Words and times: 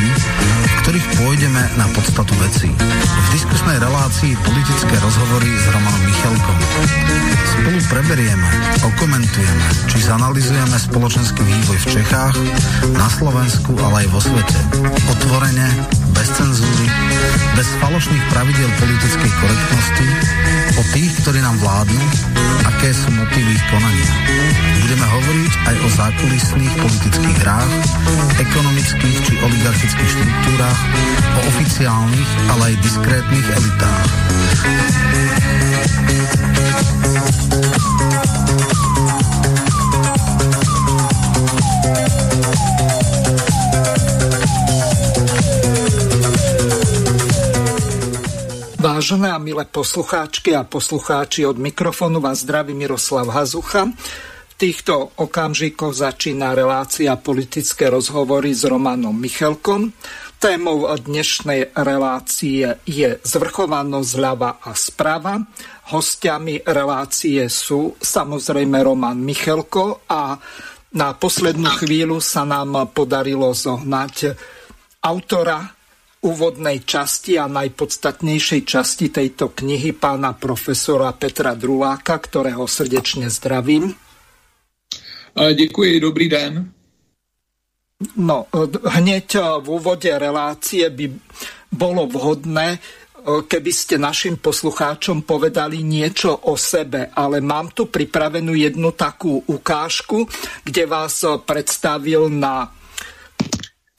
stretnutí, 0.00 0.08
v 0.64 0.74
ktorých 0.82 1.06
pôjdeme 1.20 1.62
na 1.76 1.86
podstatu 1.92 2.32
veci. 2.40 2.68
V 2.72 3.28
diskusnej 3.36 3.76
relácii 3.78 4.32
politické 4.40 4.94
rozhovory 5.00 5.50
s 5.52 5.64
Romanom 5.68 6.02
Michalkom. 6.08 6.58
Spolu 7.44 7.80
preberieme, 7.92 8.48
okomentujeme, 8.80 9.66
či 9.86 9.98
zanalizujeme 10.00 10.76
spoločenský 10.80 11.42
vývoj 11.44 11.78
v 11.84 11.86
Čechách, 12.00 12.36
na 12.96 13.08
Slovensku, 13.12 13.76
ale 13.76 14.06
aj 14.06 14.08
vo 14.08 14.20
svete. 14.20 14.58
Otvorene, 15.12 15.68
bez 16.20 16.36
cenzúry, 16.36 16.84
bez 17.56 17.68
falošných 17.80 18.24
pravidel 18.28 18.68
politickej 18.76 19.32
korektnosti, 19.40 20.08
o 20.76 20.82
tých, 20.92 21.16
ktorí 21.24 21.40
nám 21.40 21.56
vládnu, 21.64 22.04
aké 22.68 22.92
sú 22.92 23.08
motívy 23.08 23.56
ich 23.56 23.64
konania. 23.72 24.12
Budeme 24.84 25.06
hovoriť 25.16 25.52
aj 25.64 25.76
o 25.80 25.88
zákulisných 25.96 26.74
politických 26.76 27.36
hrách, 27.40 27.72
ekonomických 28.36 29.16
či 29.24 29.32
oligarchických 29.40 30.10
štruktúrach, 30.12 30.80
o 31.24 31.40
oficiálnych, 31.56 32.30
ale 32.52 32.62
aj 32.68 32.74
diskrétnych 32.84 33.46
elitách. 33.56 34.08
Vážené 49.00 49.32
a 49.32 49.40
milé 49.40 49.64
poslucháčky 49.64 50.52
a 50.52 50.60
poslucháči 50.60 51.48
od 51.48 51.56
mikrofónu 51.56 52.20
vás 52.20 52.44
zdraví 52.44 52.76
Miroslav 52.76 53.32
Hazucha. 53.32 53.88
V 54.52 54.54
týchto 54.60 55.16
okamžikoch 55.16 55.96
začína 55.96 56.52
relácia 56.52 57.16
politické 57.16 57.88
rozhovory 57.88 58.52
s 58.52 58.68
Romanom 58.68 59.16
Michelkom. 59.16 59.96
Témou 60.36 60.84
dnešnej 60.84 61.72
relácie 61.80 62.76
je 62.84 63.16
zvrchovanosť 63.24 64.04
zľava 64.04 64.60
a 64.60 64.76
sprava. 64.76 65.48
Hostiami 65.96 66.68
relácie 66.68 67.48
sú 67.48 67.96
samozrejme 67.96 68.84
Roman 68.84 69.16
Michelko 69.16 70.04
a 70.12 70.36
na 70.92 71.16
poslednú 71.16 71.72
chvíľu 71.72 72.20
sa 72.20 72.44
nám 72.44 72.92
podarilo 72.92 73.48
zohnať 73.56 74.36
autora 75.00 75.79
úvodnej 76.20 76.84
časti 76.84 77.40
a 77.40 77.48
najpodstatnejšej 77.48 78.60
časti 78.68 79.08
tejto 79.08 79.56
knihy 79.56 79.96
pána 79.96 80.36
profesora 80.36 81.16
Petra 81.16 81.56
Druláka, 81.56 82.20
ktorého 82.20 82.68
srdečne 82.68 83.32
zdravím. 83.32 83.96
Děkuji, 85.54 86.00
dobrý 86.00 86.28
den. 86.28 86.72
No, 88.16 88.48
hneď 88.84 89.60
v 89.60 89.66
úvode 89.68 90.08
relácie 90.08 90.88
by 90.88 91.06
bolo 91.68 92.08
vhodné, 92.08 92.80
keby 93.24 93.72
ste 93.72 94.00
našim 94.00 94.40
poslucháčom 94.40 95.28
povedali 95.28 95.84
niečo 95.84 96.32
o 96.48 96.56
sebe, 96.56 97.12
ale 97.12 97.44
mám 97.44 97.68
tu 97.76 97.92
pripravenú 97.92 98.56
jednu 98.56 98.96
takú 98.96 99.44
ukážku, 99.44 100.24
kde 100.64 100.88
vás 100.88 101.20
predstavil 101.44 102.32
na 102.32 102.72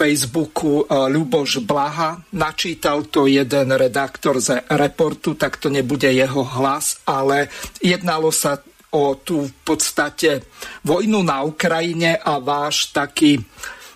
Facebooku 0.02 0.82
e, 0.82 0.86
Ľuboš 1.14 1.62
Blaha. 1.62 2.18
Načítal 2.34 3.06
to 3.14 3.30
jeden 3.30 3.70
redaktor 3.70 4.42
z 4.42 4.66
reportu, 4.74 5.38
tak 5.38 5.62
to 5.62 5.70
nebude 5.70 6.10
jeho 6.10 6.42
hlas, 6.42 7.06
ale 7.06 7.54
jednalo 7.78 8.34
sa 8.34 8.58
o 8.92 9.14
tú 9.22 9.46
v 9.46 9.54
podstate 9.62 10.42
vojnu 10.82 11.22
na 11.22 11.46
Ukrajine 11.46 12.18
a 12.18 12.42
váš 12.42 12.90
taký 12.90 13.38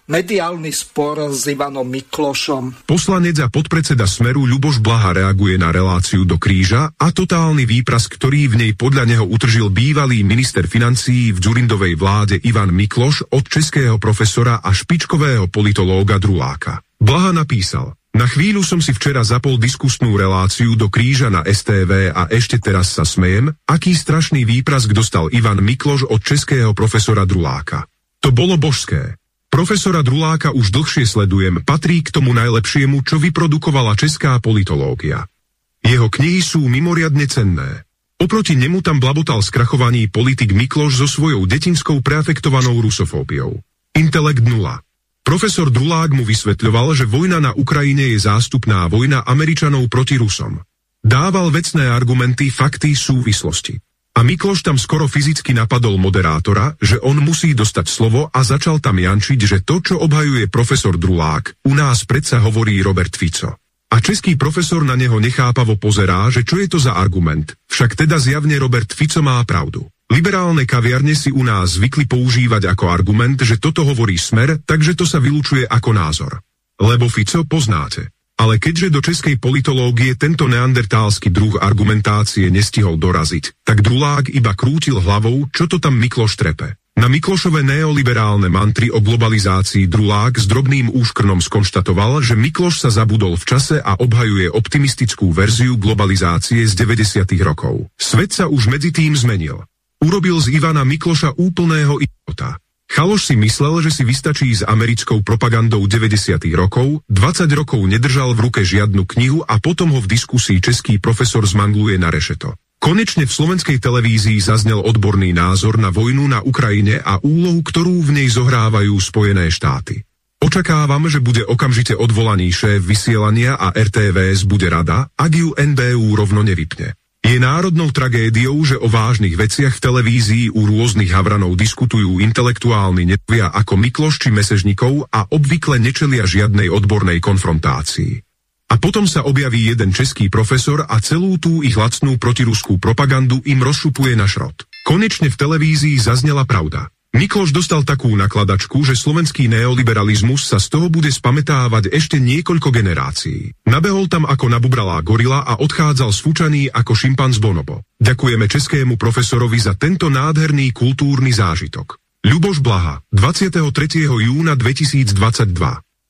mediálny 0.05 0.69
spor 0.69 1.33
s 1.33 1.49
Ivanom 1.49 1.85
Miklošom. 1.85 2.85
Poslanec 2.85 3.41
a 3.41 3.47
podpredseda 3.49 4.05
Smeru 4.05 4.45
Ľuboš 4.45 4.81
Blaha 4.81 5.17
reaguje 5.17 5.57
na 5.57 5.73
reláciu 5.73 6.23
do 6.23 6.38
kríža 6.38 6.93
a 6.93 7.07
totálny 7.09 7.66
výpras, 7.66 8.05
ktorý 8.05 8.53
v 8.53 8.55
nej 8.55 8.71
podľa 8.77 9.09
neho 9.09 9.25
utržil 9.25 9.73
bývalý 9.73 10.21
minister 10.21 10.69
financií 10.69 11.33
v 11.33 11.41
Dzurindovej 11.41 11.97
vláde 11.97 12.35
Ivan 12.45 12.69
Mikloš 12.69 13.33
od 13.33 13.44
českého 13.49 13.97
profesora 13.97 14.61
a 14.61 14.69
špičkového 14.69 15.49
politológa 15.49 16.21
Druláka. 16.21 16.85
Blaha 17.01 17.33
napísal, 17.35 17.97
na 18.15 18.31
chvíľu 18.31 18.63
som 18.63 18.79
si 18.79 18.95
včera 18.95 19.27
zapol 19.27 19.59
diskusnú 19.59 20.15
reláciu 20.15 20.79
do 20.79 20.88
kríža 20.88 21.27
na 21.27 21.44
STV 21.44 22.15
a 22.15 22.31
ešte 22.31 22.63
teraz 22.63 22.95
sa 22.95 23.03
smejem, 23.03 23.51
aký 23.67 23.91
strašný 23.91 24.47
výprask 24.47 24.88
dostal 24.95 25.27
Ivan 25.35 25.59
Mikloš 25.59 26.07
od 26.07 26.23
českého 26.23 26.71
profesora 26.71 27.27
Druláka. 27.27 27.83
To 28.23 28.31
bolo 28.31 28.55
božské. 28.55 29.19
Profesora 29.55 30.03
Druláka 30.03 30.51
už 30.51 30.67
dlhšie 30.67 31.07
sledujem, 31.07 31.63
patrí 31.63 32.03
k 32.03 32.11
tomu 32.11 32.35
najlepšiemu, 32.35 32.99
čo 33.07 33.16
vyprodukovala 33.23 33.95
česká 33.95 34.35
politológia. 34.43 35.31
Jeho 35.79 36.11
knihy 36.11 36.43
sú 36.43 36.67
mimoriadne 36.67 37.23
cenné. 37.23 37.88
Oproti 38.19 38.59
nemu 38.59 38.83
tam 38.83 38.99
blabotal 38.99 39.39
skrachovaní 39.39 40.11
politik 40.11 40.51
Mikloš 40.51 40.99
so 40.99 41.07
svojou 41.07 41.47
detinskou 41.47 42.03
preafektovanou 42.03 42.83
rusofóbiou. 42.83 43.63
Intelekt 43.95 44.44
nula. 44.44 44.83
Profesor 45.23 45.71
Drulák 45.71 46.11
mu 46.11 46.27
vysvetľoval, 46.27 46.91
že 46.91 47.07
vojna 47.07 47.39
na 47.39 47.55
Ukrajine 47.55 48.11
je 48.11 48.19
zástupná 48.19 48.91
vojna 48.91 49.23
Američanov 49.23 49.88
proti 49.88 50.19
Rusom. 50.19 50.59
Dával 50.99 51.47
vecné 51.47 51.88
argumenty, 51.88 52.51
fakty, 52.51 52.91
súvislosti. 52.91 53.79
A 54.15 54.23
Mikloš 54.23 54.63
tam 54.63 54.79
skoro 54.79 55.11
fyzicky 55.11 55.51
napadol 55.51 55.99
moderátora, 55.99 56.79
že 56.79 56.95
on 57.03 57.19
musí 57.19 57.51
dostať 57.51 57.85
slovo 57.91 58.31
a 58.31 58.39
začal 58.47 58.79
tam 58.79 58.95
jančiť, 58.95 59.39
že 59.43 59.57
to, 59.67 59.83
čo 59.83 59.99
obhajuje 59.99 60.47
profesor 60.47 60.95
Drulák, 60.95 61.67
u 61.67 61.75
nás 61.75 62.07
predsa 62.07 62.39
hovorí 62.39 62.79
Robert 62.79 63.11
Fico. 63.11 63.59
A 63.91 63.99
český 63.99 64.39
profesor 64.39 64.87
na 64.87 64.95
neho 64.95 65.19
nechápavo 65.19 65.75
pozerá, 65.75 66.31
že 66.31 66.47
čo 66.47 66.63
je 66.63 66.67
to 66.71 66.79
za 66.79 66.95
argument. 66.95 67.59
Však 67.67 67.99
teda 67.99 68.15
zjavne 68.15 68.55
Robert 68.55 68.87
Fico 68.95 69.19
má 69.19 69.43
pravdu. 69.43 69.83
Liberálne 70.07 70.63
kaviarne 70.63 71.11
si 71.11 71.35
u 71.35 71.43
nás 71.43 71.75
zvykli 71.75 72.07
používať 72.07 72.71
ako 72.71 72.87
argument, 72.87 73.35
že 73.43 73.59
toto 73.59 73.83
hovorí 73.83 74.15
smer, 74.15 74.63
takže 74.63 74.95
to 74.95 75.03
sa 75.03 75.19
vylučuje 75.19 75.67
ako 75.67 75.91
názor. 75.91 76.39
Lebo 76.79 77.11
Fico 77.11 77.43
poznáte. 77.43 78.14
Ale 78.35 78.59
keďže 78.59 78.91
do 78.91 79.00
českej 79.00 79.40
politológie 79.40 80.19
tento 80.19 80.51
neandertálsky 80.51 81.31
druh 81.31 81.56
argumentácie 81.56 82.51
nestihol 82.51 83.00
doraziť, 83.00 83.63
tak 83.63 83.79
Drulák 83.79 84.28
iba 84.28 84.51
krútil 84.51 85.00
hlavou, 85.00 85.47
čo 85.56 85.72
to 85.72 85.79
tam 85.79 85.96
Mikloš 85.96 86.35
trepe. 86.35 86.75
Na 86.95 87.12
Miklošové 87.12 87.59
neoliberálne 87.59 88.47
mantry 88.47 88.88
o 88.88 89.03
globalizácii 89.03 89.91
Drulák 89.91 90.40
s 90.40 90.47
drobným 90.47 90.95
úškrnom 90.95 91.44
skonštatoval, 91.44 92.24
že 92.24 92.40
Mikloš 92.40 92.88
sa 92.88 92.90
zabudol 92.91 93.35
v 93.35 93.44
čase 93.44 93.84
a 93.84 94.00
obhajuje 94.00 94.47
optimistickú 94.47 95.31
verziu 95.35 95.75
globalizácie 95.75 96.63
z 96.63 96.72
90. 96.72 97.28
rokov. 97.44 97.91
Svet 98.00 98.31
sa 98.31 98.47
už 98.47 98.72
medzi 98.72 98.95
tým 98.95 99.12
zmenil. 99.12 99.59
Urobil 100.00 100.40
z 100.40 100.56
Ivana 100.56 100.88
Mikloša 100.88 101.35
úplného 101.35 102.00
idiota. 102.00 102.63
Chaloš 102.85 103.34
si 103.34 103.35
myslel, 103.35 103.81
že 103.81 103.91
si 103.91 104.03
vystačí 104.06 104.53
s 104.53 104.62
americkou 104.62 105.25
propagandou 105.25 105.81
90. 105.84 106.38
rokov, 106.53 107.01
20 107.09 107.50
rokov 107.57 107.81
nedržal 107.81 108.38
v 108.38 108.50
ruke 108.50 108.62
žiadnu 108.62 109.09
knihu 109.09 109.41
a 109.41 109.57
potom 109.57 109.91
ho 109.91 110.00
v 110.00 110.07
diskusii 110.07 110.62
český 110.62 111.01
profesor 111.01 111.44
zmangluje 111.44 111.97
na 111.97 112.13
rešeto. 112.13 112.53
Konečne 112.78 113.25
v 113.25 113.34
slovenskej 113.34 113.81
televízii 113.81 114.38
zaznel 114.38 114.78
odborný 114.78 115.34
názor 115.34 115.81
na 115.81 115.90
vojnu 115.90 116.29
na 116.29 116.45
Ukrajine 116.45 117.01
a 117.01 117.18
úlohu, 117.18 117.66
ktorú 117.66 118.06
v 118.06 118.22
nej 118.22 118.28
zohrávajú 118.29 118.94
Spojené 119.01 119.50
štáty. 119.50 120.06
Očakávam, 120.38 121.09
že 121.09 121.24
bude 121.24 121.41
okamžite 121.41 121.97
odvolaný 121.97 122.53
šéf 122.53 122.85
vysielania 122.85 123.57
a 123.57 123.74
RTVS 123.74 124.45
bude 124.45 124.69
rada, 124.69 125.09
ak 125.18 125.31
ju 125.34 125.57
NBU 125.57 126.13
rovno 126.13 126.45
nevypne. 126.45 126.94
Je 127.35 127.44
národnou 127.44 127.92
tragédiou, 127.92 128.63
že 128.63 128.80
o 128.80 128.88
vážnych 128.88 129.36
veciach 129.36 129.75
v 129.75 129.83
televízii 129.83 130.45
u 130.56 130.71
rôznych 130.71 131.12
havranov 131.12 131.59
diskutujú 131.59 132.24
intelektuálni 132.24 133.04
netvia 133.04 133.51
ako 133.51 133.75
Mikloš 133.75 134.24
či 134.24 134.30
Mesežnikov 134.31 135.12
a 135.12 135.27
obvykle 135.27 135.75
nečelia 135.83 136.24
žiadnej 136.24 136.71
odbornej 136.71 137.19
konfrontácii. 137.19 138.24
A 138.71 138.80
potom 138.80 139.04
sa 139.04 139.27
objaví 139.27 139.68
jeden 139.68 139.92
český 139.92 140.31
profesor 140.31 140.88
a 140.88 140.95
celú 141.04 141.36
tú 141.36 141.59
ich 141.59 141.75
lacnú 141.75 142.15
protiruskú 142.15 142.80
propagandu 142.80 143.44
im 143.44 143.59
rozšupuje 143.59 144.15
na 144.15 144.31
šrot. 144.31 144.63
Konečne 144.88 145.27
v 145.27 145.36
televízii 145.36 146.00
zaznela 146.00 146.48
pravda. 146.48 146.88
Mikloš 147.15 147.56
dostal 147.56 147.88
takú 147.88 148.12
nakladačku, 148.12 148.83
že 148.83 148.91
slovenský 148.91 149.47
neoliberalizmus 149.47 150.51
sa 150.51 150.59
z 150.59 150.67
toho 150.67 150.91
bude 150.91 151.07
spametávať 151.07 151.88
ešte 151.88 152.19
niekoľko 152.19 152.75
generácií. 152.75 153.56
Nabehol 153.71 154.12
tam 154.12 154.27
ako 154.27 154.51
nabubralá 154.51 155.00
gorila 155.00 155.47
a 155.47 155.56
odchádzal 155.63 156.12
sfúčaný 156.12 156.67
ako 156.75 156.91
šimpanz 156.91 157.39
bonobo. 157.39 157.88
Ďakujeme 158.03 158.51
českému 158.51 159.00
profesorovi 159.00 159.56
za 159.63 159.79
tento 159.79 160.12
nádherný 160.12 160.75
kultúrny 160.75 161.31
zážitok. 161.31 161.95
Ľuboš 162.27 162.59
Blaha, 162.59 163.00
23. 163.15 163.63
júna 164.11 164.59
2022. 164.59 165.15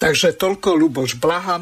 Takže 0.02 0.34
toľko 0.42 0.70
Ľuboš 0.74 1.22
Blaha, 1.22 1.62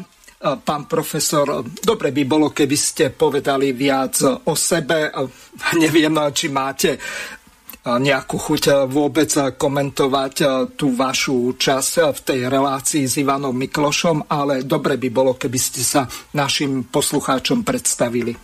pán 0.64 0.88
profesor, 0.88 1.60
dobre 1.84 2.16
by 2.16 2.22
bolo, 2.24 2.48
keby 2.48 2.76
ste 2.80 3.12
povedali 3.12 3.76
viac 3.76 4.24
o 4.24 4.56
sebe. 4.56 5.12
Neviem, 5.76 6.16
či 6.32 6.48
máte 6.48 6.96
nejakú 7.84 8.40
chuť 8.40 8.88
vôbec 8.88 9.28
komentovať 9.60 10.34
tú 10.72 10.96
vašu 10.96 11.52
časť 11.60 12.16
v 12.16 12.20
tej 12.24 12.40
relácii 12.48 13.04
s 13.04 13.20
Ivanom 13.20 13.52
Miklošom, 13.52 14.24
ale 14.32 14.64
dobre 14.64 14.96
by 14.96 15.08
bolo, 15.12 15.36
keby 15.36 15.58
ste 15.60 15.84
sa 15.84 16.08
našim 16.32 16.88
poslucháčom 16.88 17.60
predstavili. 17.60 18.36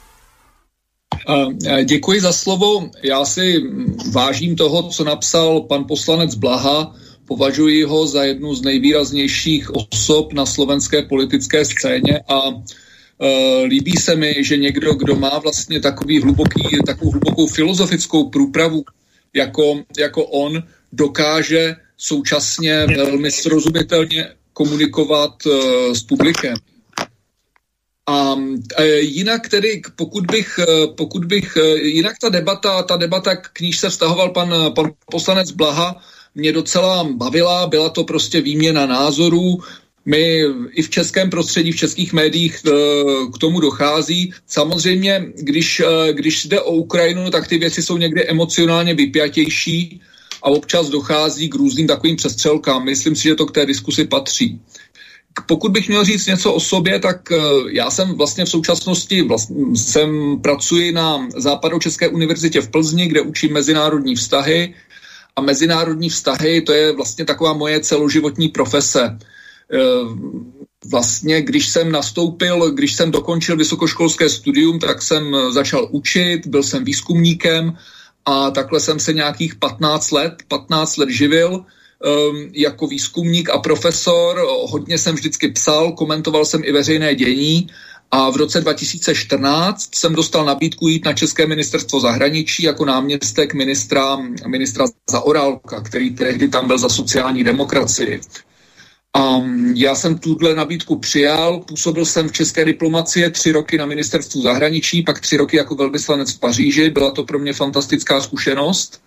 Děkuji 1.85 2.21
za 2.21 2.33
slovo. 2.33 2.91
Já 3.03 3.25
si 3.25 3.65
vážím 4.13 4.57
toho, 4.57 4.89
co 4.89 5.05
napsal 5.05 5.61
pan 5.61 5.85
poslanec 5.85 6.35
Blaha. 6.35 6.95
Považuji 7.25 7.85
ho 7.85 8.07
za 8.07 8.25
jednu 8.25 8.55
z 8.55 8.63
nejvýraznějších 8.63 9.71
osob 9.75 10.33
na 10.33 10.47
slovenské 10.47 11.03
politické 11.03 11.65
scéně 11.65 12.21
a 12.29 12.41
Uh, 13.21 13.69
líbí 13.69 13.93
se 14.01 14.17
mi, 14.17 14.35
že 14.41 14.57
někdo, 14.57 14.95
kdo 14.95 15.17
má 15.17 15.39
vlastně 15.39 15.81
takový 15.81 16.23
hluboký, 16.23 16.63
takovou 16.87 17.11
hlubokou 17.11 17.47
filozofickou 17.47 18.31
průpravu 18.33 18.85
jako, 19.35 19.83
jako 19.99 20.25
on, 20.25 20.63
dokáže 20.93 21.77
současně 21.97 22.87
velmi 22.87 23.31
srozumitelně 23.31 24.29
komunikovat 24.53 25.47
uh, 25.47 25.93
s 25.93 26.03
publikem. 26.03 26.55
A 28.11 28.37
jinak 28.99 29.49
tedy, 29.49 29.83
pokud 29.97 30.27
bych, 30.27 30.59
e, 30.59 30.87
pokud 30.87 31.25
bych, 31.25 31.57
e, 31.57 31.79
jinak 31.79 32.17
ta 32.21 32.29
debata, 32.29 32.83
ta 32.83 32.97
debata, 32.97 33.37
k 33.37 33.61
níž 33.61 33.79
se 33.79 33.91
vztahoval 33.91 34.31
pan, 34.31 34.55
pan 34.75 34.91
poslanec 35.11 35.51
Blaha, 35.51 36.03
mě 36.35 36.53
docela 36.53 37.05
bavila, 37.05 37.67
byla 37.67 37.89
to 37.89 38.05
prostě 38.05 38.41
výměna 38.41 38.87
názorů, 38.87 39.59
my 40.11 40.45
i 40.73 40.83
v 40.83 40.91
českém 40.91 41.31
prostředí, 41.31 41.73
v 41.73 41.77
českých 41.77 42.13
médiích 42.13 42.63
k 43.35 43.39
tomu 43.39 43.61
dochází. 43.61 44.33
Samozřejmě, 44.47 45.27
když, 45.37 45.83
když 46.13 46.45
jde 46.45 46.61
o 46.61 46.73
Ukrajinu, 46.73 47.31
tak 47.31 47.49
ty 47.49 47.59
věci 47.59 47.83
jsou 47.83 47.97
někdy 47.97 48.29
emocionálně 48.29 48.95
vypjatější 48.95 50.01
a 50.43 50.47
občas 50.47 50.89
dochází 50.89 51.49
k 51.49 51.55
různým 51.55 51.87
takovým 51.87 52.17
přestřelkám. 52.17 52.85
Myslím 52.85 53.17
si, 53.17 53.23
že 53.23 53.35
to 53.35 53.47
k 53.47 53.53
té 53.53 53.67
diskusi 53.67 54.05
patří. 54.05 54.61
Pokud 55.47 55.73
bych 55.73 55.89
měl 55.89 56.05
říct 56.05 56.27
něco 56.27 56.53
o 56.53 56.61
sobě, 56.61 56.99
tak 56.99 57.33
eh, 57.33 57.37
já 57.71 57.91
jsem 57.91 58.15
vlastně 58.15 58.45
v 58.45 58.49
současnosti 58.49 59.23
vlastně, 59.23 59.57
jsem 59.77 60.41
pracuji 60.43 60.93
na 60.93 61.29
Západočeské 61.37 62.09
univerzitě 62.09 62.61
v 62.61 62.71
Plzni, 62.71 63.07
kde 63.07 63.21
učím 63.21 63.53
mezinárodní 63.53 64.15
vztahy 64.15 64.75
a 65.37 65.41
mezinárodní 65.41 66.09
vztahy 66.11 66.61
to 66.61 66.73
je 66.73 66.93
vlastně 66.93 67.25
taková 67.25 67.53
moje 67.53 67.81
celoživotní 67.81 68.49
profese. 68.49 69.19
Eh, 69.73 69.79
vlastně, 70.85 71.43
když 71.43 71.69
jsem 71.69 71.93
nastoupil, 71.93 72.71
když 72.71 72.95
jsem 72.95 73.11
dokončil 73.11 73.57
vysokoškolské 73.57 74.29
studium, 74.29 74.79
tak 74.79 75.03
jsem 75.03 75.37
začal 75.51 75.89
učit, 75.91 76.47
byl 76.47 76.63
jsem 76.63 76.85
výzkumníkem 76.85 77.77
a 78.25 78.51
takhle 78.51 78.81
jsem 78.81 79.01
se 79.01 79.13
nějakých 79.13 79.55
15 79.55 80.11
let, 80.11 80.35
15 80.49 80.97
let 80.97 81.11
živil 81.11 81.53
um, 81.55 81.65
jako 82.53 82.87
výzkumník 82.87 83.51
a 83.51 83.59
profesor. 83.59 84.41
Hodně 84.69 84.99
jsem 84.99 85.15
vždycky 85.15 85.49
psal, 85.49 85.93
komentoval 85.93 86.45
jsem 86.45 86.65
i 86.65 86.73
veřejné 86.73 87.15
dění 87.15 87.67
a 88.11 88.31
v 88.31 88.37
roce 88.37 88.61
2014 88.61 89.95
jsem 89.95 90.15
dostal 90.15 90.45
nabídku 90.45 90.89
jít 90.89 91.05
na 91.05 91.13
České 91.13 91.47
ministerstvo 91.47 92.01
zahraničí 92.01 92.63
jako 92.63 92.85
náměstek 92.85 93.55
ministra, 93.55 94.17
ministra 94.47 94.85
Zaorálka, 95.11 95.81
který 95.81 96.11
tehdy 96.11 96.49
tam 96.49 96.67
byl 96.67 96.79
za 96.79 96.89
sociální 96.89 97.45
demokracii. 97.45 98.21
A 99.17 99.41
já 99.75 99.95
jsem 99.95 100.19
tuhle 100.19 100.55
nabídku 100.55 100.99
přijal, 100.99 101.61
působil 101.61 102.07
jsem 102.07 102.29
v 102.29 102.33
české 102.33 102.65
diplomacie 102.65 103.31
tři 103.31 103.53
roky 103.53 103.79
na 103.79 103.87
ministerstvu 103.87 104.43
zahraničí, 104.43 105.03
pak 105.03 105.21
tři 105.21 105.37
roky 105.37 105.57
jako 105.57 105.75
velvyslanec 105.75 106.33
v 106.33 106.41
Paříži, 106.41 106.91
byla 106.91 107.11
to 107.11 107.25
pro 107.25 107.39
mě 107.39 107.53
fantastická 107.53 108.21
zkušenost 108.21 109.03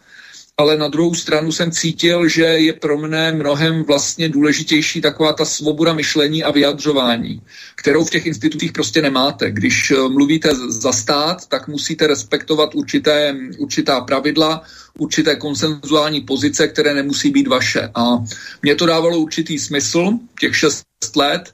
ale 0.57 0.77
na 0.77 0.87
druhou 0.87 1.15
stranu 1.15 1.51
jsem 1.51 1.71
cítil, 1.71 2.27
že 2.27 2.43
je 2.43 2.73
pro 2.73 2.97
mne 2.97 3.31
mnohem 3.31 3.83
vlastně 3.83 4.29
důležitější 4.29 5.01
taková 5.01 5.33
ta 5.33 5.45
svoboda 5.45 5.93
myšlení 5.93 6.43
a 6.43 6.51
vyjadřování, 6.51 7.41
kterou 7.75 8.05
v 8.05 8.09
těch 8.09 8.25
institutích 8.25 8.71
prostě 8.71 9.01
nemáte. 9.01 9.51
Když 9.51 9.91
eh, 9.91 9.95
mluvíte 9.95 10.49
za 10.67 10.91
stát, 10.91 11.45
tak 11.47 11.67
musíte 11.67 12.07
respektovat 12.07 12.75
určité, 12.75 13.35
určitá 13.57 14.01
pravidla, 14.01 14.61
určité 14.97 15.35
konsenzuální 15.35 16.21
pozice, 16.21 16.67
které 16.67 16.93
nemusí 16.93 17.29
být 17.29 17.47
vaše. 17.47 17.89
A 17.95 18.23
mě 18.61 18.75
to 18.75 18.85
dávalo 18.85 19.17
určitý 19.17 19.59
smysl, 19.59 20.11
těch 20.39 20.55
šest 20.55 20.85
let, 21.15 21.53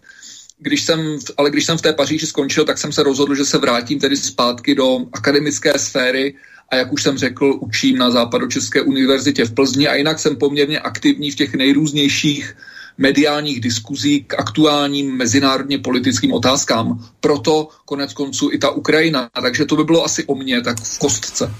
když 0.59 0.83
jsem, 0.83 1.19
ale 1.37 1.49
když 1.49 1.65
jsem 1.65 1.77
v 1.77 1.81
té 1.81 1.93
Paříži 1.93 2.27
skončil, 2.27 2.65
tak 2.65 2.77
jsem 2.77 2.91
se 2.91 3.03
rozhodl, 3.03 3.35
že 3.35 3.45
se 3.45 3.57
vrátím 3.57 3.99
tedy 3.99 4.17
zpátky 4.17 4.75
do 4.75 5.07
akademické 5.13 5.79
sféry 5.79 6.35
a 6.71 6.75
jak 6.75 6.93
už 6.93 7.03
jsem 7.03 7.17
řekl, 7.17 7.57
učím 7.59 7.97
na 7.97 8.11
Západočeské 8.11 8.81
univerzitě 8.81 9.45
v 9.45 9.53
Plzni 9.53 9.87
a 9.87 9.95
jinak 9.95 10.19
jsem 10.19 10.35
poměrně 10.35 10.79
aktivní 10.79 11.31
v 11.31 11.35
těch 11.35 11.53
nejrůznějších 11.53 12.55
mediálních 12.97 13.61
diskuzí 13.61 14.23
k 14.27 14.39
aktuálním 14.39 15.17
mezinárodně 15.17 15.79
politickým 15.79 16.33
otázkám. 16.33 17.05
Proto 17.19 17.69
konec 17.85 18.13
konců 18.13 18.49
i 18.51 18.57
ta 18.57 18.69
Ukrajina. 18.69 19.29
Takže 19.41 19.65
to 19.65 19.75
by 19.75 19.83
bylo 19.83 20.03
asi 20.03 20.25
o 20.25 20.35
mně, 20.35 20.61
tak 20.61 20.77
v 20.83 20.99
kostce. 20.99 21.53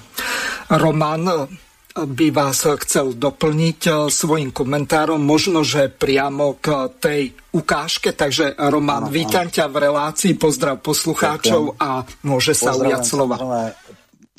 Roman 0.69 1.47
by 2.05 2.31
vás 2.31 2.67
chcel 2.85 3.13
doplniť 3.17 4.07
svojim 4.07 4.51
komentárom, 4.51 5.19
možno, 5.19 5.63
že 5.63 5.89
priamo 5.89 6.55
k 6.61 6.91
tej 6.99 7.33
ukážke. 7.51 8.13
Takže 8.13 8.55
Roman, 8.69 9.09
vítam 9.09 9.49
ťa 9.49 9.67
v 9.67 9.89
relácii, 9.89 10.37
pozdrav 10.37 10.79
poslucháčov 10.85 11.75
a 11.81 12.05
môže 12.23 12.53
sa 12.53 12.77
ujať 12.77 13.01
slova 13.03 13.39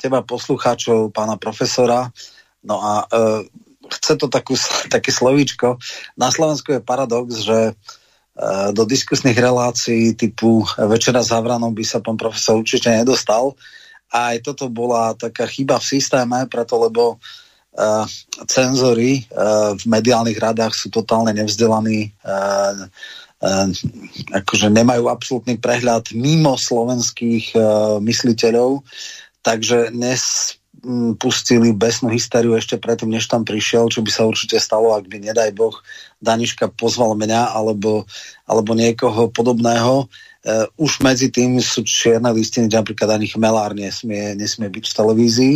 teba 0.01 0.25
poslucháčov, 0.25 1.13
pána 1.13 1.37
profesora. 1.37 2.09
No 2.65 2.81
a 2.81 3.05
e, 3.05 3.45
chce 3.85 4.17
to 4.17 4.25
takú, 4.25 4.57
také 4.89 5.13
slovíčko. 5.13 5.77
Na 6.17 6.33
Slovensku 6.33 6.73
je 6.73 6.81
paradox, 6.81 7.45
že 7.45 7.59
e, 7.69 7.73
do 8.73 8.83
diskusných 8.89 9.37
relácií 9.37 10.17
typu 10.17 10.65
Večera 10.89 11.21
s 11.21 11.29
Havranom 11.29 11.77
by 11.77 11.85
sa 11.85 12.01
pán 12.01 12.17
profesor 12.17 12.57
určite 12.57 12.89
nedostal. 12.89 13.53
A 14.11 14.35
aj 14.35 14.43
toto 14.43 14.67
bola 14.67 15.15
taká 15.15 15.47
chyba 15.47 15.79
v 15.79 15.87
systéme, 15.95 16.43
preto 16.51 16.75
lebo 16.75 17.15
uh, 17.15 18.03
cenzory 18.43 19.23
uh, 19.31 19.71
v 19.71 19.83
mediálnych 19.87 20.35
radách 20.35 20.75
sú 20.75 20.91
totálne 20.91 21.31
nevzdelaní, 21.31 22.11
uh, 22.27 22.91
akože 24.35 24.67
nemajú 24.67 25.07
absolútny 25.07 25.55
prehľad 25.55 26.11
mimo 26.11 26.59
slovenských 26.59 27.55
uh, 27.55 27.63
mysliteľov 28.03 28.83
takže 29.41 29.93
dnes 29.93 30.55
mm, 30.85 31.17
besnú 31.77 32.09
hysteriu 32.13 32.57
ešte 32.57 32.77
predtým, 32.77 33.09
než 33.09 33.29
tam 33.29 33.45
prišiel, 33.45 33.89
čo 33.89 34.01
by 34.05 34.09
sa 34.13 34.29
určite 34.29 34.57
stalo, 34.61 34.93
ak 34.93 35.09
by, 35.09 35.17
nedaj 35.21 35.51
Boh, 35.53 35.75
Daniška 36.21 36.69
pozval 36.73 37.17
mňa 37.17 37.53
alebo, 37.53 38.05
alebo 38.45 38.71
niekoho 38.77 39.29
podobného. 39.33 40.09
Uh, 40.41 40.65
už 40.81 41.05
medzi 41.05 41.29
tým 41.29 41.61
sú 41.61 41.85
čierne 41.85 42.33
listiny, 42.33 42.65
napríklad 42.65 43.13
ani 43.13 43.29
chmelár 43.29 43.77
nesmie, 43.77 44.33
nesmie 44.33 44.73
byť 44.73 44.85
v 44.89 44.97
televízii. 44.97 45.55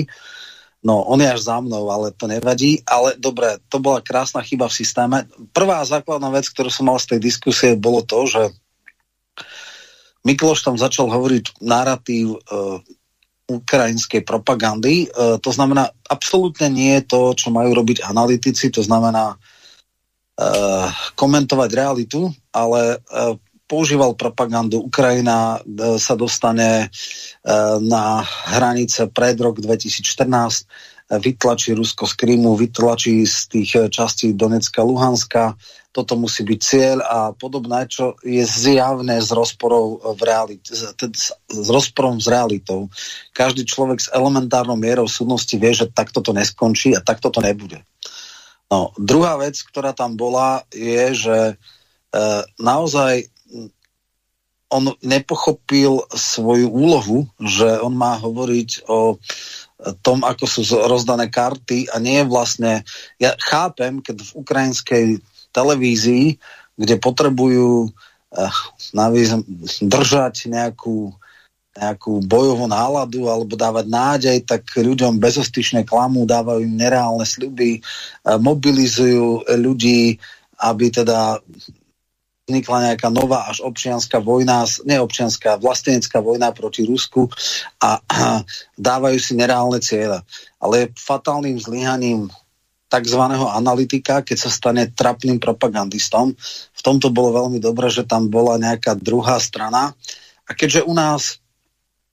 No, 0.86 1.02
on 1.10 1.18
je 1.18 1.26
až 1.26 1.42
za 1.50 1.58
mnou, 1.58 1.90
ale 1.90 2.14
to 2.14 2.30
nevadí. 2.30 2.86
Ale 2.86 3.18
dobre, 3.18 3.58
to 3.74 3.82
bola 3.82 4.06
krásna 4.06 4.46
chyba 4.46 4.70
v 4.70 4.78
systéme. 4.78 5.18
Prvá 5.50 5.82
základná 5.82 6.30
vec, 6.30 6.46
ktorú 6.54 6.70
som 6.70 6.86
mal 6.86 7.02
z 7.02 7.18
tej 7.18 7.20
diskusie, 7.26 7.74
bolo 7.74 8.06
to, 8.06 8.30
že 8.30 8.54
Mikloš 10.22 10.62
tam 10.62 10.78
začal 10.78 11.10
hovoriť 11.10 11.66
narratív 11.66 12.38
uh, 12.38 12.78
ukrajinskej 13.46 14.26
propagandy. 14.26 15.06
E, 15.06 15.38
to 15.38 15.52
znamená, 15.54 15.90
absolútne 16.10 16.70
nie 16.70 16.98
je 17.02 17.04
to, 17.06 17.22
čo 17.38 17.54
majú 17.54 17.78
robiť 17.78 18.02
analytici, 18.02 18.74
to 18.74 18.82
znamená 18.82 19.34
e, 19.34 19.38
komentovať 21.14 21.70
realitu, 21.74 22.34
ale 22.50 22.98
e, 22.98 23.38
používal 23.66 24.14
propagandu. 24.14 24.78
Ukrajina 24.78 25.58
sa 25.98 26.14
dostane 26.14 26.94
na 27.82 28.22
hranice 28.54 29.10
pred 29.10 29.34
rok 29.42 29.58
2014, 29.58 31.18
vytlačí 31.18 31.74
Rusko 31.74 32.06
z 32.06 32.14
Krymu, 32.14 32.54
vytlačí 32.54 33.26
z 33.26 33.38
tých 33.50 33.72
častí 33.90 34.38
Donecka, 34.38 34.86
Luhanska, 34.86 35.58
toto 35.96 36.20
musí 36.20 36.44
byť 36.44 36.60
cieľ 36.60 36.98
a 37.08 37.20
podobné, 37.32 37.88
čo 37.88 38.20
je 38.20 38.44
zjavné 38.44 39.24
z 39.24 39.32
rozporov 39.32 40.04
v 40.20 40.22
realite, 40.28 40.76
s 40.76 41.68
rozporom 41.72 42.20
s 42.20 42.28
realitou. 42.28 42.92
Každý 43.32 43.64
človek 43.64 44.04
s 44.04 44.12
elementárnou 44.12 44.76
mierou 44.76 45.08
súdnosti 45.08 45.56
vie, 45.56 45.72
že 45.72 45.88
takto 45.88 46.20
to 46.20 46.36
neskončí 46.36 46.92
a 46.92 47.00
takto 47.00 47.32
to 47.32 47.40
nebude. 47.40 47.80
No, 48.68 48.92
druhá 49.00 49.40
vec, 49.40 49.56
ktorá 49.64 49.96
tam 49.96 50.20
bola, 50.20 50.68
je, 50.76 51.16
že 51.16 51.38
e, 51.48 51.56
naozaj 52.60 53.32
on 54.68 54.92
nepochopil 55.00 56.04
svoju 56.12 56.68
úlohu, 56.68 57.30
že 57.40 57.80
on 57.80 57.96
má 57.96 58.20
hovoriť 58.20 58.84
o 58.92 59.16
tom, 60.04 60.26
ako 60.28 60.44
sú 60.44 60.66
rozdané 60.90 61.32
karty 61.32 61.88
a 61.88 62.02
nie 62.04 62.26
vlastne... 62.28 62.84
Ja 63.22 63.38
chápem, 63.40 64.04
keď 64.04 64.26
v 64.26 64.32
ukrajinskej 64.42 65.06
televízii, 65.56 66.36
kde 66.76 66.96
potrebujú 67.00 67.88
uh, 67.88 68.52
držať 69.80 70.52
nejakú 70.52 71.16
nejakú 71.76 72.24
bojovú 72.24 72.72
náladu 72.72 73.28
alebo 73.28 73.60
dávať 73.60 73.86
nádej, 73.92 74.38
tak 74.48 74.64
ľuďom 74.72 75.20
bezostyčne 75.20 75.84
klamú, 75.84 76.24
dávajú 76.24 76.64
im 76.64 76.80
nereálne 76.80 77.28
sľuby, 77.28 77.84
mobilizujú 78.24 79.44
ľudí, 79.60 80.16
aby 80.64 80.86
teda 80.88 81.44
vznikla 82.48 82.94
nejaká 82.94 83.10
nová 83.12 83.50
až 83.50 83.60
občianská 83.66 84.22
vojna, 84.24 84.64
neobčianská, 84.86 85.60
vlastenecká 85.60 86.22
vojna 86.22 86.54
proti 86.54 86.88
Rusku 86.88 87.28
a, 87.82 88.00
a 88.08 88.46
dávajú 88.80 89.18
si 89.20 89.34
nereálne 89.36 89.84
cieľe. 89.84 90.24
Ale 90.62 90.96
fatálnym 90.96 91.60
zlyhaním 91.60 92.32
tzv. 92.90 93.22
analytika, 93.50 94.22
keď 94.22 94.38
sa 94.38 94.50
stane 94.54 94.90
trapným 94.94 95.42
propagandistom. 95.42 96.38
V 96.72 96.82
tomto 96.82 97.10
bolo 97.10 97.46
veľmi 97.46 97.58
dobré, 97.58 97.90
že 97.90 98.06
tam 98.06 98.30
bola 98.30 98.62
nejaká 98.62 98.96
druhá 98.98 99.42
strana. 99.42 99.94
A 100.46 100.52
keďže 100.54 100.86
u 100.86 100.94
nás 100.94 101.42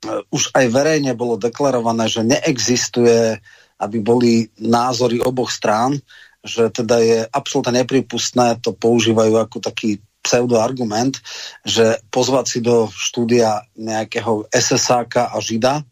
uh, 0.08 0.24
už 0.32 0.50
aj 0.56 0.66
verejne 0.72 1.12
bolo 1.12 1.36
deklarované, 1.36 2.08
že 2.08 2.24
neexistuje, 2.24 3.36
aby 3.82 3.98
boli 4.00 4.48
názory 4.56 5.20
oboch 5.20 5.52
strán, 5.52 6.00
že 6.42 6.70
teda 6.74 6.96
je 6.98 7.18
absolútne 7.30 7.82
nepripustné, 7.82 8.58
to 8.58 8.74
používajú 8.74 9.38
ako 9.38 9.62
taký 9.62 10.02
pseudoargument, 10.22 11.18
že 11.66 11.98
pozvať 12.14 12.46
si 12.46 12.58
do 12.62 12.86
štúdia 12.90 13.66
nejakého 13.74 14.46
SSáka 14.54 15.34
a 15.34 15.42
Žida, 15.42 15.82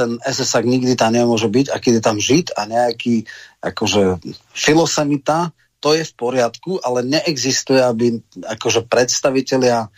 ten 0.00 0.16
SSák 0.22 0.64
nikdy 0.64 0.96
tam 0.96 1.12
nemôže 1.12 1.50
byť 1.50 1.66
a 1.68 1.76
keď 1.76 1.92
je 1.98 2.02
tam 2.02 2.16
Žid 2.16 2.46
a 2.56 2.62
nejaký 2.64 3.28
akože 3.60 4.20
filosemita, 4.56 5.52
to 5.80 5.96
je 5.96 6.04
v 6.04 6.12
poriadku, 6.12 6.76
ale 6.84 7.00
neexistuje, 7.04 7.80
aby 7.80 8.20
akože 8.44 8.84
predstavitelia 8.84 9.88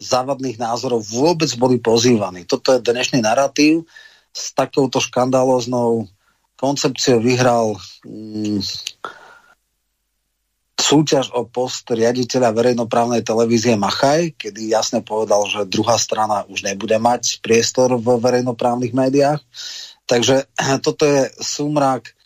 závadných 0.00 0.60
názorov 0.60 1.04
vôbec 1.04 1.48
boli 1.56 1.76
pozývaní. 1.80 2.44
Toto 2.44 2.76
je 2.76 2.84
dnešný 2.84 3.20
narratív. 3.24 3.84
S 4.30 4.56
takouto 4.56 5.00
škandáloznou 5.02 6.08
koncepciou 6.56 7.20
vyhral 7.24 7.76
mm, 8.04 8.60
súťaž 10.80 11.32
o 11.36 11.44
post 11.44 11.88
riaditeľa 11.92 12.56
verejnoprávnej 12.56 13.20
televízie 13.20 13.76
Machaj, 13.76 14.36
kedy 14.36 14.72
jasne 14.72 15.04
povedal, 15.04 15.44
že 15.48 15.68
druhá 15.68 16.00
strana 16.00 16.48
už 16.48 16.64
nebude 16.64 16.96
mať 16.96 17.44
priestor 17.44 17.96
v 18.00 18.16
verejnoprávnych 18.16 18.92
médiách. 18.96 19.40
Takže 20.08 20.48
toto 20.86 21.04
je 21.04 21.28
súmrak, 21.40 22.16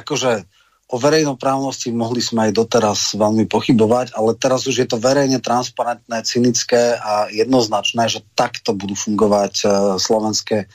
akože 0.00 0.48
o 0.90 0.96
verejnoprávnosti 0.98 1.94
mohli 1.94 2.18
sme 2.18 2.50
aj 2.50 2.52
doteraz 2.58 2.98
veľmi 3.14 3.46
pochybovať, 3.46 4.18
ale 4.18 4.34
teraz 4.34 4.66
už 4.66 4.82
je 4.82 4.88
to 4.90 4.98
verejne 4.98 5.38
transparentné, 5.38 6.26
cynické 6.26 6.98
a 6.98 7.30
jednoznačné, 7.30 8.10
že 8.10 8.26
takto 8.34 8.74
budú 8.74 8.98
fungovať 8.98 9.54
uh, 9.62 9.70
slovenské 10.02 10.66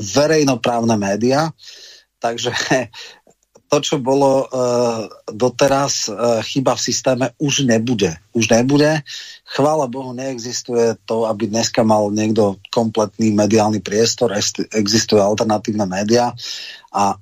verejnoprávne 0.00 0.96
médiá. 0.96 1.52
Takže 2.16 2.56
to, 3.70 3.78
čo 3.84 4.00
bolo 4.00 4.48
uh, 4.48 5.04
doteraz 5.28 6.08
uh, 6.08 6.40
chyba 6.40 6.72
v 6.72 6.84
systéme, 6.88 7.24
už 7.36 7.68
nebude. 7.68 8.16
Už 8.32 8.48
nebude. 8.48 9.04
Chvála 9.44 9.84
Bohu, 9.84 10.16
neexistuje 10.16 10.96
to, 11.04 11.28
aby 11.28 11.44
dneska 11.44 11.84
mal 11.84 12.08
niekto 12.08 12.56
kompletný 12.72 13.36
mediálny 13.36 13.84
priestor, 13.84 14.32
existujú 14.72 15.20
alternatívne 15.20 15.84
médiá 15.84 16.32
a 16.88 17.20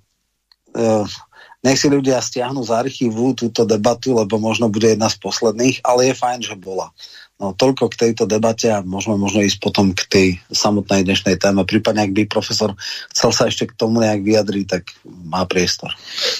nech 1.66 1.82
si 1.82 1.90
ľudia 1.90 2.22
stiahnu 2.22 2.62
z 2.62 2.70
archívu 2.70 3.34
túto 3.34 3.66
debatu, 3.66 4.14
lebo 4.14 4.38
možno 4.38 4.70
bude 4.70 4.94
jedna 4.94 5.10
z 5.10 5.18
posledných, 5.18 5.82
ale 5.82 6.14
je 6.14 6.14
fajn, 6.14 6.40
že 6.46 6.54
bola. 6.54 6.94
No 7.36 7.52
toľko 7.52 7.92
k 7.92 8.00
tejto 8.08 8.24
debate 8.24 8.72
a 8.72 8.80
môžeme 8.80 9.20
možno 9.20 9.44
ísť 9.44 9.58
potom 9.60 9.92
k 9.92 10.02
tej 10.08 10.28
samotnej 10.48 11.04
dnešnej 11.04 11.36
téme. 11.36 11.68
Prípadne, 11.68 12.08
ak 12.08 12.16
by 12.16 12.22
profesor 12.24 12.72
chcel 13.12 13.30
sa 13.34 13.50
ešte 13.50 13.68
k 13.68 13.76
tomu 13.76 14.00
nejak 14.00 14.24
vyjadriť, 14.24 14.64
tak 14.64 14.82
má 15.04 15.44
priestor. 15.44 15.92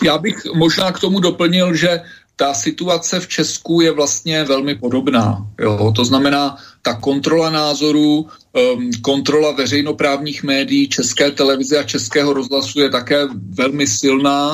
Já 0.03 0.19
bych 0.19 0.57
možná 0.57 0.93
k 0.93 1.01
tomu 1.01 1.21
doplnil, 1.21 1.75
že 1.75 2.01
ta 2.37 2.55
situace 2.55 3.21
v 3.21 3.29
Česku 3.29 3.81
je 3.81 3.91
vlastně 3.93 4.45
velmi 4.45 4.75
podobná. 4.75 5.47
Jo? 5.61 5.93
To 5.97 6.05
znamená, 6.05 6.57
ta 6.83 6.95
kontrola 6.95 7.51
názorů, 7.51 8.27
um, 8.53 8.91
kontrola 9.01 9.53
veřejnoprávních 9.53 10.43
médií, 10.43 10.89
české 10.89 11.31
televize 11.31 11.79
a 11.79 11.83
českého 11.83 12.33
rozhlasu 12.33 12.81
je 12.81 12.91
také 12.91 13.29
velmi 13.33 13.87
silná. 13.87 14.53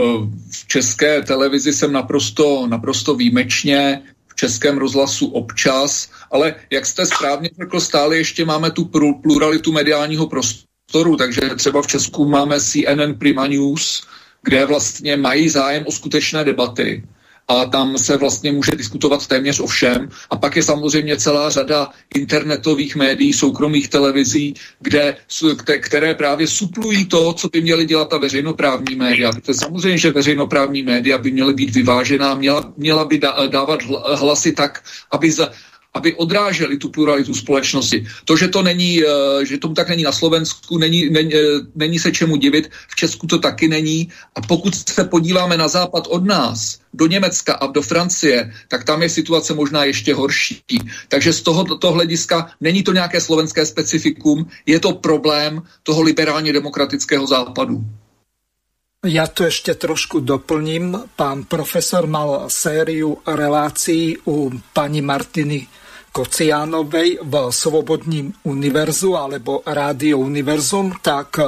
Um, 0.00 0.44
v 0.50 0.66
české 0.66 1.22
televizi 1.22 1.72
jsem 1.72 1.92
naprosto, 1.92 2.66
naprosto 2.66 3.14
výjimečně 3.14 4.02
českém 4.40 4.78
rozhlasu 4.78 5.26
občas, 5.26 6.08
ale 6.32 6.54
jak 6.70 6.86
jste 6.86 7.06
správně 7.06 7.50
řekl, 7.60 7.80
stále 7.80 8.16
ještě 8.16 8.44
máme 8.44 8.70
tu 8.70 8.84
pluralitu 9.22 9.72
mediálního 9.72 10.26
prostoru, 10.26 11.16
takže 11.16 11.40
třeba 11.56 11.82
v 11.82 11.86
Česku 11.86 12.24
máme 12.28 12.60
CNN 12.60 13.14
Prima 13.18 13.46
News, 13.46 14.06
kde 14.42 14.66
vlastně 14.66 15.16
mají 15.16 15.48
zájem 15.48 15.84
o 15.86 15.92
skutečné 15.92 16.44
debaty 16.44 17.04
a 17.50 17.64
tam 17.64 17.98
se 17.98 18.16
vlastně 18.16 18.52
může 18.52 18.72
diskutovat 18.72 19.26
téměř 19.26 19.60
o 19.60 19.66
všem. 19.66 20.08
A 20.30 20.36
pak 20.36 20.56
je 20.56 20.62
samozřejmě 20.62 21.16
celá 21.16 21.50
řada 21.50 21.90
internetových 22.14 22.96
médií, 22.96 23.32
soukromých 23.32 23.88
televizí, 23.88 24.54
kde, 24.80 25.16
které 25.80 26.14
právě 26.14 26.46
suplují 26.46 27.04
to, 27.04 27.32
co 27.32 27.48
by 27.48 27.60
měly 27.60 27.84
dělat 27.86 28.08
ta 28.08 28.18
veřejnoprávní 28.18 28.94
média. 28.96 29.32
Protože 29.32 29.54
samozřejmě, 29.54 29.98
že 29.98 30.10
veřejnoprávní 30.10 30.82
média 30.82 31.18
by 31.18 31.30
měly 31.30 31.54
být 31.54 31.74
vyvážená, 31.74 32.34
měla, 32.34 32.72
měla 32.76 33.04
by 33.04 33.18
dávat 33.48 33.80
hlasy 34.14 34.52
tak, 34.52 34.84
aby 35.10 35.30
za, 35.30 35.50
aby 35.94 36.14
odráželi 36.14 36.76
tu 36.78 36.88
pluralitu 36.88 37.34
společnosti. 37.34 38.06
To, 38.24 38.36
že 38.36 38.48
to 38.48 38.62
není, 38.62 39.02
eh, 39.02 39.46
že 39.46 39.58
tomu 39.58 39.74
tak 39.74 39.88
není 39.88 40.02
na 40.02 40.12
Slovensku, 40.12 40.78
není, 40.78 41.10
není, 41.10 41.34
eh, 41.34 41.66
není 41.74 41.98
se 41.98 42.12
čemu 42.12 42.36
divit, 42.36 42.70
v 42.88 42.94
Česku 42.96 43.26
to 43.26 43.38
taky 43.38 43.68
není. 43.68 44.08
A 44.34 44.40
pokud 44.40 44.74
se 44.74 45.04
podíváme 45.04 45.56
na 45.56 45.68
západ 45.68 46.06
od 46.06 46.24
nás, 46.24 46.78
do 46.94 47.06
Německa 47.06 47.54
a 47.54 47.66
do 47.66 47.82
Francie, 47.82 48.52
tak 48.68 48.84
tam 48.84 49.02
je 49.02 49.08
situace 49.08 49.54
možná 49.54 49.84
ještě 49.84 50.14
horší. 50.14 50.62
Takže 51.08 51.32
z 51.32 51.40
tohoto 51.42 51.92
hlediska 51.92 52.50
není 52.60 52.82
to 52.82 52.92
nějaké 52.92 53.20
slovenské 53.20 53.66
specifikum, 53.66 54.46
je 54.66 54.80
to 54.80 54.92
problém 54.92 55.62
toho 55.82 56.02
liberálně 56.02 56.52
demokratického 56.52 57.26
západu. 57.26 57.84
Ja 59.00 59.24
to 59.32 59.48
ešte 59.48 59.80
trošku 59.80 60.20
doplním. 60.20 61.16
Pán 61.16 61.48
profesor 61.48 62.04
mal 62.04 62.52
sériu 62.52 63.24
relácií 63.24 64.20
u 64.28 64.52
pani 64.76 65.00
Martiny 65.00 65.79
Kociánovej 66.10 67.22
v 67.22 67.34
Svobodním 67.54 68.34
univerzu 68.44 69.14
alebo 69.14 69.62
Rádio 69.62 70.18
Univerzum, 70.18 70.98
tak 70.98 71.38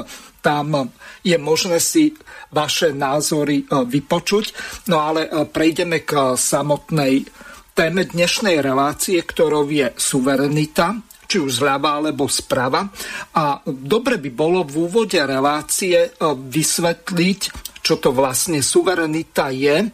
tam 0.42 0.90
je 1.23 1.38
možné 1.38 1.78
si 1.78 2.11
vaše 2.50 2.90
názory 2.90 3.62
e, 3.62 3.64
vypočuť. 3.87 4.45
No 4.90 5.00
ale 5.00 5.31
e, 5.31 5.47
prejdeme 5.47 6.02
k 6.02 6.35
samotnej 6.35 7.25
téme 7.73 8.04
dnešnej 8.04 8.59
relácie, 8.61 9.23
ktorou 9.23 9.71
je 9.71 9.95
suverenita, 9.97 10.99
či 11.25 11.40
už 11.40 11.64
zľava 11.64 12.02
alebo 12.02 12.28
sprava. 12.28 12.90
A 13.38 13.62
dobre 13.64 14.21
by 14.21 14.31
bolo 14.35 14.66
v 14.66 14.90
úvode 14.90 15.16
relácie 15.23 15.97
e, 15.97 16.11
vysvetliť, 16.26 17.40
čo 17.81 17.97
to 18.02 18.11
vlastne 18.11 18.61
suverenita 18.61 19.49
je 19.54 19.88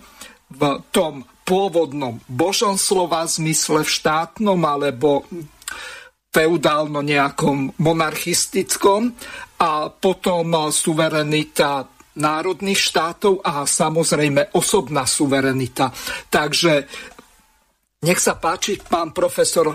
v 0.49 0.63
tom 0.89 1.23
pôvodnom 1.49 2.21
božom 2.29 2.77
slova 2.77 3.25
zmysle 3.25 3.81
v 3.81 3.89
štátnom 3.89 4.61
alebo 4.61 5.25
feudálno 6.29 7.01
nejakom 7.01 7.73
monarchistickom 7.81 9.17
a 9.65 9.89
potom 9.89 10.53
suverenita 10.69 11.89
národných 12.19 12.77
štátov 12.77 13.41
a 13.41 13.65
samozrejme 13.65 14.53
osobná 14.53 15.09
suverenita. 15.09 15.89
Takže 16.29 16.85
nech 18.05 18.21
sa 18.21 18.37
páči, 18.37 18.77
pán 18.85 19.17
profesor, 19.17 19.73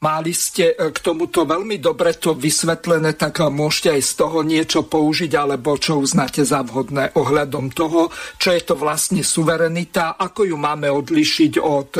Mali 0.00 0.32
ste 0.32 0.72
e, 0.72 0.96
k 0.96 0.98
tomuto 1.04 1.44
veľmi 1.44 1.76
dobre 1.76 2.16
to 2.16 2.32
vysvetlené, 2.32 3.20
tak 3.20 3.44
môžete 3.44 4.00
aj 4.00 4.02
z 4.02 4.12
toho 4.16 4.40
niečo 4.40 4.80
použiť, 4.88 5.28
alebo 5.36 5.76
čo 5.76 6.00
uznáte 6.00 6.40
za 6.40 6.64
vhodné 6.64 7.12
ohľadom 7.12 7.68
toho, 7.68 8.08
čo 8.40 8.48
je 8.56 8.64
to 8.64 8.80
vlastne 8.80 9.20
suverenita, 9.20 10.16
ako 10.16 10.48
ju 10.48 10.56
máme 10.56 10.88
odlišiť 10.88 11.60
od 11.60 11.90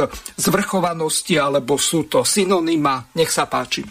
zvrchovanosti, 0.41 1.37
alebo 1.37 1.77
sú 1.77 2.09
to 2.09 2.25
synonyma. 2.25 3.13
Nech 3.21 3.29
sa 3.29 3.45
páči. 3.45 3.85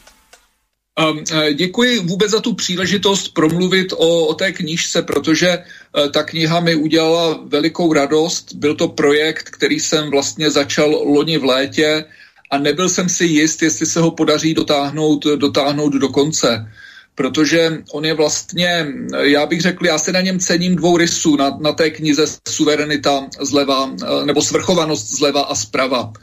Um, 1.00 1.24
děkuji 1.54 2.00
vůbec 2.00 2.32
za 2.32 2.40
tu 2.40 2.54
příležitost 2.54 3.28
promluvit 3.34 3.94
o, 3.94 4.26
o 4.26 4.34
té 4.34 4.52
knížce, 4.52 5.02
protože 5.02 5.64
ta 6.12 6.24
kniha 6.24 6.60
mi 6.60 6.76
udělala 6.76 7.40
velikou 7.46 7.94
radost. 7.94 8.54
Byl 8.54 8.76
to 8.76 8.88
projekt, 8.88 9.50
který 9.50 9.80
jsem 9.80 10.12
vlastně 10.12 10.52
začal 10.52 10.90
loni 10.90 11.38
v 11.38 11.46
létě 11.46 12.06
a 12.50 12.58
nebyl 12.58 12.90
jsem 12.90 13.10
si 13.10 13.26
jist, 13.26 13.62
jestli 13.62 13.86
se 13.86 14.00
ho 14.00 14.12
podaří 14.12 14.54
dotáhnout, 14.54 15.26
dotáhnout 15.26 15.94
do 15.94 16.10
konce. 16.10 16.72
Protože 17.16 17.84
on 17.92 18.06
je 18.06 18.14
vlastně, 18.14 18.88
já 19.22 19.46
bych 19.46 19.62
řekl, 19.62 19.86
já 19.86 19.98
se 19.98 20.12
na 20.12 20.22
něm 20.22 20.40
cením 20.40 20.76
dvou 20.76 20.98
rysů, 20.98 21.36
na, 21.36 21.58
na 21.62 21.72
té 21.72 21.90
knize 21.90 22.26
Suverenita 22.50 23.28
zleva, 23.42 23.92
nebo 24.26 24.42
svrchovanost 24.42 25.10
zleva 25.10 25.42
a 25.42 25.56
zprava. 25.56 26.14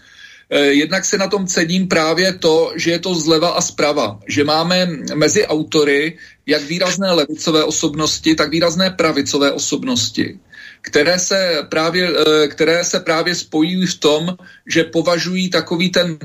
jednak 0.50 1.04
se 1.04 1.18
na 1.18 1.28
tom 1.28 1.46
cením 1.46 1.88
právě 1.88 2.32
to, 2.32 2.72
že 2.76 2.90
je 2.90 2.98
to 2.98 3.14
zleva 3.14 3.48
a 3.48 3.60
zprava, 3.60 4.18
že 4.28 4.44
máme 4.44 4.86
mezi 5.14 5.46
autory 5.46 6.18
jak 6.46 6.62
výrazné 6.62 7.12
levicové 7.12 7.64
osobnosti, 7.64 8.34
tak 8.34 8.50
výrazné 8.50 8.90
pravicové 8.90 9.52
osobnosti, 9.52 10.38
které 10.86 11.18
se 11.18 11.66
právě, 11.68 12.12
které 12.48 12.84
se 12.84 13.00
právě 13.00 13.34
spojují 13.34 13.86
v 13.86 13.98
tom, 13.98 14.36
že 14.66 14.84
považují 14.84 15.50
takový 15.50 15.90
ten 15.90 16.18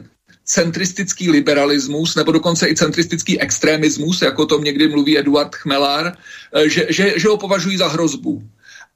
centristický 0.46 1.32
liberalismus 1.32 2.16
nebo 2.16 2.32
dokonce 2.32 2.70
i 2.70 2.76
centristický 2.76 3.42
extremismus, 3.42 4.22
jako 4.22 4.46
to 4.46 4.60
někdy 4.60 4.88
mluví 4.88 5.18
Eduard 5.18 5.56
Chmelár, 5.56 6.14
eh, 6.54 6.70
že, 6.70 6.88
že, 6.90 7.20
že 7.20 7.28
ho 7.28 7.38
považují 7.38 7.78
za 7.78 7.88
hrozbu. 7.88 8.44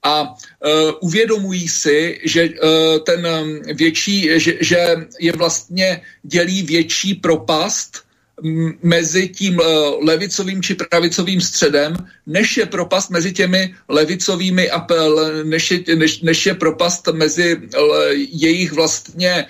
A 0.05 0.21
uh, 0.21 0.29
uvědomují 1.01 1.67
si, 1.67 2.21
že 2.23 2.49
uh, 2.49 3.01
ten 3.05 3.25
větší, 3.73 4.29
že, 4.37 4.53
že 4.61 4.95
je 5.19 5.31
vlastně 5.31 6.01
dělí 6.23 6.61
větší 6.61 7.15
propast 7.15 8.05
mezi 8.83 9.27
tím 9.29 9.61
levicovým 10.01 10.61
či 10.61 10.75
pravicovým 10.75 11.41
středem, 11.41 11.95
než 12.27 12.57
je 12.57 12.65
propast 12.65 13.09
mezi 13.09 13.33
těmi 13.33 13.75
levicovými 13.89 14.69
a 14.71 14.87
než 15.43 15.71
je, 15.71 15.95
než, 15.95 16.21
než 16.21 16.45
je 16.45 16.53
propast 16.53 17.07
mezi 17.13 17.61
jejich 18.31 18.71
vlastně 18.71 19.45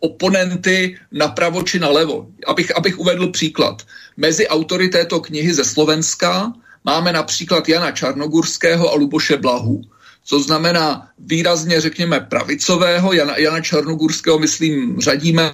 oponenty 0.00 0.98
napravo 1.12 1.62
či 1.62 1.78
nalevo. 1.78 2.26
Abych, 2.46 2.76
abych 2.76 2.98
uvedl 2.98 3.28
příklad. 3.28 3.82
Mezi 4.16 4.48
autory 4.48 4.88
této 4.88 5.20
knihy 5.20 5.54
ze 5.54 5.64
Slovenska 5.64 6.52
máme 6.84 7.12
například 7.12 7.68
Jana 7.68 7.92
Čarnogurského 7.92 8.92
a 8.92 8.94
Luboše 8.94 9.36
Blahu. 9.36 9.82
Co 10.24 10.40
znamená 10.40 11.08
výrazně, 11.18 11.80
řekněme, 11.80 12.20
pravicového. 12.20 13.12
Jana, 13.12 13.36
Jana 13.36 13.60
Čarnogurského, 13.60 14.38
myslím, 14.38 15.00
řadíme 15.00 15.52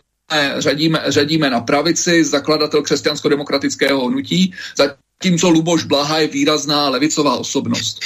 řadíme, 0.58 1.02
řadíme 1.06 1.50
na 1.50 1.60
pravici, 1.60 2.24
zakladatel 2.24 2.82
křesťansko-demokratického 2.82 4.08
hnutí, 4.08 4.54
zatímco 4.76 5.50
Luboš 5.50 5.84
Blaha 5.84 6.18
je 6.18 6.28
výrazná 6.28 6.88
levicová 6.88 7.36
osobnost. 7.36 8.00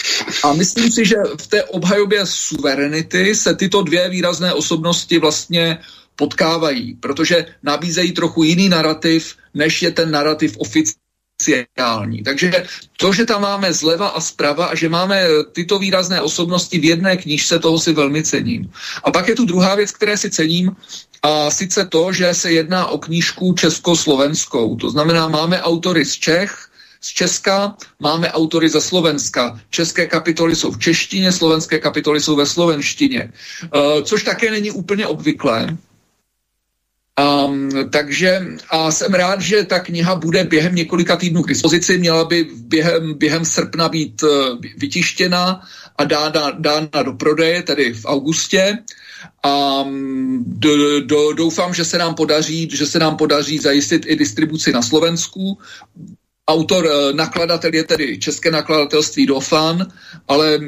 A 0.45 0.53
myslím 0.53 0.91
si, 0.91 1.05
že 1.05 1.17
v 1.41 1.47
té 1.47 1.65
obhajobě 1.65 2.27
suverenity 2.27 3.35
se 3.35 3.55
tyto 3.55 3.83
dvě 3.83 4.09
výrazné 4.09 4.53
osobnosti 4.53 5.19
vlastně 5.19 5.79
potkávají, 6.17 6.95
protože 6.95 7.47
nabízejí 7.63 8.13
trochu 8.13 8.43
jiný 8.43 8.69
narrativ, 8.69 9.37
než 9.55 9.83
je 9.83 9.91
ten 9.91 10.11
narrativ 10.11 10.57
oficiální. 10.59 12.23
Takže 12.25 12.53
to, 12.97 13.13
že 13.13 13.27
tam 13.27 13.43
máme 13.43 13.73
zleva 13.73 14.09
a 14.09 14.21
zprava 14.21 14.67
a 14.67 14.75
že 14.75 14.89
máme 14.89 15.27
tyto 15.53 15.79
výrazné 15.79 16.21
osobnosti 16.21 16.79
v 16.79 16.85
jedné 16.85 17.17
knížce, 17.17 17.59
toho 17.59 17.79
si 17.79 17.93
velmi 17.93 18.23
cením. 18.23 18.71
A 19.05 19.11
pak 19.11 19.29
je 19.29 19.35
tu 19.35 19.45
druhá 19.45 19.75
věc, 19.75 19.91
které 19.91 20.17
si 20.17 20.31
cením, 20.31 20.77
a 21.25 21.51
sice 21.51 21.85
to, 21.87 22.13
že 22.13 22.35
se 22.35 22.53
jedná 22.53 22.87
o 22.87 22.99
knížku 22.99 23.53
československou. 23.53 24.77
To 24.77 24.91
znamená, 24.91 25.29
máme 25.29 25.63
autory 25.63 26.05
z 26.05 26.15
Čech, 26.15 26.69
z 27.01 27.09
Česka, 27.09 27.77
máme 28.01 28.33
autory 28.33 28.69
ze 28.69 28.81
Slovenska. 28.81 29.61
České 29.71 30.07
kapitoly 30.07 30.57
jsou 30.57 30.71
v 30.71 30.79
češtině, 30.79 31.33
slovenské 31.33 31.79
kapitoly 31.79 32.21
jsou 32.21 32.37
ve 32.37 32.47
slovenštině, 32.47 33.33
uh, 33.75 34.03
což 34.03 34.23
také 34.23 34.51
není 34.51 34.71
úplně 34.71 35.07
obvyklé. 35.07 35.77
Um, 37.47 37.71
takže 37.91 38.47
a 38.71 38.91
jsem 38.91 39.15
rád, 39.15 39.41
že 39.41 39.65
ta 39.65 39.81
kniha 39.81 40.15
bude 40.17 40.45
během 40.45 40.75
několika 40.75 41.17
týdnů 41.17 41.43
k 41.43 41.49
dispozici, 41.49 41.99
měla 41.99 42.25
by 42.25 42.49
během, 42.57 43.15
během 43.15 43.45
srpna 43.45 43.89
být 43.89 44.23
uh, 44.23 44.29
vytištěna 44.77 45.63
a 45.99 46.05
dána, 46.05 46.51
dána 46.59 47.03
do 47.05 47.13
prodeje, 47.13 47.63
tedy 47.63 47.95
v 47.95 48.05
augustě. 48.05 48.79
A 49.43 49.85
do, 50.39 51.01
do, 51.01 51.33
doufám, 51.33 51.75
že 51.75 51.85
se 51.85 51.99
nám 51.99 52.15
podaří, 52.15 52.69
že 52.73 52.87
se 52.87 52.99
nám 52.99 53.17
podaří 53.17 53.59
zajistit 53.59 54.03
i 54.07 54.17
distribuci 54.17 54.73
na 54.73 54.83
Slovensku. 54.83 55.59
Autor, 56.49 56.87
eh, 56.87 57.13
nakladatel 57.13 57.75
je 57.75 57.85
tedy 57.85 58.19
České 58.19 58.51
nakladatelství 58.51 59.27
Dofan, 59.27 59.87
ale 60.29 60.61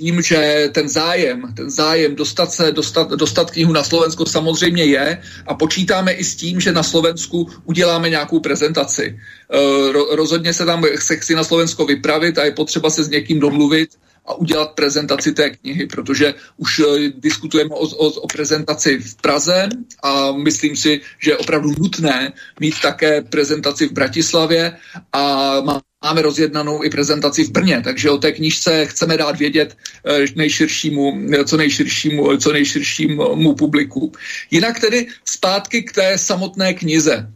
vím, 0.00 0.22
že 0.22 0.70
ten 0.72 0.88
zájem, 0.88 1.52
ten 1.56 1.70
zájem 1.70 2.16
dostat 2.16 2.52
se, 2.52 2.72
dostat, 2.72 3.10
dostat 3.10 3.50
knihu 3.50 3.72
na 3.72 3.84
Slovensko 3.84 4.26
samozřejmě 4.26 4.84
je 4.84 5.22
a 5.46 5.54
počítáme 5.54 6.12
i 6.12 6.24
s 6.24 6.36
tím, 6.36 6.60
že 6.60 6.72
na 6.72 6.82
Slovensku 6.82 7.48
uděláme 7.64 8.10
nějakou 8.10 8.40
prezentaci. 8.40 9.20
Eh, 9.52 9.92
rozhodně 10.16 10.52
se 10.52 10.64
tam 10.64 10.84
se 11.00 11.16
chci 11.16 11.34
na 11.34 11.44
Slovensko 11.44 11.86
vypravit 11.86 12.38
a 12.38 12.44
je 12.44 12.52
potřeba 12.52 12.90
se 12.90 13.04
s 13.04 13.08
někým 13.08 13.40
domluvit, 13.40 13.90
a 14.28 14.34
udělat 14.34 14.72
prezentaci 14.72 15.32
té 15.32 15.50
knihy, 15.50 15.86
protože 15.86 16.34
už 16.56 16.78
eh, 16.78 17.12
diskutujeme 17.16 17.74
o, 17.74 17.86
o, 17.88 18.06
o 18.08 18.26
prezentaci 18.26 18.98
v 18.98 19.16
Praze 19.16 19.68
a 20.02 20.32
myslím 20.32 20.76
si, 20.76 21.00
že 21.18 21.30
je 21.30 21.36
opravdu 21.36 21.70
nutné 21.78 22.32
mít 22.60 22.74
také 22.82 23.22
prezentaci 23.22 23.88
v 23.88 23.92
Bratislavě 23.92 24.76
a 25.12 25.54
máme 26.04 26.22
rozjednanou 26.22 26.84
i 26.84 26.90
prezentaci 26.90 27.44
v 27.44 27.50
Brně, 27.50 27.80
takže 27.84 28.10
o 28.10 28.18
té 28.18 28.32
knižce 28.32 28.86
chceme 28.86 29.16
dát 29.16 29.38
vědět 29.38 29.76
eh, 30.04 30.24
nejširšímu, 30.34 31.26
co 31.44 31.56
nejširšímu, 31.56 32.36
co 32.36 32.52
nejširšímu 32.52 33.54
publiku. 33.54 34.12
Jinak 34.50 34.80
tedy 34.80 35.06
zpátky 35.24 35.82
k 35.82 35.92
té 35.92 36.18
samotné 36.18 36.74
knize. 36.74 37.32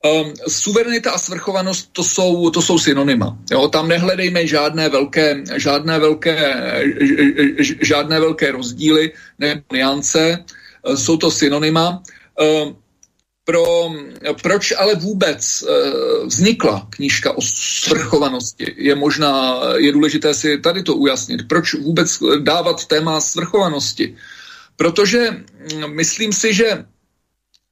Um, 0.00 0.32
suverenita 0.48 1.10
a 1.10 1.18
svrchovanost 1.18 1.92
to 1.92 2.04
jsou, 2.04 2.50
to 2.50 2.62
jsou 2.62 2.78
synonyma. 2.78 3.38
Jo? 3.50 3.68
Tam 3.68 3.88
nehledejme 3.88 4.46
žádné 4.46 4.88
velké, 4.88 5.44
žádné 5.56 5.98
velké, 5.98 6.54
žádné 7.80 8.20
velké 8.20 8.52
rozdíly 8.52 9.12
nebo 9.38 9.62
niance. 9.72 10.44
Uh, 10.88 10.94
jsou 10.94 11.16
to 11.16 11.30
synonyma. 11.30 12.02
Um, 12.40 12.76
pro, 13.44 13.64
proč 14.42 14.72
ale 14.78 14.94
vůbec 14.94 15.62
uh, 15.62 16.26
vznikla 16.26 16.86
knížka 16.90 17.32
o 17.36 17.42
svrchovanosti? 17.42 18.74
Je 18.76 18.94
možná, 18.94 19.60
je 19.76 19.92
důležité 19.92 20.34
si 20.34 20.58
tady 20.58 20.82
to 20.82 20.94
ujasnit. 20.94 21.48
Proč 21.48 21.74
vůbec 21.74 22.18
dávat 22.40 22.86
téma 22.86 23.20
svrchovanosti? 23.20 24.16
Protože 24.76 25.30
mm, 25.30 25.94
myslím 25.94 26.32
si, 26.32 26.54
že 26.54 26.84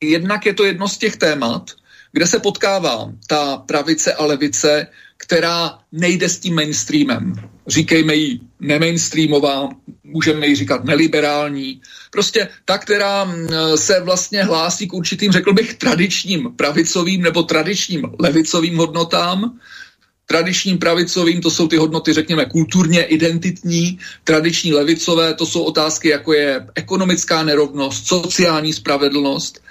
jednak 0.00 0.46
je 0.46 0.54
to 0.54 0.64
jedno 0.64 0.88
z 0.88 0.98
těch 0.98 1.16
témat, 1.16 1.70
kde 2.18 2.26
se 2.26 2.38
potkává 2.38 3.12
ta 3.26 3.56
pravice 3.56 4.12
a 4.12 4.24
levice, 4.24 4.86
která 5.16 5.78
nejde 5.92 6.28
s 6.28 6.38
tím 6.38 6.54
mainstreamem. 6.54 7.34
Říkejme 7.66 8.14
jí 8.14 8.40
nemainstreamová, 8.60 9.68
můžeme 10.04 10.46
jí 10.46 10.56
říkat 10.56 10.84
neliberální. 10.84 11.80
Prostě 12.10 12.48
ta, 12.64 12.78
která 12.78 13.34
se 13.74 14.00
vlastně 14.00 14.44
hlásí 14.44 14.88
k 14.88 14.94
určitým, 14.94 15.32
řekl 15.32 15.52
bych, 15.52 15.74
tradičním 15.74 16.52
pravicovým 16.56 17.22
nebo 17.22 17.42
tradičním 17.42 18.02
levicovým 18.18 18.76
hodnotám, 18.76 19.58
tradičním 20.26 20.78
pravicovým, 20.78 21.40
to 21.40 21.50
jsou 21.50 21.68
ty 21.68 21.76
hodnoty, 21.76 22.12
řekněme, 22.12 22.44
kulturně 22.46 23.02
identitní, 23.04 23.98
tradiční 24.24 24.72
levicové, 24.72 25.34
to 25.34 25.46
jsou 25.46 25.62
otázky, 25.62 26.08
jako 26.08 26.32
je 26.32 26.66
ekonomická 26.74 27.42
nerovnost, 27.42 28.06
sociální 28.06 28.72
spravedlnost. 28.72 29.62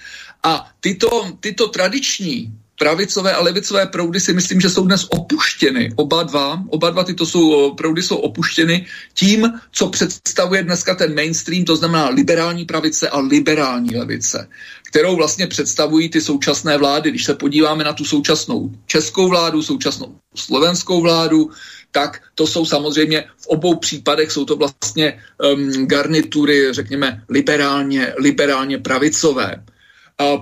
A 0.48 0.72
tyto, 0.80 1.32
tyto 1.40 1.68
tradiční 1.68 2.52
pravicové 2.80 3.34
a 3.34 3.42
levicové 3.44 3.86
proudy 3.86 4.20
si 4.20 4.34
myslím, 4.34 4.62
že 4.62 4.70
jsou 4.70 4.86
dnes 4.86 5.08
opuštěny. 5.10 5.92
Oba 5.96 6.24
dva, 6.24 6.64
oba 6.70 6.90
dva 6.90 7.04
tyto 7.04 7.26
jsou, 7.26 7.74
proudy 7.76 8.04
jsou 8.04 8.16
opuštěny 8.16 8.86
tím, 9.14 9.54
co 9.72 9.90
představuje 9.90 10.64
dneska 10.64 10.96
ten 10.96 11.16
mainstream, 11.16 11.66
to 11.66 11.76
znamená 11.76 12.10
liberální 12.10 12.66
pravice 12.66 13.10
a 13.10 13.20
liberální 13.20 13.96
levice, 13.96 14.48
kterou 14.88 15.16
vlastně 15.16 15.48
představují 15.48 16.10
ty 16.10 16.22
současné 16.22 16.78
vlády. 16.78 17.10
Když 17.10 17.26
se 17.26 17.34
podíváme 17.34 17.84
na 17.84 17.94
tu 17.94 18.06
současnou 18.06 18.72
českou 18.86 19.28
vládu, 19.30 19.64
současnou 19.64 20.16
slovenskou 20.36 21.02
vládu, 21.02 21.52
tak 21.92 22.24
to 22.36 22.48
jsou 22.48 22.66
samozřejmě 22.66 23.26
v 23.38 23.48
obou 23.48 23.76
případech 23.76 24.32
jsou 24.32 24.46
to 24.46 24.56
vlastně 24.56 25.20
um, 25.44 25.88
garnitury, 25.88 26.74
řekněme, 26.74 27.24
liberálně, 27.30 28.14
liberálně 28.18 28.78
pravicové. 28.78 29.64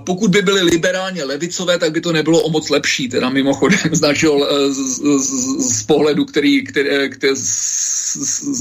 Pokud 0.04 0.30
by 0.30 0.42
byly 0.42 0.62
liberálně 0.62 1.24
levicové, 1.24 1.78
tak 1.78 1.92
by 1.92 2.00
to 2.00 2.12
nebylo 2.12 2.40
o 2.42 2.50
moc 2.50 2.70
lepší, 2.70 3.08
teda 3.08 3.28
mimochodem 3.28 3.78
z 3.92 4.00
našeho 4.00 4.48
z, 4.72 4.76
z, 4.76 5.78
z 5.78 5.82
pohledu, 5.82 6.24
který, 6.24 6.64
který, 6.64 7.10
který 7.10 7.36
z, 7.36 8.16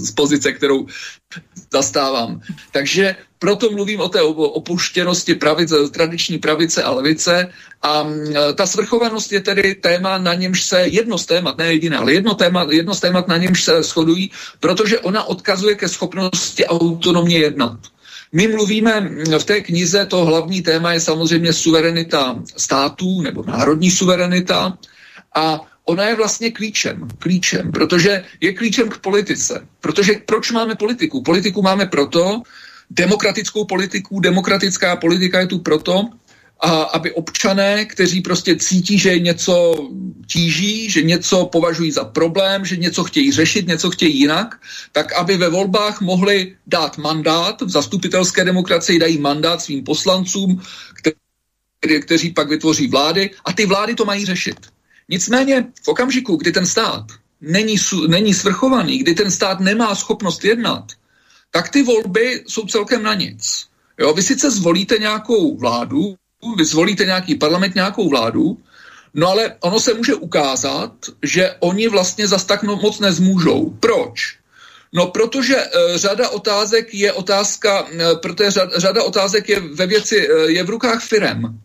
z 0.07 0.11
pozice, 0.11 0.51
kterou 0.53 0.87
zastávám. 1.73 2.41
Takže 2.71 3.15
proto 3.39 3.71
mluvím 3.71 3.99
o 3.99 4.09
té 4.09 4.21
opuštěnosti 4.21 5.35
pravice, 5.35 5.75
tradiční 5.89 6.37
pravice 6.37 6.83
a 6.83 6.91
levice 6.91 7.49
a 7.81 8.07
ta 8.55 8.65
svrchovanost 8.65 9.31
je 9.31 9.41
tedy 9.41 9.75
téma, 9.75 10.17
na 10.17 10.33
němž 10.33 10.63
se, 10.63 10.81
jedno 10.87 11.17
z 11.17 11.25
témat, 11.25 11.57
ne 11.57 11.73
jediné, 11.73 11.97
ale 11.97 12.13
jedno, 12.13 12.33
téma, 12.35 12.67
jedno 12.69 12.95
z 12.95 12.99
témat, 12.99 13.27
na 13.27 13.37
němž 13.37 13.63
se 13.63 13.83
shodují, 13.83 14.31
protože 14.59 14.99
ona 14.99 15.23
odkazuje 15.23 15.75
ke 15.75 15.87
schopnosti 15.87 16.65
autonomně 16.65 17.37
jednat. 17.37 17.94
My 18.31 18.47
mluvíme 18.47 19.09
v 19.39 19.43
té 19.43 19.61
knize, 19.61 20.05
to 20.05 20.25
hlavní 20.25 20.61
téma 20.61 20.93
je 20.93 20.99
samozřejmě 20.99 21.53
suverenita 21.53 22.39
států 22.57 23.21
nebo 23.21 23.43
národní 23.47 23.91
suverenita 23.91 24.77
a 25.35 25.61
ona 25.85 26.03
je 26.07 26.15
vlastně 26.15 26.51
klíčem, 26.51 27.07
klíčem, 27.19 27.71
protože 27.71 28.23
je 28.41 28.53
klíčem 28.53 28.89
k 28.89 28.97
politice. 28.97 29.67
Protože 29.81 30.13
proč 30.25 30.51
máme 30.51 30.75
politiku? 30.75 31.21
Politiku 31.23 31.61
máme 31.61 31.85
proto, 31.85 32.41
demokratickou 32.89 33.65
politiku. 33.65 34.19
Demokratická 34.19 34.95
politika 34.95 35.39
je 35.39 35.47
tu 35.47 35.59
proto, 35.59 36.09
a 36.59 36.69
aby 36.69 37.11
občané, 37.11 37.85
kteří 37.85 38.21
prostě 38.21 38.55
cítí, 38.55 38.99
že 38.99 39.19
něco 39.19 39.75
tíží, 40.27 40.89
že 40.89 41.01
něco 41.01 41.45
považují 41.45 41.91
za 41.91 42.03
problém, 42.03 42.65
že 42.65 42.77
něco 42.77 43.03
chtějí 43.03 43.31
řešit, 43.31 43.67
něco 43.67 43.89
chtějí 43.91 44.19
jinak, 44.19 44.61
tak 44.91 45.13
aby 45.13 45.37
ve 45.37 45.49
volbách 45.49 46.01
mohli 46.01 46.55
dát 46.67 46.97
mandát, 46.97 47.61
v 47.61 47.69
zastupitelské 47.69 48.43
demokracii 48.43 48.99
dají 48.99 49.17
mandát 49.17 49.61
svým 49.61 49.83
poslancům, 49.83 50.61
kteří, 50.93 52.01
kteří 52.01 52.31
pak 52.31 52.49
vytvoří 52.49 52.87
vlády 52.87 53.29
a 53.45 53.53
ty 53.53 53.65
vlády 53.65 53.95
to 53.95 54.05
mají 54.05 54.25
řešit. 54.25 54.59
Nicméně 55.09 55.65
v 55.83 55.87
okamžiku, 55.87 56.35
kdy 56.35 56.51
ten 56.51 56.65
stát 56.65 57.05
není, 57.41 57.75
není 58.07 58.33
svrchovaný, 58.33 58.97
kdy 58.97 59.13
ten 59.13 59.31
stát 59.31 59.59
nemá 59.59 59.95
schopnost 59.95 60.43
jednat, 60.43 60.91
tak 61.51 61.69
ty 61.69 61.83
volby 61.83 62.43
jsou 62.47 62.65
celkem 62.65 63.03
na 63.03 63.13
nic. 63.13 63.65
Jo, 63.99 64.13
vy 64.13 64.23
sice 64.23 64.51
zvolíte 64.51 64.97
nějakou 64.97 65.57
vládu, 65.57 66.15
vy 66.55 66.65
zvolíte 66.65 67.05
nějaký 67.05 67.35
parlament, 67.35 67.75
nějakou 67.75 68.09
vládu, 68.09 68.57
no 69.13 69.27
ale 69.27 69.55
ono 69.59 69.79
se 69.79 69.93
může 69.93 70.15
ukázat, 70.15 70.91
že 71.23 71.55
oni 71.59 71.87
vlastně 71.87 72.27
zas 72.27 72.45
tak 72.45 72.63
no, 72.63 72.75
moc 72.75 72.99
nezmůžou. 72.99 73.69
Proč? 73.79 74.37
No, 74.93 75.07
protože 75.07 75.55
e, 75.57 75.97
řada 75.97 76.29
otázek 76.29 76.93
je 76.93 77.13
otázka, 77.13 77.87
e, 77.91 78.15
protože 78.15 78.51
řada, 78.51 78.79
řada 78.79 79.03
otázek 79.03 79.49
je 79.49 79.59
ve 79.59 79.87
věci, 79.87 80.27
e, 80.29 80.51
je 80.51 80.63
v 80.63 80.69
rukách 80.69 81.03
firem. 81.03 81.59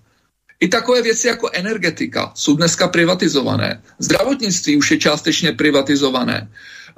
I 0.61 0.69
takové 0.69 1.03
věci 1.03 1.27
jako 1.27 1.51
energetika 1.53 2.33
jsou 2.35 2.57
dneska 2.57 2.89
privatizované. 2.89 3.83
Zdravotnictví 3.99 4.77
už 4.77 4.91
je 4.91 4.99
částečně 4.99 5.53
privatizované. 5.53 6.51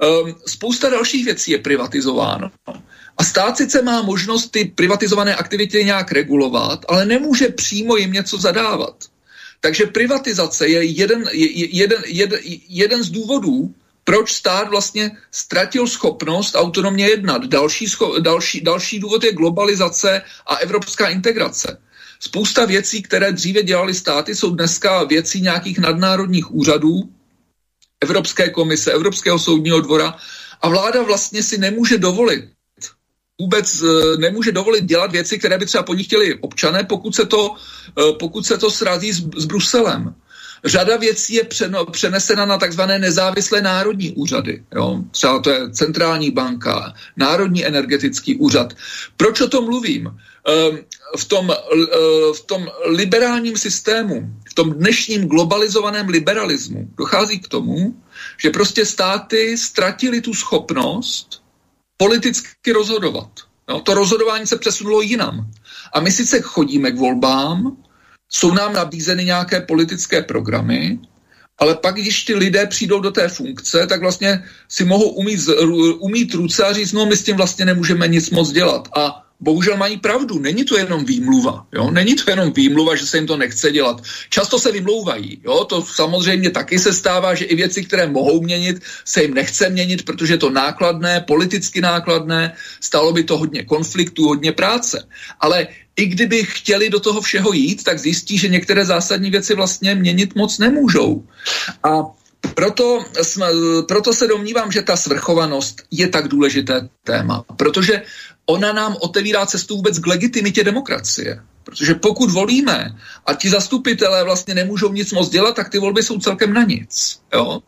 Um, 0.03 0.35
spousta 0.47 0.89
dalších 0.89 1.25
věcí 1.25 1.51
je 1.51 1.57
privatizováno. 1.57 2.51
A 3.17 3.23
stát 3.23 3.57
sice 3.57 3.81
má 3.81 4.01
možnost 4.01 4.51
ty 4.51 4.65
privatizované 4.65 5.35
aktivity 5.35 5.85
nějak 5.85 6.11
regulovat, 6.11 6.85
ale 6.87 7.05
nemůže 7.05 7.47
přímo 7.47 7.97
jim 7.97 8.11
něco 8.11 8.37
zadávat. 8.37 8.95
Takže 9.59 9.85
privatizace 9.85 10.67
je 10.67 10.83
jeden, 10.83 11.23
jeden, 11.71 12.03
jeden, 12.05 12.39
jeden 12.69 13.03
z 13.03 13.09
důvodů, 13.09 13.73
proč 14.03 14.33
stát 14.33 14.69
vlastně 14.69 15.17
ztratil 15.31 15.87
schopnost 15.87 16.55
autonomně 16.55 17.07
jednat. 17.07 17.45
Další, 17.45 17.87
scho, 17.87 18.19
další, 18.19 18.61
další 18.61 18.99
důvod 18.99 19.23
je 19.23 19.33
globalizace 19.33 20.21
a 20.47 20.55
evropská 20.55 21.09
integrace. 21.09 21.77
Spousta 22.19 22.65
věcí, 22.65 23.01
které 23.01 23.31
dříve 23.31 23.63
dělali 23.63 23.93
státy, 23.93 24.35
jsou 24.35 24.55
dneska 24.55 25.03
věcí 25.03 25.41
nějakých 25.41 25.79
nadnárodních 25.79 26.51
úřadů, 26.51 27.09
Evropské 28.01 28.49
komise, 28.49 28.91
Evropského 28.91 29.39
soudního 29.39 29.81
dvora 29.81 30.15
a 30.61 30.69
vláda 30.69 31.03
vlastně 31.03 31.43
si 31.43 31.57
nemůže 31.57 31.97
dovolit 31.97 32.49
vůbec 33.43 33.83
eh, 33.83 34.17
nemůže 34.17 34.51
dovolit 34.51 34.85
dělat 34.85 35.11
věci, 35.11 35.39
které 35.39 35.57
by 35.57 35.65
třeba 35.65 35.83
po 35.83 35.93
ní 35.93 36.03
chtěli 36.03 36.39
občané, 36.39 36.83
pokud 36.83 37.15
se 37.15 37.25
to, 37.25 37.55
eh, 37.99 38.15
pokud 38.19 38.45
se 38.45 38.57
to 38.57 38.71
srazí 38.71 39.11
s, 39.11 39.19
s 39.19 39.45
Bruselem. 39.45 40.15
Řada 40.63 40.95
věcí 40.97 41.33
je 41.33 41.43
přenesena 41.91 42.45
na 42.45 42.57
takzvané 42.57 42.99
nezávislé 42.99 43.61
národní 43.61 44.15
úřady. 44.15 44.63
Jo? 44.75 45.03
Třeba 45.11 45.39
to 45.39 45.49
je 45.49 45.59
centrální 45.71 46.31
banka, 46.31 46.93
Národní 47.19 47.65
energetický 47.67 48.39
úřad. 48.39 48.71
Proč 49.19 49.41
o 49.41 49.47
tom 49.51 49.65
mluvím? 49.67 50.07
Ehm, 50.07 50.87
v 51.19 51.25
tom, 51.25 51.51
v 52.35 52.41
tom 52.47 52.71
liberálním 52.95 53.57
systému, 53.59 54.23
v 54.49 54.53
tom 54.53 54.71
dnešním 54.71 55.27
globalizovaném 55.27 56.07
liberalismu 56.07 56.87
dochází 56.97 57.39
k 57.43 57.47
tomu, 57.47 57.99
že 58.39 58.49
prostě 58.49 58.85
státy 58.87 59.57
ztratili 59.57 60.21
tu 60.21 60.33
schopnost 60.33 61.42
politicky 62.03 62.71
rozhodovat. 62.71 63.29
No, 63.69 63.81
to 63.81 63.93
rozhodování 63.93 64.47
se 64.47 64.57
přesunulo 64.57 65.01
jinam. 65.01 65.51
A 65.93 65.99
my 65.99 66.11
sice 66.11 66.41
chodíme 66.41 66.91
k 66.91 66.97
volbám, 66.97 67.77
jsou 68.29 68.51
nám 68.53 68.73
nabízeny 68.73 69.25
nějaké 69.25 69.61
politické 69.61 70.21
programy, 70.21 70.99
ale 71.59 71.75
pak, 71.75 71.95
když 71.95 72.23
ty 72.23 72.35
lidé 72.35 72.67
přijdou 72.67 72.99
do 72.99 73.11
té 73.11 73.27
funkce, 73.27 73.87
tak 73.87 74.01
vlastně 74.01 74.43
si 74.67 74.85
mohou 74.85 75.09
umít, 75.09 75.39
umít 75.99 76.33
ruce 76.33 76.65
a 76.65 76.73
říct, 76.73 76.91
no 76.91 77.05
my 77.05 77.15
s 77.15 77.23
tím 77.23 77.37
vlastně 77.37 77.65
nemůžeme 77.65 78.07
nic 78.07 78.29
moc 78.29 78.51
dělat. 78.51 78.87
A 78.97 79.22
bohužel 79.43 79.77
mají 79.77 79.97
pravdu. 79.99 80.39
Není 80.39 80.63
to 80.63 80.77
jenom 80.77 81.05
výmluva. 81.05 81.67
Jo? 81.75 81.91
Není 81.91 82.15
to 82.15 82.31
jenom 82.31 82.51
výmluva, 82.51 82.95
že 82.95 83.05
se 83.05 83.17
jim 83.17 83.27
to 83.27 83.37
nechce 83.37 83.71
dělat. 83.71 84.01
Často 84.29 84.59
se 84.59 84.71
vymlouvají. 84.71 85.41
Jo? 85.43 85.65
To 85.65 85.83
samozřejmě 85.83 86.49
taky 86.49 86.79
se 86.79 86.93
stává, 86.93 87.35
že 87.35 87.45
i 87.45 87.55
věci, 87.55 87.83
které 87.83 88.07
mohou 88.07 88.41
měnit, 88.41 88.79
se 89.05 89.21
jim 89.21 89.33
nechce 89.33 89.69
měnit, 89.69 90.05
protože 90.07 90.33
je 90.33 90.37
to 90.37 90.49
nákladné, 90.49 91.27
politicky 91.27 91.81
nákladné, 91.81 92.55
stalo 92.79 93.11
by 93.11 93.23
to 93.23 93.37
hodně 93.37 93.63
konfliktů, 93.67 94.27
hodně 94.27 94.51
práce. 94.51 95.03
Ale 95.39 95.67
i 95.95 96.05
kdyby 96.05 96.43
chtěli 96.43 96.89
do 96.89 96.99
toho 96.99 97.21
všeho 97.21 97.53
jít, 97.53 97.83
tak 97.83 97.99
zjistí, 97.99 98.37
že 98.37 98.47
některé 98.47 98.85
zásadní 98.85 99.29
věci 99.29 99.55
vlastně 99.55 99.95
měnit 99.95 100.35
moc 100.35 100.57
nemůžou. 100.57 101.27
A 101.83 102.07
proto, 102.55 103.05
proto 103.87 104.13
se 104.13 104.27
domnívám, 104.27 104.71
že 104.71 104.81
ta 104.81 104.95
svrchovanost 104.95 105.81
je 105.91 106.07
tak 106.07 106.27
důležité 106.27 106.89
téma, 107.03 107.43
protože 107.57 108.01
ona 108.45 108.73
nám 108.73 108.95
otevírá 108.99 109.45
cestu 109.45 109.75
vůbec 109.75 109.99
k 109.99 110.07
legitimitě 110.07 110.63
demokracie. 110.63 111.43
Protože 111.63 111.95
pokud 111.95 112.31
volíme 112.31 112.95
a 113.25 113.33
ti 113.33 113.49
zastupitelé 113.49 114.23
vlastně 114.23 114.55
nemůžou 114.55 114.91
nic 114.91 115.11
moc 115.11 115.29
dělat, 115.29 115.55
tak 115.55 115.69
ty 115.69 115.79
volby 115.79 116.03
jsou 116.03 116.19
celkem 116.19 116.53
na 116.53 116.63
nic. 116.63 117.19
Jo? 117.33 117.59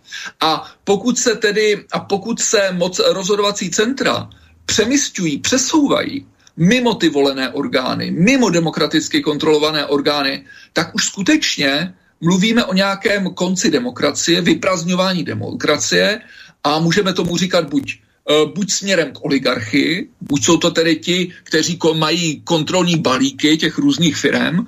A 0.42 0.72
pokud 0.84 1.20
se 1.20 1.36
tedy, 1.36 1.86
a 1.92 2.00
pokud 2.00 2.42
se 2.42 2.72
moc 2.72 3.00
rozhodovací 3.00 3.70
centra 3.72 4.30
přemysťují, 4.66 5.38
přesouvají 5.38 6.26
mimo 6.58 6.96
ty 6.96 7.10
volené 7.10 7.50
orgány, 7.50 8.12
mimo 8.12 8.50
demokraticky 8.50 9.22
kontrolované 9.22 9.86
orgány, 9.86 10.46
tak 10.74 10.96
už 10.96 11.06
skutečně 11.06 11.94
mluvíme 12.22 12.66
o 12.66 12.74
nějakém 12.74 13.34
konci 13.34 13.72
demokracie, 13.72 14.42
vyprazňování 14.42 15.24
demokracie 15.24 16.22
a 16.64 16.80
můžeme 16.80 17.14
tomu 17.14 17.38
říkat 17.38 17.70
buď 17.70 18.00
buď 18.56 18.72
směrem 18.72 19.12
k 19.12 19.26
oligarchii, 19.26 20.10
buď 20.22 20.44
jsou 20.44 20.58
to 20.58 20.72
tedy 20.72 20.96
ti, 20.96 21.34
kteří 21.44 21.80
mají 21.94 22.42
kontrolní 22.42 22.96
balíky 22.96 23.58
těch 23.58 23.78
různých 23.78 24.18
firm, 24.18 24.66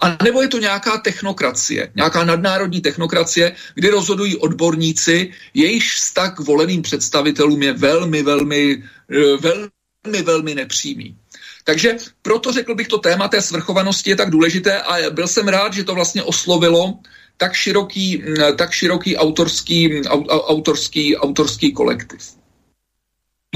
a 0.00 0.24
nebo 0.24 0.42
je 0.42 0.48
to 0.48 0.58
nějaká 0.58 0.98
technokracie, 0.98 1.92
nějaká 1.96 2.24
nadnárodní 2.24 2.80
technokracie, 2.80 3.56
kdy 3.74 3.88
rozhodují 3.88 4.36
odborníci, 4.36 5.32
jejichž 5.54 5.94
vztah 5.94 6.34
k 6.36 6.40
voleným 6.40 6.82
představitelům 6.82 7.62
je 7.62 7.72
velmi, 7.72 8.22
velmi, 8.22 8.82
eh, 9.10 9.36
velmi, 9.36 10.22
velmi 10.22 10.54
nepřímý. 10.54 11.16
Takže 11.64 11.96
proto 12.22 12.52
řekl 12.52 12.74
bych, 12.74 12.88
to 12.88 12.98
téma 12.98 13.28
té 13.28 13.42
svrchovanosti 13.42 14.10
je 14.10 14.16
tak 14.16 14.30
důležité 14.30 14.80
a 14.80 15.10
byl 15.10 15.28
jsem 15.28 15.48
rád, 15.48 15.74
že 15.74 15.84
to 15.84 15.94
vlastně 15.94 16.22
oslovilo 16.22 16.98
tak 17.36 17.54
široký, 17.54 18.16
hm, 18.16 18.56
tak 18.56 18.72
široký 18.72 19.16
autorský, 19.16 20.02
autorský, 20.28 21.16
autorský 21.16 21.72
kolektiv. 21.72 22.37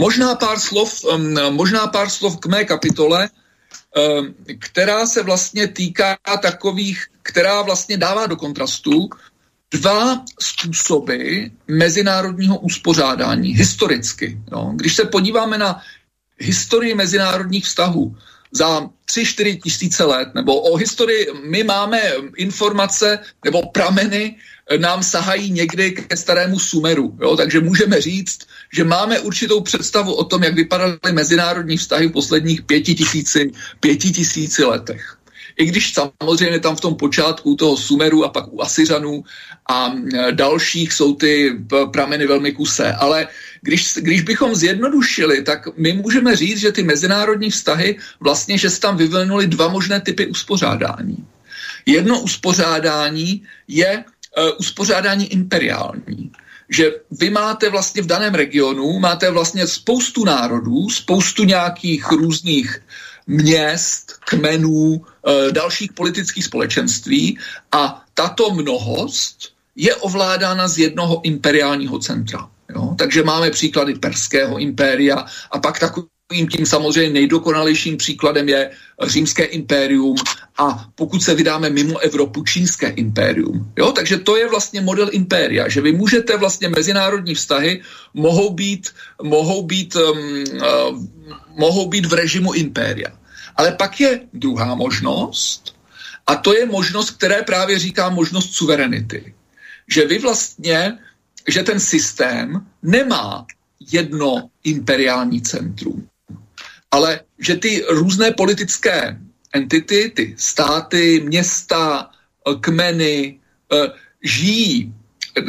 Možná 0.00 0.35
pár 0.35 0.59
slov, 0.59 1.05
možná 1.50 1.87
pár 1.87 2.09
slov 2.09 2.40
k 2.40 2.46
mé 2.46 2.64
kapitole, 2.64 3.28
která 4.59 5.07
se 5.07 5.22
vlastně 5.22 5.68
týká 5.68 6.16
takových, 6.42 7.07
která 7.22 7.62
vlastně 7.62 7.96
dává 7.96 8.26
do 8.26 8.37
kontrastu 8.37 9.11
dva 9.70 10.24
způsoby 10.40 11.44
mezinárodního 11.68 12.59
uspořádání 12.59 13.48
historicky. 13.52 14.40
No. 14.52 14.72
Když 14.76 14.96
se 14.96 15.05
podíváme 15.05 15.59
na 15.59 15.81
historii 16.38 16.94
mezinárodních 16.94 17.64
vztahů 17.64 18.16
za 18.52 18.81
3-4 18.81 19.61
tisíce 19.62 20.05
let, 20.05 20.28
nebo 20.35 20.61
o 20.61 20.76
historii, 20.76 21.26
my 21.44 21.64
máme 21.64 22.02
informace 22.37 23.18
nebo 23.44 23.62
prameny 23.62 24.37
nám 24.76 25.02
sahají 25.02 25.50
někdy 25.50 25.92
ke 25.92 26.16
starému 26.16 26.59
Sumeru. 26.59 27.18
Jo? 27.22 27.37
Takže 27.37 27.61
můžeme 27.61 28.00
říct, 28.00 28.38
že 28.72 28.85
máme 28.85 29.20
určitou 29.20 29.61
představu 29.61 30.14
o 30.14 30.24
tom, 30.24 30.42
jak 30.42 30.54
vypadaly 30.54 31.12
mezinárodní 31.12 31.76
vztahy 31.76 32.06
v 32.06 32.12
posledních 32.12 32.62
pěti 32.62 32.94
tisíci, 32.94 33.50
pěti 33.80 34.11
tisíci 34.11 34.64
letech. 34.64 35.18
I 35.58 35.64
když 35.64 35.92
samozřejmě 35.92 36.61
tam 36.61 36.76
v 36.76 36.80
tom 36.80 36.94
počátku 36.94 37.56
toho 37.56 37.76
Sumeru 37.76 38.24
a 38.24 38.28
pak 38.28 38.52
u 38.52 38.62
Asiřanů 38.62 39.24
a 39.70 39.92
dalších 40.30 40.92
jsou 40.92 41.14
ty 41.14 41.52
prameny 41.92 42.26
velmi 42.26 42.52
kusé. 42.52 42.92
Ale 42.92 43.28
když, 43.61 43.94
když 44.00 44.22
bychom 44.22 44.54
zjednodušili, 44.54 45.42
tak 45.42 45.68
my 45.76 45.92
můžeme 45.92 46.37
říct, 46.37 46.61
že 46.61 46.72
ty 46.72 46.82
mezinárodní 46.82 47.50
vztahy 47.50 47.98
vlastně, 48.20 48.58
že 48.58 48.70
se 48.70 48.80
tam 48.80 48.96
vyvinuly 48.96 49.46
dva 49.46 49.68
možné 49.68 50.00
typy 50.00 50.26
uspořádání. 50.26 51.16
Jedno 51.87 52.20
uspořádání 52.20 53.42
je 53.68 54.04
uh, 54.38 54.50
uspořádání 54.58 55.32
imperiální. 55.32 56.32
Že 56.72 56.92
vy 57.11 57.30
máte 57.30 57.70
vlastně 57.70 58.02
v 58.02 58.06
daném 58.06 58.35
regionu, 58.35 58.98
máte 58.98 59.30
vlastně 59.30 59.66
spoustu 59.66 60.24
národů, 60.24 60.90
spoustu 60.90 61.44
nějakých 61.44 62.11
různých 62.12 62.80
měst, 63.26 64.12
kmenů, 64.24 64.72
uh, 64.72 65.02
dalších 65.52 65.92
politických 65.92 66.44
společenství 66.44 67.38
a 67.72 68.04
tato 68.14 68.50
mnohost 68.50 69.52
je 69.76 69.94
ovládána 69.94 70.68
z 70.68 70.78
jednoho 70.78 71.20
imperiálního 71.24 71.98
centra. 71.98 72.48
Jo? 72.74 72.94
Takže 72.98 73.22
máme 73.22 73.50
příklady 73.50 73.94
Perského 73.94 74.58
impéria 74.58 75.26
a 75.50 75.58
pak 75.58 75.78
takový 75.78 76.06
Takovým 76.32 76.48
tím 76.48 76.66
samozřejmě 76.66 77.12
nejdokonalejším 77.12 77.96
příkladem 77.96 78.48
je 78.48 78.70
římské 79.04 79.44
impérium 79.44 80.16
a 80.58 80.88
pokud 80.94 81.22
se 81.22 81.34
vydáme 81.34 81.70
mimo 81.70 81.98
Evropu, 81.98 82.44
čínské 82.44 82.88
impérium. 82.88 83.72
Jo? 83.76 83.92
Takže 83.92 84.24
to 84.24 84.36
je 84.36 84.48
vlastně 84.48 84.80
model 84.80 85.08
impéria, 85.12 85.68
že 85.68 85.80
vy 85.80 85.92
můžete 85.92 86.36
vlastně 86.36 86.68
mezinárodní 86.68 87.34
vztahy 87.34 87.82
mohou 88.14 88.50
být, 88.50 88.90
mohou 89.22 89.62
být, 89.62 89.96
um, 89.96 90.00
uh, 90.00 91.04
mohou 91.60 91.88
být 91.88 92.06
v 92.06 92.12
režimu 92.12 92.52
impéria. 92.52 93.12
Ale 93.56 93.76
pak 93.76 94.00
je 94.00 94.20
druhá 94.32 94.74
možnost 94.74 95.76
a 96.26 96.36
to 96.36 96.56
je 96.56 96.66
možnost, 96.66 97.10
které 97.10 97.42
právě 97.42 97.78
říká 97.78 98.08
možnost 98.08 98.56
suverenity. 98.56 99.34
Že 99.88 100.06
vy 100.06 100.18
vlastně, 100.18 100.98
že 101.48 101.62
ten 101.62 101.80
systém 101.80 102.66
nemá 102.82 103.46
jedno 103.92 104.48
imperiální 104.64 105.42
centrum 105.42 106.08
ale 106.92 107.20
že 107.38 107.57
ty 107.57 107.85
různé 107.88 108.31
politické 108.31 109.18
entity, 109.52 110.12
ty 110.16 110.35
státy, 110.38 111.20
města, 111.24 112.11
kmeny 112.61 113.40
eh, 113.72 113.88
žijí, 114.22 114.94
eh, 115.38 115.42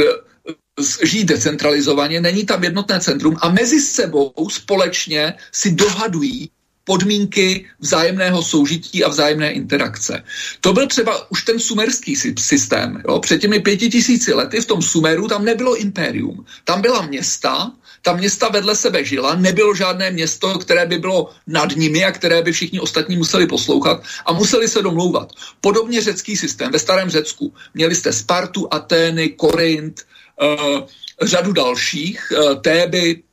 žijí 1.04 1.24
decentralizovaně, 1.24 2.22
není 2.22 2.46
tam 2.46 2.64
jednotné 2.64 3.00
centrum 3.00 3.38
a 3.42 3.50
mezi 3.50 3.80
sebou 3.80 4.34
společně 4.50 5.34
si 5.52 5.72
dohadují 5.72 6.50
podmínky 6.84 7.66
vzájemného 7.80 8.44
soužití 8.44 9.04
a 9.04 9.10
vzájemné 9.10 9.52
interakce. 9.52 10.24
To 10.62 10.74
byl 10.74 10.88
třeba 10.88 11.32
už 11.32 11.44
ten 11.44 11.60
sumerský 11.60 12.16
systém. 12.40 13.02
Jo? 13.08 13.20
Před 13.20 13.42
těmi 13.42 13.60
pěti 13.60 13.90
tisíci 13.90 14.34
lety 14.34 14.62
v 14.62 14.66
tom 14.66 14.82
Sumeru 14.82 15.28
tam 15.28 15.46
nebylo 15.46 15.76
impérium. 15.76 16.46
Tam 16.64 16.82
byla 16.82 17.02
města, 17.02 17.72
ta 18.06 18.14
města 18.14 18.50
vedle 18.50 18.76
sebe 18.76 19.04
žila, 19.06 19.36
nebylo 19.36 19.76
žádné 19.76 20.12
město, 20.12 20.60
které 20.60 20.86
by 20.86 20.98
bylo 20.98 21.30
nad 21.48 21.76
nimi 21.76 22.06
a 22.06 22.12
které 22.12 22.42
by 22.42 22.52
všichni 22.52 22.80
ostatní 22.80 23.18
museli 23.18 23.48
poslouchat 23.48 24.04
a 24.26 24.34
museli 24.34 24.68
se 24.68 24.82
domlouvat. 24.82 25.32
Podobně 25.62 26.02
řecký 26.02 26.38
systém 26.38 26.72
ve 26.72 26.80
starém 26.80 27.10
Řecku. 27.10 27.54
Měli 27.74 27.96
jste 27.96 28.14
Spartu, 28.14 28.68
Atény, 28.74 29.30
Korint, 29.30 30.02
uh, 30.42 30.88
řadu 31.22 31.54
dalších, 31.54 32.32
uh, 32.32 32.62
Téby, 32.62 33.24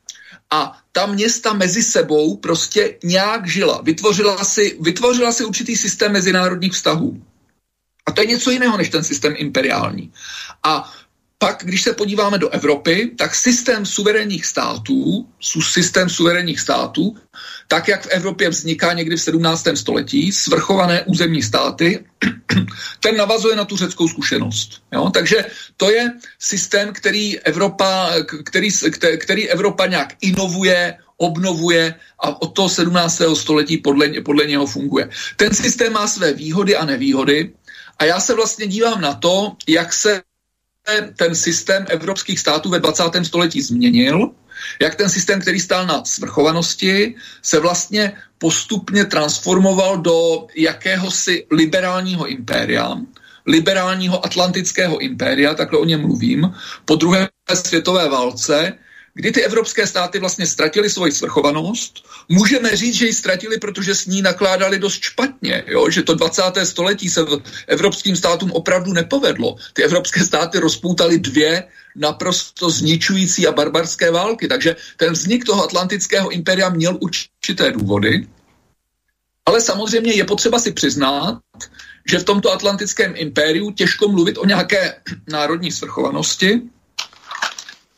a 0.51 0.77
ta 0.91 1.05
města 1.05 1.53
mezi 1.53 1.83
sebou 1.83 2.37
prostě 2.37 2.97
nějak 3.03 3.47
žila. 3.47 3.81
Vytvořila 3.83 4.43
si, 4.43 4.77
vytvořila 4.81 5.31
si 5.31 5.45
určitý 5.45 5.75
systém 5.75 6.11
mezinárodních 6.11 6.73
vztahů. 6.73 7.23
A 8.05 8.11
to 8.11 8.21
je 8.21 8.27
něco 8.27 8.51
jiného 8.51 8.77
než 8.77 8.89
ten 8.89 9.03
systém 9.03 9.33
imperiální. 9.37 10.11
A 10.63 10.93
pak, 11.41 11.63
když 11.65 11.81
se 11.81 11.93
podíváme 11.93 12.37
do 12.37 12.49
Evropy, 12.49 13.11
tak 13.17 13.35
systém 13.35 13.85
suverénních 13.85 14.45
států, 14.45 15.25
systém 15.61 16.09
suverénních 16.09 16.59
států, 16.59 17.15
tak 17.67 17.87
jak 17.87 18.05
v 18.05 18.07
Evropě 18.07 18.49
vzniká 18.49 18.93
někdy 18.93 19.15
v 19.15 19.21
17. 19.21 19.67
století, 19.73 20.31
svrchované 20.31 21.01
územní 21.01 21.41
státy, 21.41 22.05
ten 22.99 23.17
navazuje 23.17 23.55
na 23.55 23.65
tu 23.65 23.77
řeckou 23.77 24.07
zkušenost. 24.07 24.81
Jo? 24.93 25.09
Takže 25.09 25.45
to 25.77 25.89
je 25.89 26.13
systém, 26.39 26.93
který 26.93 27.39
Evropa, 27.39 28.11
který, 28.45 28.69
který 29.17 29.49
Evropa 29.49 29.85
nějak 29.85 30.13
inovuje, 30.21 30.97
obnovuje 31.17 31.95
a 32.19 32.41
od 32.41 32.53
toho 32.53 32.69
17. 32.69 33.21
století 33.33 33.77
podle, 33.77 34.21
podle 34.21 34.45
něho 34.45 34.65
funguje. 34.65 35.09
Ten 35.35 35.53
systém 35.53 35.93
má 35.93 36.07
své 36.07 36.33
výhody 36.33 36.75
a 36.75 36.85
nevýhody 36.85 37.53
a 37.97 38.05
já 38.05 38.19
se 38.19 38.33
vlastně 38.33 38.67
dívám 38.67 39.01
na 39.01 39.13
to, 39.13 39.57
jak 39.67 39.93
se 39.93 40.21
ten 41.15 41.35
systém 41.35 41.85
evropských 41.89 42.39
států 42.39 42.69
ve 42.69 42.79
20. 42.79 43.03
století 43.23 43.61
změnil, 43.61 44.29
jak 44.81 44.95
ten 44.95 45.09
systém, 45.09 45.41
který 45.41 45.59
stál 45.59 45.85
na 45.85 46.05
svrchovanosti, 46.05 47.15
se 47.41 47.59
vlastně 47.59 48.13
postupně 48.37 49.05
transformoval 49.05 49.97
do 49.97 50.47
jakéhosi 50.55 51.45
liberálního 51.51 52.27
impéria, 52.27 52.97
liberálního 53.45 54.25
atlantického 54.25 54.97
impéria, 54.97 55.53
takhle 55.53 55.79
o 55.79 55.85
něm 55.85 56.01
mluvím, 56.01 56.53
po 56.85 56.95
druhé 56.95 57.29
světové 57.53 58.09
válce, 58.09 58.73
kdy 59.13 59.31
ty 59.31 59.43
evropské 59.43 59.87
státy 59.87 60.19
vlastně 60.19 60.47
ztratily 60.47 60.89
svoji 60.89 61.11
svrchovanost. 61.11 62.05
Můžeme 62.29 62.75
říct, 62.75 62.95
že 62.95 63.05
ji 63.05 63.13
ztratili, 63.13 63.57
protože 63.57 63.95
s 63.95 64.05
ní 64.05 64.21
nakládali 64.21 64.79
dost 64.79 65.03
špatně, 65.03 65.63
jo? 65.67 65.89
že 65.89 66.03
to 66.03 66.15
20. 66.15 66.41
století 66.63 67.09
se 67.09 67.21
evropským 67.67 68.15
státům 68.15 68.51
opravdu 68.51 68.93
nepovedlo. 68.93 69.55
Ty 69.73 69.83
evropské 69.83 70.25
státy 70.25 70.59
rozpoutaly 70.59 71.19
dvě 71.19 71.63
naprosto 71.95 72.69
zničující 72.69 73.47
a 73.47 73.51
barbarské 73.51 74.11
války, 74.11 74.47
takže 74.47 74.75
ten 74.97 75.13
vznik 75.13 75.45
toho 75.45 75.63
atlantického 75.63 76.29
impéria 76.29 76.69
měl 76.69 76.97
určité 77.01 77.71
důvody, 77.71 78.27
ale 79.45 79.61
samozřejmě 79.61 80.13
je 80.13 80.23
potřeba 80.23 80.59
si 80.59 80.71
přiznat, 80.71 81.39
že 82.11 82.19
v 82.19 82.23
tomto 82.23 82.51
atlantickém 82.51 83.13
impériu 83.15 83.71
těžko 83.71 84.07
mluvit 84.07 84.37
o 84.37 84.45
nějaké 84.45 84.95
národní 85.31 85.71
svrchovanosti, 85.71 86.61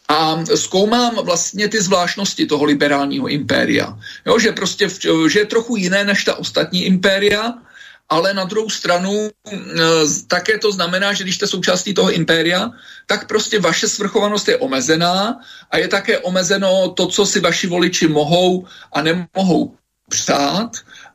a 0.08 0.46
zkoumám 0.56 1.16
vlastně 1.16 1.68
ty 1.68 1.82
zvláštnosti 1.82 2.46
toho 2.46 2.64
liberálního 2.64 3.28
impéria. 3.28 4.00
Jo, 4.26 4.40
že 4.40 4.52
prostě 4.52 4.90
že 5.28 5.40
je 5.40 5.46
trochu 5.46 5.76
jiné 5.76 6.04
než 6.04 6.24
ta 6.24 6.36
ostatní 6.36 6.86
impéria, 6.86 7.54
ale 8.10 8.34
na 8.34 8.44
druhou 8.44 8.70
stranu 8.70 9.30
e, 9.30 9.60
také 10.28 10.60
to 10.60 10.72
znamená, 10.72 11.14
že 11.14 11.24
když 11.24 11.36
jste 11.36 11.48
součástí 11.48 11.94
toho 11.94 12.12
impéria, 12.12 12.72
tak 13.08 13.28
prostě 13.28 13.60
vaše 13.60 13.88
svrchovanost 13.88 14.48
je 14.48 14.58
omezená 14.58 15.40
a 15.72 15.78
je 15.78 15.88
také 15.88 16.20
omezeno 16.20 16.90
to, 16.90 17.08
co 17.08 17.26
si 17.26 17.40
vaši 17.40 17.68
voliči 17.68 18.08
mohou 18.08 18.68
a 18.92 19.02
nemohou 19.02 19.76
přát 20.10 20.72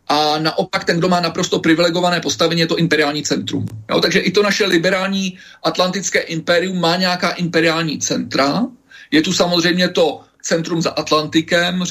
a 0.08 0.38
naopak 0.38 0.84
ten, 0.84 0.98
kdo 0.98 1.08
má 1.08 1.20
naprosto 1.20 1.58
privilegované 1.58 2.20
postavení, 2.20 2.60
je 2.60 2.66
to 2.66 2.76
imperiální 2.76 3.22
centrum. 3.22 3.66
Jo, 3.90 4.00
takže 4.00 4.18
i 4.18 4.30
to 4.30 4.42
naše 4.42 4.64
liberální 4.64 5.38
atlantické 5.62 6.20
impérium 6.20 6.80
má 6.80 6.96
nějaká 6.96 7.30
imperiální 7.30 7.98
centra, 7.98 8.66
je 9.10 9.22
tu 9.22 9.32
samozřejmě 9.32 9.88
to 9.88 10.20
centrum 10.42 10.82
za 10.82 10.90
Atlantikem, 10.90 11.84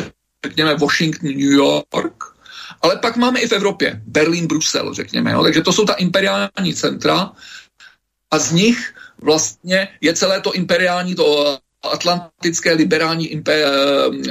řekněme 0.45 0.75
Washington, 0.75 1.29
New 1.29 1.51
York, 1.51 2.23
ale 2.81 2.97
pak 2.97 3.17
máme 3.17 3.39
i 3.39 3.47
v 3.47 3.51
Evropě 3.51 4.01
Berlín, 4.05 4.47
Brusel, 4.47 4.93
řekněme. 4.93 5.31
Jo? 5.31 5.43
Takže 5.43 5.61
to 5.61 5.73
jsou 5.73 5.85
ta 5.85 5.93
imperiální 5.93 6.73
centra 6.73 7.31
a 8.31 8.39
z 8.39 8.51
nich 8.51 8.93
vlastně 9.21 9.87
je 10.01 10.13
celé 10.13 10.41
to 10.41 10.53
imperiální, 10.53 11.15
to 11.15 11.57
atlantické 11.83 12.73
liberální 12.73 13.27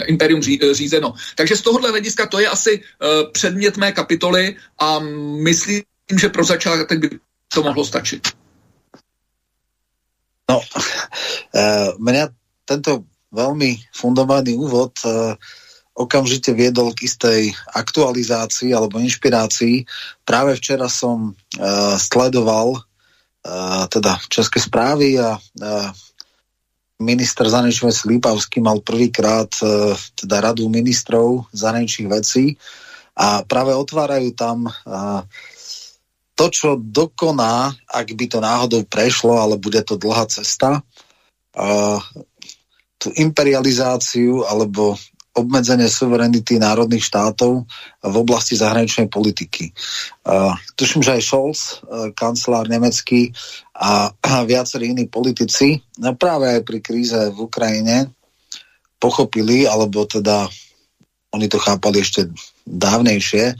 imperium 0.06 0.42
řízeno. 0.72 1.14
Takže 1.34 1.56
z 1.56 1.62
tohohle 1.62 1.90
hlediska 1.90 2.26
to 2.26 2.38
je 2.38 2.48
asi 2.48 2.78
uh, 2.78 3.32
předmět 3.32 3.76
mé 3.76 3.92
kapitoly 3.92 4.56
a 4.78 4.98
myslím, 5.42 5.82
že 6.20 6.28
pro 6.28 6.44
začátek 6.44 6.98
by 6.98 7.10
to 7.54 7.62
mohlo 7.62 7.84
stačit. 7.84 8.28
No, 10.50 10.60
uh, 10.60 11.98
mňa 11.98 12.28
tento 12.66 13.06
veľmi 13.30 13.94
fundovaný 13.94 14.58
úvod 14.58 14.92
uh, 15.06 15.38
okamžite 15.96 16.52
viedol 16.52 16.92
k 16.92 17.08
istej 17.08 17.40
aktualizácii 17.72 18.76
alebo 18.76 19.00
inšpirácii. 19.00 19.88
Práve 20.28 20.52
včera 20.60 20.92
som 20.92 21.32
uh, 21.32 21.96
sledoval 21.96 22.76
uh, 22.76 23.84
teda 23.88 24.20
České 24.28 24.60
správy 24.60 25.16
a 25.16 25.40
uh, 25.40 25.88
minister 27.00 27.48
zahraničných 27.48 27.88
vecí 27.88 28.02
Lípavský 28.12 28.58
mal 28.60 28.84
prvýkrát 28.84 29.48
uh, 29.64 29.96
teda 30.20 30.52
radu 30.52 30.68
ministrov 30.68 31.48
zahraničných 31.56 32.12
vecí 32.12 32.60
a 33.16 33.40
práve 33.48 33.72
otvárajú 33.72 34.36
tam 34.36 34.68
uh, 34.68 35.24
to, 36.36 36.52
čo 36.52 36.76
dokoná, 36.76 37.72
ak 37.88 38.12
by 38.12 38.28
to 38.28 38.38
náhodou 38.44 38.84
prešlo, 38.84 39.40
ale 39.40 39.56
bude 39.56 39.80
to 39.80 39.96
dlhá 39.96 40.28
cesta, 40.28 40.84
tú 42.96 43.12
imperializáciu 43.14 44.44
alebo 44.48 44.96
obmedzenie 45.36 45.86
suverenity 45.86 46.56
národných 46.56 47.04
štátov 47.04 47.68
v 48.00 48.14
oblasti 48.16 48.56
zahraničnej 48.56 49.12
politiky. 49.12 49.68
Uh, 50.24 50.56
tuším, 50.80 51.04
že 51.04 51.20
aj 51.20 51.22
Scholz, 51.22 51.60
uh, 51.84 52.08
kancelár 52.16 52.72
nemecký 52.72 53.36
a, 53.76 54.08
a 54.08 54.32
viacerí 54.48 54.96
iní 54.96 55.12
politici 55.12 55.76
no 56.00 56.16
práve 56.16 56.56
aj 56.56 56.60
pri 56.64 56.78
kríze 56.80 57.20
v 57.36 57.36
Ukrajine 57.36 58.08
pochopili, 58.96 59.68
alebo 59.68 60.08
teda 60.08 60.48
oni 61.36 61.52
to 61.52 61.60
chápali 61.60 62.00
ešte 62.00 62.32
dávnejšie, 62.64 63.52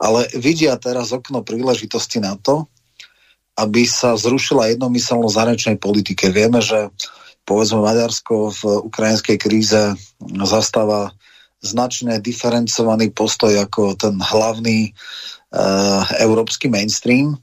ale 0.00 0.32
vidia 0.32 0.80
teraz 0.80 1.12
okno 1.12 1.44
príležitosti 1.44 2.24
na 2.24 2.40
to, 2.40 2.64
aby 3.60 3.84
sa 3.84 4.16
zrušila 4.16 4.72
jednomyselnosť 4.72 5.36
zahraničnej 5.36 5.76
politike. 5.76 6.32
Vieme, 6.32 6.64
že 6.64 6.88
uh, 6.88 7.17
povedzme 7.48 7.80
Maďarsko 7.80 8.52
v 8.52 8.62
ukrajinskej 8.92 9.40
kríze 9.40 9.96
zastáva 10.44 11.16
značne 11.64 12.20
diferencovaný 12.20 13.08
postoj 13.16 13.50
ako 13.56 13.96
ten 13.96 14.20
hlavný 14.20 14.78
e, 14.84 14.90
európsky 16.20 16.68
mainstream 16.68 17.40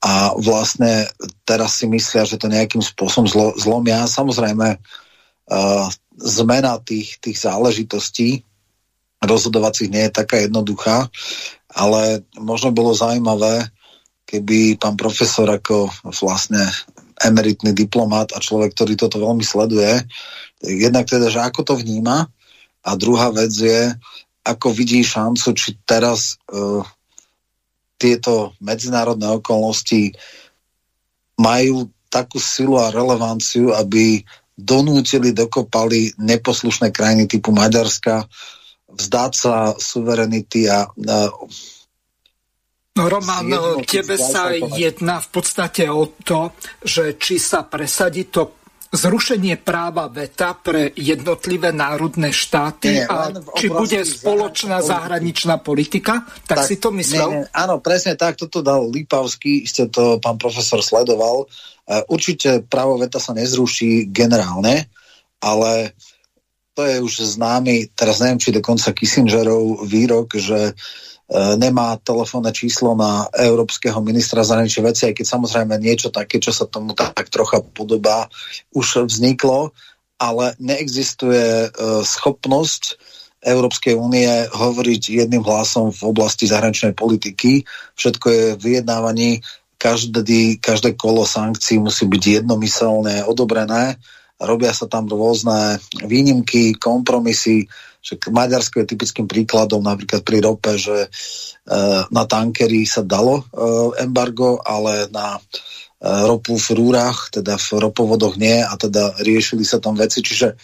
a 0.00 0.32
vlastne 0.38 1.10
teraz 1.44 1.82
si 1.82 1.90
myslia, 1.90 2.24
že 2.24 2.40
to 2.40 2.48
nejakým 2.48 2.80
spôsobom 2.80 3.28
zlo, 3.28 3.52
zlomia. 3.58 4.08
Samozrejme, 4.08 4.68
e, 4.72 4.78
zmena 6.22 6.80
tých, 6.80 7.20
tých 7.20 7.36
záležitostí 7.42 8.46
rozhodovacích 9.20 9.92
nie 9.92 10.08
je 10.08 10.16
taká 10.24 10.40
jednoduchá, 10.40 11.12
ale 11.68 12.24
možno 12.40 12.72
bolo 12.72 12.96
zaujímavé, 12.96 13.68
keby 14.24 14.80
pán 14.80 14.96
profesor 14.96 15.44
ako 15.52 15.92
vlastne 16.22 16.64
emeritný 17.20 17.76
diplomat 17.76 18.32
a 18.32 18.42
človek, 18.42 18.72
ktorý 18.72 18.96
toto 18.96 19.20
veľmi 19.20 19.44
sleduje, 19.44 20.04
jednak 20.64 21.08
teda, 21.08 21.28
že 21.28 21.40
ako 21.40 21.60
to 21.64 21.74
vníma 21.76 22.28
a 22.84 22.90
druhá 22.96 23.28
vec 23.32 23.52
je, 23.52 23.92
ako 24.44 24.72
vidí 24.72 25.04
šancu, 25.04 25.52
či 25.52 25.76
teraz 25.84 26.40
uh, 26.48 26.80
tieto 28.00 28.56
medzinárodné 28.64 29.28
okolnosti 29.36 30.16
majú 31.36 31.92
takú 32.08 32.40
silu 32.40 32.80
a 32.80 32.88
relevanciu, 32.88 33.76
aby 33.76 34.24
donútili, 34.56 35.32
dokopali 35.32 36.12
neposlušné 36.20 36.92
krajiny 36.92 37.28
typu 37.28 37.52
Maďarska 37.52 38.28
vzdať 38.90 39.32
sa 39.32 39.54
suverenity 39.78 40.68
a, 40.68 40.84
a 40.84 41.18
No 43.00 43.08
Roman, 43.08 43.48
tebe 43.88 44.20
sa 44.20 44.52
jedná 44.52 45.24
v 45.24 45.28
podstate 45.32 45.88
o 45.88 46.12
to, 46.20 46.52
že 46.84 47.16
či 47.16 47.40
sa 47.40 47.64
presadí 47.64 48.28
to 48.28 48.60
zrušenie 48.90 49.56
práva 49.62 50.10
veta 50.10 50.52
pre 50.52 50.90
jednotlivé 50.98 51.70
národné 51.70 52.34
štáty 52.34 53.00
nie, 53.00 53.06
a 53.06 53.30
či 53.54 53.70
bude 53.70 54.02
spoločná 54.02 54.82
zahraničná 54.82 55.62
politika, 55.62 56.26
tak, 56.44 56.66
tak 56.66 56.66
si 56.66 56.76
to 56.76 56.90
myslel? 56.98 57.28
Nie, 57.30 57.36
nie, 57.46 57.54
áno, 57.54 57.78
presne 57.78 58.18
tak, 58.18 58.34
toto 58.34 58.66
dal 58.66 58.90
Lipavský, 58.90 59.62
ste 59.62 59.86
to 59.86 60.18
pán 60.18 60.42
profesor 60.42 60.82
sledoval. 60.82 61.46
E, 61.86 62.02
určite 62.10 62.66
právo 62.66 62.98
veta 62.98 63.22
sa 63.22 63.30
nezruší 63.30 64.10
generálne, 64.10 64.90
ale 65.38 65.94
to 66.74 66.82
je 66.82 66.98
už 66.98 67.38
známy, 67.38 67.94
teraz 67.94 68.18
neviem, 68.18 68.42
či 68.42 68.50
dokonca 68.50 68.90
Kissingerov 68.90 69.86
výrok, 69.86 70.34
že 70.34 70.74
uh, 70.74 71.08
nemá 71.30 71.94
telefónne 72.02 72.50
číslo 72.50 72.98
na 72.98 73.30
európskeho 73.30 74.02
ministra 74.02 74.42
zahraničných 74.42 74.88
vecí, 74.90 75.02
aj 75.06 75.14
keď 75.14 75.26
samozrejme 75.30 75.78
niečo 75.78 76.10
také, 76.10 76.42
čo 76.42 76.50
sa 76.50 76.66
tomu 76.66 76.90
tak, 76.98 77.30
trocha 77.30 77.62
podobá, 77.62 78.26
už 78.74 79.06
vzniklo, 79.06 79.70
ale 80.18 80.58
neexistuje 80.58 81.70
uh, 81.70 82.02
schopnosť 82.02 82.98
Európskej 83.40 83.96
únie 83.96 84.28
hovoriť 84.52 85.24
jedným 85.24 85.40
hlasom 85.40 85.96
v 85.96 86.02
oblasti 86.12 86.44
zahraničnej 86.44 86.92
politiky. 86.92 87.64
Všetko 87.96 88.26
je 88.28 88.44
vyjednávaní, 88.60 89.40
každý, 89.80 90.60
každé 90.60 90.92
kolo 90.92 91.24
sankcií 91.24 91.80
musí 91.80 92.04
byť 92.04 92.44
jednomyselne 92.44 93.24
odobrené, 93.24 93.96
robia 94.36 94.76
sa 94.76 94.84
tam 94.84 95.08
rôzne 95.08 95.80
výnimky, 96.04 96.76
kompromisy, 96.76 97.64
že 98.00 98.16
Maďarsko 98.16 98.80
je 98.80 98.90
typickým 98.96 99.28
príkladom 99.28 99.84
napríklad 99.84 100.24
pri 100.24 100.40
rope, 100.40 100.80
že 100.80 101.06
e, 101.06 101.08
na 102.08 102.24
tankery 102.24 102.88
sa 102.88 103.04
dalo 103.04 103.44
e, 103.44 103.44
embargo, 104.00 104.56
ale 104.64 105.12
na 105.12 105.36
e, 105.36 105.40
ropu 106.24 106.56
v 106.56 106.68
rúrach, 106.80 107.28
teda 107.28 107.60
v 107.60 107.68
ropovodoch 107.76 108.40
nie 108.40 108.64
a 108.64 108.72
teda 108.80 109.20
riešili 109.20 109.68
sa 109.68 109.78
tam 109.78 110.00
veci. 110.00 110.24
Čiže 110.24 110.56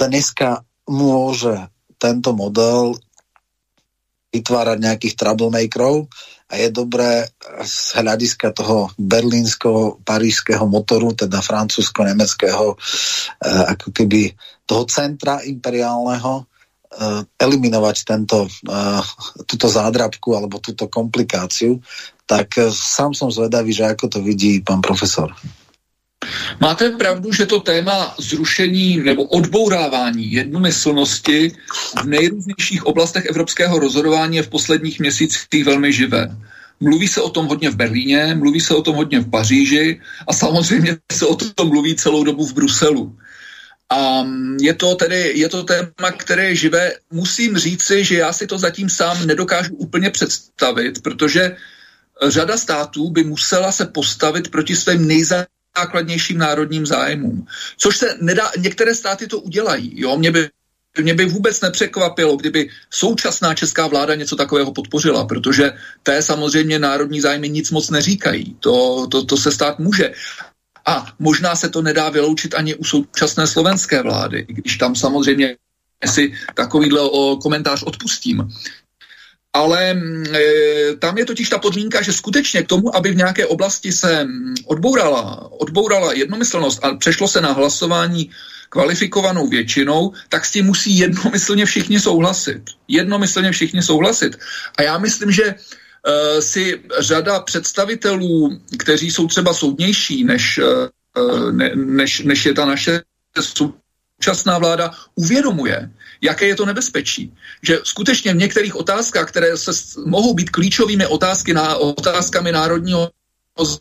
dneska 0.00 0.64
môže 0.88 1.68
tento 2.00 2.32
model 2.32 2.96
vytvárať 4.32 4.78
nejakých 4.80 5.14
troublemakerov 5.16 6.08
a 6.46 6.52
je 6.62 6.68
dobré 6.70 7.26
z 7.66 7.76
hľadiska 7.98 8.54
toho 8.54 8.94
berlínsko-parížského 8.94 10.62
motoru, 10.70 11.10
teda 11.10 11.42
francúzsko-nemeckého, 11.42 12.78
ako 13.74 13.88
keby 13.90 14.30
toho 14.62 14.82
centra 14.86 15.42
imperiálneho 15.42 16.42
uh, 16.42 17.22
eliminovať 17.38 17.96
tento, 18.06 18.46
uh, 18.46 19.02
túto 19.46 19.66
zádrabku 19.66 20.38
alebo 20.38 20.62
túto 20.62 20.86
komplikáciu, 20.86 21.82
tak 22.26 22.58
sám 22.74 23.14
som 23.14 23.30
zvedavý, 23.30 23.70
že 23.70 23.86
ako 23.86 24.06
to 24.10 24.18
vidí 24.22 24.58
pán 24.62 24.82
profesor. 24.82 25.30
Máte 26.60 26.90
pravdu, 26.90 27.32
že 27.32 27.46
to 27.46 27.60
téma 27.60 28.14
zrušení 28.18 28.96
nebo 28.96 29.24
odbourávání 29.24 30.32
jednomyslnosti 30.32 31.52
v 32.02 32.04
nejrůznějších 32.04 32.86
oblastech 32.86 33.24
evropského 33.24 33.78
rozhodování 33.78 34.36
je 34.36 34.42
v 34.42 34.48
posledních 34.48 35.00
měsících 35.00 35.64
velmi 35.64 35.92
živé. 35.92 36.36
Mluví 36.80 37.08
se 37.08 37.20
o 37.20 37.30
tom 37.30 37.46
hodně 37.46 37.70
v 37.70 37.76
Berlíně, 37.76 38.34
mluví 38.34 38.60
se 38.60 38.74
o 38.74 38.82
tom 38.82 38.96
hodně 38.96 39.20
v 39.20 39.30
Paříži 39.30 40.00
a 40.28 40.32
samozřejmě 40.32 40.96
se 41.12 41.26
o 41.26 41.34
tom 41.34 41.68
mluví 41.68 41.96
celou 41.96 42.24
dobu 42.24 42.46
v 42.46 42.54
Bruselu. 42.54 43.16
A 43.90 44.26
je 44.60 44.74
to 44.74 44.94
tedy 44.94 45.32
je 45.34 45.48
to 45.48 45.62
téma, 45.62 46.10
které 46.16 46.44
je 46.44 46.56
živé. 46.56 46.92
Musím 47.10 47.58
říci, 47.58 48.04
že 48.04 48.16
já 48.16 48.32
si 48.32 48.46
to 48.46 48.58
zatím 48.58 48.90
sám 48.90 49.26
nedokážu 49.26 49.74
úplně 49.74 50.10
představit, 50.10 51.02
protože 51.02 51.56
řada 52.28 52.56
států 52.56 53.10
by 53.10 53.24
musela 53.24 53.72
se 53.72 53.86
postavit 53.86 54.50
proti 54.50 54.76
svým 54.76 55.08
nejzákladnějším 55.08 55.55
národním 56.36 56.86
zájmům. 56.86 57.46
Což 57.76 57.96
se 57.96 58.06
nedá, 58.20 58.50
některé 58.58 58.94
státy 58.94 59.26
to 59.26 59.40
udělají. 59.40 60.00
Jo? 60.00 60.16
Mě 60.18 60.30
by 60.30 60.50
mě 61.02 61.14
by 61.14 61.24
vůbec 61.26 61.60
nepřekvapilo, 61.60 62.36
kdyby 62.36 62.68
současná 62.90 63.54
česká 63.54 63.86
vláda 63.86 64.14
něco 64.14 64.36
takového 64.36 64.72
podpořila, 64.72 65.24
protože 65.24 65.72
té 66.02 66.22
samozřejmě 66.22 66.78
národní 66.78 67.20
zájmy 67.20 67.48
nic 67.48 67.70
moc 67.70 67.90
neříkají. 67.90 68.56
To, 68.60 69.06
to, 69.10 69.24
to 69.24 69.36
se 69.36 69.52
stát 69.52 69.78
může. 69.78 70.12
A 70.86 71.06
možná 71.18 71.56
se 71.56 71.68
to 71.68 71.82
nedá 71.82 72.08
vyloučit 72.08 72.54
ani 72.54 72.74
u 72.74 72.84
současné 72.84 73.46
slovenské 73.46 74.02
vlády, 74.02 74.46
když 74.48 74.76
tam 74.76 74.94
samozřejmě 74.94 75.56
si 76.06 76.32
takovýhle 76.54 77.00
komentář 77.42 77.82
odpustím. 77.82 78.48
Ale 79.56 79.80
e, 79.90 79.96
tam 81.00 81.18
je 81.18 81.24
totiž 81.24 81.48
ta 81.48 81.58
podmínka, 81.58 82.02
že 82.02 82.12
skutečně 82.12 82.62
k 82.62 82.68
tomu, 82.68 82.92
aby 82.92 83.16
v 83.16 83.16
nějaké 83.24 83.46
oblasti 83.46 83.92
se 83.92 84.28
odbourala, 84.68 85.48
odbourala 85.60 86.12
jednomyslnost 86.12 86.84
a 86.84 86.94
přešlo 87.00 87.28
se 87.28 87.40
na 87.40 87.52
hlasování 87.52 88.30
kvalifikovanou 88.68 89.48
většinou, 89.48 90.12
tak 90.28 90.44
s 90.44 90.52
tím 90.52 90.66
musí 90.66 90.98
jednomyslně 90.98 91.64
všichni 91.64 92.00
souhlasit. 92.00 92.62
Jednomyslně 92.88 93.52
všichni 93.52 93.82
souhlasit. 93.82 94.36
A 94.76 94.82
já 94.82 94.98
myslím, 94.98 95.32
že 95.32 95.54
Eh, 96.06 96.42
si 96.42 96.82
řada 96.98 97.40
představitelů, 97.40 98.60
kteří 98.78 99.10
jsou 99.10 99.26
třeba 99.26 99.54
soudnější 99.54 100.24
než, 100.24 100.58
eh, 100.58 101.52
ne, 101.52 101.70
než, 101.74 102.20
než 102.20 102.46
je 102.46 102.54
ta 102.54 102.64
naše 102.64 103.00
současná 104.26 104.58
vláda, 104.58 104.90
uvědomuje, 105.14 105.90
jaké 106.20 106.46
je 106.46 106.56
to 106.56 106.66
nebezpečí. 106.66 107.32
Že 107.62 107.78
skutečně 107.84 108.34
v 108.34 108.42
některých 108.42 108.76
otázkách, 108.76 109.28
které 109.28 109.56
se 109.56 109.70
mohou 110.06 110.34
být 110.34 110.50
klíčovými 110.50 111.06
otázky 111.06 111.54
na, 111.54 111.76
otázkami 111.76 112.52
národního 112.52 113.10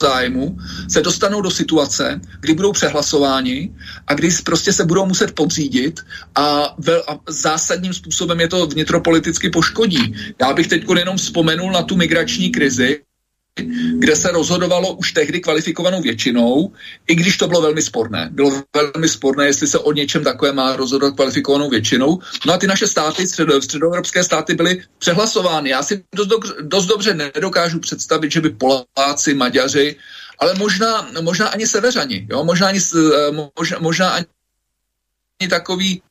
zájmu 0.02 0.58
se 0.88 1.02
dostanou 1.02 1.42
do 1.42 1.52
situace, 1.52 2.22
kdy 2.40 2.54
budou 2.54 2.72
přehlasováni 2.72 3.76
a 4.08 4.14
kdy 4.14 4.30
prostě 4.46 4.74
se 4.74 4.86
budou 4.86 5.06
muset 5.06 5.36
podřídit 5.36 6.00
a, 6.36 6.76
vel, 6.78 7.04
a 7.08 7.20
zásadním 7.28 7.94
způsobem 7.94 8.40
je 8.40 8.48
to 8.48 8.68
vnitropoliticky 8.68 9.50
poškodí. 9.50 10.16
Já 10.42 10.54
bych 10.54 10.68
teď 10.68 10.86
jenom 10.98 11.18
vzpomenul 11.18 11.72
na 11.72 11.84
tu 11.84 11.98
migrační 11.98 12.52
krizi, 12.52 13.02
kde 14.00 14.16
se 14.16 14.32
rozhodovalo 14.32 14.94
už 14.94 15.12
tehdy 15.12 15.40
kvalifikovanou 15.40 16.02
většinou, 16.02 16.74
i 17.08 17.16
když 17.16 17.38
to 17.38 17.48
bylo 17.48 17.62
velmi 17.62 17.82
sporné. 17.82 18.30
Bylo 18.32 18.64
velmi 18.76 19.10
sporné, 19.10 19.46
jestli 19.46 19.68
se 19.68 19.80
o 19.80 19.92
něčem 19.92 20.24
takovém 20.24 20.56
má 20.56 20.76
rozhodovat 20.76 21.16
kvalifikovanou 21.16 21.70
většinou. 21.70 22.20
No 22.46 22.54
a 22.54 22.58
ty 22.58 22.68
naše 22.68 22.88
státy, 22.88 23.28
středo, 23.28 23.62
středoevropské 23.62 24.24
státy, 24.24 24.56
byly 24.56 24.84
přehlasovány. 25.00 25.70
Já 25.70 25.84
si 25.84 26.04
dost, 26.16 26.28
do, 26.28 26.40
dost 26.62 26.86
dobře 26.86 27.14
nedokážu 27.14 27.80
představit, 27.80 28.32
že 28.32 28.42
by 28.42 28.50
Poláci, 28.50 29.34
Maďaři, 29.34 29.96
ale 30.40 30.56
možná, 30.56 31.10
možná 31.22 31.48
ani 31.48 31.68
Severani, 31.68 32.28
jo? 32.30 32.44
Možná, 32.44 32.68
ani, 32.68 32.80
eh, 32.80 33.32
možná, 33.32 33.80
možná 33.80 34.10
ani 34.10 35.50
takový 35.50 36.02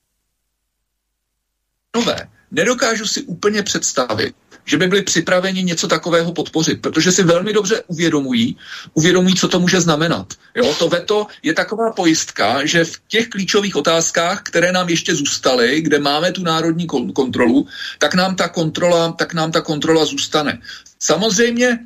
nové. 1.96 2.28
Nedokážu 2.50 3.06
si 3.06 3.22
úplně 3.22 3.62
představit, 3.62 4.34
že 4.64 4.76
by 4.76 4.86
byli 4.86 5.02
připraveni 5.02 5.62
něco 5.62 5.88
takového 5.88 6.32
podpořit, 6.32 6.80
protože 6.82 7.12
si 7.12 7.22
velmi 7.22 7.52
dobře 7.52 7.82
uvědomují, 7.86 8.56
uvědomují, 8.94 9.34
co 9.34 9.48
to 9.48 9.60
může 9.60 9.80
znamenat. 9.80 10.34
Jo, 10.54 10.74
to 10.78 10.88
veto 10.88 11.26
je 11.42 11.52
taková 11.52 11.92
pojistka, 11.92 12.66
že 12.66 12.84
v 12.84 13.00
těch 13.08 13.28
klíčových 13.28 13.76
otázkách, 13.76 14.42
které 14.42 14.72
nám 14.72 14.88
ještě 14.88 15.14
zůstaly, 15.14 15.80
kde 15.80 15.98
máme 15.98 16.32
tu 16.32 16.42
národní 16.42 16.86
kontrolu, 17.14 17.66
tak 17.98 18.14
nám 18.14 18.36
ta 18.36 18.48
kontrola, 18.48 19.12
tak 19.12 19.34
nám 19.34 19.52
ta 19.52 19.60
kontrola 19.60 20.04
zůstane. 20.04 20.58
Samozřejmě 20.98 21.78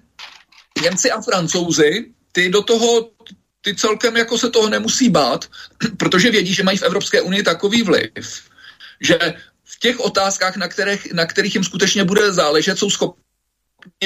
Němci 0.83 1.11
a 1.11 1.21
Francouzi, 1.21 2.07
ty 2.33 2.51
do 2.51 2.63
toho 2.63 3.11
ty 3.61 3.75
celkem 3.75 4.17
jako 4.17 4.39
se 4.39 4.51
toho 4.51 4.69
nemusí 4.69 5.09
bát, 5.09 5.51
protože 5.97 6.31
vědí, 6.31 6.55
že 6.55 6.63
mají 6.63 6.79
v 6.79 6.83
Evropské 6.83 7.21
unii 7.23 7.43
takový 7.43 7.83
vliv, 7.83 8.43
že 9.01 9.19
těch 9.79 10.01
otázkách, 10.01 10.57
na 10.57 10.69
kterých, 10.69 11.13
na 11.13 11.27
kterých 11.27 11.55
jim 11.55 11.65
skutečně 11.65 12.05
bude 12.05 12.33
záležet, 12.33 12.79
jsou 12.79 12.91
schopni 12.91 13.23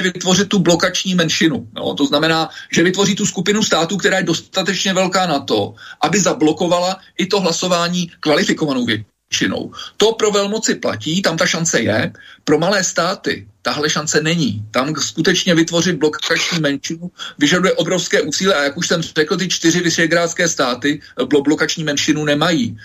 vytvořit 0.03 0.49
tu 0.49 0.59
blokační 0.59 1.14
menšinu. 1.14 1.68
No, 1.73 1.95
to 1.95 2.07
znamená, 2.07 2.51
že 2.73 2.83
vytvoří 2.83 3.14
tu 3.14 3.27
skupinu 3.27 3.62
států, 3.62 3.97
která 3.97 4.16
je 4.16 4.23
dostatečně 4.25 4.95
velká 4.95 5.27
na 5.27 5.41
to, 5.41 5.75
aby 6.01 6.20
zablokovala 6.20 7.01
i 7.18 7.27
to 7.27 7.41
hlasování 7.41 8.11
kvalifikovanou 8.20 8.87
menšinou. 9.33 9.72
To 9.97 10.12
pro 10.12 10.30
velmoci 10.30 10.74
platí, 10.74 11.22
tam 11.22 11.37
ta 11.37 11.47
šance 11.47 11.80
je. 11.80 12.12
Pro 12.45 12.59
malé 12.59 12.85
státy 12.85 13.47
tahle 13.62 13.91
šance 13.91 14.20
není. 14.20 14.62
Tam 14.70 14.95
skutečně 14.95 15.55
vytvořit 15.55 15.97
blokační 15.97 16.61
menšinu 16.61 17.11
vyžaduje 17.39 17.72
obrovské 17.72 18.22
úsilí 18.22 18.53
a 18.53 18.62
jak 18.62 18.76
už 18.76 18.89
jsem 18.89 19.03
řekl, 19.03 19.37
ty 19.37 19.49
čtyři 19.49 19.80
vyšegrádské 19.80 20.49
státy 20.49 21.01
blokační 21.43 21.85
menšinu 21.85 22.24
nemají. 22.24 22.76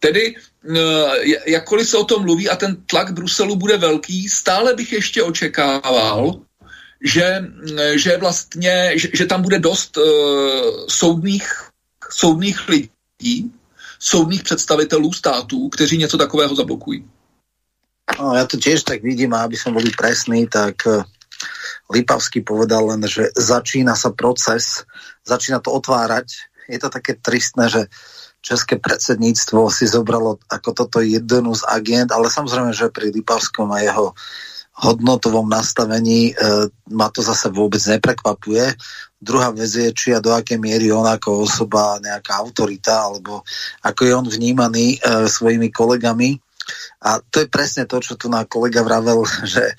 Tedy 0.00 0.34
jakkoliv 1.46 1.88
se 1.88 1.96
o 1.96 2.04
tom 2.04 2.22
mluví 2.22 2.48
a 2.48 2.56
ten 2.56 2.76
tlak 2.86 3.12
Bruselu 3.12 3.56
bude 3.56 3.76
velký, 3.76 4.28
stále 4.28 4.74
bych 4.74 4.92
ještě 4.92 5.22
očekával, 5.22 6.40
že, 7.04 7.44
že 7.94 8.16
vlastně, 8.16 8.92
že, 8.94 9.08
že 9.12 9.26
tam 9.26 9.42
bude 9.42 9.58
dost 9.58 9.96
uh, 9.96 10.86
soudných, 10.88 11.44
soudných 12.10 12.68
lidí, 12.68 13.50
soudných 14.02 14.42
představitelů 14.42 15.12
států, 15.12 15.68
kteří 15.68 15.98
něco 15.98 16.18
takového 16.18 16.54
zablokují. 16.54 17.06
No, 18.18 18.34
ja 18.34 18.44
to 18.50 18.58
tiež 18.58 18.82
tak 18.82 18.98
vidím 19.06 19.30
a 19.30 19.46
aby 19.46 19.54
som 19.54 19.72
boli 19.72 19.94
presný, 19.94 20.50
tak 20.50 20.74
uh, 20.90 21.06
Lipavský 21.86 22.42
povedal 22.42 22.82
len, 22.90 23.06
že 23.06 23.30
začína 23.38 23.94
sa 23.94 24.10
proces, 24.10 24.82
začína 25.22 25.62
to 25.62 25.70
otvárať. 25.70 26.50
Je 26.66 26.82
to 26.82 26.90
také 26.90 27.14
tristné, 27.14 27.70
že 27.70 27.86
české 28.42 28.82
predsedníctvo 28.82 29.70
si 29.70 29.86
zobralo 29.86 30.42
ako 30.50 30.70
toto 30.74 30.98
jednu 30.98 31.54
z 31.54 31.62
agent, 31.62 32.10
ale 32.10 32.26
samozrejme, 32.26 32.74
že 32.74 32.90
pri 32.90 33.14
Lipavskom 33.14 33.70
a 33.70 33.78
jeho 33.78 34.18
hodnotovom 34.72 35.44
nastavení 35.52 36.32
e, 36.32 36.34
ma 36.96 37.12
to 37.12 37.20
zase 37.20 37.52
vôbec 37.52 37.80
neprekvapuje. 37.84 38.72
Druhá 39.20 39.52
vec 39.52 39.68
je, 39.68 39.92
či 39.92 40.16
a 40.16 40.24
do 40.24 40.32
akej 40.32 40.56
miery 40.56 40.88
on 40.88 41.04
ako 41.04 41.44
osoba, 41.44 42.00
nejaká 42.00 42.40
autorita, 42.40 43.04
alebo 43.04 43.44
ako 43.84 44.00
je 44.02 44.12
on 44.16 44.26
vnímaný 44.26 44.96
e, 44.96 45.28
svojimi 45.28 45.68
kolegami. 45.68 46.40
A 47.04 47.20
to 47.20 47.44
je 47.44 47.52
presne 47.52 47.84
to, 47.84 48.00
čo 48.00 48.16
tu 48.16 48.32
na 48.32 48.48
kolega 48.48 48.80
vravel, 48.80 49.22
že 49.52 49.76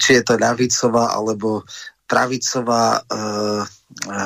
či 0.00 0.18
je 0.18 0.22
to 0.24 0.40
ľavicová 0.40 1.12
alebo 1.12 1.68
pravicová 2.08 2.96
e, 2.96 3.00
e, 4.08 4.18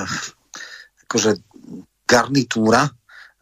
akože 1.04 1.30
garnitúra, 2.06 2.86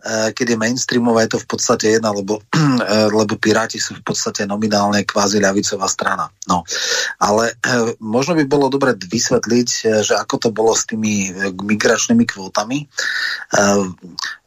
keď 0.02 0.46
je 0.54 0.58
mainstreamová, 0.58 1.22
je 1.22 1.38
to 1.38 1.42
v 1.42 1.48
podstate 1.48 1.86
jedna, 1.94 2.10
lebo, 2.10 2.42
eh, 2.58 3.06
lebo 3.06 3.38
Piráti 3.38 3.78
sú 3.78 3.94
v 3.94 4.04
podstate 4.04 4.42
nominálne 4.42 5.06
kvázi 5.06 5.38
ľavicová 5.38 5.86
strana. 5.86 6.26
No. 6.50 6.66
Ale 7.22 7.54
eh, 7.54 7.94
možno 8.02 8.34
by 8.34 8.44
bolo 8.50 8.66
dobre 8.66 8.98
vysvetliť, 8.98 9.68
že 10.02 10.14
ako 10.18 10.34
to 10.42 10.48
bolo 10.50 10.74
s 10.74 10.90
tými 10.90 11.30
migračnými 11.54 12.24
kvótami. 12.26 12.84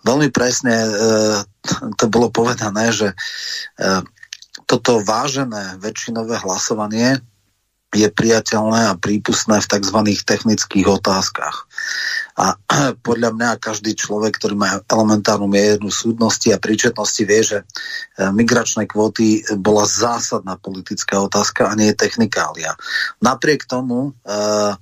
Veľmi 0.06 0.30
presne 0.30 0.76
to 1.98 2.06
bolo 2.12 2.30
povedané, 2.30 2.94
že 2.94 3.14
toto 4.66 5.02
vážené 5.02 5.78
väčšinové 5.82 6.42
hlasovanie 6.42 7.22
je 7.94 8.08
priateľné 8.12 8.92
a 8.92 9.00
prípustné 9.00 9.62
v 9.64 9.70
tzv. 9.70 10.00
technických 10.26 10.88
otázkach. 10.88 11.68
A 12.36 12.60
podľa 13.08 13.32
mňa 13.36 13.62
každý 13.64 13.96
človek, 13.96 14.36
ktorý 14.36 14.56
má 14.60 14.84
elementárnu 14.84 15.48
mieru 15.48 15.88
súdnosti 15.88 16.52
a 16.52 16.60
príčetnosti, 16.60 17.24
vie, 17.24 17.42
že 17.42 17.58
e, 17.62 17.66
migračné 18.36 18.90
kvóty 18.90 19.46
bola 19.56 19.88
zásadná 19.88 20.60
politická 20.60 21.24
otázka 21.24 21.72
a 21.72 21.78
nie 21.80 21.96
je 21.96 22.00
technikália. 22.00 22.76
Napriek 23.24 23.66
tomu 23.66 24.12
uh, 24.12 24.74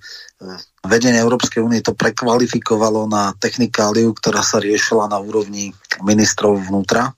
vedenie 0.83 1.19
Európskej 1.21 1.63
únie 1.63 1.79
to 1.79 1.95
prekvalifikovalo 1.95 3.07
na 3.07 3.31
technikáliu, 3.39 4.11
ktorá 4.11 4.43
sa 4.43 4.59
riešila 4.59 5.07
na 5.07 5.17
úrovni 5.21 5.71
ministrov 6.03 6.67
vnútra 6.67 7.15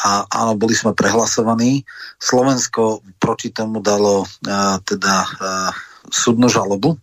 a 0.00 0.24
áno, 0.28 0.56
boli 0.56 0.72
sme 0.72 0.96
prehlasovaní. 0.96 1.84
Slovensko 2.16 3.04
proti 3.20 3.52
tomu 3.52 3.84
dalo 3.84 4.24
uh, 4.24 4.76
teda 4.82 5.16
uh, 5.22 5.70
súdnu 6.08 6.50
žalobu, 6.50 6.98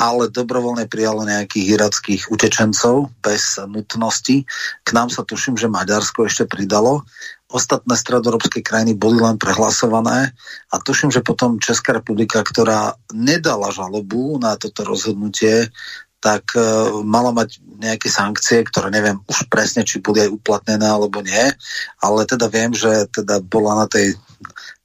ale 0.00 0.32
dobrovoľne 0.32 0.88
prijalo 0.88 1.28
nejakých 1.28 1.76
irackých 1.76 2.22
utečencov 2.32 3.12
bez 3.20 3.60
nutnosti. 3.68 4.48
K 4.80 4.88
nám 4.96 5.12
sa 5.12 5.28
tuším, 5.28 5.60
že 5.60 5.68
Maďarsko 5.68 6.24
ešte 6.24 6.48
pridalo. 6.48 7.04
Ostatné 7.52 7.98
stredoeurópske 7.98 8.64
krajiny 8.64 8.96
boli 8.96 9.20
len 9.20 9.36
prehlasované 9.36 10.32
a 10.72 10.74
tuším, 10.80 11.12
že 11.12 11.20
potom 11.20 11.60
Česká 11.60 11.92
republika, 11.92 12.40
ktorá 12.40 12.96
nedala 13.12 13.74
žalobu 13.74 14.40
na 14.40 14.56
toto 14.56 14.88
rozhodnutie, 14.88 15.68
tak 16.20 16.52
uh, 16.52 17.00
mala 17.00 17.32
mať 17.32 17.64
nejaké 17.80 18.12
sankcie, 18.12 18.60
ktoré 18.60 18.92
neviem 18.92 19.18
už 19.24 19.48
presne, 19.48 19.88
či 19.88 20.04
boli 20.04 20.20
aj 20.20 20.36
uplatnené 20.36 20.84
alebo 20.84 21.24
nie, 21.24 21.48
ale 22.04 22.28
teda 22.28 22.46
viem, 22.52 22.76
že 22.76 23.08
teda 23.08 23.40
bola 23.40 23.84
na 23.84 23.86
tej 23.88 24.14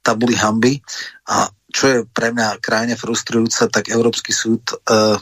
tabuli 0.00 0.32
hamby 0.32 0.80
a 1.28 1.52
čo 1.68 1.84
je 1.92 1.98
pre 2.08 2.32
mňa 2.32 2.56
krajine 2.64 2.96
frustrujúce, 2.96 3.68
tak 3.68 3.92
Európsky 3.92 4.32
súd 4.32 4.64
uh, 4.88 5.20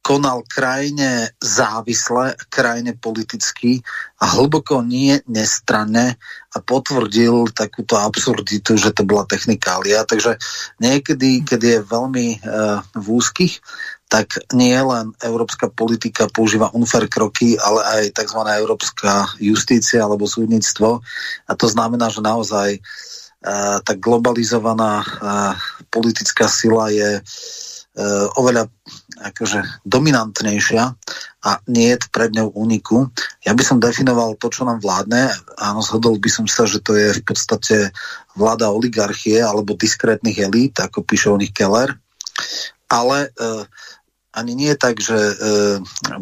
konal 0.00 0.42
krajine 0.48 1.30
závisle, 1.38 2.34
krajine 2.50 2.98
politicky 2.98 3.78
a 4.18 4.32
hlboko 4.34 4.82
nie 4.82 5.20
nestranne 5.30 6.18
a 6.50 6.56
potvrdil 6.58 7.52
takúto 7.54 7.94
absurditu, 7.94 8.74
že 8.74 8.90
to 8.90 9.06
bola 9.06 9.28
technikália. 9.28 10.02
Takže 10.02 10.34
niekedy, 10.82 11.46
keď 11.46 11.60
je 11.62 11.78
veľmi 11.86 12.26
uh, 12.42 12.82
v 12.96 13.06
úzkých, 13.06 13.54
tak 14.10 14.42
nie 14.50 14.74
len 14.74 15.14
európska 15.22 15.70
politika 15.70 16.26
používa 16.26 16.74
unfair 16.74 17.06
kroky, 17.06 17.54
ale 17.54 17.80
aj 17.86 18.18
tzv. 18.18 18.42
európska 18.42 19.30
justícia 19.38 20.02
alebo 20.02 20.26
súdnictvo. 20.26 20.98
A 21.46 21.52
to 21.54 21.70
znamená, 21.70 22.10
že 22.10 22.18
naozaj 22.18 22.82
uh, 22.82 23.78
tá 23.86 23.92
globalizovaná 23.94 25.06
uh, 25.06 25.54
politická 25.94 26.50
sila 26.50 26.90
je 26.90 27.22
uh, 27.22 28.26
oveľa 28.34 28.66
akože 29.30 29.86
dominantnejšia 29.86 30.82
a 31.46 31.50
nie 31.70 31.94
je 31.94 32.02
pred 32.10 32.34
ňou 32.34 32.50
úniku. 32.50 33.14
Ja 33.46 33.54
by 33.54 33.62
som 33.62 33.78
definoval 33.78 34.34
to, 34.42 34.50
čo 34.50 34.66
nám 34.66 34.82
vládne. 34.82 35.30
Áno, 35.54 35.86
zhodol 35.86 36.18
by 36.18 36.30
som 36.34 36.50
sa, 36.50 36.66
že 36.66 36.82
to 36.82 36.98
je 36.98 37.14
v 37.14 37.22
podstate 37.22 37.94
vláda 38.34 38.74
oligarchie 38.74 39.38
alebo 39.38 39.78
diskrétnych 39.78 40.42
elít, 40.42 40.82
ako 40.82 41.06
píše 41.06 41.30
o 41.30 41.38
nich 41.38 41.54
Keller. 41.54 41.94
Ale 42.90 43.30
uh, 43.38 43.62
ani 44.30 44.54
nie 44.54 44.74
tak, 44.78 45.02
že 45.02 45.16
e, 45.16 45.34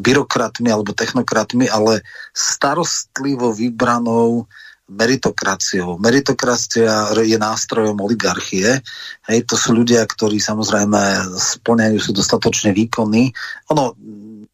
byrokratmi 0.01 0.73
alebo 0.73 0.97
technokratmi, 0.97 1.69
ale 1.69 2.01
starostlivo 2.33 3.53
vybranou 3.53 4.49
meritokraciou. 4.89 6.01
Meritokracia 6.01 7.13
je 7.13 7.37
nástrojom 7.37 8.01
oligarchie. 8.01 8.81
Hej, 9.29 9.39
to 9.45 9.55
sú 9.61 9.77
ľudia, 9.77 10.01
ktorí 10.09 10.41
samozrejme 10.41 11.29
splňajú, 11.37 11.97
sú 12.01 12.17
dostatočne 12.17 12.73
výkonní. 12.73 13.29
Ono 13.69 13.93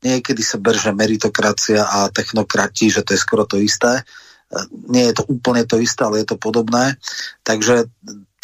niekedy 0.03 0.43
sa 0.43 0.59
berže 0.59 0.91
meritokracia 0.91 1.87
a 1.87 2.11
technokrati, 2.11 2.91
že 2.91 3.07
to 3.07 3.15
je 3.15 3.23
skoro 3.23 3.47
to 3.47 3.63
isté. 3.63 4.03
E, 4.03 4.03
nie 4.91 5.07
je 5.07 5.23
to 5.23 5.31
úplne 5.31 5.63
to 5.63 5.79
isté, 5.79 6.03
ale 6.03 6.27
je 6.27 6.35
to 6.35 6.37
podobné. 6.43 6.99
Takže 7.47 7.87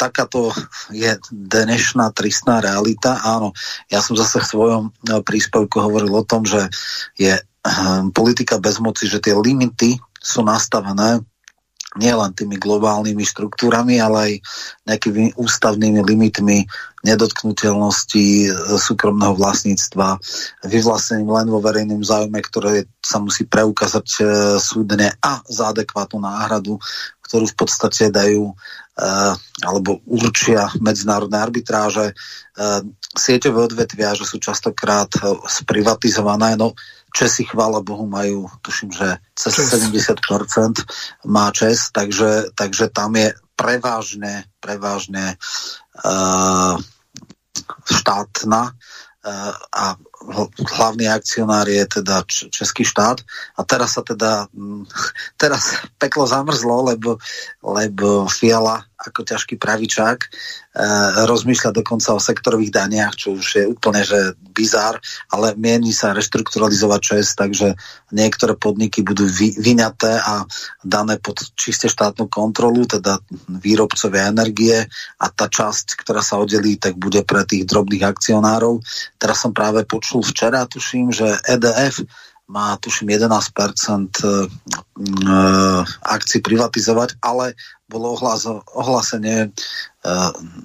takáto 0.01 0.49
je 0.89 1.13
dnešná 1.29 2.09
tristná 2.17 2.57
realita. 2.57 3.21
Áno, 3.21 3.53
ja 3.85 4.01
som 4.01 4.17
zase 4.17 4.41
v 4.41 4.49
svojom 4.49 4.83
e, 4.89 4.91
príspevku 5.21 5.77
hovoril 5.77 6.09
o 6.09 6.25
tom, 6.25 6.41
že 6.41 6.73
je 7.13 7.37
hm, 7.37 8.09
politika 8.09 8.57
bezmoci, 8.57 9.05
že 9.05 9.21
tie 9.21 9.37
limity 9.37 10.01
sú 10.17 10.41
nastavené 10.41 11.21
nielen 11.91 12.31
tými 12.31 12.55
globálnymi 12.55 13.19
štruktúrami, 13.19 13.99
ale 13.99 14.17
aj 14.17 14.33
nejakými 14.87 15.35
ústavnými 15.35 15.99
limitmi 16.01 16.65
nedotknutelnosti 17.05 18.49
e, 18.49 18.49
súkromného 18.81 19.37
vlastníctva, 19.37 20.17
vyvlastnením 20.65 21.29
len 21.29 21.47
vo 21.53 21.61
verejnom 21.61 22.01
záujme, 22.01 22.41
ktoré 22.41 22.89
sa 23.05 23.21
musí 23.21 23.45
preukázať 23.45 24.07
súdne 24.57 25.13
a 25.21 25.45
za 25.45 25.69
adekvátnu 25.69 26.25
náhradu, 26.25 26.81
ktorú 27.21 27.45
v 27.51 27.57
podstate 27.59 28.07
dajú 28.07 28.55
Eh, 28.90 28.90
alebo 29.65 29.97
určia 30.05 30.69
medzinárodné 30.77 31.37
arbitráže. 31.41 32.13
Eh, 32.51 32.81
sieťové 33.17 33.71
odvetvia, 33.71 34.13
že 34.13 34.27
sú 34.27 34.37
častokrát 34.37 35.09
eh, 35.17 35.33
sprivatizované, 35.49 36.59
no 36.59 36.77
Česi, 37.11 37.43
chvála 37.43 37.83
Bohu, 37.83 38.07
majú, 38.07 38.47
tuším, 38.63 38.95
že 38.95 39.19
cez 39.35 39.51
Čes. 39.51 39.83
70% 39.83 40.15
má 41.27 41.51
Čes, 41.51 41.91
takže, 41.91 42.55
takže 42.55 42.87
tam 42.87 43.19
je 43.19 43.35
prevážne, 43.59 44.47
prevážne 44.63 45.35
uh, 46.07 46.79
štátna 47.83 48.71
uh, 48.71 49.53
a 49.75 49.99
hlavný 50.79 51.11
akcionár 51.11 51.67
je 51.67 51.83
teda 51.99 52.23
Český 52.31 52.87
štát 52.87 53.19
a 53.57 53.61
teraz 53.67 53.99
sa 53.99 54.07
teda 54.07 54.47
teraz 55.41 55.83
peklo 55.99 56.23
zamrzlo, 56.23 56.95
lebo, 56.95 57.19
lebo 57.59 58.31
Fiala 58.31 58.87
ako 59.01 59.25
ťažký 59.25 59.57
pravičák 59.57 60.19
e, 60.21 60.27
rozmýšľa 61.25 61.71
dokonca 61.81 62.13
o 62.13 62.21
sektorových 62.21 62.71
daniach, 62.71 63.13
čo 63.17 63.33
už 63.33 63.47
je 63.57 63.65
úplne 63.65 64.05
že 64.05 64.37
bizár, 64.53 65.01
ale 65.33 65.57
mieni 65.57 65.89
sa 65.89 66.13
reštrukturalizovať 66.13 67.01
čes, 67.01 67.33
takže 67.33 67.73
niektoré 68.13 68.53
podniky 68.53 69.01
budú 69.01 69.25
vy, 69.25 69.57
vyňaté 69.57 70.21
a 70.21 70.45
dané 70.85 71.17
pod 71.17 71.41
čiste 71.57 71.89
štátnu 71.89 72.29
kontrolu, 72.29 72.85
teda 72.85 73.17
výrobcovia 73.49 74.29
energie 74.29 74.85
a 75.17 75.25
tá 75.31 75.49
časť, 75.49 75.97
ktorá 76.05 76.21
sa 76.21 76.37
oddelí, 76.37 76.77
tak 76.77 76.99
bude 76.99 77.25
pre 77.25 77.41
tých 77.47 77.65
drobných 77.65 78.05
akcionárov. 78.05 78.83
Teraz 79.17 79.41
som 79.41 79.55
práve 79.55 79.87
počul 79.87 80.21
včera, 80.21 80.69
tuším, 80.69 81.09
že 81.09 81.27
EDF 81.47 82.05
má 82.51 82.75
tuším 82.75 83.15
11% 83.15 83.31
e, 83.31 84.47
akcií 86.03 86.43
privatizovať, 86.43 87.15
ale 87.23 87.55
bolo 87.87 88.19
ohlásenie 88.75 89.47
e, 89.47 89.49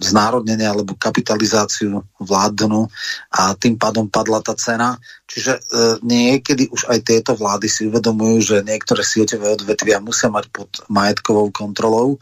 znárodnenie 0.03 0.67
alebo 0.67 0.99
kapitalizáciu 0.99 2.03
vládnu 2.19 2.91
a 3.31 3.55
tým 3.55 3.79
pádom 3.79 4.11
padla 4.11 4.43
tá 4.43 4.59
cena. 4.59 4.99
Čiže 5.31 5.53
e, 5.55 5.61
niekedy 6.03 6.67
už 6.75 6.91
aj 6.91 6.99
tieto 7.07 7.39
vlády 7.39 7.71
si 7.71 7.87
uvedomujú, 7.87 8.37
že 8.43 8.67
niektoré 8.67 9.07
sieťové 9.07 9.55
odvetvia 9.55 10.03
musia 10.03 10.27
mať 10.27 10.51
pod 10.51 10.71
majetkovou 10.91 11.55
kontrolou, 11.55 12.19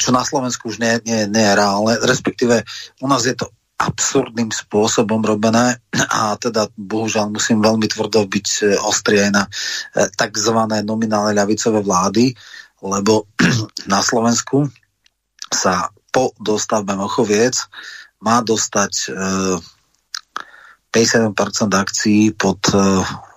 čo 0.00 0.16
na 0.16 0.24
Slovensku 0.24 0.72
už 0.72 0.80
nie, 0.80 0.96
nie, 1.04 1.28
nie 1.28 1.44
je 1.44 1.54
reálne. 1.60 2.00
Respektíve 2.00 2.64
u 3.04 3.06
nás 3.06 3.28
je 3.28 3.36
to 3.36 3.52
absurdným 3.84 4.48
spôsobom 4.48 5.20
robené 5.20 5.76
a 5.92 6.34
teda 6.40 6.72
bohužiaľ 6.72 7.28
musím 7.36 7.60
veľmi 7.60 7.84
tvrdo 7.84 8.24
byť 8.24 8.48
e, 8.64 8.80
ostrý 8.80 9.28
aj 9.28 9.30
na 9.30 9.44
e, 9.44 9.50
tzv. 10.08 10.58
nominálne 10.82 11.36
ľavicové 11.36 11.84
vlády, 11.84 12.32
lebo 12.80 13.28
na 13.92 14.00
Slovensku 14.00 14.64
sa 15.52 15.92
po 16.08 16.32
dostavbe 16.40 16.96
Mochoviec 16.96 17.68
má 18.24 18.40
dostať 18.40 19.12
57% 20.88 20.94
e, 20.94 21.76
akcií 21.76 22.32
pod 22.32 22.64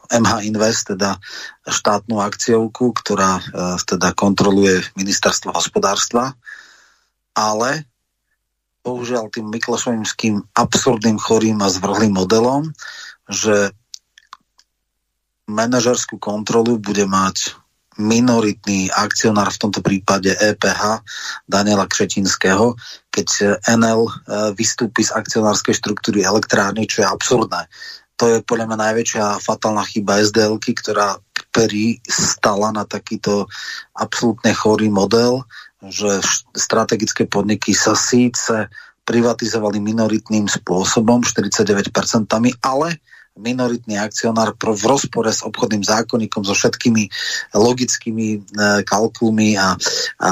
MH 0.07 0.33
Invest, 0.47 0.95
teda 0.95 1.19
štátnu 1.67 2.23
akciovku, 2.23 2.95
ktorá 2.95 3.43
teda 3.83 4.15
kontroluje 4.15 4.79
ministerstvo 4.95 5.51
hospodárstva, 5.51 6.31
ale 7.35 7.83
bohužiaľ 8.87 9.27
tým 9.27 9.51
Miklošovským 9.51 10.55
absurdným, 10.55 11.19
chorým 11.19 11.59
a 11.59 11.67
zvrhlým 11.67 12.15
modelom, 12.15 12.71
že 13.27 13.75
manažerskú 15.51 16.15
kontrolu 16.15 16.79
bude 16.79 17.03
mať 17.03 17.59
minoritný 17.97 18.93
akcionár, 18.93 19.49
v 19.49 19.61
tomto 19.67 19.81
prípade 19.81 20.29
EPH 20.29 21.01
Daniela 21.49 21.89
Křetinského, 21.89 22.77
keď 23.09 23.57
NL 23.65 24.05
e, 24.05 24.11
vystúpi 24.53 25.01
z 25.01 25.17
akcionárskej 25.17 25.73
štruktúry 25.73 26.21
elektrárny, 26.21 26.85
čo 26.85 27.01
je 27.01 27.09
absurdné. 27.09 27.65
To 28.21 28.29
je 28.29 28.37
podľa 28.45 28.69
mňa 28.69 28.77
najväčšia 28.77 29.25
fatálna 29.41 29.81
chyba 29.85 30.21
SDL, 30.21 30.61
ktorá 30.61 31.17
stala 32.05 32.69
na 32.69 32.85
takýto 32.85 33.49
absolútne 33.97 34.53
chorý 34.53 34.93
model, 34.93 35.41
že 35.81 36.21
strategické 36.53 37.25
podniky 37.25 37.73
sa 37.73 37.97
síce 37.97 38.69
privatizovali 39.07 39.79
minoritným 39.79 40.51
spôsobom, 40.51 41.23
49%, 41.23 42.27
ale 42.59 42.99
minoritný 43.37 44.01
akcionár 44.01 44.57
v 44.57 44.83
rozpore 44.83 45.29
s 45.29 45.45
obchodným 45.45 45.85
zákonníkom, 45.85 46.41
so 46.43 46.57
všetkými 46.57 47.07
logickými 47.53 48.27
e, 48.33 48.39
kalkulmi 48.83 49.55
a, 49.55 49.77
a 50.19 50.29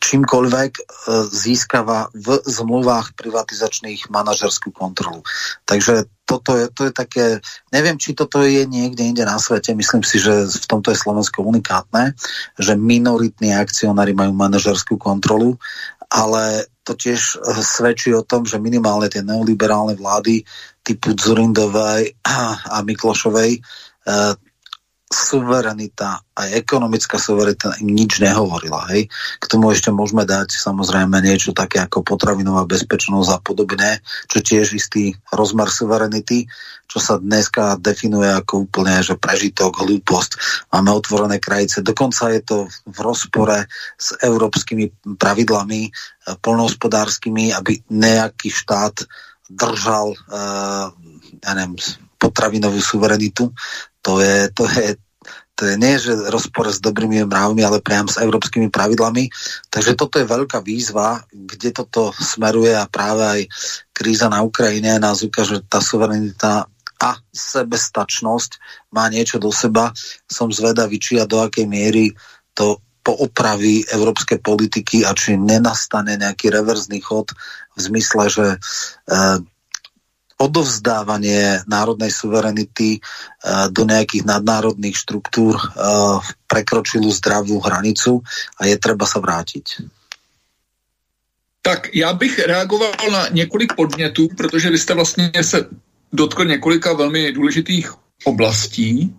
čímkoľvek 0.00 0.72
e, 0.78 0.82
získava 1.30 2.08
v 2.12 2.40
zmluvách 2.44 3.16
privatizačných 3.16 4.08
manažerskú 4.10 4.70
kontrolu. 4.70 5.24
Takže 5.64 6.08
toto 6.24 6.56
je, 6.56 6.66
to 6.72 6.88
je 6.88 6.92
také, 6.92 7.26
neviem, 7.68 8.00
či 8.00 8.16
toto 8.16 8.40
je 8.40 8.64
niekde 8.64 9.04
inde 9.04 9.24
na 9.28 9.36
svete, 9.36 9.76
myslím 9.76 10.00
si, 10.00 10.16
že 10.16 10.48
v 10.48 10.66
tomto 10.66 10.90
je 10.90 11.00
Slovensko 11.00 11.44
unikátne, 11.44 12.16
že 12.56 12.80
minoritní 12.80 13.52
akcionári 13.52 14.16
majú 14.16 14.32
manažerskú 14.32 14.96
kontrolu, 14.96 15.60
ale 16.08 16.64
to 16.84 16.96
tiež 16.96 17.40
e, 17.40 17.60
svedčí 17.60 18.12
o 18.12 18.24
tom, 18.24 18.44
že 18.44 18.60
minimálne 18.60 19.08
tie 19.08 19.24
neoliberálne 19.24 19.96
vlády 19.96 20.44
typu 20.84 21.16
Zurindovej 21.16 22.12
a 22.24 22.76
Miklošovej 22.84 23.52
e, 23.56 23.60
suverenita 25.04 26.24
a 26.34 26.40
ekonomická 26.50 27.20
suverenita 27.20 27.78
im 27.84 27.92
nič 27.92 28.18
nehovorila. 28.18 28.88
Hej. 28.90 29.06
K 29.38 29.44
tomu 29.46 29.70
ešte 29.70 29.92
môžeme 29.92 30.24
dať 30.24 30.56
samozrejme 30.56 31.20
niečo 31.20 31.54
také 31.54 31.84
ako 31.84 32.02
potravinová 32.02 32.64
bezpečnosť 32.64 33.30
a 33.30 33.38
podobne, 33.38 34.00
čo 34.26 34.40
tiež 34.40 34.74
istý 34.74 35.14
rozmer 35.30 35.68
suverenity, 35.68 36.48
čo 36.88 36.98
sa 36.98 37.20
dneska 37.20 37.78
definuje 37.78 38.32
ako 38.32 38.66
úplne, 38.66 38.98
že 39.04 39.20
prežitok, 39.20 39.84
hlúposť. 39.84 40.40
Máme 40.72 40.90
otvorené 40.90 41.36
krajice. 41.38 41.84
Dokonca 41.84 42.32
je 42.34 42.40
to 42.42 42.56
v 42.88 42.98
rozpore 42.98 43.68
s 44.00 44.08
európskymi 44.18 45.16
pravidlami 45.20 45.82
e, 45.86 45.90
polnohospodárskymi, 46.40 47.54
aby 47.54 47.78
nejaký 47.92 48.48
štát 48.50 49.04
držal 49.44 50.16
uh, 50.32 50.88
ja 51.44 51.52
neviem, 51.52 51.76
potravinovú 52.16 52.78
suverenitu. 52.80 53.50
To 54.04 54.20
je, 54.20 54.48
to 54.52 54.64
je, 54.68 54.96
to 55.54 55.62
je 55.70 55.74
nie, 55.78 55.94
že 56.02 56.12
rozpor 56.34 56.66
s 56.66 56.82
dobrými 56.82 57.22
mravmi, 57.30 57.62
ale 57.62 57.78
priam 57.78 58.10
s 58.10 58.18
európskymi 58.18 58.74
pravidlami. 58.74 59.30
Takže 59.70 59.94
toto 59.94 60.18
je 60.18 60.26
veľká 60.26 60.58
výzva, 60.60 61.22
kde 61.30 61.70
toto 61.70 62.10
smeruje 62.10 62.74
a 62.74 62.90
práve 62.90 63.22
aj 63.22 63.40
kríza 63.94 64.26
na 64.26 64.42
Ukrajine 64.42 64.98
nás 64.98 65.22
ukáže, 65.22 65.62
že 65.62 65.66
tá 65.70 65.78
suverenita 65.78 66.66
a 66.98 67.10
sebestačnosť 67.30 68.58
má 68.90 69.06
niečo 69.10 69.38
do 69.38 69.54
seba. 69.54 69.94
Som 70.26 70.50
zvedavý, 70.50 70.98
či 70.98 71.22
a 71.22 71.28
do 71.28 71.38
akej 71.42 71.66
miery 71.70 72.10
to 72.54 72.82
poopraví 73.04 73.84
európske 73.92 74.40
politiky 74.40 75.04
a 75.04 75.12
či 75.12 75.36
nenastane 75.36 76.16
nejaký 76.16 76.48
reverzný 76.48 77.04
chod 77.04 77.36
v 77.76 77.78
zmysle, 77.78 78.24
že 78.32 78.46
e, 78.56 78.58
odovzdávanie 80.38 81.62
národnej 81.66 82.10
suverenity 82.10 82.98
uh, 82.98 83.70
do 83.70 83.86
nejakých 83.86 84.26
nadnárodných 84.26 84.96
štruktúr 84.96 85.54
uh, 85.54 86.18
prekročilú 86.46 87.10
zdravú 87.10 87.60
hranicu 87.60 88.22
a 88.58 88.66
je 88.66 88.76
treba 88.78 89.06
sa 89.06 89.20
vrátiť. 89.20 89.86
Tak 91.64 91.96
já 91.96 92.12
bych 92.12 92.38
reagoval 92.38 92.92
na 93.12 93.28
několik 93.28 93.72
podnětů, 93.72 94.28
protože 94.36 94.70
vy 94.70 94.78
jste 94.78 94.94
vlastně 94.94 95.32
se 95.40 95.68
dotkl 96.12 96.44
několika 96.44 96.92
velmi 96.92 97.32
důležitých 97.32 97.92
oblastí. 98.24 99.16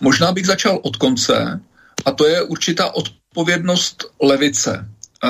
Možná 0.00 0.32
bych 0.32 0.46
začal 0.46 0.80
od 0.82 0.96
konce, 0.96 1.60
a 2.04 2.12
to 2.12 2.26
je 2.26 2.42
určitá 2.42 2.90
odpovědnost 2.94 4.04
levice 4.22 4.88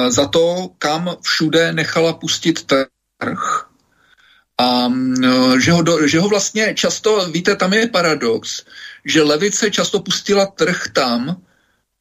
za 0.09 0.27
to, 0.27 0.71
kam 0.79 1.17
všude 1.23 1.73
nechala 1.73 2.13
pustit 2.13 2.67
trh 2.67 3.69
a 4.59 4.89
mm, 4.89 5.61
že 5.61 5.73
ho, 5.73 5.83
do, 5.83 6.07
že 6.09 6.21
ho 6.21 6.29
vlastně 6.29 6.75
často, 6.75 7.29
víte, 7.31 7.57
tam 7.57 7.73
je 7.73 7.89
paradox, 7.89 8.63
že 9.05 9.23
levice 9.23 9.71
často 9.71 10.01
pustila 10.01 10.47
trh 10.47 10.83
tam, 10.93 11.43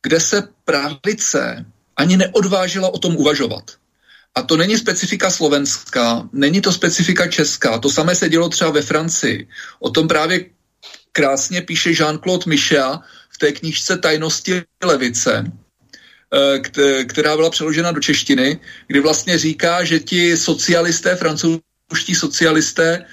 kde 0.03 0.19
se 0.19 0.47
pravice 0.65 1.65
ani 1.97 2.17
neodvážila 2.17 2.93
o 2.93 2.97
tom 2.97 3.15
uvažovat. 3.15 3.71
A 4.35 4.41
to 4.41 4.57
není 4.57 4.77
specifika 4.77 5.29
Slovenska, 5.29 6.29
není 6.33 6.61
to 6.61 6.71
specifika 6.71 7.27
Česká, 7.27 7.77
to 7.77 7.89
samé 7.89 8.15
se 8.15 8.29
dělo 8.29 8.49
třeba 8.49 8.71
ve 8.71 8.81
Francii. 8.81 9.47
O 9.79 9.89
tom 9.89 10.07
právě 10.07 10.45
krásně 11.11 11.61
píše 11.61 11.89
Jean-Claude 11.89 12.49
Michel 12.49 12.99
v 13.29 13.37
té 13.37 13.51
knížce 13.51 13.97
Tajnosti 13.97 14.61
levice, 14.83 15.51
eh, 16.33 17.03
která 17.05 17.35
byla 17.35 17.49
přeložena 17.49 17.91
do 17.91 18.01
češtiny, 18.01 18.59
kdy 18.87 18.99
vlastně 18.99 19.37
říká, 19.37 19.83
že 19.83 19.99
ti 19.99 20.37
socialisté 20.37 21.15
francouzské 21.15 21.72
ruští 21.93 22.15
socialisté 22.17 23.05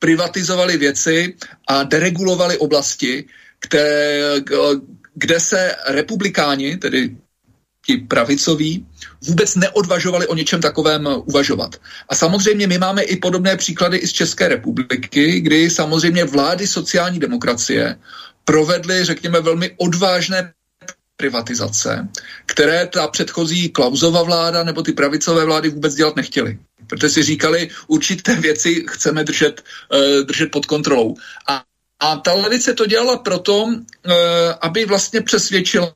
privatizovali 0.00 0.76
věci 0.76 1.36
a 1.68 1.82
deregulovali 1.84 2.58
oblasti, 2.58 3.28
které, 3.60 4.40
kde 5.14 5.40
se 5.40 5.76
republikáni, 5.88 6.76
tedy 6.76 7.16
ti 7.86 7.96
pravicoví, 8.08 8.86
vůbec 9.22 9.54
neodvažovali 9.54 10.26
o 10.26 10.34
něčem 10.34 10.60
takovém 10.60 11.08
uvažovat. 11.28 11.76
A 12.08 12.14
samozřejmě 12.14 12.66
my 12.66 12.78
máme 12.78 13.02
i 13.02 13.16
podobné 13.16 13.56
příklady 13.56 13.96
i 13.96 14.06
z 14.06 14.12
České 14.12 14.48
republiky, 14.48 15.40
kdy 15.40 15.70
samozřejmě 15.70 16.24
vlády 16.24 16.66
sociální 16.66 17.18
demokracie 17.18 17.96
provedly, 18.44 19.04
řekněme, 19.04 19.40
velmi 19.40 19.70
odvážné 19.76 20.52
privatizace, 21.16 22.08
které 22.46 22.86
ta 22.86 23.08
předchozí 23.08 23.68
Klausova 23.68 24.22
vláda 24.22 24.64
nebo 24.64 24.82
ty 24.82 24.92
pravicové 24.92 25.44
vlády 25.44 25.68
vůbec 25.68 25.94
dělat 25.94 26.16
nechtěly. 26.16 26.58
Protože 26.92 27.08
si 27.08 27.22
říkali, 27.22 27.70
určité 27.86 28.36
věci 28.36 28.84
chceme 28.88 29.24
držet, 29.24 29.64
uh, 29.92 30.26
držet 30.28 30.50
pod 30.50 30.66
kontrolou. 30.66 31.16
A, 31.48 31.64
a 32.00 32.16
ta 32.16 32.34
levice 32.34 32.74
to 32.74 32.86
dělala 32.86 33.16
proto, 33.24 33.64
uh, 33.64 33.72
aby 34.60 34.84
vlastně 34.84 35.20
přesvědčila, 35.20 35.94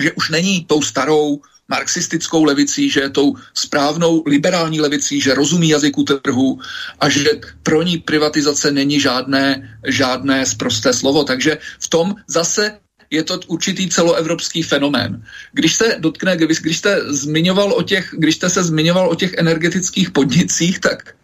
že 0.00 0.12
už 0.12 0.30
není 0.30 0.64
tou 0.64 0.82
starou 0.82 1.40
marxistickou 1.68 2.44
levicí, 2.44 2.90
že 2.90 3.00
je 3.00 3.10
tou 3.10 3.36
správnou 3.54 4.22
liberální 4.26 4.80
levicí, 4.80 5.20
že 5.20 5.34
rozumí 5.34 5.68
jazyku 5.68 6.02
trhu 6.02 6.58
a 7.00 7.08
že 7.08 7.24
pro 7.62 7.82
ní 7.82 7.98
privatizace 7.98 8.72
není 8.72 9.00
žádné, 9.00 9.78
žádné 9.84 10.46
sprosté 10.46 10.92
slovo. 10.92 11.24
Takže 11.24 11.58
v 11.80 11.88
tom 11.88 12.14
zase 12.26 12.80
je 13.10 13.22
to 13.22 13.40
určitý 13.46 13.88
celoevropský 13.88 14.62
fenomén. 14.62 15.24
Když 15.52 15.74
se 15.74 15.96
dotkne, 15.98 16.36
když, 16.36 16.78
jste 16.78 17.00
zmiňoval 17.14 17.72
o 17.72 17.82
těch, 17.82 18.14
když 18.18 18.34
jste 18.34 18.50
se 18.50 18.64
zmiňoval 18.64 19.10
o 19.10 19.14
těch 19.14 19.34
energetických 19.34 20.10
podnicích, 20.10 20.78
tak 20.78 21.14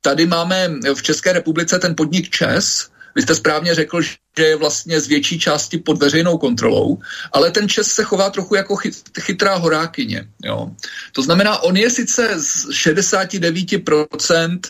tady 0.00 0.26
máme 0.26 0.70
v 0.94 1.02
České 1.02 1.32
republice 1.32 1.78
ten 1.78 1.94
podnik 1.94 2.30
ČES, 2.30 2.90
vy 3.14 3.22
jste 3.22 3.34
správně 3.34 3.74
řekl, 3.74 4.02
že 4.02 4.44
je 4.44 4.56
vlastně 4.56 5.00
z 5.00 5.06
větší 5.06 5.38
části 5.38 5.78
pod 5.78 5.98
veřejnou 5.98 6.38
kontrolou, 6.38 6.98
ale 7.32 7.50
ten 7.50 7.68
Čes 7.68 7.86
se 7.86 8.04
chová 8.04 8.30
trochu 8.30 8.54
jako 8.54 8.76
chytrá 9.20 9.54
horákyně. 9.54 10.28
Jo. 10.44 10.70
To 11.12 11.22
znamená, 11.22 11.58
on 11.58 11.76
je 11.76 11.90
sice 11.90 12.40
z 12.40 12.70
69% 12.70 14.60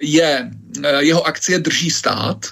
je, 0.00 0.50
eh, 0.84 1.04
jeho 1.04 1.26
akcie 1.26 1.58
drží 1.58 1.90
stát, 1.90 2.46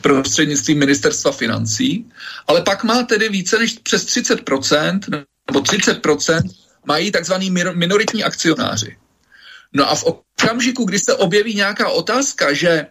prostřednictvím 0.00 0.78
ministerstva 0.78 1.32
financí, 1.32 2.10
ale 2.46 2.62
pak 2.62 2.84
má 2.84 3.02
tedy 3.02 3.28
více 3.28 3.58
než 3.58 3.78
přes 3.78 4.06
30%, 4.06 5.00
nebo 5.50 5.60
30% 5.60 6.40
mají 6.84 7.12
takzvaný 7.12 7.50
minoritní 7.50 8.24
akcionáři. 8.24 8.96
No 9.72 9.90
a 9.90 9.94
v 9.94 10.04
okamžiku, 10.04 10.84
kdy 10.84 10.98
se 10.98 11.14
objeví 11.14 11.54
nějaká 11.54 11.88
otázka, 11.88 12.52
že 12.52 12.86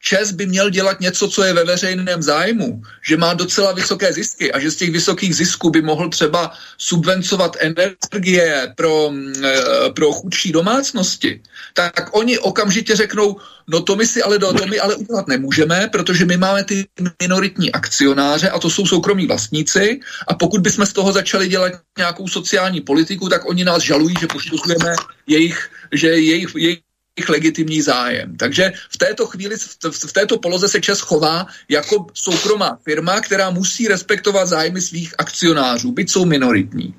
ČES 0.00 0.30
by 0.30 0.46
měl 0.46 0.70
dělat 0.70 1.00
něco, 1.00 1.28
co 1.28 1.44
je 1.44 1.52
ve 1.52 1.64
veřejném 1.64 2.22
zájmu, 2.22 2.82
že 3.08 3.16
má 3.16 3.34
docela 3.34 3.72
vysoké 3.72 4.12
zisky 4.12 4.52
a 4.52 4.58
že 4.58 4.70
z 4.70 4.76
těch 4.76 4.90
vysokých 4.90 5.36
zisků 5.36 5.70
by 5.70 5.82
mohl 5.82 6.08
třeba 6.08 6.52
subvencovat 6.78 7.56
energie 7.60 8.72
pro, 8.76 9.12
e, 9.44 9.90
pro 9.92 10.12
chudší 10.12 10.52
domácnosti, 10.52 11.42
tak 11.74 12.10
oni 12.12 12.38
okamžitě 12.38 12.96
řeknou, 12.96 13.36
no 13.68 13.80
to 13.82 13.96
my 13.96 14.06
si 14.06 14.22
ale, 14.22 14.38
to 14.38 14.66
my 14.66 14.80
ale 14.80 14.94
udělat 14.94 15.28
nemůžeme, 15.28 15.88
protože 15.92 16.24
my 16.24 16.36
máme 16.36 16.64
ty 16.64 16.86
minoritní 17.22 17.72
akcionáře 17.72 18.50
a 18.50 18.58
to 18.58 18.70
jsou 18.70 18.86
soukromí 18.86 19.26
vlastníci 19.26 20.00
a 20.28 20.34
pokud 20.34 20.60
bychom 20.60 20.86
z 20.86 20.92
toho 20.92 21.12
začali 21.12 21.48
dělat 21.48 21.72
nějakou 21.98 22.28
sociální 22.28 22.80
politiku, 22.80 23.28
tak 23.28 23.48
oni 23.48 23.64
nás 23.64 23.82
žalují, 23.82 24.14
že 24.20 24.26
poškozujeme 24.26 24.94
jejich, 25.26 25.70
že 25.92 26.08
jejich, 26.08 26.48
jejich 26.56 26.87
jejich 27.18 27.28
legitimní 27.28 27.82
zájem. 27.82 28.36
Takže 28.36 28.72
v 28.90 28.96
této 28.98 29.26
chvíli, 29.26 29.56
v 29.90 30.12
této 30.12 30.38
poloze 30.38 30.68
se 30.68 30.80
Čes 30.80 31.00
chová 31.00 31.46
jako 31.68 32.06
soukromá 32.14 32.78
firma, 32.84 33.20
která 33.20 33.50
musí 33.50 33.88
respektovat 33.88 34.48
zájmy 34.48 34.80
svých 34.80 35.14
akcionářů, 35.18 35.92
byť 35.92 36.10
jsou 36.10 36.24
minoritní. 36.24 36.94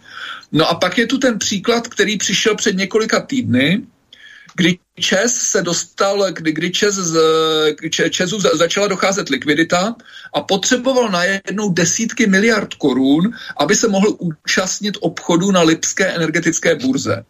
No 0.52 0.68
a 0.68 0.76
pak 0.76 0.98
je 0.98 1.08
tu 1.08 1.18
ten 1.18 1.40
příklad, 1.40 1.88
který 1.88 2.18
přišel 2.18 2.56
před 2.56 2.76
několika 2.76 3.20
týdny, 3.22 3.82
kdy 4.56 4.80
Čes 5.00 5.36
se 5.36 5.62
dostal, 5.62 6.32
kdy, 6.32 6.52
kdy 6.52 6.72
Čes 6.72 6.96
z, 6.96 7.16
Česu 8.10 8.40
začala 8.40 8.88
docházet 8.88 9.30
likvidita 9.30 9.96
a 10.34 10.42
potřeboval 10.42 11.10
najednou 11.10 11.72
desítky 11.72 12.28
miliard 12.28 12.74
korun, 12.74 13.32
aby 13.58 13.76
se 13.76 13.88
mohl 13.88 14.16
účastnit 14.20 14.98
obchodu 15.00 15.52
na 15.52 15.62
Lipské 15.62 16.06
energetické 16.08 16.76
burze. 16.76 17.24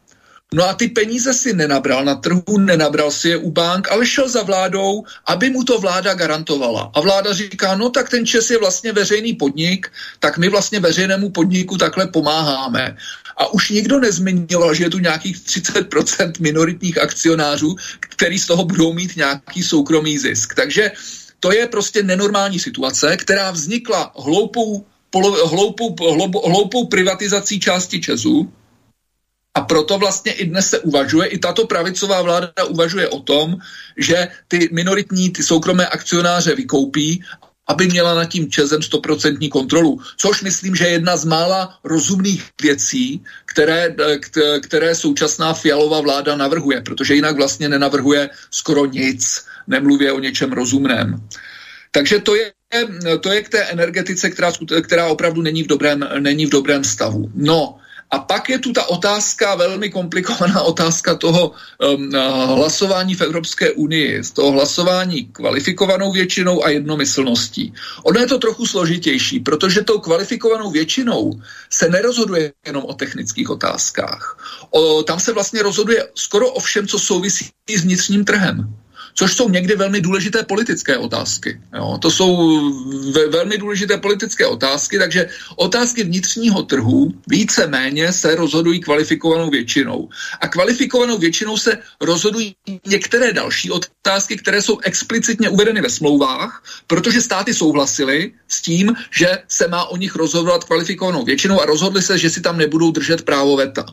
No 0.54 0.66
a 0.66 0.74
ty 0.74 0.88
peníze 0.88 1.34
si 1.34 1.54
nenabral 1.54 2.06
na 2.06 2.16
trhu, 2.16 2.58
nenabral 2.58 3.12
si 3.12 3.30
je 3.30 3.38
u 3.38 3.52
bank, 3.52 3.92
ale 3.92 4.06
šel 4.06 4.30
za 4.30 4.44
vládou, 4.44 5.04
aby 5.26 5.50
mu 5.50 5.64
to 5.64 5.80
vláda 5.80 6.14
garantovala. 6.14 6.92
A 6.94 7.02
vláda 7.02 7.34
říká, 7.34 7.76
no 7.76 7.90
tak 7.90 8.10
ten 8.10 8.26
Čes 8.26 8.50
je 8.50 8.58
vlastně 8.58 8.94
veřejný 8.94 9.34
podnik, 9.34 9.92
tak 10.20 10.38
my 10.38 10.50
vlastně 10.50 10.80
veřejnému 10.80 11.30
podniku 11.30 11.78
takhle 11.78 12.08
pomáháme. 12.08 12.98
A 13.38 13.54
už 13.54 13.70
nikdo 13.70 14.00
nezmiňoval, 14.00 14.74
že 14.74 14.84
je 14.84 14.90
tu 14.90 15.00
nějakých 15.00 15.38
30% 15.38 16.32
minoritních 16.40 16.98
akcionářů, 16.98 17.76
který 18.00 18.40
z 18.40 18.46
toho 18.46 18.66
budou 18.66 18.94
mít 18.94 19.16
nějaký 19.16 19.64
soukromý 19.64 20.18
zisk. 20.18 20.56
Takže 20.56 20.92
to 21.40 21.54
je 21.54 21.68
prostě 21.68 22.04
nenormální 22.04 22.60
situace, 22.60 23.18
která 23.18 23.52
vznikla 23.52 24.14
hloupou, 24.18 24.86
polo, 25.10 25.48
hloupou, 25.48 25.96
hloupou, 26.14 26.50
hloupou 26.50 26.88
privatizací 26.88 27.60
části 27.60 28.02
Česu, 28.02 28.54
proto 29.70 29.98
vlastně 29.98 30.32
i 30.32 30.46
dnes 30.46 30.70
se 30.70 30.80
uvažuje, 30.80 31.28
i 31.28 31.38
tato 31.38 31.68
pravicová 31.70 32.22
vláda 32.22 32.64
uvažuje 32.68 33.08
o 33.08 33.20
tom, 33.20 33.62
že 33.98 34.28
ty 34.48 34.70
minoritní, 34.72 35.30
ty 35.30 35.44
soukromé 35.44 35.88
akcionáře 35.88 36.56
vykoupí, 36.56 37.24
aby 37.70 37.88
měla 37.88 38.16
nad 38.18 38.26
tím 38.26 38.50
Čezem 38.50 38.82
stoprocentní 38.82 39.50
kontrolu. 39.50 40.02
Což 40.18 40.42
myslím, 40.42 40.76
že 40.76 40.86
je 40.86 40.92
jedna 40.92 41.18
z 41.18 41.26
mála 41.26 41.80
rozumných 41.84 42.44
věcí, 42.62 43.22
které, 43.46 43.96
které 44.62 44.96
současná 44.96 45.54
fialová 45.54 46.02
vláda 46.02 46.36
navrhuje, 46.36 46.82
protože 46.82 47.16
jinak 47.16 47.38
vlastně 47.38 47.70
nenavrhuje 47.70 48.30
skoro 48.52 48.86
nic, 48.86 49.46
nemluvě 49.68 50.12
o 50.12 50.20
něčem 50.20 50.52
rozumném. 50.52 51.22
Takže 51.92 52.20
to 52.20 52.36
je, 52.36 52.52
to 53.22 53.32
je 53.32 53.42
k 53.44 53.50
té 53.50 53.62
energetice, 53.62 54.30
která, 54.30 54.52
která 54.82 55.08
opravdu 55.08 55.42
není 55.42 55.64
v 55.64 55.68
dobrém, 55.68 56.10
není 56.20 56.46
v 56.46 56.50
dobrém 56.50 56.84
stavu. 56.84 57.30
No, 57.36 57.78
a 58.12 58.20
pak 58.20 58.50
je 58.50 58.60
tu 58.60 58.74
ta 58.74 58.90
otázka, 58.90 59.56
velmi 59.56 59.90
komplikovaná 59.90 60.62
otázka 60.62 61.16
toho 61.16 61.52
um, 61.52 62.12
hlasování 62.46 63.16
v 63.16 63.22
Evropské 63.22 63.72
unii, 63.72 64.24
z 64.24 64.32
toho 64.32 64.52
hlasování 64.52 65.26
kvalifikovanou 65.26 66.12
většinou 66.12 66.66
a 66.66 66.70
jednomyslností. 66.70 67.74
Ono 68.04 68.20
je 68.20 68.28
to 68.28 68.38
trochu 68.38 68.66
složitější, 68.66 69.40
protože 69.40 69.82
tou 69.82 70.00
kvalifikovanou 70.00 70.72
většinou 70.72 71.42
se 71.70 71.90
nerozhoduje 71.90 72.54
jenom 72.66 72.84
o 72.86 72.94
technických 72.94 73.50
otázkách. 73.50 74.38
O, 74.70 75.04
tam 75.04 75.20
se 75.20 75.34
vlastně 75.34 75.62
rozhoduje 75.62 76.08
skoro 76.16 76.50
o 76.50 76.60
všem, 76.60 76.88
co 76.88 77.00
souvisí 77.00 77.50
s 77.76 77.82
vnitřním 77.82 78.26
trhem 78.26 78.76
což 79.20 79.36
jsou 79.36 79.50
někdy 79.50 79.76
velmi 79.76 80.02
důležité 80.02 80.44
politické 80.44 80.98
otázky. 80.98 81.62
Jo. 81.76 81.98
To 82.02 82.12
jsou 82.12 82.32
ve, 83.12 83.28
velmi 83.28 83.58
důležité 83.58 83.98
politické 83.98 84.46
otázky, 84.46 85.00
takže 85.00 85.30
otázky 85.56 86.04
vnitřního 86.04 86.64
trhu 86.64 87.14
více-méně 87.28 88.14
se 88.14 88.36
rozhodují 88.36 88.80
kvalifikovanou 88.80 89.50
většinou. 89.50 90.10
A 90.42 90.48
kvalifikovanou 90.48 91.18
většinou 91.18 91.58
se 91.58 91.78
rozhodují 92.02 92.56
některé 92.88 93.34
další 93.34 93.72
otázky, 93.72 94.38
které 94.38 94.62
jsou 94.62 94.80
explicitně 94.80 95.50
uvedeny 95.50 95.82
ve 95.82 95.90
smlouvách, 95.90 96.64
protože 96.88 97.22
státy 97.22 97.54
souhlasily 97.54 98.32
s 98.48 98.62
tím, 98.62 98.96
že 99.12 99.44
se 99.48 99.68
má 99.68 99.86
o 99.86 99.98
nich 99.98 100.16
rozhodovat 100.16 100.64
kvalifikovanou 100.64 101.26
většinou 101.26 101.62
a 101.62 101.66
rozhodli 101.66 102.02
se, 102.02 102.18
že 102.18 102.30
si 102.30 102.42
tam 102.42 102.58
nebudou 102.58 102.92
držet 102.92 103.22
právo 103.22 103.58
veta. 103.58 103.86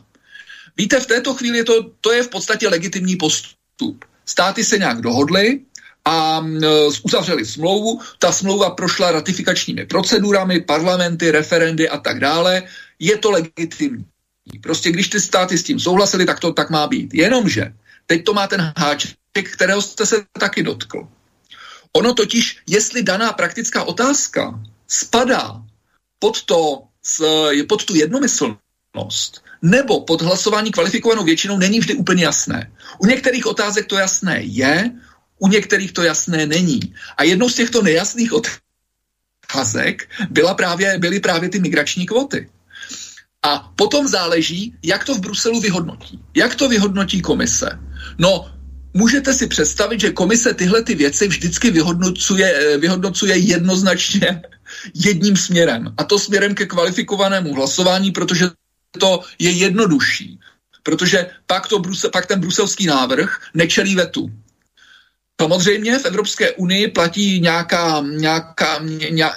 Víte, 0.77 0.99
v 0.99 1.05
této 1.05 1.33
chvíli 1.33 1.63
to, 1.63 1.91
to 2.01 2.11
je 2.11 2.23
v 2.23 2.29
podstatě 2.29 2.67
legitimní 2.67 3.15
postup. 3.15 4.05
Státy 4.27 4.63
se 4.63 4.77
nějak 4.77 5.01
dohodly 5.01 5.59
a 6.05 6.45
e, 6.63 6.67
uzavřeli 7.03 7.45
smlouvu. 7.45 8.01
Ta 8.19 8.31
smlouva 8.31 8.69
prošla 8.69 9.11
ratifikačními 9.11 9.85
procedurami, 9.85 10.61
parlamenty, 10.61 11.31
referendy 11.31 11.89
a 11.89 11.97
tak 11.97 12.19
dále. 12.19 12.63
Je 12.99 13.17
to 13.17 13.31
legitimní. 13.31 14.05
Prostě 14.61 14.91
když 14.91 15.07
ty 15.07 15.19
státy 15.19 15.57
s 15.57 15.63
tím 15.63 15.79
souhlasili, 15.79 16.25
tak 16.25 16.39
to 16.39 16.53
tak 16.53 16.69
má 16.69 16.87
být. 16.87 17.13
Jenomže 17.13 17.73
teď 18.05 18.23
to 18.23 18.33
má 18.33 18.47
ten 18.47 18.73
háček, 18.77 19.17
kterého 19.53 19.81
jste 19.81 20.05
se 20.05 20.25
taky 20.39 20.63
dotkl. 20.63 21.07
Ono 21.93 22.13
totiž, 22.13 22.57
jestli 22.67 23.03
daná 23.03 23.33
praktická 23.33 23.83
otázka 23.83 24.59
spadá 24.87 25.61
pod, 26.19 26.43
to, 26.43 26.83
pod 27.69 27.85
tu 27.85 27.95
jednomyslnost, 27.95 29.43
nebo 29.61 30.01
pod 30.01 30.21
hlasování 30.21 30.71
kvalifikovanou 30.71 31.23
většinou 31.23 31.57
není 31.57 31.79
vždy 31.79 31.93
úplně 31.93 32.23
jasné. 32.23 32.71
U 32.99 33.05
některých 33.05 33.45
otázek 33.45 33.85
to 33.85 33.97
jasné 33.97 34.41
je, 34.41 34.91
u 35.39 35.47
některých 35.47 35.91
to 35.91 36.03
jasné 36.03 36.45
není. 36.45 36.79
A 37.17 37.23
jednou 37.23 37.49
z 37.49 37.55
těchto 37.55 37.81
nejasných 37.81 38.31
otázek 38.33 40.09
byla 40.29 40.53
právě, 40.53 40.99
byly 40.99 41.19
právě 41.19 41.49
ty 41.49 41.59
migrační 41.59 42.05
kvoty. 42.05 42.49
A 43.43 43.71
potom 43.75 44.07
záleží, 44.07 44.73
jak 44.83 45.05
to 45.05 45.15
v 45.15 45.19
Bruselu 45.19 45.59
vyhodnotí. 45.59 46.19
Jak 46.35 46.55
to 46.55 46.69
vyhodnotí 46.69 47.21
komise? 47.21 47.69
No, 48.17 48.51
můžete 48.93 49.33
si 49.33 49.47
představit, 49.47 50.01
že 50.01 50.11
komise 50.11 50.53
tyhle 50.53 50.83
ty 50.83 50.95
věci 50.95 51.27
vždycky 51.27 51.71
vyhodnocuje, 51.71 52.77
vyhodnocuje 52.77 53.37
jednoznačně 53.37 54.41
jedním 54.93 55.37
směrem. 55.37 55.93
A 55.97 56.03
to 56.03 56.19
směrem 56.19 56.55
ke 56.55 56.65
kvalifikovanému 56.65 57.53
hlasování, 57.53 58.11
protože 58.11 58.45
to 58.99 59.23
je 59.39 59.51
jednodušší, 59.51 60.39
protože 60.83 61.29
pak, 61.47 61.67
to, 61.67 61.81
pak 62.11 62.25
ten 62.25 62.39
bruselský 62.39 62.85
návrh 62.85 63.41
nečelí 63.53 63.95
vetu. 63.95 64.31
Samozřejmě 65.41 65.99
v 65.99 66.05
Evropské 66.05 66.51
unii 66.51 66.87
platí 66.87 67.39
nějaká, 67.39 68.03
nějaká, 68.07 68.79
ně, 68.81 69.09
ně, 69.09 69.29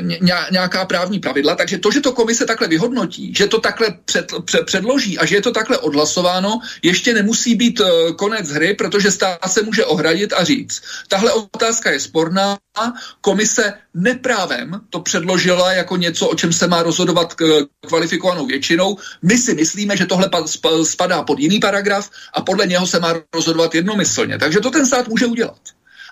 ně, 0.00 0.34
nějaká 0.50 0.84
právní 0.84 1.18
pravidla, 1.18 1.54
takže 1.54 1.78
to, 1.78 1.90
že 1.90 2.00
to 2.00 2.12
komise 2.12 2.46
takhle 2.46 2.68
vyhodnotí, 2.68 3.34
že 3.34 3.46
to 3.46 3.60
takhle 3.60 3.98
před, 4.04 4.32
před, 4.44 4.66
předloží 4.66 5.18
a 5.18 5.26
že 5.26 5.36
je 5.36 5.42
to 5.42 5.50
takhle 5.50 5.78
odhlasováno, 5.78 6.60
ještě 6.82 7.14
nemusí 7.14 7.54
být 7.54 7.80
uh, 7.80 7.86
konec 8.18 8.50
hry, 8.50 8.74
protože 8.74 9.10
stát 9.10 9.38
se 9.46 9.62
může 9.62 9.84
ohradit 9.84 10.32
a 10.32 10.44
říct. 10.44 10.82
Tahle 11.08 11.32
otázka 11.32 11.90
je 11.90 12.00
sporná, 12.00 12.58
komise 13.20 13.72
neprávem 13.94 14.80
to 14.90 15.00
předložila 15.00 15.72
jako 15.72 15.96
něco, 15.96 16.28
o 16.28 16.34
čem 16.34 16.52
se 16.52 16.66
má 16.66 16.82
rozhodovat 16.82 17.34
kvalifikovanou 17.86 18.46
většinou. 18.46 18.96
My 19.22 19.38
si 19.38 19.54
myslíme, 19.54 19.96
že 19.96 20.06
tohle 20.06 20.30
spadá 20.82 21.22
pod 21.22 21.38
jiný 21.38 21.60
paragraf 21.60 22.10
a 22.34 22.40
podle 22.40 22.66
něho 22.66 22.86
se 22.86 23.00
má 23.00 23.14
rozhodovat 23.34 23.74
jednomyslně. 23.74 24.38
Takže 24.38 24.60
to 24.60 24.70
ten 24.70 24.86
stát 24.86 25.08
může 25.08 25.26
udělat. 25.26 25.60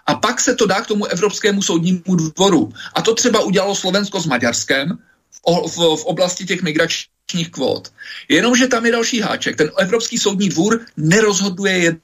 A 0.06 0.14
pak 0.14 0.40
se 0.40 0.54
to 0.54 0.66
dá 0.66 0.80
k 0.80 0.86
tomu 0.86 1.06
Evropskému 1.06 1.62
soudnímu 1.62 2.14
dvoru. 2.14 2.72
A 2.94 3.02
to 3.02 3.14
třeba 3.14 3.40
udělalo 3.40 3.74
Slovensko 3.74 4.20
s 4.20 4.26
Maďarskem 4.26 4.98
v, 5.30 5.68
v, 5.68 5.76
v 5.76 6.04
oblasti 6.04 6.44
těch 6.46 6.62
migračních 6.62 7.50
kvót. 7.50 7.92
Jenomže 8.28 8.66
tam 8.66 8.86
je 8.86 8.92
další 8.92 9.20
háček. 9.20 9.56
Ten 9.56 9.70
Evropský 9.78 10.18
soudní 10.18 10.48
dvůr 10.48 10.80
nerozhoduje 10.96 11.96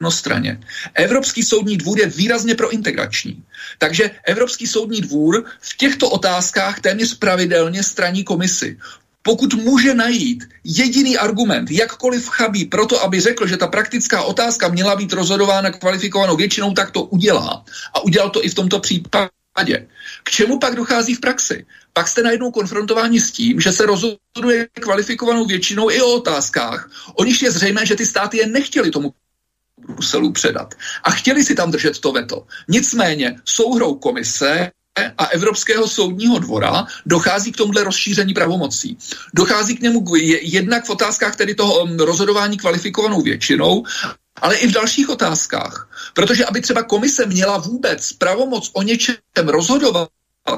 jednostranně. 0.00 0.60
Evropský 0.94 1.42
soudní 1.42 1.76
dvůr 1.76 1.98
je 2.00 2.06
výrazně 2.06 2.54
prointegrační. 2.54 3.44
Takže 3.78 4.10
Evropský 4.24 4.66
soudní 4.66 5.00
dvůr 5.00 5.44
v 5.60 5.76
těchto 5.76 6.10
otázkách 6.10 6.80
téměř 6.80 7.18
pravidelně 7.18 7.82
straní 7.82 8.24
komisi 8.24 8.78
pokud 9.22 9.54
může 9.54 9.94
najít 9.94 10.44
jediný 10.64 11.18
argument, 11.18 11.70
jakkoliv 11.70 12.28
chabí, 12.28 12.64
proto 12.64 13.02
aby 13.02 13.20
řekl, 13.20 13.46
že 13.46 13.56
ta 13.56 13.66
praktická 13.66 14.22
otázka 14.22 14.68
měla 14.68 14.96
být 14.96 15.12
rozhodována 15.12 15.70
kvalifikovanou 15.70 16.36
většinou, 16.36 16.72
tak 16.72 16.90
to 16.90 17.02
udělá. 17.02 17.64
A 17.94 18.00
udělal 18.00 18.30
to 18.30 18.44
i 18.44 18.48
v 18.48 18.54
tomto 18.54 18.80
případě. 18.80 19.86
K 20.22 20.30
čemu 20.30 20.58
pak 20.58 20.76
dochází 20.76 21.14
v 21.14 21.20
praxi? 21.20 21.66
Pak 21.92 22.08
jste 22.08 22.22
najednou 22.22 22.50
konfrontováni 22.50 23.20
s 23.20 23.32
tím, 23.32 23.60
že 23.60 23.72
se 23.72 23.86
rozhoduje 23.86 24.68
kvalifikovanou 24.80 25.44
většinou 25.44 25.90
i 25.90 26.00
o 26.00 26.14
otázkách, 26.24 26.90
o 27.14 27.24
nich 27.24 27.42
je 27.42 27.50
zřejmé, 27.50 27.86
že 27.86 27.96
ty 27.96 28.06
státy 28.06 28.36
je 28.38 28.46
nechtěli 28.46 28.90
tomu 28.90 29.12
Bruselu 29.98 30.32
předat. 30.32 30.74
A 31.04 31.10
chtěli 31.10 31.44
si 31.44 31.54
tam 31.54 31.70
držet 31.70 31.98
to 31.98 32.12
veto. 32.12 32.46
Nicméně 32.68 33.40
souhrou 33.44 33.94
komise 33.94 34.70
a 35.18 35.24
Evropského 35.26 35.88
soudního 35.88 36.38
dvora 36.38 36.86
dochází 37.06 37.52
k 37.52 37.56
tomuhle 37.56 37.84
rozšíření 37.84 38.34
pravomocí. 38.34 38.98
Dochází 39.34 39.76
k 39.76 39.80
němu 39.80 40.04
jednak 40.42 40.86
v 40.86 40.90
otázkách 40.90 41.36
tedy 41.36 41.54
toho 41.54 41.82
um, 41.82 41.98
rozhodování 41.98 42.56
kvalifikovanou 42.56 43.22
většinou, 43.22 43.84
ale 44.42 44.56
i 44.56 44.66
v 44.68 44.72
dalších 44.72 45.08
otázkách. 45.08 45.90
Protože 46.14 46.44
aby 46.44 46.60
třeba 46.60 46.82
komise 46.82 47.26
měla 47.26 47.58
vůbec 47.58 48.12
pravomoc 48.12 48.70
o 48.72 48.82
něčem 48.82 49.16
rozhodovat 49.46 50.08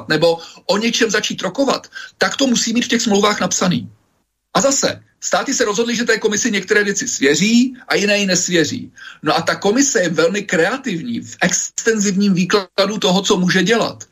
nebo 0.07 0.37
o 0.65 0.77
něčem 0.77 1.09
začít 1.09 1.41
rokovat, 1.41 1.87
tak 2.17 2.37
to 2.37 2.47
musí 2.47 2.73
mít 2.73 2.85
v 2.85 2.87
těch 2.87 3.01
smlouvách 3.01 3.41
napsaný. 3.41 3.89
A 4.53 4.61
zase, 4.61 5.03
státy 5.19 5.53
se 5.53 5.65
rozhodly, 5.65 5.95
že 5.95 6.03
té 6.03 6.19
komisi 6.19 6.51
některé 6.51 6.83
věci 6.83 7.07
svěří 7.07 7.77
a 7.87 7.95
jiné 7.95 8.17
ji 8.17 8.25
nesvěří. 8.25 8.91
No 9.23 9.35
a 9.35 9.41
ta 9.41 9.55
komise 9.55 10.01
je 10.01 10.09
velmi 10.09 10.41
kreativní 10.41 11.19
v 11.21 11.37
extenzivním 11.41 12.33
výkladu 12.33 12.97
toho, 12.99 13.21
co 13.21 13.37
může 13.37 13.63
dělat. 13.63 14.03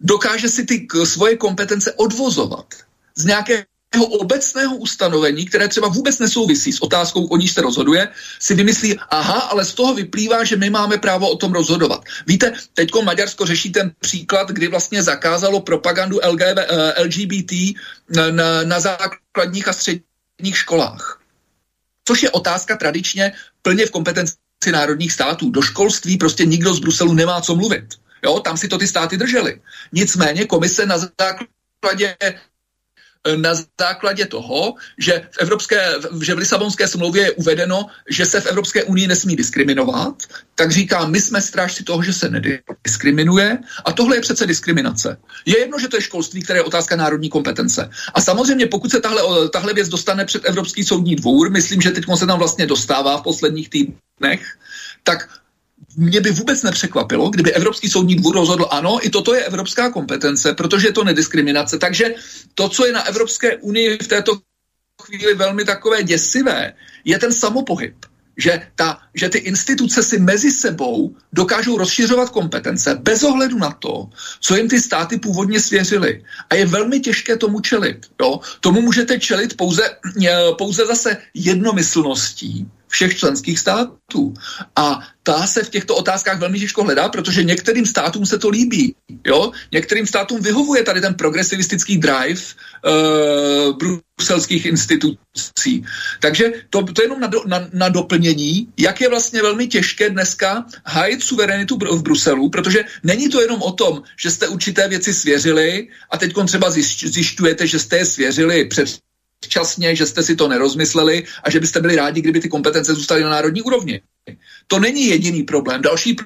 Dokáže 0.00 0.48
si 0.48 0.66
ty 0.66 0.86
svoje 1.04 1.36
kompetence 1.36 1.92
odvozovat 1.92 2.74
z 3.14 3.24
nějaké 3.24 3.66
obecného 4.00 4.76
ustanovení, 4.76 5.46
které 5.46 5.68
třeba 5.68 5.88
vůbec 5.88 6.18
nesouvisí 6.18 6.72
s 6.72 6.82
otázkou, 6.82 7.26
o 7.26 7.36
níž 7.36 7.52
se 7.52 7.62
rozhoduje, 7.62 8.08
si 8.38 8.54
vymyslí, 8.54 8.98
aha, 9.10 9.40
ale 9.40 9.64
z 9.64 9.74
toho 9.74 9.94
vyplývá, 9.94 10.44
že 10.44 10.56
my 10.56 10.70
máme 10.70 10.98
právo 10.98 11.30
o 11.30 11.36
tom 11.36 11.52
rozhodovat. 11.52 12.04
Víte, 12.26 12.52
teď 12.74 12.90
Maďarsko 13.04 13.46
řeší 13.46 13.72
ten 13.72 13.92
příklad, 14.00 14.48
kdy 14.48 14.68
vlastně 14.68 15.02
zakázalo 15.02 15.60
propagandu 15.60 16.20
LGB, 16.24 16.58
LGBT 17.04 17.52
eh, 17.52 18.32
na, 18.32 18.62
na 18.64 18.80
základních 18.80 19.68
a 19.68 19.72
středních 19.72 20.56
školách. 20.56 21.20
Což 22.04 22.22
je 22.22 22.30
otázka 22.30 22.76
tradičně 22.76 23.32
plně 23.62 23.86
v 23.86 23.90
kompetenci 23.90 24.34
národních 24.72 25.12
států. 25.12 25.50
Do 25.50 25.62
školství 25.62 26.16
prostě 26.16 26.44
nikdo 26.44 26.74
z 26.74 26.78
Bruselu 26.78 27.14
nemá 27.14 27.40
co 27.40 27.54
mluvit. 27.54 27.84
Jo, 28.24 28.40
tam 28.40 28.56
si 28.56 28.68
to 28.68 28.78
ty 28.78 28.86
státy 28.86 29.16
držely. 29.16 29.60
Nicméně 29.92 30.44
komise 30.44 30.86
na 30.86 30.98
základě 30.98 32.16
na 33.36 33.54
základě 33.80 34.26
toho, 34.26 34.74
že 34.98 35.28
v, 35.30 35.38
Evropské, 35.38 35.92
že 36.22 36.34
v 36.34 36.38
Lisabonské 36.38 36.88
smlouvě 36.88 37.22
je 37.22 37.32
uvedeno, 37.32 37.86
že 38.10 38.26
se 38.26 38.40
v 38.40 38.46
Evropské 38.46 38.84
unii 38.84 39.06
nesmí 39.06 39.36
diskriminovat, 39.36 40.22
tak 40.54 40.70
říká, 40.70 41.06
my 41.06 41.20
jsme 41.20 41.40
strážci 41.40 41.84
toho, 41.84 42.02
že 42.02 42.12
se 42.12 42.28
nediskriminuje 42.28 43.58
a 43.84 43.92
tohle 43.92 44.16
je 44.16 44.20
přece 44.20 44.46
diskriminace. 44.46 45.16
Je 45.46 45.58
jedno, 45.58 45.78
že 45.78 45.88
to 45.88 45.96
je 45.96 46.02
školství, 46.02 46.42
které 46.42 46.58
je 46.58 46.62
otázka 46.62 46.96
národní 46.96 47.28
kompetence. 47.30 47.90
A 48.14 48.20
samozřejmě, 48.20 48.66
pokud 48.66 48.90
se 48.90 49.00
tahle, 49.00 49.48
tahle 49.48 49.74
věc 49.74 49.88
dostane 49.88 50.24
před 50.24 50.44
Evropský 50.44 50.84
soudní 50.84 51.16
dvůr, 51.16 51.50
myslím, 51.50 51.80
že 51.80 51.90
teď 51.90 52.04
se 52.14 52.26
tam 52.26 52.38
vlastně 52.38 52.66
dostává 52.66 53.18
v 53.18 53.22
posledních 53.22 53.70
týdnech, 53.70 54.58
tak 55.02 55.41
mě 55.96 56.20
by 56.20 56.30
vůbec 56.30 56.62
nepřekvapilo, 56.62 57.30
kdyby 57.30 57.52
Evropský 57.52 57.90
soudní 57.90 58.16
dvůr 58.16 58.34
rozhodl, 58.34 58.66
ano, 58.70 59.06
i 59.06 59.10
toto 59.10 59.34
je 59.34 59.44
evropská 59.44 59.90
kompetence, 59.90 60.54
protože 60.54 60.88
je 60.88 60.92
to 60.92 61.04
nediskriminace. 61.04 61.78
Takže 61.78 62.14
to, 62.54 62.68
co 62.68 62.86
je 62.86 62.92
na 62.92 63.06
Evropské 63.06 63.56
unii 63.56 63.98
v 64.02 64.08
této 64.08 64.38
chvíli 65.02 65.34
velmi 65.34 65.64
takové 65.64 66.02
děsivé, 66.02 66.72
je 67.04 67.18
ten 67.18 67.32
samopohyb. 67.32 67.94
Že, 68.36 68.66
ta, 68.74 68.98
že 69.14 69.28
ty 69.28 69.38
instituce 69.38 70.02
si 70.02 70.18
mezi 70.18 70.50
sebou 70.50 71.16
dokážou 71.32 71.78
rozšiřovat 71.78 72.30
kompetence 72.30 72.94
bez 72.94 73.22
ohledu 73.22 73.58
na 73.58 73.70
to, 73.70 74.08
co 74.40 74.56
jim 74.56 74.68
ty 74.68 74.80
státy 74.80 75.18
původně 75.18 75.60
svěřily. 75.60 76.24
A 76.50 76.54
je 76.54 76.66
velmi 76.66 77.00
těžké 77.00 77.36
tomu 77.36 77.60
čelit. 77.60 78.06
Jo? 78.20 78.40
Tomu 78.60 78.80
můžete 78.80 79.20
čelit 79.20 79.56
pouze, 79.56 79.82
eh, 80.26 80.36
pouze 80.58 80.86
zase 80.86 81.16
jednomyslností, 81.34 82.66
všech 82.92 83.18
členských 83.18 83.58
států. 83.58 84.34
A 84.76 85.00
ta 85.22 85.46
se 85.46 85.64
v 85.64 85.68
těchto 85.68 85.96
otázkách 85.96 86.38
velmi 86.38 86.60
těžko 86.60 86.84
hledá, 86.84 87.08
protože 87.08 87.44
některým 87.44 87.86
státům 87.86 88.26
se 88.26 88.38
to 88.38 88.48
líbí. 88.48 88.94
Jo? 89.26 89.52
Některým 89.72 90.06
státům 90.06 90.40
vyhovuje 90.40 90.82
tady 90.82 91.00
ten 91.00 91.14
progresivistický 91.14 91.98
drive 91.98 92.42
uh, 92.84 93.76
bruselských 93.76 94.66
institucí. 94.66 95.84
Takže 96.20 96.52
to, 96.70 96.82
to 96.82 97.02
je 97.02 97.04
jenom 97.04 97.20
na, 97.20 97.26
do, 97.26 97.40
na, 97.46 97.68
na 97.72 97.88
doplnění, 97.88 98.68
jak 98.76 99.00
je 99.00 99.08
vlastně 99.08 99.42
velmi 99.42 99.66
těžké 99.66 100.10
dneska 100.10 100.64
hájit 100.86 101.22
suverenitu 101.22 101.78
v 101.78 102.02
Bruselu, 102.02 102.50
protože 102.50 102.84
není 103.02 103.28
to 103.28 103.40
jenom 103.40 103.62
o 103.62 103.72
tom, 103.72 104.02
že 104.20 104.30
jste 104.30 104.48
určité 104.48 104.88
věci 104.88 105.14
svěřili 105.14 105.88
a 106.10 106.18
teď 106.18 106.32
třeba 106.46 106.70
zjišťujete, 106.70 107.66
že 107.66 107.78
jste 107.78 107.96
je 107.96 108.06
svěřili 108.06 108.64
před 108.64 108.88
včasně, 109.44 109.96
že 109.96 110.06
jste 110.06 110.22
si 110.22 110.36
to 110.36 110.48
nerozmysleli 110.48 111.24
a 111.42 111.50
že 111.50 111.60
byste 111.60 111.80
byli 111.80 111.96
rádi, 111.96 112.20
kdyby 112.20 112.40
ty 112.40 112.48
kompetence 112.48 112.94
zůstaly 112.94 113.22
na 113.22 113.30
národní 113.30 113.62
úrovni. 113.62 114.00
To 114.66 114.78
není 114.78 115.06
jediný 115.06 115.42
problém. 115.42 115.82
Další 115.82 116.16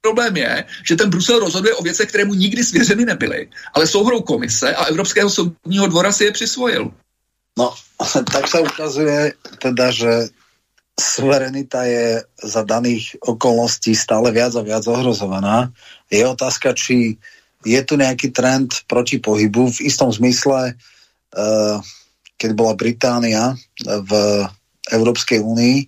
problém 0.00 0.36
je, 0.36 0.64
že 0.86 0.96
ten 0.96 1.10
Brusel 1.10 1.38
rozhoduje 1.38 1.74
o 1.74 1.82
věcech, 1.82 2.08
které 2.08 2.24
mu 2.24 2.34
nikdy 2.34 2.64
svěřeny 2.64 3.04
nebyly, 3.04 3.50
ale 3.74 3.86
souhrou 3.86 4.22
komise 4.22 4.74
a 4.74 4.84
Evropského 4.84 5.30
soudního 5.30 5.86
dvora 5.86 6.12
si 6.12 6.24
je 6.24 6.32
přisvojil. 6.32 6.90
No, 7.58 7.74
tak 8.32 8.48
se 8.48 8.60
ukazuje 8.60 9.32
teda, 9.58 9.90
že 9.90 10.28
suverenita 11.00 11.84
je 11.84 12.24
za 12.42 12.62
daných 12.62 13.16
okolností 13.20 13.92
stále 13.94 14.32
viac 14.32 14.54
a 14.56 14.62
viac 14.62 14.86
ohrozovaná. 14.86 15.68
Je 16.10 16.24
otázka, 16.24 16.72
či 16.72 17.20
je 17.66 17.80
tu 17.82 17.98
nejaký 17.98 18.30
trend 18.30 18.86
proti 18.86 19.18
pohybu 19.18 19.74
v 19.74 19.90
istom 19.90 20.08
zmysle 20.08 20.72
uh, 20.72 21.76
keď 22.36 22.50
bola 22.52 22.78
Británia 22.78 23.56
v 23.82 24.12
Európskej 24.92 25.42
únii, 25.42 25.78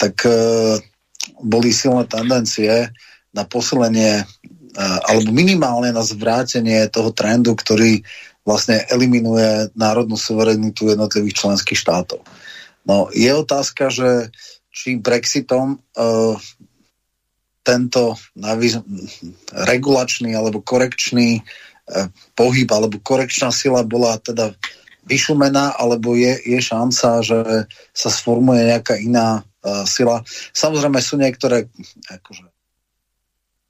tak 0.00 0.24
e, 0.24 0.32
boli 1.44 1.70
silné 1.74 2.08
tendencie 2.08 2.88
na 3.36 3.44
posilenie 3.44 4.22
e, 4.22 4.24
alebo 4.80 5.28
minimálne 5.34 5.92
na 5.92 6.00
zvrátenie 6.00 6.88
toho 6.88 7.12
trendu, 7.12 7.52
ktorý 7.52 8.00
vlastne 8.46 8.80
eliminuje 8.88 9.68
národnú 9.76 10.16
suverenitu 10.16 10.88
jednotlivých 10.88 11.44
členských 11.44 11.76
štátov. 11.76 12.24
No, 12.88 13.12
je 13.12 13.28
otázka, 13.28 13.92
že 13.92 14.32
či 14.72 14.96
Brexitom 14.96 15.76
uh, 15.76 16.34
tento 17.60 18.16
naviz- 18.32 18.80
regulačný 19.52 20.32
alebo 20.32 20.64
korekčný 20.64 21.42
uh, 21.42 22.08
pohyb 22.32 22.70
alebo 22.72 22.96
korekčná 23.02 23.52
sila 23.52 23.84
bola 23.84 24.16
teda 24.16 24.56
vyšumená, 25.10 25.74
alebo 25.74 26.14
je, 26.14 26.38
je 26.46 26.60
šanca, 26.62 27.26
že 27.26 27.66
sa 27.90 28.10
sformuje 28.14 28.70
nejaká 28.70 28.94
iná 29.02 29.42
uh, 29.42 29.82
sila. 29.82 30.22
Samozrejme 30.54 31.02
sú 31.02 31.18
niektoré, 31.18 31.66
akože, 32.06 32.46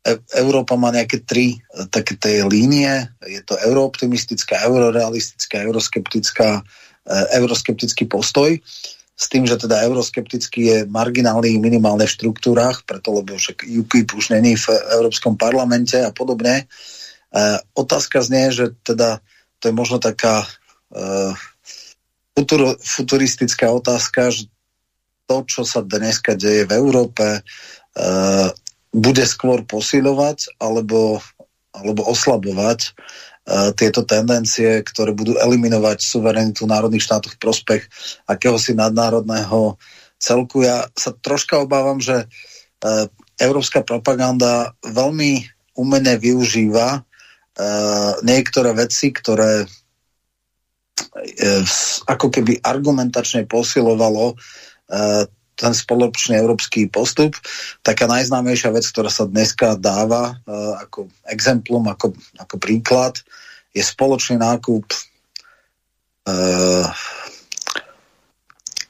e 0.05 0.13
Európa 0.37 0.77
má 0.77 0.93
nejaké 0.93 1.25
tri 1.25 1.57
uh, 1.57 1.89
také 1.89 2.21
tie 2.21 2.45
línie. 2.45 3.09
Je 3.25 3.41
to 3.41 3.57
eurooptimistická, 3.57 4.61
eurorealistická, 4.69 5.65
euroskeptická, 5.65 6.61
uh, 6.61 7.27
euroskeptický 7.33 8.05
postoj. 8.05 8.61
s 9.21 9.29
tým, 9.29 9.45
že 9.45 9.61
teda 9.61 9.85
euroskeptický 9.85 10.61
je 10.65 10.79
marginálny 10.89 11.61
minimálne 11.61 12.09
v 12.09 12.15
štruktúrach, 12.17 12.89
preto 12.89 13.13
lebo 13.13 13.37
však 13.37 13.69
UKIP 13.69 14.17
už 14.17 14.33
není 14.33 14.57
v 14.57 14.73
Európskom 14.97 15.37
parlamente 15.37 16.01
a 16.01 16.09
podobne. 16.09 16.65
E, 16.65 16.65
otázka 17.77 18.25
znie, 18.25 18.49
že 18.49 18.73
teda 18.81 19.21
to 19.61 19.69
je 19.69 19.75
možno 19.77 20.01
taká 20.01 20.49
e, 20.91 21.35
futur, 22.35 22.77
futuristická 22.81 23.71
otázka, 23.71 24.31
že 24.31 24.47
to, 25.31 25.47
čo 25.47 25.63
sa 25.63 25.87
dneska 25.87 26.35
deje 26.35 26.67
v 26.67 26.73
Európe, 26.75 27.27
e, 27.39 27.41
bude 28.91 29.23
skôr 29.23 29.63
posilovať 29.63 30.59
alebo, 30.59 31.23
alebo 31.71 32.03
oslabovať 32.11 32.81
e, 32.83 32.91
tieto 33.79 34.03
tendencie, 34.03 34.83
ktoré 34.83 35.15
budú 35.15 35.39
eliminovať 35.39 36.03
suverenitu 36.03 36.67
národných 36.67 37.07
štátov 37.07 37.39
v 37.39 37.43
prospech 37.43 37.83
akéhosi 38.27 38.75
nadnárodného 38.75 39.79
celku. 40.19 40.67
Ja 40.67 40.91
sa 40.99 41.15
troška 41.15 41.63
obávam, 41.63 42.03
že 42.03 42.27
e, 42.27 43.07
európska 43.39 43.87
propaganda 43.87 44.75
veľmi 44.83 45.47
umene 45.79 46.19
využíva 46.19 46.99
e, 46.99 47.01
niektoré 48.27 48.75
veci, 48.75 49.15
ktoré 49.15 49.71
ako 52.07 52.27
keby 52.31 52.63
argumentačne 52.63 53.47
posilovalo 53.51 54.39
ten 55.59 55.73
spoločný 55.77 56.41
európsky 56.41 56.89
postup. 56.89 57.37
Taká 57.85 58.09
najznámejšia 58.09 58.73
vec, 58.73 58.87
ktorá 58.89 59.13
sa 59.13 59.29
dneska 59.29 59.77
dáva 59.77 60.41
uh, 60.47 60.81
ako 60.81 61.13
exemplum, 61.29 61.85
ako, 61.91 62.17
ako 62.41 62.57
príklad, 62.57 63.21
je 63.77 63.85
spoločný 63.85 64.41
nákup 64.41 64.87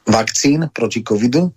vakcín 0.09 0.69
proti 0.73 1.01
covidu. 1.05 1.53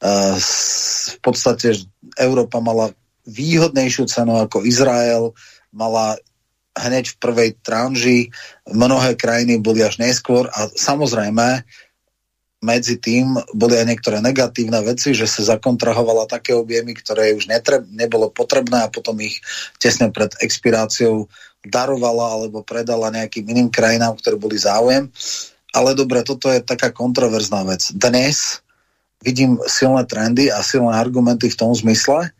V 0.00 1.18
podstate 1.24 1.72
Európa 2.20 2.60
mala 2.60 2.92
výhodnejšiu 3.26 4.06
cenu 4.06 4.38
ako 4.38 4.62
Izrael, 4.62 5.34
mala 5.74 6.20
hneď 6.76 7.16
v 7.16 7.20
prvej 7.20 7.50
tranži, 7.64 8.28
mnohé 8.68 9.16
krajiny 9.16 9.58
boli 9.58 9.80
až 9.80 9.96
neskôr 9.96 10.46
a 10.52 10.68
samozrejme 10.68 11.64
medzi 12.64 12.96
tým 12.96 13.36
boli 13.52 13.76
aj 13.76 13.86
niektoré 13.86 14.18
negatívne 14.24 14.80
veci, 14.80 15.12
že 15.12 15.28
sa 15.28 15.56
zakontrahovala 15.56 16.24
také 16.26 16.56
objemy, 16.56 16.96
ktoré 16.96 17.36
už 17.36 17.52
netreb, 17.52 17.84
nebolo 17.92 18.32
potrebné 18.32 18.84
a 18.84 18.92
potom 18.92 19.16
ich 19.20 19.38
tesne 19.76 20.08
pred 20.08 20.32
expiráciou 20.40 21.28
darovala 21.66 22.40
alebo 22.40 22.64
predala 22.64 23.12
nejakým 23.12 23.44
iným 23.44 23.68
krajinám, 23.68 24.16
ktoré 24.18 24.40
boli 24.40 24.56
záujem. 24.56 25.12
Ale 25.76 25.92
dobre, 25.92 26.24
toto 26.24 26.48
je 26.48 26.64
taká 26.64 26.88
kontroverzná 26.88 27.60
vec. 27.68 27.92
Dnes 27.92 28.64
vidím 29.20 29.60
silné 29.68 30.08
trendy 30.08 30.48
a 30.48 30.64
silné 30.64 30.96
argumenty 30.96 31.52
v 31.52 31.58
tom 31.60 31.76
zmysle, 31.76 32.32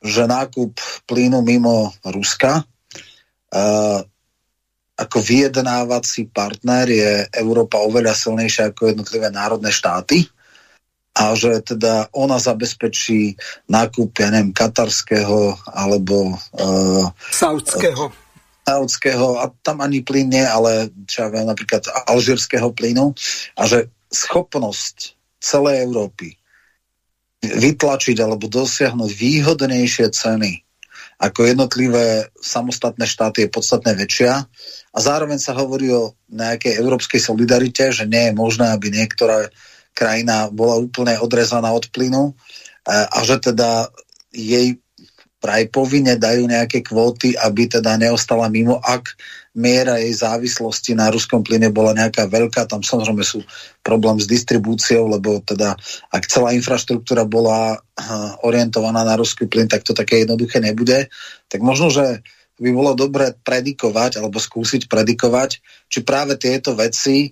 že 0.00 0.24
nákup 0.24 0.80
plynu 1.04 1.44
mimo 1.44 1.92
Ruska 2.02 2.64
ako 4.96 5.18
vyjednávací 5.20 6.28
partner 6.32 6.86
je 6.88 7.12
Európa 7.36 7.80
oveľa 7.80 8.16
silnejšia 8.16 8.72
ako 8.72 8.92
jednotlivé 8.92 9.28
národné 9.32 9.72
štáty. 9.72 10.28
A 11.12 11.36
že 11.36 11.60
teda 11.60 12.08
ona 12.16 12.40
zabezpečí 12.40 13.36
nákup, 13.68 14.16
ja 14.16 14.32
neviem, 14.32 14.56
katarského 14.56 15.60
alebo 15.68 16.40
uh, 16.56 17.04
saudského. 17.28 18.08
saudského. 18.64 19.36
A 19.36 19.52
tam 19.60 19.84
ani 19.84 20.00
plyn 20.00 20.32
nie, 20.32 20.40
ale 20.40 20.88
čo 21.04 21.28
ja 21.28 21.28
viem, 21.28 21.44
napríklad 21.44 21.84
alžírskeho 22.08 22.72
plynu. 22.72 23.12
A 23.60 23.68
že 23.68 23.92
schopnosť 24.08 25.12
celej 25.44 25.84
Európy 25.84 26.32
vytlačiť 27.44 28.16
alebo 28.16 28.48
dosiahnuť 28.48 29.10
výhodnejšie 29.12 30.08
ceny 30.16 30.64
ako 31.22 31.46
jednotlivé 31.46 32.26
samostatné 32.34 33.06
štáty 33.06 33.46
je 33.46 33.54
podstatne 33.54 33.94
väčšia. 33.94 34.42
A 34.90 34.98
zároveň 34.98 35.38
sa 35.38 35.54
hovorí 35.54 35.86
o 35.94 36.18
nejakej 36.34 36.82
európskej 36.82 37.22
solidarite, 37.22 37.94
že 37.94 38.10
nie 38.10 38.30
je 38.30 38.34
možné, 38.34 38.74
aby 38.74 38.90
niektorá 38.90 39.46
krajina 39.94 40.50
bola 40.50 40.82
úplne 40.82 41.14
odrezaná 41.22 41.70
od 41.70 41.86
plynu 41.94 42.34
a 42.88 43.18
že 43.22 43.38
teda 43.38 43.86
jej 44.34 44.82
praj 45.38 45.70
povinne 45.70 46.18
dajú 46.18 46.46
nejaké 46.46 46.82
kvóty, 46.82 47.34
aby 47.38 47.70
teda 47.70 47.98
neostala 47.98 48.50
mimo, 48.50 48.78
ak 48.82 49.14
miera 49.52 50.00
jej 50.00 50.16
závislosti 50.16 50.96
na 50.96 51.12
ruskom 51.12 51.44
plyne 51.44 51.68
bola 51.68 51.92
nejaká 51.92 52.24
veľká, 52.24 52.64
tam 52.64 52.80
samozrejme 52.80 53.20
sú 53.20 53.44
problém 53.84 54.16
s 54.16 54.24
distribúciou, 54.24 55.12
lebo 55.12 55.44
teda 55.44 55.76
ak 56.08 56.24
celá 56.24 56.56
infraštruktúra 56.56 57.28
bola 57.28 57.76
orientovaná 58.40 59.04
na 59.04 59.14
ruský 59.20 59.44
plyn, 59.44 59.68
tak 59.68 59.84
to 59.84 59.92
také 59.92 60.24
jednoduché 60.24 60.56
nebude. 60.56 61.12
Tak 61.52 61.60
možno, 61.60 61.92
že 61.92 62.24
by 62.56 62.70
bolo 62.72 62.96
dobre 62.96 63.36
predikovať 63.44 64.24
alebo 64.24 64.40
skúsiť 64.40 64.88
predikovať, 64.88 65.60
či 65.92 65.98
práve 66.00 66.40
tieto 66.40 66.72
veci 66.72 67.28
e, 67.28 67.30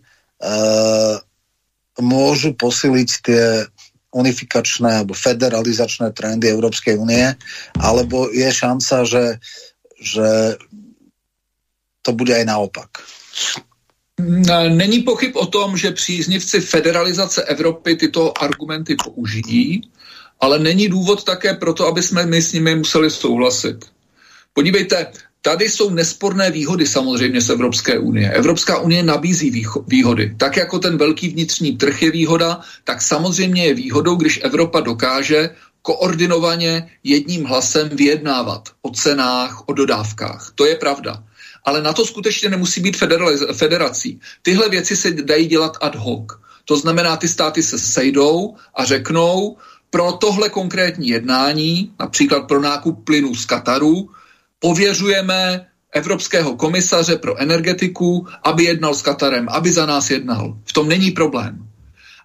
môžu 2.01 2.53
posiliť 2.53 3.11
tie 3.25 3.45
unifikačné 4.11 5.01
alebo 5.01 5.14
federalizačné 5.14 6.11
trendy 6.12 6.51
Európskej 6.51 6.99
únie, 6.99 7.31
alebo 7.79 8.27
je 8.35 8.51
šanca, 8.51 9.07
že, 9.07 9.39
že 10.03 10.59
to 12.03 12.12
bude 12.12 12.36
aj 12.36 12.44
naopak. 12.44 12.88
Není 14.68 15.01
pochyb 15.01 15.36
o 15.36 15.46
tom, 15.46 15.76
že 15.76 15.90
příznivci 15.90 16.61
federalizace 16.61 17.42
Evropy 17.42 17.96
tyto 17.96 18.42
argumenty 18.42 18.96
použijí, 19.05 19.82
ale 20.40 20.59
není 20.59 20.88
důvod 20.88 21.24
také 21.24 21.55
proto, 21.55 21.86
aby 21.86 22.03
jsme 22.03 22.26
my 22.26 22.42
s 22.42 22.53
nimi 22.53 22.74
museli 22.74 23.11
souhlasit. 23.11 23.84
Podívejte, 24.53 25.07
tady 25.42 25.68
jsou 25.68 25.90
nesporné 25.90 26.51
výhody 26.51 26.86
samozřejmě 26.86 27.40
z 27.40 27.51
Evropské 27.51 27.98
unie. 27.98 28.30
Evropská 28.30 28.78
unie 28.78 29.03
nabízí 29.03 29.64
výhody. 29.86 30.34
Tak 30.36 30.57
jako 30.57 30.78
ten 30.78 30.98
velký 30.98 31.28
vnitřní 31.28 31.76
trh 31.76 32.03
je 32.03 32.11
výhoda, 32.11 32.61
tak 32.84 33.03
samozřejmě 33.03 33.64
je 33.64 33.74
výhodou, 33.74 34.14
když 34.16 34.40
Evropa 34.42 34.80
dokáže 34.80 35.51
koordinovaně 35.82 36.90
jedním 37.05 37.44
hlasem 37.44 37.88
vyjednávat 37.88 38.68
o 38.82 38.90
cenách, 38.90 39.68
o 39.68 39.72
dodávkách. 39.72 40.53
To 40.55 40.66
je 40.66 40.76
pravda. 40.76 41.24
Ale 41.65 41.83
na 41.83 41.93
to 41.93 42.07
skutečně 42.07 42.49
nemusí 42.49 42.81
být 42.81 42.97
federací. 43.53 44.21
Tyhle 44.43 44.69
věci 44.69 44.97
se 44.97 45.11
dají 45.11 45.47
dělat 45.47 45.77
ad 45.81 45.95
hoc. 45.95 46.27
To 46.65 46.77
znamená, 46.77 47.17
ty 47.17 47.29
státy 47.29 47.63
se 47.63 47.79
sejdou 47.79 48.57
a 48.75 48.85
řeknou, 48.85 49.57
pro 49.91 50.13
tohle 50.13 50.49
konkrétní 50.49 51.09
jednání, 51.09 51.93
například 52.01 52.41
pro 52.41 52.61
nákup 52.61 53.05
plynu 53.05 53.35
z 53.35 53.45
Kataru, 53.45 54.11
pověřujeme 54.59 55.67
Evropského 55.93 56.57
komisaře 56.57 57.17
pro 57.17 57.37
energetiku, 57.37 58.27
aby 58.43 58.65
jednal 58.65 58.95
s 58.95 59.03
Katarem, 59.03 59.49
aby 59.51 59.73
za 59.73 59.87
nás 59.87 60.11
jednal. 60.11 60.59
V 60.65 60.73
tom 60.73 60.89
není 60.89 61.11
problém. 61.11 61.67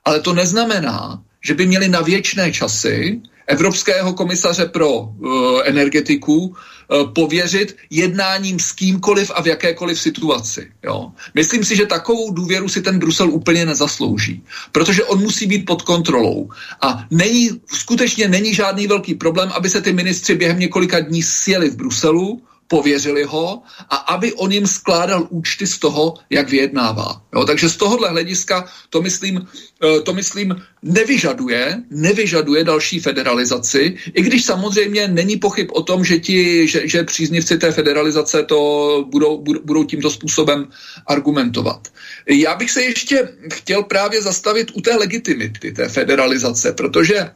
Ale 0.05 0.19
to 0.19 0.33
neznamená, 0.33 1.23
že 1.41 1.53
by 1.53 1.65
měli 1.65 1.89
na 1.89 2.01
věčné 2.01 2.51
časy 2.51 3.21
Evropského 3.47 4.13
komisaře 4.13 4.65
pro 4.65 4.89
uh, 4.89 5.61
energetiku 5.65 6.35
uh, 6.35 7.13
pověřit 7.13 7.77
jednáním 7.89 8.59
s 8.59 8.71
kýmkoliv 8.71 9.31
a 9.35 9.41
v 9.41 9.47
jakékoliv 9.47 9.99
situaci. 9.99 10.71
Jo. 10.83 11.11
Myslím 11.33 11.63
si, 11.63 11.75
že 11.75 11.85
takovou 11.85 12.31
důvěru 12.31 12.69
si 12.69 12.81
ten 12.81 12.99
Brusel 12.99 13.29
úplně 13.29 13.65
nezaslouží, 13.65 14.43
protože 14.71 15.03
on 15.03 15.21
musí 15.21 15.45
být 15.45 15.65
pod 15.65 15.81
kontrolou. 15.81 16.49
A 16.81 17.05
není, 17.11 17.49
skutečně 17.73 18.27
není 18.27 18.53
žádný 18.53 18.87
velký 18.87 19.13
problém, 19.13 19.49
aby 19.53 19.69
se 19.69 19.81
ty 19.81 19.93
ministři 19.93 20.35
během 20.35 20.59
několika 20.59 20.99
dní 20.99 21.23
sjeli 21.23 21.69
v 21.69 21.75
Bruselu, 21.75 22.41
pověřili 22.67 23.23
ho 23.23 23.61
a 23.89 23.95
aby 23.95 24.33
on 24.33 24.51
jim 24.51 24.67
skládal 24.67 25.27
účty 25.29 25.67
z 25.67 25.79
toho, 25.79 26.13
jak 26.29 26.49
vyjednává. 26.49 27.21
Jo, 27.35 27.45
takže 27.45 27.69
z 27.69 27.77
tohohle 27.77 28.09
hlediska 28.09 28.65
to 28.89 29.01
myslím, 29.01 29.47
eh, 29.83 30.01
to 30.01 30.13
myslím 30.13 30.55
nevyžaduje, 30.81 31.83
nevyžaduje 31.89 32.63
další 32.63 32.99
federalizaci, 32.99 33.97
i 34.13 34.21
když 34.21 34.45
samozřejmě 34.45 35.07
není 35.07 35.37
pochyb 35.37 35.69
o 35.73 35.81
tom, 35.81 36.05
že, 36.05 36.19
ti, 36.19 36.67
že, 36.67 36.87
že 36.87 37.03
příznivci 37.03 37.57
té 37.57 37.71
federalizace 37.71 38.43
to 38.43 38.59
budou, 39.09 39.37
budou 39.41 39.83
tímto 39.83 40.09
způsobem 40.09 40.67
argumentovat. 41.07 41.87
Já 42.27 42.55
bych 42.55 42.71
se 42.71 42.81
ještě 42.83 43.29
chtěl 43.53 43.83
právě 43.83 44.21
zastavit 44.21 44.71
u 44.73 44.81
té 44.81 44.95
legitimity 44.95 45.71
té 45.71 45.89
federalizace, 45.89 46.73
protože 46.73 47.29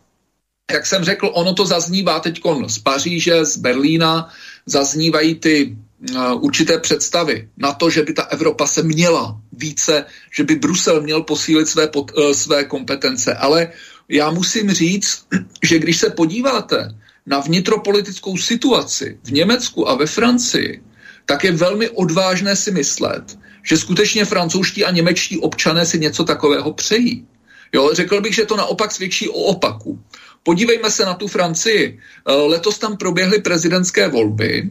jak 0.71 0.85
jsem 0.85 1.03
řekl, 1.03 1.31
ono 1.33 1.53
to 1.53 1.65
zaznívá 1.65 2.19
teď 2.19 2.41
z 2.67 2.79
Paříže, 2.79 3.45
z 3.45 3.57
Berlína, 3.57 4.29
zaznívají 4.65 5.35
ty 5.35 5.77
uh, 6.15 6.43
určité 6.43 6.79
představy 6.79 7.49
na 7.57 7.73
to, 7.73 7.89
že 7.89 8.03
by 8.03 8.13
ta 8.13 8.23
Evropa 8.23 8.67
se 8.67 8.83
měla 8.83 9.41
více, 9.53 10.05
že 10.31 10.43
by 10.43 10.55
Brusel 10.55 11.01
měl 11.01 11.21
posílit 11.21 11.67
své, 11.67 11.87
pod, 11.87 12.11
uh, 12.17 12.31
své 12.31 12.63
kompetence. 12.63 13.33
Ale 13.33 13.71
já 14.09 14.31
musím 14.31 14.71
říct, 14.71 15.25
že 15.63 15.79
když 15.79 15.97
se 15.97 16.09
podíváte 16.09 16.95
na 17.25 17.39
vnitropolitickou 17.39 18.37
situaci 18.37 19.17
v 19.23 19.31
Německu 19.31 19.89
a 19.89 19.95
ve 19.95 20.05
Francii, 20.05 20.83
tak 21.25 21.43
je 21.43 21.51
velmi 21.51 21.89
odvážné 21.89 22.55
si 22.55 22.71
myslet, 22.71 23.37
že 23.63 23.77
skutečně 23.77 24.25
francouzští 24.25 24.85
a 24.85 24.91
němečtí 24.91 25.37
občané 25.37 25.85
si 25.85 25.99
něco 25.99 26.23
takového 26.23 26.73
přejí. 26.73 27.27
Jo, 27.73 27.89
řekl 27.93 28.21
bych, 28.21 28.35
že 28.35 28.45
to 28.45 28.57
naopak 28.57 28.91
svědčí 28.91 29.29
o 29.29 29.33
opaku. 29.33 29.99
Podívejme 30.43 30.91
se 30.91 31.05
na 31.05 31.13
tu 31.13 31.27
Francii. 31.27 31.99
Eh, 32.27 32.33
letos 32.33 32.79
tam 32.79 32.97
proběhly 32.97 33.41
prezidentské 33.41 34.07
volby 34.07 34.69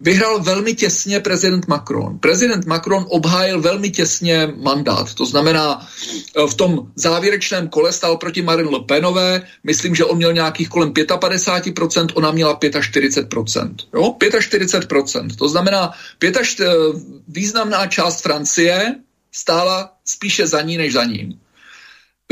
vyhrál 0.00 0.42
velmi 0.42 0.74
těsně 0.74 1.20
prezident 1.20 1.68
Macron. 1.68 2.18
Prezident 2.18 2.66
Macron 2.66 3.06
obhájil 3.08 3.60
velmi 3.60 3.90
těsně 3.90 4.52
mandát. 4.56 5.14
To 5.14 5.26
znamená, 5.26 5.86
eh, 6.36 6.46
v 6.46 6.54
tom 6.54 6.92
závěrečném 6.94 7.68
kole 7.68 7.92
stál 7.92 8.16
proti 8.16 8.42
Marine 8.42 8.70
Le 8.70 8.80
Penové. 8.80 9.42
Myslím, 9.64 9.94
že 9.94 10.04
on 10.04 10.16
měl 10.16 10.32
nějakých 10.32 10.68
kolem 10.68 10.92
55%, 10.92 12.12
ona 12.14 12.30
měla 12.30 12.58
45%. 12.80 13.88
Jo? 13.94 14.16
45%. 14.40 15.36
To 15.36 15.48
znamená, 15.48 15.92
45, 16.18 16.68
eh, 16.68 17.00
významná 17.28 17.86
část 17.86 18.22
Francie 18.22 18.94
stála 19.32 19.92
spíše 20.04 20.46
za 20.46 20.62
ní 20.62 20.76
než 20.76 20.92
za 20.92 21.04
ním. 21.04 21.40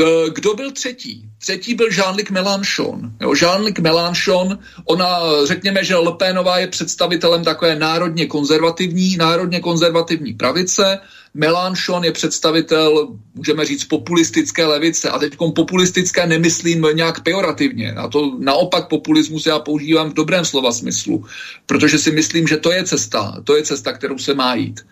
Eh, 0.01 0.29
kdo 0.29 0.53
byl 0.53 0.71
třetí? 0.71 1.29
Třetí 1.37 1.73
byl 1.73 1.87
Jean-Luc 1.87 2.31
Mélenchon. 2.31 3.11
Jean-Luc 3.19 3.81
Mélenchon, 3.81 4.59
ona, 4.85 5.19
řekněme, 5.45 5.83
že 5.83 5.95
Le 5.95 6.11
Penová 6.11 6.57
je 6.59 6.67
představitelem 6.67 7.43
takové 7.43 7.75
národně 7.75 8.25
konzervativní, 8.25 9.17
národně 9.17 9.59
konzervativní 9.59 10.33
pravice, 10.33 10.99
Mélenchon 11.33 12.03
je 12.03 12.11
představitel, 12.11 13.07
můžeme 13.35 13.65
říct, 13.65 13.83
populistické 13.83 14.65
levice. 14.65 15.09
A 15.09 15.19
teď 15.19 15.37
populistické 15.55 16.27
nemyslím 16.27 16.87
nějak 16.93 17.23
pejorativně. 17.23 17.91
A 17.91 18.07
to 18.07 18.37
naopak 18.39 18.87
populismus 18.87 19.45
já 19.45 19.59
používám 19.59 20.09
v 20.09 20.13
dobrém 20.13 20.45
slova 20.45 20.71
smyslu, 20.71 21.25
protože 21.65 21.97
si 21.97 22.11
myslím, 22.11 22.47
že 22.47 22.57
to 22.57 22.71
je 22.71 22.83
cesta, 22.83 23.41
to 23.43 23.55
je 23.55 23.63
cesta, 23.63 23.93
kterou 23.93 24.17
se 24.17 24.33
má 24.33 24.55
jít. 24.55 24.85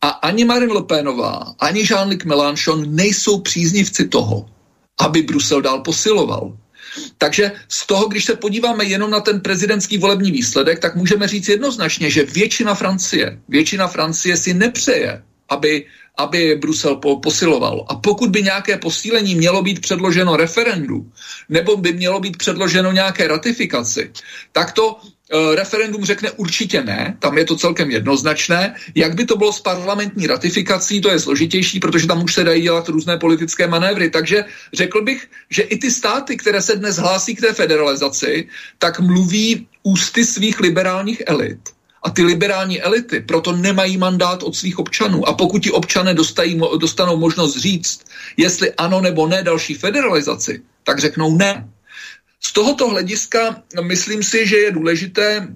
A 0.00 0.08
ani 0.08 0.44
Marine 0.44 0.72
Le 0.72 0.82
Penová, 0.82 1.54
ani 1.58 1.82
Jean-Luc 1.82 2.24
Mélenchon 2.24 2.94
nejsou 2.94 3.40
příznivci 3.40 4.08
toho, 4.08 4.46
aby 5.00 5.22
Brusel 5.22 5.62
dál 5.62 5.80
posiloval. 5.80 6.56
Takže 7.18 7.52
z 7.68 7.86
toho, 7.86 8.08
když 8.08 8.24
se 8.24 8.36
podíváme 8.36 8.84
jenom 8.84 9.10
na 9.10 9.20
ten 9.20 9.40
prezidentský 9.40 9.98
volební 9.98 10.30
výsledek, 10.32 10.78
tak 10.78 10.96
můžeme 10.96 11.28
říct 11.28 11.48
jednoznačně, 11.48 12.10
že 12.10 12.24
většina 12.24 12.74
Francie, 12.74 13.40
většina 13.48 13.88
Francie 13.88 14.36
si 14.36 14.54
nepřeje, 14.54 15.22
aby, 15.48 15.86
aby 16.18 16.54
Brusel 16.54 16.96
po, 16.96 17.20
posiloval. 17.20 17.86
A 17.88 17.94
pokud 17.94 18.30
by 18.30 18.42
nějaké 18.42 18.76
posílení 18.78 19.34
mělo 19.34 19.62
být 19.62 19.80
předloženo 19.80 20.36
referendu, 20.36 21.10
nebo 21.48 21.76
by 21.76 21.92
mělo 21.92 22.20
být 22.20 22.36
předloženo 22.36 22.92
nějaké 22.92 23.28
ratifikaci, 23.28 24.10
tak 24.52 24.72
to 24.72 25.00
referendum 25.54 26.04
řekne 26.04 26.30
určitě 26.30 26.82
ne, 26.84 27.16
tam 27.18 27.38
je 27.38 27.44
to 27.44 27.56
celkem 27.56 27.90
jednoznačné. 27.90 28.74
Jak 28.94 29.14
by 29.14 29.24
to 29.24 29.36
bylo 29.36 29.52
s 29.52 29.60
parlamentní 29.60 30.26
ratifikací, 30.26 31.00
to 31.00 31.10
je 31.10 31.18
složitější, 31.18 31.80
protože 31.80 32.06
tam 32.06 32.24
už 32.24 32.34
se 32.34 32.44
dají 32.44 32.62
dělat 32.62 32.88
různé 32.88 33.18
politické 33.18 33.66
manévry. 33.66 34.10
Takže 34.10 34.44
řekl 34.72 35.02
bych, 35.02 35.28
že 35.50 35.62
i 35.62 35.78
ty 35.78 35.90
státy, 35.90 36.36
které 36.36 36.62
se 36.62 36.76
dnes 36.76 36.96
hlásí 36.96 37.34
k 37.34 37.40
té 37.40 37.52
federalizaci, 37.52 38.48
tak 38.78 39.00
mluví 39.00 39.66
ústy 39.82 40.24
svých 40.24 40.60
liberálních 40.60 41.22
elit. 41.26 41.60
A 42.02 42.10
ty 42.10 42.22
liberální 42.22 42.82
elity 42.82 43.20
proto 43.20 43.52
nemají 43.52 43.96
mandát 43.96 44.42
od 44.42 44.56
svých 44.56 44.78
občanů. 44.78 45.28
A 45.28 45.32
pokud 45.32 45.62
ti 45.62 45.70
občané 45.70 46.14
dostají, 46.14 46.60
dostanou 46.78 47.16
možnost 47.16 47.56
říct, 47.56 48.04
jestli 48.36 48.72
ano 48.74 49.00
nebo 49.00 49.26
ne 49.26 49.42
další 49.42 49.74
federalizaci, 49.74 50.62
tak 50.84 50.98
řeknou 50.98 51.36
ne. 51.36 51.68
Z 52.46 52.52
tohoto 52.52 52.88
hlediska 52.88 53.62
myslím 53.82 54.22
si, 54.22 54.46
že 54.46 54.56
je 54.56 54.70
důležité 54.70 55.48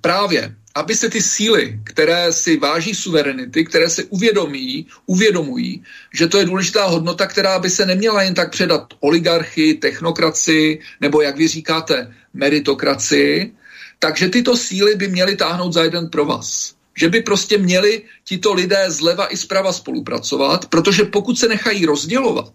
právě, 0.00 0.54
aby 0.74 0.94
se 0.94 1.10
ty 1.10 1.22
síly, 1.22 1.80
které 1.84 2.32
si 2.32 2.56
váží 2.56 2.94
suverenity, 2.94 3.64
které 3.64 3.90
se 3.90 4.04
uvědomí, 4.04 4.86
uvědomují, 5.06 5.82
že 6.14 6.26
to 6.26 6.38
je 6.38 6.44
důležitá 6.44 6.84
hodnota, 6.84 7.26
která 7.26 7.58
by 7.58 7.70
se 7.70 7.86
neměla 7.86 8.22
jen 8.22 8.34
tak 8.34 8.50
předat 8.50 8.94
oligarchy, 9.00 9.74
technokracii, 9.74 10.80
nebo 11.00 11.22
jak 11.22 11.36
vy 11.36 11.48
říkáte, 11.48 12.14
meritokracii, 12.34 13.52
takže 13.98 14.28
tyto 14.28 14.56
síly 14.56 14.94
by 14.94 15.08
měly 15.08 15.36
táhnout 15.36 15.72
za 15.72 15.84
jeden 15.84 16.08
pro 16.08 16.24
vás. 16.24 16.74
Že 16.96 17.08
by 17.08 17.20
prostě 17.20 17.58
měli 17.58 18.02
tito 18.24 18.54
lidé 18.54 18.90
zleva 18.90 19.32
i 19.32 19.36
zprava 19.36 19.72
spolupracovat, 19.72 20.66
protože 20.66 21.04
pokud 21.04 21.38
se 21.38 21.48
nechají 21.48 21.86
rozdělovat, 21.86 22.52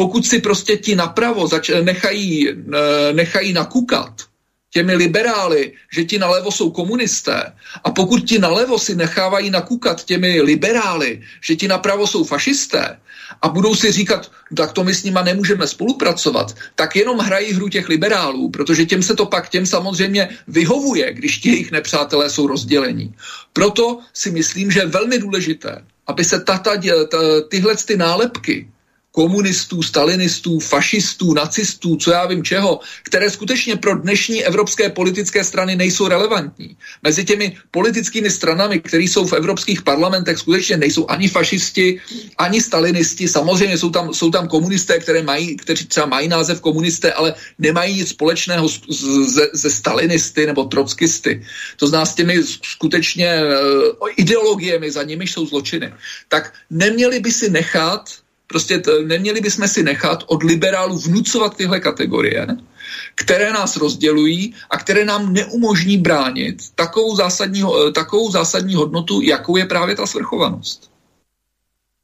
pokud 0.00 0.26
si 0.26 0.40
prostě 0.40 0.76
ti 0.76 0.96
napravo 0.96 1.44
zač- 1.44 1.76
nechají, 1.84 2.48
nechají 3.12 3.52
nakukat 3.52 4.24
těmi 4.72 4.94
liberály, 4.96 5.72
že 5.92 6.04
ti 6.04 6.18
nalevo 6.18 6.48
jsou 6.48 6.70
komunisté 6.70 7.52
a 7.84 7.90
pokud 7.90 8.24
ti 8.24 8.38
nalevo 8.38 8.78
si 8.78 8.96
nechávají 8.96 9.50
nakukat 9.50 10.04
těmi 10.04 10.40
liberály, 10.40 11.20
že 11.44 11.56
ti 11.56 11.68
napravo 11.68 12.06
jsou 12.06 12.24
fašisté 12.24 12.96
a 13.42 13.48
budou 13.48 13.74
si 13.76 13.92
říkat, 13.92 14.32
tak 14.56 14.72
to 14.72 14.84
my 14.84 14.94
s 14.94 15.04
nima 15.04 15.22
nemůžeme 15.22 15.66
spolupracovat, 15.66 16.56
tak 16.74 16.96
jenom 16.96 17.18
hrají 17.18 17.52
hru 17.52 17.68
těch 17.68 17.88
liberálů, 17.88 18.48
protože 18.50 18.86
těm 18.86 19.02
se 19.02 19.12
to 19.16 19.26
pak 19.26 19.48
těm 19.52 19.66
samozřejmě 19.66 20.28
vyhovuje, 20.48 21.12
když 21.12 21.38
ti 21.38 21.48
jejich 21.48 21.70
nepřátelé 21.76 22.30
jsou 22.30 22.46
rozdělení. 22.46 23.14
Proto 23.52 24.00
si 24.16 24.30
myslím, 24.30 24.70
že 24.70 24.80
je 24.80 24.86
velmi 24.96 25.18
důležité, 25.18 25.84
aby 26.06 26.24
se 26.24 26.40
tata, 26.40 26.80
tyhle 27.48 27.76
ty 27.76 27.96
nálepky 27.96 28.68
komunistů, 29.12 29.82
stalinistů, 29.82 30.58
fašistů, 30.58 31.34
nacistů, 31.34 31.96
co 31.96 32.10
já 32.10 32.26
vím 32.26 32.44
čeho, 32.44 32.80
které 33.02 33.30
skutečně 33.30 33.76
pro 33.76 33.98
dnešní 33.98 34.44
evropské 34.44 34.90
politické 34.90 35.44
strany 35.44 35.76
nejsou 35.76 36.08
relevantní. 36.08 36.76
Mezi 37.02 37.24
těmi 37.24 37.56
politickými 37.70 38.30
stranami, 38.30 38.80
které 38.80 39.02
jsou 39.02 39.26
v 39.26 39.32
evropských 39.32 39.82
parlamentech, 39.82 40.38
skutečně 40.38 40.76
nejsou 40.76 41.10
ani 41.10 41.28
fašisti, 41.28 42.00
ani 42.38 42.60
stalinisti. 42.60 43.28
Samozřejmě 43.28 43.78
jsou 43.78 43.90
tam, 43.90 44.14
jsou 44.14 44.30
tam 44.30 44.48
komunisté, 44.48 44.98
které 44.98 45.22
mají, 45.22 45.56
kteří 45.56 45.86
třeba 45.86 46.06
mají 46.06 46.28
název 46.28 46.60
komunisté, 46.60 47.12
ale 47.12 47.34
nemají 47.58 47.96
nic 47.96 48.08
společného 48.08 48.68
se, 49.54 49.70
stalinisty 49.70 50.46
nebo 50.46 50.64
trockisty. 50.64 51.42
To 51.76 51.86
znamená 51.86 52.06
s 52.06 52.14
těmi 52.14 52.42
skutečně 52.62 53.42
uh, 54.00 54.08
ideologiemi, 54.16 54.90
za 54.90 55.02
nimi 55.02 55.26
jsou 55.26 55.46
zločiny. 55.46 55.94
Tak 56.28 56.54
neměli 56.70 57.20
by 57.20 57.32
si 57.32 57.50
nechat 57.50 58.10
Prostě 58.50 58.78
t- 58.78 59.06
neměli 59.06 59.40
bychom 59.40 59.68
si 59.68 59.82
nechat 59.82 60.26
od 60.26 60.42
liberálů 60.42 60.98
vnucovat 60.98 61.56
tyhle 61.56 61.80
kategorie, 61.80 62.46
které 63.14 63.52
nás 63.52 63.76
rozdělují 63.76 64.54
a 64.70 64.78
které 64.78 65.04
nám 65.04 65.32
neumožní 65.32 65.98
bránit 65.98 66.74
takovou 66.74 67.16
zásadní, 67.16 67.62
takovou 67.94 68.30
zásadní 68.30 68.74
hodnotu, 68.74 69.22
jakou 69.22 69.56
je 69.56 69.66
právě 69.66 69.96
ta 69.96 70.06
svrchovanost. 70.06 70.90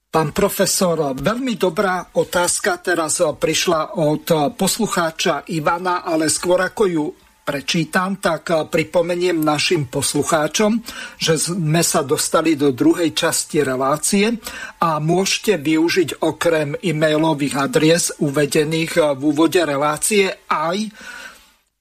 Pán 0.07 0.32
profesor, 0.32 1.12
veľmi 1.12 1.61
dobrá 1.61 2.09
otázka 2.16 2.80
teraz 2.80 3.20
prišla 3.20 4.01
od 4.01 4.24
poslucháča 4.57 5.44
Ivana, 5.53 6.09
ale 6.09 6.32
skôr 6.32 6.62
ako 6.62 6.82
ju 6.88 7.05
prečítam, 7.47 8.18
tak 8.18 8.51
eh, 8.51 8.66
pripomeniem 8.66 9.38
našim 9.38 9.86
poslucháčom, 9.86 10.82
že 11.22 11.38
sme 11.38 11.86
sa 11.86 12.03
dostali 12.03 12.59
do 12.59 12.74
druhej 12.74 13.14
časti 13.14 13.62
relácie 13.62 14.34
a 14.82 14.99
môžete 14.99 15.62
využiť 15.62 16.26
okrem 16.26 16.74
e-mailových 16.82 17.55
adries 17.55 18.11
uvedených 18.18 18.99
eh, 18.99 19.14
v 19.14 19.22
úvode 19.22 19.62
relácie 19.62 20.34
aj 20.51 20.90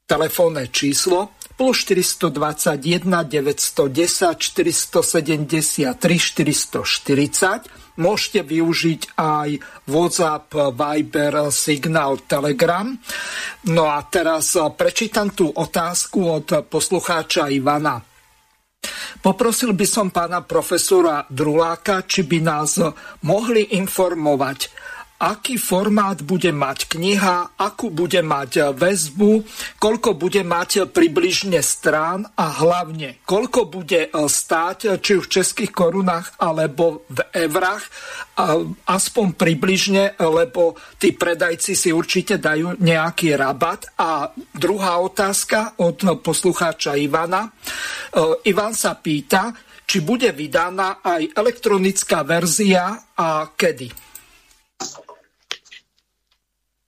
telefónne 0.06 0.70
číslo 0.70 1.34
plus 1.58 1.88
421 1.88 3.10
910 3.26 4.38
473 4.38 5.98
440 5.98 7.85
Môžete 7.96 8.44
využiť 8.44 9.16
aj 9.16 9.50
WhatsApp, 9.88 10.52
Viber, 10.76 11.48
Signal, 11.48 12.28
Telegram. 12.28 12.92
No 13.72 13.88
a 13.88 14.04
teraz 14.08 14.56
prečítam 14.76 15.32
tú 15.32 15.48
otázku 15.48 16.20
od 16.28 16.48
poslucháča 16.68 17.48
Ivana. 17.48 18.04
Poprosil 19.24 19.74
by 19.74 19.88
som 19.90 20.14
pána 20.14 20.46
profesora 20.46 21.26
Druláka, 21.26 22.06
či 22.06 22.22
by 22.22 22.40
nás 22.46 22.78
mohli 23.26 23.74
informovať, 23.74 24.70
aký 25.20 25.56
formát 25.56 26.20
bude 26.22 26.52
mať 26.52 26.92
kniha, 26.92 27.56
akú 27.56 27.90
bude 27.90 28.20
mať 28.20 28.76
väzbu, 28.76 29.44
koľko 29.80 30.16
bude 30.20 30.44
mať 30.44 30.92
približne 30.92 31.60
strán 31.64 32.28
a 32.36 32.46
hlavne 32.64 33.16
koľko 33.26 33.68
bude 33.68 34.12
stáť, 34.14 35.02
či 35.02 35.12
už 35.18 35.26
v 35.28 35.34
českých 35.42 35.72
korunách 35.74 36.38
alebo 36.40 37.08
v 37.10 37.20
eurách, 37.34 37.84
aspoň 38.86 39.28
približne, 39.34 40.20
lebo 40.20 40.78
tí 41.00 41.16
predajci 41.16 41.74
si 41.74 41.90
určite 41.90 42.38
dajú 42.38 42.78
nejaký 42.80 43.34
rabat. 43.36 43.88
A 43.98 44.30
druhá 44.54 45.00
otázka 45.02 45.80
od 45.82 46.22
poslucháča 46.22 47.00
Ivana. 47.00 47.48
E, 47.48 47.50
Ivan 48.52 48.76
sa 48.76 48.96
pýta, 49.00 49.56
či 49.86 50.02
bude 50.04 50.32
vydaná 50.36 51.00
aj 51.00 51.32
elektronická 51.36 52.26
verzia 52.28 53.00
a 53.16 53.50
kedy. 53.54 54.06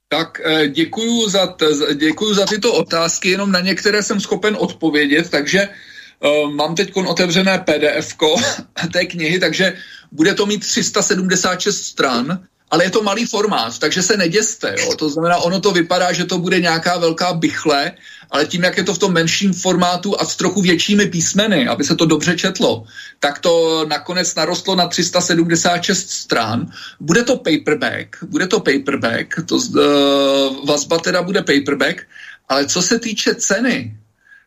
Tak 0.08 0.40
eh, 0.44 0.68
děkuju 0.68 1.28
za, 1.28 1.56
děkuju 1.94 2.34
za 2.34 2.46
tyto 2.46 2.72
otázky, 2.72 3.30
jenom 3.30 3.52
na 3.52 3.60
některé 3.60 4.02
jsem 4.02 4.20
schopen 4.20 4.56
odpovědět, 4.58 5.30
takže 5.30 5.68
uh, 5.68 6.54
mám 6.54 6.74
teď 6.74 6.92
otevřené 6.96 7.58
pdf 7.58 8.16
té 8.92 9.06
knihy, 9.06 9.38
takže 9.38 9.76
bude 10.12 10.34
to 10.34 10.46
mít 10.46 10.60
376 10.60 11.84
stran 11.84 12.48
ale 12.70 12.84
je 12.84 12.90
to 12.90 13.02
malý 13.02 13.26
formát, 13.26 13.78
takže 13.78 14.02
se 14.02 14.16
neděste. 14.16 14.74
Jo? 14.78 14.94
To 14.96 15.08
znamená, 15.08 15.36
ono 15.36 15.60
to 15.60 15.72
vypadá, 15.72 16.12
že 16.12 16.24
to 16.24 16.38
bude 16.38 16.60
nějaká 16.60 16.98
velká 16.98 17.32
bychle, 17.32 17.92
ale 18.30 18.46
tím, 18.46 18.64
jak 18.64 18.76
je 18.76 18.84
to 18.84 18.94
v 18.94 18.98
tom 18.98 19.12
menším 19.12 19.52
formátu 19.52 20.20
a 20.20 20.24
s 20.24 20.36
trochu 20.36 20.62
většími 20.62 21.06
písmeny, 21.06 21.68
aby 21.68 21.84
se 21.84 21.96
to 21.96 22.06
dobře 22.06 22.36
četlo, 22.36 22.84
tak 23.20 23.38
to 23.38 23.84
nakonec 23.88 24.34
narostlo 24.34 24.76
na 24.76 24.86
376 24.86 26.10
strán. 26.10 26.72
Bude 27.00 27.22
to 27.22 27.36
paperback, 27.36 28.16
bude 28.22 28.46
to 28.46 28.60
paperback, 28.60 29.34
to, 29.46 29.56
uh, 29.56 30.66
vazba 30.66 30.98
teda 30.98 31.22
bude 31.22 31.40
paperback, 31.42 32.02
ale 32.48 32.66
co 32.66 32.82
se 32.82 32.98
týče 32.98 33.34
ceny, 33.34 33.96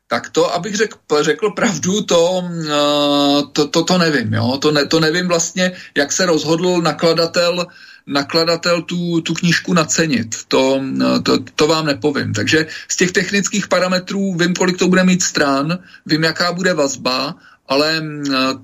tak 0.08 0.30
to, 0.30 0.54
abych 0.54 0.76
řekl, 0.76 0.98
řekl 1.22 1.50
pravdu, 1.50 2.02
to, 2.02 2.32
uh, 2.32 3.52
to, 3.54 3.68
to, 3.68 3.84
to 3.84 3.98
nevím. 3.98 4.34
Jo? 4.34 4.58
To, 4.58 4.72
ne, 4.72 4.86
to 4.86 5.00
nevím 5.00 5.28
vlastně, 5.28 5.72
jak 5.98 6.12
se 6.12 6.26
rozhodl 6.26 6.82
nakladatel 6.82 7.68
nakladatel 8.08 8.82
tu, 8.82 9.22
tu 9.22 9.34
knížku 9.34 9.74
nacenit. 9.74 10.36
To, 10.47 10.82
to, 11.24 11.39
to 11.56 11.68
vám 11.68 11.86
nepovím. 11.86 12.34
Takže 12.34 12.68
z 12.88 12.95
těch 12.95 13.12
technických 13.12 13.68
parametrů 13.68 14.34
vím, 14.34 14.54
kolik 14.54 14.78
to 14.78 14.88
bude 14.88 15.04
mít 15.04 15.24
stran, 15.24 15.80
vím, 16.06 16.24
jaká 16.24 16.54
bude 16.54 16.74
vazba, 16.74 17.36
ale 17.68 18.04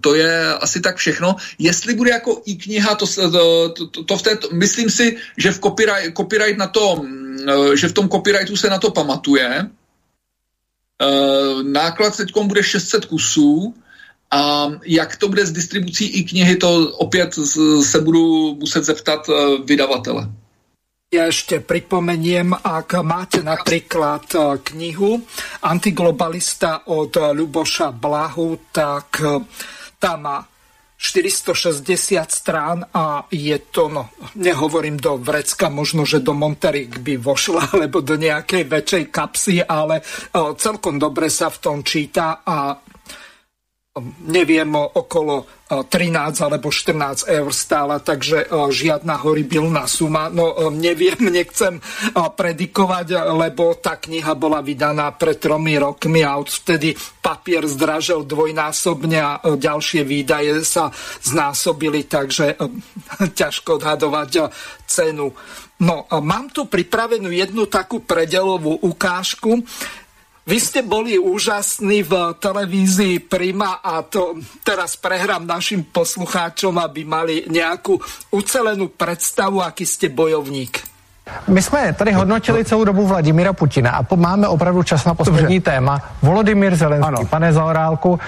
to 0.02 0.16
je 0.16 0.54
asi 0.54 0.82
tak 0.82 0.98
všechno. 0.98 1.36
Jestli 1.60 1.96
bude 1.96 2.12
jako 2.12 2.42
i 2.46 2.56
kniha, 2.56 2.96
to, 2.96 3.08
to, 3.08 3.70
to, 3.70 4.04
to 4.04 4.18
v 4.18 4.22
té, 4.22 4.38
myslím 4.54 4.90
si, 4.90 5.18
že 5.38 5.52
v 5.52 5.60
copyright, 5.60 6.18
copyright 6.18 6.58
na 6.58 6.68
to, 6.68 7.06
že 7.76 7.88
v 7.88 7.94
tom 7.94 8.10
copyrightu 8.10 8.58
se 8.58 8.70
na 8.70 8.78
to 8.78 8.92
pamatuje. 8.92 9.70
Náklad 11.64 12.18
teď 12.18 12.32
bude 12.44 12.64
600 12.64 13.06
kusů, 13.06 13.74
a 14.32 14.72
jak 14.86 15.16
to 15.16 15.28
bude 15.28 15.46
s 15.46 15.52
distribucí 15.52 16.06
i 16.06 16.24
knihy, 16.24 16.56
to 16.56 16.92
opět 16.98 17.40
se 17.82 18.02
budu 18.02 18.56
muset 18.56 18.84
zeptat 18.84 19.30
eh, 19.30 19.34
vydavatele. 19.64 20.30
Ja 21.08 21.32
ešte 21.32 21.64
pripomeniem, 21.64 22.52
ak 22.52 23.00
máte 23.00 23.40
napríklad 23.40 24.28
eh, 24.36 24.60
knihu 24.60 25.24
Antiglobalista 25.64 26.84
od 26.92 27.16
Ľuboša 27.16 27.96
Blahu, 27.96 28.60
tak 28.76 29.24
eh, 29.24 29.40
tá 29.96 30.20
má 30.20 30.44
460 30.98 31.88
strán 32.28 32.84
a 32.92 33.24
je 33.32 33.56
to, 33.72 33.88
no, 33.88 34.10
nehovorím 34.36 34.98
do 34.98 35.16
vrecka, 35.22 35.70
možno, 35.70 36.04
že 36.04 36.20
do 36.20 36.34
Monterik 36.36 37.00
by 37.00 37.16
vošla, 37.22 37.70
alebo 37.80 38.04
do 38.04 38.20
nejakej 38.20 38.68
väčšej 38.68 39.04
kapsy, 39.08 39.64
ale 39.64 40.02
celkom 40.58 40.98
dobre 41.00 41.30
sa 41.30 41.54
v 41.54 41.62
tom 41.62 41.80
číta 41.86 42.42
a 42.44 42.76
neviem, 44.26 44.70
okolo 44.76 45.46
13 45.68 46.48
alebo 46.48 46.72
14 46.72 47.28
eur 47.28 47.52
stála, 47.52 48.00
takže 48.00 48.48
žiadna 48.72 49.20
horibilná 49.20 49.84
suma. 49.84 50.32
No 50.32 50.56
neviem, 50.72 51.20
nechcem 51.38 51.84
predikovať, 52.16 53.28
lebo 53.36 53.76
tá 53.76 54.00
kniha 54.00 54.32
bola 54.40 54.64
vydaná 54.64 55.12
pred 55.12 55.36
tromi 55.36 55.76
rokmi 55.76 56.24
a 56.24 56.40
odvtedy 56.40 56.96
papier 57.20 57.68
zdražel 57.68 58.24
dvojnásobne 58.24 59.20
a 59.20 59.32
ďalšie 59.44 60.08
výdaje 60.08 60.64
sa 60.64 60.88
znásobili, 61.20 62.08
takže 62.08 62.56
ťažko 63.40 63.84
odhadovať 63.84 64.48
cenu. 64.88 65.36
No, 65.78 66.10
mám 66.10 66.50
tu 66.50 66.66
pripravenú 66.66 67.30
jednu 67.30 67.70
takú 67.70 68.02
predelovú 68.02 68.82
ukážku. 68.82 69.62
Vy 70.48 70.64
ste 70.64 70.80
boli 70.80 71.20
úžasní 71.20 72.08
v 72.08 72.32
televízii 72.40 73.20
Prima 73.20 73.84
a 73.84 74.00
to 74.00 74.40
teraz 74.64 74.96
prehrám 74.96 75.44
našim 75.44 75.84
poslucháčom, 75.84 76.72
aby 76.80 77.04
mali 77.04 77.44
nějakou 77.52 78.00
ucelenú 78.32 78.88
představu, 78.88 79.60
aký 79.60 79.84
ste 79.84 80.08
bojovník. 80.08 80.80
My 81.48 81.62
jsme 81.62 81.94
tady 81.94 82.12
hodnotili 82.12 82.66
celou 82.66 82.84
dobu 82.84 83.08
Vladimíra 83.08 83.54
Putina 83.54 83.92
a 83.92 84.16
máme 84.16 84.48
opravdu 84.48 84.84
čas 84.84 85.06
na 85.06 85.14
poslední 85.14 85.60
Dobře. 85.60 85.72
téma. 85.72 86.02
Volodymyr 86.24 86.76
Zelenský, 86.76 87.08
ano. 87.08 87.26
pane 87.26 87.54
Zaorálku, 87.54 88.10
uh, 88.10 88.20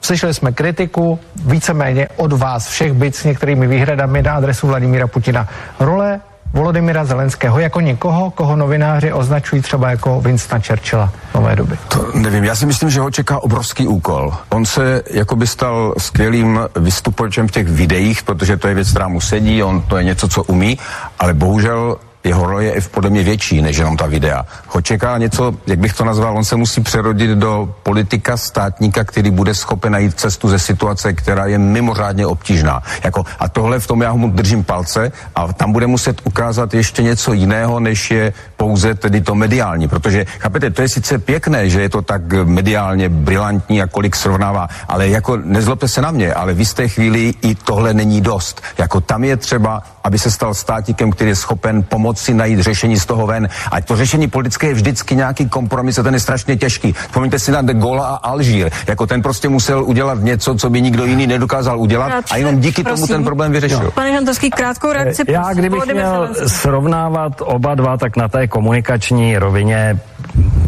Slyšeli 0.00 0.34
jsme 0.34 0.52
kritiku, 0.52 1.18
víceméně 1.34 2.08
od 2.16 2.32
vás 2.32 2.68
všech, 2.68 2.92
byť 2.92 3.14
s 3.14 3.24
některými 3.24 3.66
výhradami 3.66 4.22
na 4.22 4.34
adresu 4.34 4.66
Vladimíra 4.66 5.06
Putina. 5.06 5.48
Role 5.80 6.20
Volodymyra 6.52 7.04
Zelenského 7.04 7.58
jako 7.58 7.80
někoho, 7.80 8.30
koho 8.30 8.56
novináři 8.56 9.12
označují 9.12 9.62
třeba 9.62 9.90
jako 9.90 10.20
Winstona 10.20 10.62
Churchilla 10.66 11.12
nové 11.34 11.56
doby? 11.56 11.78
To 11.88 12.06
nevím, 12.14 12.44
já 12.44 12.56
si 12.56 12.66
myslím, 12.66 12.90
že 12.90 13.00
ho 13.00 13.10
čeká 13.10 13.38
obrovský 13.38 13.86
úkol. 13.86 14.34
On 14.48 14.66
se 14.66 15.02
jako 15.10 15.36
by 15.36 15.46
stal 15.46 15.94
skvělým 15.98 16.60
vystupočem 16.76 17.48
v 17.48 17.50
těch 17.50 17.68
videích, 17.68 18.22
protože 18.22 18.56
to 18.56 18.68
je 18.68 18.74
věc, 18.74 18.90
která 18.90 19.08
mu 19.08 19.20
sedí, 19.20 19.62
on 19.62 19.82
to 19.82 19.96
je 19.96 20.04
něco, 20.04 20.28
co 20.28 20.42
umí, 20.42 20.78
ale 21.18 21.34
bohužel 21.34 21.96
jeho 22.24 22.46
role 22.46 22.64
je 22.64 22.80
podle 22.90 23.10
mě 23.10 23.22
větší 23.22 23.62
než 23.62 23.76
jenom 23.76 23.96
ta 23.96 24.06
videa. 24.06 24.46
Ho 24.68 24.80
čeká 24.80 25.18
něco, 25.18 25.54
jak 25.66 25.78
bych 25.78 25.92
to 25.92 26.04
nazval, 26.04 26.36
on 26.36 26.44
se 26.44 26.56
musí 26.56 26.80
přerodit 26.80 27.30
do 27.30 27.74
politika 27.82 28.36
státníka, 28.36 29.04
který 29.04 29.30
bude 29.30 29.54
schopen 29.54 29.92
najít 29.92 30.20
cestu 30.20 30.48
ze 30.48 30.58
situace, 30.58 31.12
která 31.12 31.46
je 31.46 31.58
mimořádně 31.58 32.26
obtížná. 32.26 32.82
Jako, 33.04 33.24
a 33.38 33.48
tohle 33.48 33.80
v 33.80 33.86
tom 33.86 34.02
já 34.02 34.14
mu 34.14 34.30
držím 34.30 34.64
palce 34.64 35.12
a 35.34 35.52
tam 35.52 35.72
bude 35.72 35.86
muset 35.86 36.20
ukázat 36.24 36.74
ještě 36.74 37.02
něco 37.02 37.32
jiného, 37.32 37.80
než 37.80 38.10
je 38.10 38.32
pouze 38.56 38.94
tedy 38.94 39.20
to 39.20 39.34
mediální, 39.34 39.88
protože, 39.88 40.26
chápete, 40.38 40.70
to 40.70 40.82
je 40.82 40.88
sice 40.88 41.18
pěkné, 41.18 41.70
že 41.70 41.80
je 41.80 41.88
to 41.88 42.02
tak 42.02 42.32
mediálně 42.32 43.08
brilantní 43.08 43.82
a 43.82 43.86
kolik 43.86 44.16
srovnává, 44.16 44.68
ale 44.88 45.08
jako 45.08 45.36
nezlobte 45.36 45.88
se 45.88 46.02
na 46.02 46.10
mě, 46.10 46.34
ale 46.34 46.54
v 46.54 46.58
jisté 46.58 46.88
chvíli 46.88 47.34
i 47.42 47.54
tohle 47.54 47.94
není 47.94 48.20
dost. 48.20 48.62
Jako 48.78 49.00
tam 49.00 49.24
je 49.24 49.36
třeba, 49.36 49.82
aby 50.08 50.18
se 50.18 50.30
stal 50.30 50.54
státníkem, 50.54 51.10
který 51.12 51.30
je 51.30 51.36
schopen 51.36 51.82
pomoci 51.82 52.34
najít 52.34 52.60
řešení 52.60 52.96
z 52.96 53.06
toho 53.06 53.26
ven. 53.26 53.48
A 53.70 53.80
to 53.80 53.96
řešení 53.96 54.28
politické 54.28 54.66
je 54.66 54.74
vždycky 54.74 55.16
nějaký 55.16 55.48
kompromis 55.48 55.98
a 55.98 56.02
ten 56.02 56.14
je 56.14 56.20
strašně 56.20 56.56
těžký. 56.56 56.92
Vzpomeňte 56.92 57.38
si 57.38 57.52
na 57.52 57.62
de 57.62 57.74
Gaulle 57.74 58.00
a 58.00 58.14
Alžír. 58.24 58.70
Jako 58.86 59.06
ten 59.06 59.22
prostě 59.22 59.48
musel 59.48 59.84
udělat 59.84 60.18
něco, 60.24 60.54
co 60.54 60.70
by 60.70 60.80
nikdo 60.82 61.04
jiný 61.04 61.26
nedokázal 61.26 61.80
udělat 61.80 62.08
Krátce, 62.08 62.34
a 62.34 62.36
jenom 62.36 62.60
díky 62.60 62.82
prosím. 62.82 63.06
tomu 63.06 63.06
ten 63.06 63.24
problém 63.24 63.52
vyřešil. 63.52 63.82
No. 63.84 63.90
Pane 63.90 64.12
Žantovský, 64.12 64.50
krátkou 64.50 64.92
reakci. 64.92 65.22
Já 65.28 65.52
kdybych 65.52 65.86
měl 65.92 66.28
srovnávat 66.46 67.32
oba 67.44 67.74
dva, 67.74 67.96
tak 67.96 68.16
na 68.16 68.28
té 68.28 68.48
komunikační 68.48 69.38
rovině 69.38 70.00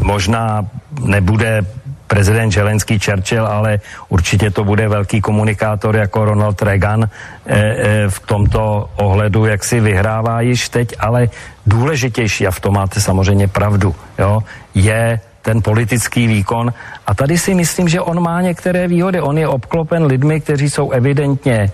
možná 0.05 0.66
nebude 1.01 1.64
prezident 2.11 2.51
Želenský 2.51 2.99
Churchill, 2.99 3.47
ale 3.47 3.79
určitě 4.11 4.51
to 4.51 4.67
bude 4.67 4.89
velký 4.89 5.21
komunikátor 5.23 5.97
jako 5.97 6.25
Ronald 6.25 6.63
Reagan 6.63 7.07
e, 7.07 7.09
e, 7.47 8.09
v 8.11 8.19
tomto 8.27 8.91
ohledu, 8.99 9.47
jak 9.47 9.63
si 9.65 9.81
vyhrává 9.81 10.41
již 10.41 10.69
teď, 10.69 10.99
ale 10.99 11.31
důležitější, 11.67 12.47
a 12.47 12.51
v 12.51 12.61
tom 12.61 12.75
máte 12.75 13.01
samozřejmě 13.01 13.49
pravdu, 13.49 13.95
jo, 14.19 14.43
je 14.75 15.21
ten 15.43 15.63
politický 15.63 16.27
výkon. 16.27 16.75
A 17.07 17.15
tady 17.15 17.39
si 17.39 17.55
myslím, 17.55 17.89
že 17.89 18.01
on 18.03 18.19
má 18.23 18.43
některé 18.43 18.89
výhody. 18.89 19.21
On 19.21 19.39
je 19.39 19.49
obklopen 19.49 20.05
lidmi, 20.05 20.41
kteří 20.41 20.71
jsou 20.71 20.91
evidentně 20.91 21.71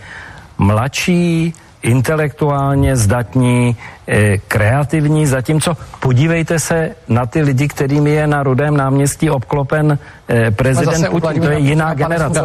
mladší, 0.58 1.54
intelektuálně 1.82 2.96
zdatní, 2.96 3.76
e, 4.08 4.38
kreativní, 4.38 5.26
zatímco 5.26 5.76
podívejte 6.00 6.58
se 6.58 6.90
na 7.08 7.26
ty 7.26 7.42
lidi, 7.42 7.68
kterými 7.68 8.10
je 8.10 8.26
na 8.26 8.42
Rudém 8.42 8.76
náměstí 8.76 9.30
obklopen 9.30 9.98
e, 10.30 10.50
prezident 10.50 11.08
Putin, 11.10 11.42
to 11.42 11.50
je 11.50 11.58
jiná 11.58 11.94
generace. 11.94 12.40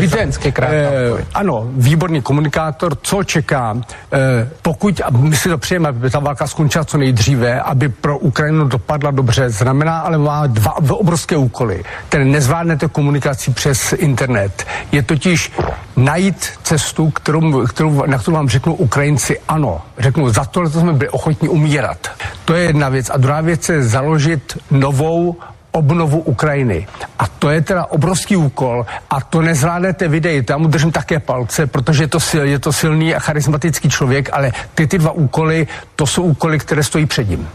Víte, 0.00 0.28
e, 0.62 1.24
ano, 1.34 1.68
výborný 1.76 2.22
komunikátor, 2.22 2.96
co 3.02 3.24
čeká, 3.24 3.76
e, 4.12 4.48
pokud, 4.62 5.00
a 5.04 5.10
my 5.10 5.36
si 5.36 5.48
to 5.48 5.58
přejeme, 5.58 5.88
aby 5.88 6.10
ta 6.10 6.18
válka 6.18 6.46
skončila 6.46 6.84
co 6.84 6.98
nejdříve, 6.98 7.60
aby 7.60 7.88
pro 7.88 8.18
Ukrajinu 8.18 8.64
dopadla 8.64 9.10
dobře, 9.10 9.50
znamená, 9.50 9.98
ale 9.98 10.18
má 10.18 10.46
dva 10.46 10.76
obrovské 10.76 11.36
úkoly. 11.36 11.84
Ten 12.08 12.30
nezvládnete 12.30 12.88
komunikací 12.88 13.52
přes 13.52 13.92
internet. 13.92 14.66
Je 14.92 15.02
totiž 15.02 15.52
najít 15.96 16.50
cestu, 16.62 17.10
kterou, 17.10 17.66
kterou, 17.66 18.06
na 18.06 18.18
kterou 18.18 18.36
vám 18.36 18.48
řeknou 18.48 18.74
Ukrajinci 18.74 19.38
ano. 19.48 19.80
Řeknu, 19.98 20.30
za 20.30 20.44
tohle 20.44 20.70
jsme 20.70 20.92
byli 20.98 21.10
ochotní 21.10 21.48
umírat. 21.48 22.10
To 22.44 22.54
je 22.54 22.64
jedna 22.64 22.88
věc. 22.88 23.10
A 23.10 23.16
druhá 23.16 23.40
věc 23.40 23.68
je 23.68 23.82
založit 23.82 24.58
novou 24.70 25.36
obnovu 25.72 26.18
Ukrajiny. 26.18 26.86
A 27.18 27.26
to 27.26 27.50
je 27.50 27.60
teda 27.60 27.86
obrovský 27.86 28.36
úkol 28.36 28.86
a 29.10 29.20
to 29.20 29.42
nezvládnete 29.42 30.08
videí, 30.08 30.42
tam 30.42 30.60
mu 30.60 30.68
držím 30.68 30.92
také 30.92 31.20
palce, 31.20 31.66
protože 31.66 32.02
je 32.02 32.08
to, 32.08 32.20
sil, 32.28 32.44
je 32.44 32.58
to 32.58 32.72
silný 32.72 33.14
a 33.14 33.18
charismatický 33.18 33.90
člověk, 33.90 34.30
ale 34.32 34.52
ty 34.74 34.86
ty 34.86 34.98
dva 34.98 35.10
úkoly, 35.10 35.66
to 35.96 36.06
jsou 36.06 36.22
úkoly, 36.22 36.58
které 36.58 36.82
stojí 36.82 37.06
před 37.06 37.28
ním. 37.28 37.48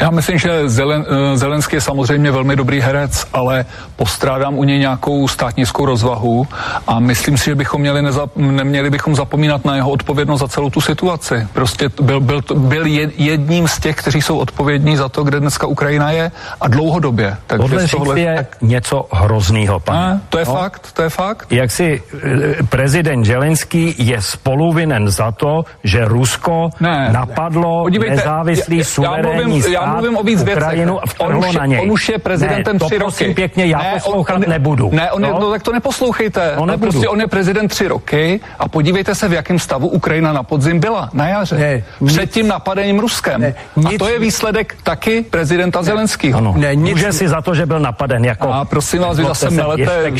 Já 0.00 0.10
myslím, 0.10 0.38
že 0.38 0.68
Zelen, 0.68 1.04
eh, 1.08 1.36
Zelenský 1.36 1.76
je 1.76 1.80
samozřejmě 1.80 2.30
velmi 2.30 2.56
dobrý 2.56 2.80
herec, 2.80 3.26
ale 3.32 3.64
postrádám 3.96 4.58
u 4.58 4.64
něj 4.64 4.78
nějakou 4.78 5.28
státnickou 5.28 5.84
rozvahu 5.84 6.46
a 6.86 7.00
myslím 7.00 7.38
si, 7.38 7.44
že 7.44 7.54
bychom 7.54 7.80
měli 7.80 8.02
neza, 8.02 8.28
neměli 8.36 8.90
bychom 8.90 9.14
zapomínat 9.14 9.64
na 9.64 9.76
jeho 9.76 9.90
odpovědnost 9.90 10.40
za 10.40 10.48
celou 10.48 10.70
tu 10.70 10.80
situaci. 10.80 11.48
Prostě 11.52 11.90
byl, 12.00 12.20
byl, 12.20 12.40
byl 12.54 12.86
jedním 13.16 13.68
z 13.68 13.80
těch, 13.80 13.96
kteří 13.96 14.22
jsou 14.22 14.38
odpovědní 14.38 14.96
za 14.96 15.08
to, 15.08 15.24
kde 15.24 15.40
dneska 15.40 15.66
Ukrajina 15.66 16.10
je 16.10 16.32
a 16.60 16.68
dlouhodobě. 16.68 17.36
Takže 17.68 17.96
tohle 17.96 18.20
je 18.20 18.46
něco 18.60 19.06
hroznýho, 19.12 19.80
pane. 19.80 20.20
to 20.28 20.38
je 20.38 20.44
no? 20.48 20.54
fakt, 20.54 20.92
to 20.92 21.02
je 21.02 21.08
fakt. 21.08 21.52
Jak 21.52 21.70
si 21.70 22.02
eh, 22.02 22.62
prezident 22.62 23.24
Zelenský 23.24 23.94
je 23.98 24.22
spoluvinen 24.22 25.10
za 25.10 25.32
to, 25.32 25.64
že 25.84 26.04
Rusko 26.04 26.70
ne, 26.80 27.08
napadlo 27.12 27.82
Podívejte, 27.82 28.16
nezávislý 28.16 28.84
suverénní 28.84 29.62
stát 29.62 29.72
já 29.72 29.86
mluvím 29.86 30.16
o 30.16 30.22
víc 30.22 30.42
Ukrajinu 30.42 31.00
věcech. 31.00 31.20
On 31.20 31.36
už, 31.36 31.52
na 31.52 31.66
něj. 31.66 31.80
on 31.80 31.90
už 31.90 32.08
je 32.08 32.18
prezidentem 32.18 32.78
ne, 32.80 32.86
tři 32.86 32.98
roky. 32.98 33.34
pěkně, 33.34 33.66
já 33.66 33.78
ne, 33.78 33.90
poslouchat 33.94 34.34
on, 34.34 34.44
nebudu. 34.48 34.90
Ne, 34.92 35.10
on 35.10 35.22
no? 35.22 35.28
Je, 35.28 35.34
no 35.34 35.50
tak 35.50 35.62
to 35.62 35.72
neposlouchejte. 35.72 36.54
No, 36.56 36.66
nebudu. 36.66 36.90
Prostě 36.90 37.08
on 37.08 37.20
je 37.20 37.26
prezident 37.26 37.68
tři 37.68 37.88
roky 37.88 38.40
a 38.58 38.68
podívejte 38.68 39.14
se, 39.14 39.28
v 39.28 39.32
jakém 39.32 39.58
stavu 39.58 39.88
Ukrajina 39.88 40.32
na 40.32 40.42
podzim 40.42 40.80
byla, 40.80 41.10
na 41.12 41.28
jaře. 41.28 41.56
Ne, 41.56 42.06
Před 42.06 42.20
nic, 42.20 42.34
tím 42.34 42.48
napadením 42.48 42.98
Ruskem. 42.98 43.40
Ne, 43.40 43.54
nic, 43.76 43.86
a 43.86 43.98
to 43.98 44.08
je 44.08 44.18
výsledek 44.18 44.76
taky 44.82 45.22
prezidenta 45.22 45.78
ne, 45.78 45.84
Zelenského. 45.84 46.38
Ano, 46.38 46.54
ne, 46.56 46.74
nic, 46.74 46.90
může 46.90 47.12
si 47.12 47.28
za 47.28 47.40
to, 47.40 47.49
že 47.54 47.66
byl 47.66 47.80
napaden. 47.80 48.24
Jako, 48.24 48.52
a 48.52 48.64
prosím 48.64 49.02
vás, 49.02 49.16
vy 49.16 49.24
zase 49.24 49.50
melete, 49.50 50.10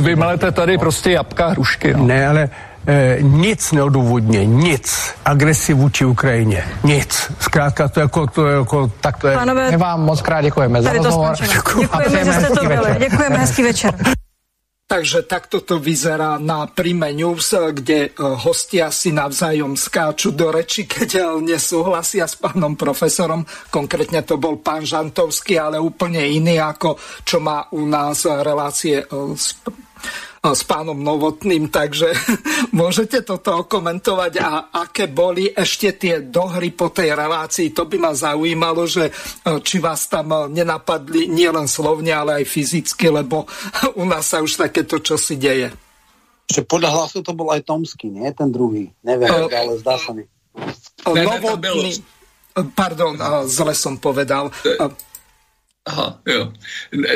vy 0.00 0.16
melete 0.16 0.52
tady 0.52 0.78
prostě 0.78 1.10
jabka 1.10 1.46
hrušky. 1.48 1.94
No. 1.94 2.06
Ne, 2.06 2.28
ale 2.28 2.48
e, 2.86 3.16
nic 3.20 3.72
neodůvodně, 3.72 4.46
nic 4.46 5.14
agresi 5.24 5.74
vůči 5.74 6.04
Ukrajině, 6.04 6.64
nic. 6.84 7.32
Zkrátka 7.40 7.88
to 7.88 8.00
jako, 8.00 8.26
to 8.26 8.46
jako 8.46 8.90
tak 9.00 9.16
to 9.16 9.28
je. 9.28 9.36
Pánové, 9.36 9.70
My 9.70 9.76
vám 9.76 10.00
moc 10.04 10.22
krát 10.22 10.42
děkujeme 10.42 10.82
za 10.82 10.92
rozhovor. 10.92 11.34
Děkujeme, 11.78 12.24
že 12.24 12.32
jste 12.32 12.46
to 12.46 12.66
byli. 12.66 12.96
Děkujeme, 12.98 13.38
hezký 13.38 13.62
večer. 13.62 13.94
Takže 14.86 15.26
takto 15.26 15.66
to 15.66 15.82
vyzerá 15.82 16.38
na 16.38 16.70
Prime 16.70 17.10
News, 17.10 17.58
kde 17.74 17.98
e, 18.06 18.10
hostia 18.46 18.86
si 18.94 19.10
navzájom 19.10 19.74
skáču 19.74 20.30
do 20.30 20.54
reči, 20.54 20.86
keď 20.94 21.10
e, 21.18 21.22
nesúhlasia 21.42 22.30
s 22.30 22.38
pánom 22.38 22.78
profesorom. 22.78 23.42
Konkrétne 23.66 24.22
to 24.22 24.38
bol 24.38 24.62
pán 24.62 24.86
Žantovský, 24.86 25.58
ale 25.58 25.82
úplne 25.82 26.22
iný, 26.22 26.62
ako 26.62 26.94
čo 27.26 27.42
má 27.42 27.66
u 27.74 27.82
nás 27.82 28.30
relácie 28.30 29.02
s 29.34 29.58
s 30.52 30.62
pánom 30.68 30.98
Novotným, 30.98 31.72
takže 31.72 32.12
môžete 32.80 33.24
toto 33.24 33.64
komentovať 33.64 34.32
a 34.38 34.50
aké 34.70 35.10
boli 35.10 35.50
ešte 35.50 35.96
tie 35.96 36.14
dohry 36.22 36.70
po 36.76 36.92
tej 36.92 37.16
relácii. 37.16 37.72
To 37.72 37.88
by 37.88 37.96
ma 37.96 38.12
zaujímalo, 38.12 38.84
že 38.84 39.08
e, 39.08 39.12
či 39.64 39.80
vás 39.80 40.06
tam 40.06 40.30
e, 40.30 40.38
nenapadli 40.62 41.26
nielen 41.26 41.66
slovne, 41.66 42.12
ale 42.12 42.42
aj 42.42 42.44
fyzicky, 42.46 43.10
lebo 43.10 43.48
u 44.00 44.04
nás 44.04 44.30
sa 44.30 44.44
už 44.44 44.68
takéto 44.68 45.00
čosi 45.00 45.40
deje. 45.40 45.72
Že 46.46 46.62
podľa 46.68 46.90
hlasu 46.94 47.26
to 47.26 47.34
bol 47.34 47.50
aj 47.50 47.66
Tomský, 47.66 48.06
nie? 48.06 48.30
Ten 48.30 48.54
druhý. 48.54 48.86
Neviem, 49.02 49.26
uh, 49.26 49.50
ale 49.50 49.82
zdá 49.82 49.98
sa 49.98 50.14
mi. 50.14 50.22
Novotný, 51.02 51.98
pardon, 52.78 53.18
zle 53.50 53.74
som 53.74 53.98
povedal. 53.98 54.54
Aha, 55.86 56.20
jo. 56.26 56.52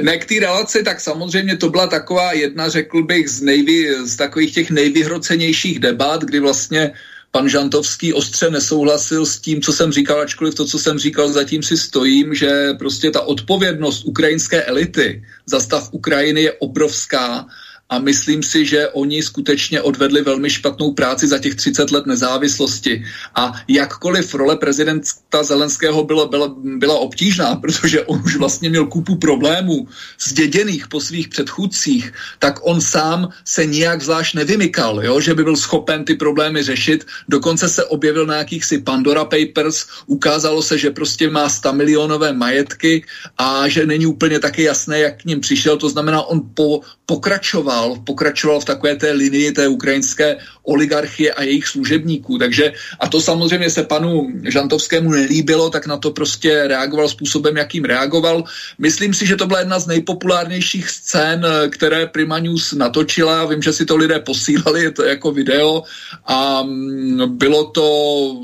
Ne 0.02 0.18
k 0.18 0.24
té 0.24 0.34
relaci, 0.40 0.82
tak 0.82 1.01
samozřejmě 1.01 1.56
to 1.56 1.68
byla 1.68 1.86
taková 1.86 2.32
jedna, 2.32 2.68
řekl 2.68 3.02
bych, 3.02 3.28
z, 3.28 3.42
nejvy, 3.42 4.06
z 4.06 4.16
takových 4.16 4.55
těch 4.55 4.70
nejvyhrocenějších 4.70 5.78
debat, 5.78 6.22
kdy 6.22 6.40
vlastně 6.40 6.92
pan 7.30 7.48
Žantovský 7.48 8.12
ostře 8.14 8.51
nesouhlasil 8.51 9.26
s 9.26 9.38
tím, 9.38 9.62
co 9.62 9.72
jsem 9.72 9.92
říkal, 9.92 10.20
ačkoliv 10.20 10.55
to, 10.55 10.64
co 10.64 10.78
jsem 10.78 10.98
říkal, 10.98 11.32
zatím 11.32 11.62
si 11.62 11.76
stojím, 11.76 12.34
že 12.34 12.74
prostě 12.78 13.10
ta 13.10 13.20
odpovědnost 13.20 14.05
ukrajinské 14.05 14.62
elity 14.62 15.24
za 15.47 15.60
stav 15.60 15.88
Ukrajiny 15.92 16.42
je 16.42 16.52
obrovská 16.52 17.47
a 17.91 17.99
myslím 17.99 18.43
si, 18.43 18.67
že 18.67 18.89
oni 18.89 19.23
skutečně 19.23 19.83
odvedli 19.83 20.23
velmi 20.23 20.51
špatnou 20.51 20.93
práci 20.93 21.27
za 21.27 21.39
těch 21.39 21.55
30 21.55 21.91
let 21.91 22.07
nezávislosti. 22.07 23.05
A 23.35 23.53
jakkoliv 23.69 24.35
role 24.35 24.57
prezidenta 24.57 25.43
Zelenského 25.43 26.05
byla, 26.05 26.29
byla, 26.29 26.55
byla 26.57 26.99
obtížná, 26.99 27.57
protože 27.57 28.03
on 28.03 28.23
už 28.25 28.37
vlastně 28.37 28.71
měl 28.71 28.87
kupu 28.87 29.17
problémů 29.17 29.89
zděděných 30.23 30.89
po 30.89 31.01
svých 31.01 31.29
předchůdcích, 31.29 32.12
tak 32.39 32.59
on 32.62 32.81
sám 32.81 33.29
se 33.45 33.67
nijak 33.67 34.03
zvlášť 34.03 34.35
nevymykal, 34.35 35.05
jo? 35.05 35.21
že 35.21 35.35
by 35.35 35.45
byl 35.45 35.57
schopen 35.57 36.05
ty 36.05 36.15
problémy 36.15 36.62
řešit. 36.62 37.07
Dokonce 37.29 37.69
se 37.69 37.85
objevil 37.85 38.27
na 38.27 38.37
jakýchsi 38.37 38.79
Pandora 38.79 39.25
Papers, 39.25 39.87
ukázalo 40.07 40.62
se, 40.62 40.79
že 40.79 40.91
prostě 40.91 41.31
má 41.31 41.49
100 41.49 41.73
milionové 41.73 42.33
majetky 42.33 43.05
a 43.39 43.69
že 43.69 43.87
není 43.87 44.07
úplně 44.07 44.39
taky 44.39 44.62
jasné, 44.62 44.99
jak 45.01 45.23
k 45.23 45.25
ním 45.25 45.41
přišel. 45.41 45.77
To 45.77 45.89
znamená, 45.89 46.23
on 46.23 46.41
po, 46.55 46.81
pokračoval, 47.07 47.80
pokračoval 48.05 48.61
v 48.61 48.65
takové 48.65 48.97
té 48.97 49.12
linii 49.12 49.52
té 49.52 49.69
ukrajinské 49.69 50.36
oligarchie 50.62 51.32
a 51.32 51.43
jejich 51.43 51.66
služebníků. 51.66 52.39
Takže 52.39 52.73
a 53.01 53.09
to 53.09 53.20
samozřejmě 53.20 53.70
se 53.70 53.82
panu 53.82 54.28
Žantovskému 54.44 55.11
nelíbilo, 55.11 55.70
tak 55.70 55.86
na 55.86 55.97
to 55.97 56.11
prostě 56.11 56.69
reagoval 56.69 57.09
způsobem, 57.09 57.57
jakým 57.57 57.85
reagoval. 57.85 58.44
Myslím 58.78 59.15
si, 59.15 59.27
že 59.27 59.36
to 59.36 59.47
byla 59.47 59.59
jedna 59.59 59.78
z 59.78 59.86
nejpopulárnějších 59.86 60.90
scén, 60.90 61.47
které 61.70 62.07
Prima 62.07 62.39
News 62.39 62.73
natočila. 62.73 63.47
Vím, 63.47 63.62
že 63.62 63.73
si 63.73 63.85
to 63.85 63.97
lidé 63.97 64.20
posílali, 64.20 64.82
je 64.82 64.90
to 64.90 65.02
jako 65.05 65.32
video 65.32 65.82
a 66.27 66.62
mm, 66.62 67.36
bylo 67.39 67.65
to, 67.70 67.86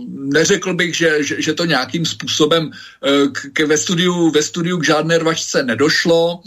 neřekl 0.09 0.75
bych, 0.75 0.97
že, 0.97 1.25
že, 1.25 1.43
že 1.43 1.55
to 1.55 1.65
nějakým 1.65 2.07
způsobem 2.07 2.71
eh, 2.71 3.29
k, 3.33 3.39
k, 3.53 3.67
ve, 3.67 3.77
studiu, 3.77 4.31
ve 4.31 4.43
studiu 4.43 4.79
k 4.79 4.85
žádné 4.85 5.19
rvačce 5.19 5.63
nedošlo. 5.63 6.43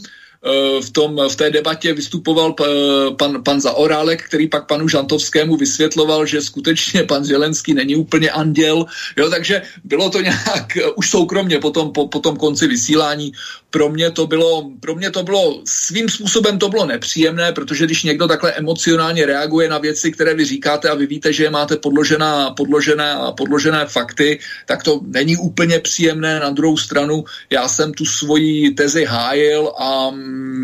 V, 0.81 0.89
tom, 0.91 1.19
v 1.29 1.35
té 1.35 1.49
debatě 1.49 1.93
vystupoval 1.93 2.55
pan, 3.17 3.43
pan 3.43 3.61
Zaorálek, 3.61 4.23
který 4.23 4.47
pak 4.47 4.67
panu 4.67 4.87
Žantovskému 4.87 5.57
vysvětloval, 5.57 6.25
že 6.25 6.41
skutečně 6.41 7.03
pan 7.03 7.25
Zelenský 7.25 7.73
není 7.73 7.95
úplně 7.95 8.31
anděl, 8.31 8.85
jo, 9.17 9.29
takže 9.29 9.61
bylo 9.83 10.09
to 10.09 10.21
nějak 10.21 10.77
už 10.95 11.09
soukromně 11.09 11.59
po 11.59 11.71
tom, 11.71 11.91
po, 11.91 12.07
po 12.07 12.19
tom 12.19 12.37
konci 12.37 12.67
vysílání. 12.67 13.31
Pro 13.69 13.89
mě, 13.89 14.11
to 14.11 14.27
bylo, 14.27 14.71
pro 14.79 14.95
mě 14.95 15.11
to 15.11 15.23
bylo 15.23 15.61
svým 15.65 16.09
způsobem 16.09 16.59
to 16.59 16.69
bylo 16.69 16.85
nepříjemné, 16.85 17.51
protože 17.51 17.85
když 17.85 18.03
někdo 18.03 18.27
takhle 18.27 18.51
emocionálně 18.51 19.25
reaguje 19.25 19.69
na 19.69 19.77
věci, 19.77 20.11
které 20.11 20.33
vy 20.33 20.45
říkáte 20.45 20.89
a 20.89 20.95
vy 20.95 21.07
víte, 21.07 21.33
že 21.33 21.43
je 21.43 21.49
máte 21.49 21.77
podložená, 21.77 22.51
podložené, 22.51 23.15
podložené 23.37 23.85
fakty, 23.85 24.39
tak 24.65 24.83
to 24.83 25.01
není 25.05 25.37
úplně 25.37 25.79
příjemné. 25.79 26.39
Na 26.39 26.49
druhou 26.49 26.77
stranu 26.77 27.23
já 27.49 27.67
jsem 27.67 27.93
tu 27.93 28.05
svoji 28.05 28.71
tezi 28.71 29.05
hájil 29.05 29.71
a 29.79 30.11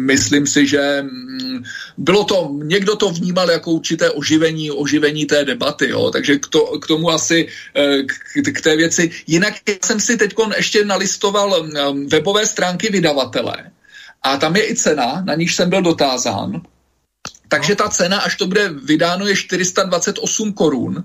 myslím 0.05 0.47
si, 0.47 0.67
že 0.67 1.01
mm, 1.01 1.63
bylo 1.97 2.23
to, 2.23 2.51
někdo 2.63 2.95
to 2.95 3.09
vnímal 3.09 3.51
jako 3.51 3.71
určité 3.71 4.11
oživení, 4.11 4.71
oživení 4.71 5.25
té 5.25 5.45
debaty, 5.45 5.89
jo, 5.89 6.11
takže 6.11 6.37
k, 6.37 6.47
to, 6.47 6.79
k 6.79 6.87
tomu 6.87 7.09
asi, 7.09 7.47
eh, 7.75 8.03
k, 8.03 8.51
k 8.53 8.61
té 8.61 8.75
věci. 8.75 9.11
Jinak 9.27 9.53
jsem 9.85 9.99
si 9.99 10.17
teď 10.17 10.33
ještě 10.57 10.85
nalistoval 10.85 11.63
mm, 11.63 12.07
webové 12.07 12.45
stránky 12.45 12.94
vydavatele 12.95 13.71
a 14.23 14.37
tam 14.37 14.55
je 14.55 14.71
i 14.71 14.75
cena, 14.75 15.23
na 15.27 15.35
níž 15.35 15.55
jsem 15.55 15.69
byl 15.69 15.81
dotázán, 15.81 16.61
takže 17.47 17.75
ta 17.75 17.89
cena, 17.89 18.19
až 18.19 18.35
to 18.35 18.47
bude 18.47 18.69
vydáno, 18.69 19.27
je 19.27 19.35
428 19.35 20.53
korun 20.53 21.03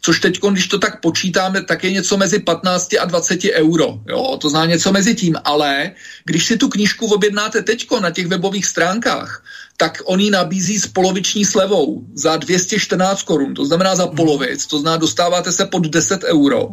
což 0.00 0.20
teď, 0.20 0.40
když 0.50 0.66
to 0.66 0.78
tak 0.78 1.00
počítáme, 1.00 1.62
tak 1.64 1.84
je 1.84 1.92
něco 1.92 2.16
mezi 2.16 2.38
15 2.38 2.88
a 3.00 3.04
20 3.04 3.40
euro. 3.44 4.00
Jo? 4.08 4.36
To 4.40 4.50
zná 4.50 4.66
něco 4.66 4.92
mezi 4.92 5.14
tím, 5.14 5.36
ale 5.44 5.92
když 6.24 6.46
si 6.46 6.56
tu 6.56 6.68
knížku 6.68 7.06
objednáte 7.06 7.62
teď 7.62 7.86
na 8.00 8.10
těch 8.10 8.26
webových 8.26 8.66
stránkách, 8.66 9.44
tak 9.76 10.02
oni 10.04 10.30
nabízí 10.30 10.78
s 10.78 10.86
poloviční 10.86 11.44
slevou 11.44 12.04
za 12.14 12.36
214 12.36 13.22
korun, 13.22 13.54
to 13.54 13.64
znamená 13.64 13.96
za 13.96 14.06
polovic, 14.06 14.66
to 14.66 14.78
znamená 14.78 14.96
dostáváte 14.96 15.52
se 15.52 15.66
pod 15.66 15.86
10 15.86 16.24
euro. 16.24 16.68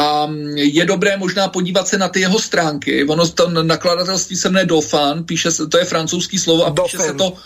A 0.00 0.28
je 0.54 0.84
dobré 0.84 1.16
možná 1.16 1.48
podívat 1.48 1.88
se 1.88 1.98
na 1.98 2.08
ty 2.08 2.20
jeho 2.20 2.38
stránky. 2.38 3.04
Ono 3.04 3.28
to 3.28 3.48
nakladatelství 3.50 4.36
se 4.36 4.48
jmenuje 4.48 4.66
Dofan, 4.66 5.24
píše 5.24 5.50
se, 5.50 5.66
to 5.66 5.78
je 5.78 5.84
francouzský 5.84 6.38
slovo 6.38 6.66
a 6.66 6.70
píše 6.70 6.98
se 6.98 7.14
to 7.14 7.36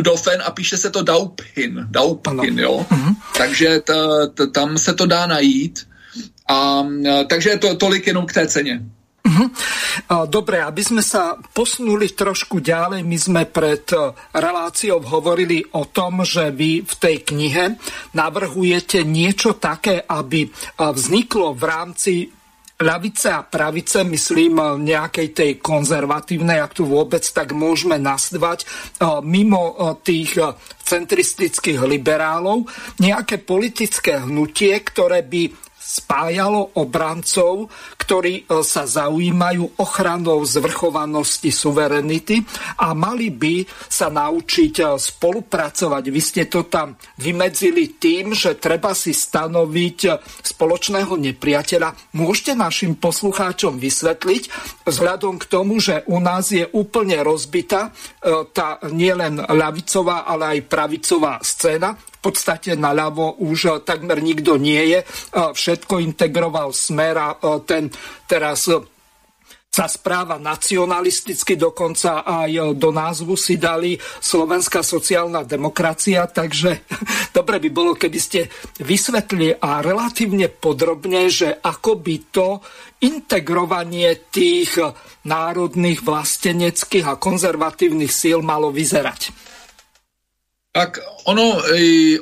Dofen 0.00 0.42
a 0.44 0.50
píše 0.50 0.76
se 0.76 0.90
to 0.90 1.02
Dauphin, 1.02 1.86
Dauphin, 1.90 2.58
jo. 2.58 2.86
Mm-hmm. 2.90 3.14
Takže 3.38 3.80
t, 3.80 3.94
t, 4.34 4.46
tam 4.46 4.78
se 4.78 4.94
to 4.94 5.06
dá 5.06 5.26
najít. 5.26 5.86
A, 6.48 6.86
takže 7.28 7.56
to, 7.56 7.76
tolik 7.76 8.06
jenom 8.06 8.26
k 8.26 8.32
té 8.32 8.46
ceně. 8.46 8.82
Uh-huh. 9.26 9.50
Dobre, 10.30 10.62
aby 10.62 10.86
sme 10.86 11.02
sa 11.02 11.34
posunuli 11.34 12.14
trošku 12.14 12.62
ďalej, 12.62 13.02
my 13.02 13.18
sme 13.18 13.42
pred 13.50 13.82
e, 13.90 14.14
reláciou 14.38 15.02
hovorili 15.02 15.66
o 15.74 15.90
tom, 15.90 16.22
že 16.22 16.54
vy 16.54 16.86
v 16.86 16.94
tej 16.94 17.16
knihe 17.26 17.74
navrhujete 18.14 19.02
niečo 19.02 19.58
také, 19.58 19.98
aby 20.06 20.46
e, 20.46 20.48
vzniklo 20.78 21.58
v 21.58 21.64
rámci 21.66 22.14
ľavice 22.76 23.32
a 23.32 23.40
pravice, 23.40 24.04
myslím 24.04 24.84
nejakej 24.84 25.28
tej 25.32 25.50
konzervatívnej, 25.64 26.60
ak 26.60 26.76
tu 26.76 26.84
vôbec 26.84 27.24
tak 27.24 27.56
môžeme 27.56 27.96
nastvať, 27.96 28.62
e, 28.62 28.66
mimo 29.24 29.72
e, 29.72 29.74
tých 30.04 30.36
e, 30.36 30.52
centristických 30.84 31.80
liberálov, 31.80 32.68
nejaké 33.00 33.40
politické 33.40 34.20
hnutie, 34.20 34.76
ktoré 34.84 35.24
by 35.24 35.65
spájalo 35.86 36.74
obrancov, 36.82 37.70
ktorí 37.94 38.42
e, 38.42 38.62
sa 38.66 38.82
zaujímajú 38.90 39.78
ochranou 39.78 40.42
zvrchovanosti 40.42 41.54
suverenity 41.54 42.42
a 42.82 42.90
mali 42.90 43.30
by 43.30 43.62
sa 43.86 44.10
naučiť 44.10 44.74
e, 44.82 44.84
spolupracovať. 44.98 46.04
Vy 46.10 46.20
ste 46.20 46.42
to 46.50 46.66
tam 46.66 46.98
vymedzili 47.22 47.94
tým, 48.02 48.34
že 48.34 48.58
treba 48.58 48.98
si 48.98 49.14
stanoviť 49.14 49.98
e, 50.10 50.10
spoločného 50.42 51.14
nepriateľa. 51.14 52.18
Môžete 52.18 52.58
našim 52.58 52.98
poslucháčom 52.98 53.78
vysvetliť, 53.78 54.42
vzhľadom 54.82 55.38
k 55.38 55.44
tomu, 55.46 55.78
že 55.78 56.02
u 56.10 56.18
nás 56.18 56.50
je 56.50 56.66
úplne 56.74 57.22
rozbitá 57.22 57.94
tá 58.52 58.80
nielen 58.90 59.38
ľavicová, 59.38 60.26
ale 60.26 60.58
aj 60.58 60.68
pravicová 60.70 61.38
scéna 61.44 61.94
podstate 62.26 62.74
naľavo 62.74 63.38
už 63.38 63.86
takmer 63.86 64.18
nikto 64.18 64.58
nie 64.58 64.98
je. 64.98 65.00
Všetko 65.30 66.02
integroval 66.02 66.74
smer 66.74 67.14
a 67.14 67.28
ten 67.62 67.86
teraz 68.26 68.66
sa 69.76 69.92
správa 69.92 70.40
nacionalisticky, 70.40 71.60
dokonca 71.60 72.24
aj 72.24 72.80
do 72.80 72.88
názvu 72.88 73.36
si 73.36 73.60
dali 73.60 74.00
Slovenská 74.00 74.80
sociálna 74.80 75.44
demokracia, 75.44 76.24
takže 76.24 76.88
dobre 77.36 77.60
by 77.60 77.68
bolo, 77.68 77.92
keby 77.92 78.16
ste 78.16 78.48
vysvetli 78.80 79.52
a 79.52 79.84
relatívne 79.84 80.48
podrobne, 80.48 81.28
že 81.28 81.60
ako 81.60 82.00
by 82.00 82.16
to 82.32 82.64
integrovanie 83.04 84.32
tých 84.32 84.80
národných 85.28 86.00
vlasteneckých 86.00 87.04
a 87.04 87.20
konzervatívnych 87.20 88.08
síl 88.08 88.40
malo 88.40 88.72
vyzerať. 88.72 89.28
Tak 90.76 91.00
ono, 91.24 91.62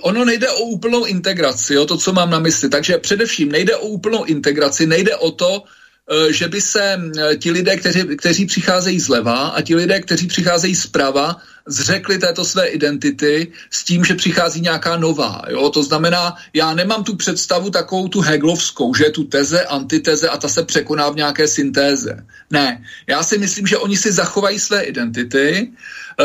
ono 0.01 0.25
nejde 0.25 0.51
o 0.51 0.63
úplnou 0.63 1.05
integraci, 1.05 1.75
jo, 1.75 1.87
to, 1.87 1.99
co 1.99 2.13
mám 2.13 2.31
na 2.31 2.39
mysli. 2.39 2.69
Takže 2.69 2.99
především 2.99 3.53
nejde 3.53 3.77
o 3.77 3.87
úplnou 3.87 4.25
integraci, 4.25 4.87
nejde 4.87 5.17
o 5.17 5.31
to, 5.31 5.63
e, 6.07 6.33
že 6.33 6.49
by 6.49 6.61
se 6.61 7.01
ti 7.39 7.51
lidé, 7.51 7.77
kteří, 7.77 8.17
kteří 8.17 8.47
přicházejí 8.47 9.01
zleva 9.01 9.59
a 9.59 9.63
ti 9.63 9.75
lidé, 9.75 10.01
kteří 10.01 10.27
přicházejí 10.27 10.75
zprava, 10.75 11.37
zřekli 11.67 12.19
této 12.19 12.45
své 12.45 12.67
identity 12.67 13.53
s 13.71 13.85
tím, 13.85 14.05
že 14.05 14.15
přichází 14.15 14.61
nějaká 14.61 14.97
nová. 14.97 15.43
Jo? 15.49 15.71
To 15.71 15.83
znamená, 15.83 16.37
já 16.55 16.75
nemám 16.75 17.05
tu 17.05 17.17
představu 17.17 17.71
takovou 17.71 18.09
tu 18.09 18.21
heglovskou, 18.21 18.95
že 18.95 19.05
je 19.05 19.11
tu 19.11 19.25
teze, 19.25 19.65
antiteze 19.65 20.29
a 20.29 20.37
ta 20.37 20.49
se 20.49 20.63
překoná 20.65 21.11
v 21.11 21.17
nějaké 21.17 21.49
syntéze. 21.49 22.27
Ne, 22.51 22.85
já 23.07 23.23
si 23.23 23.39
myslím, 23.39 23.67
že 23.67 23.79
oni 23.79 23.97
si 23.97 24.13
zachovají 24.13 24.59
své 24.59 24.83
identity, 24.83 25.73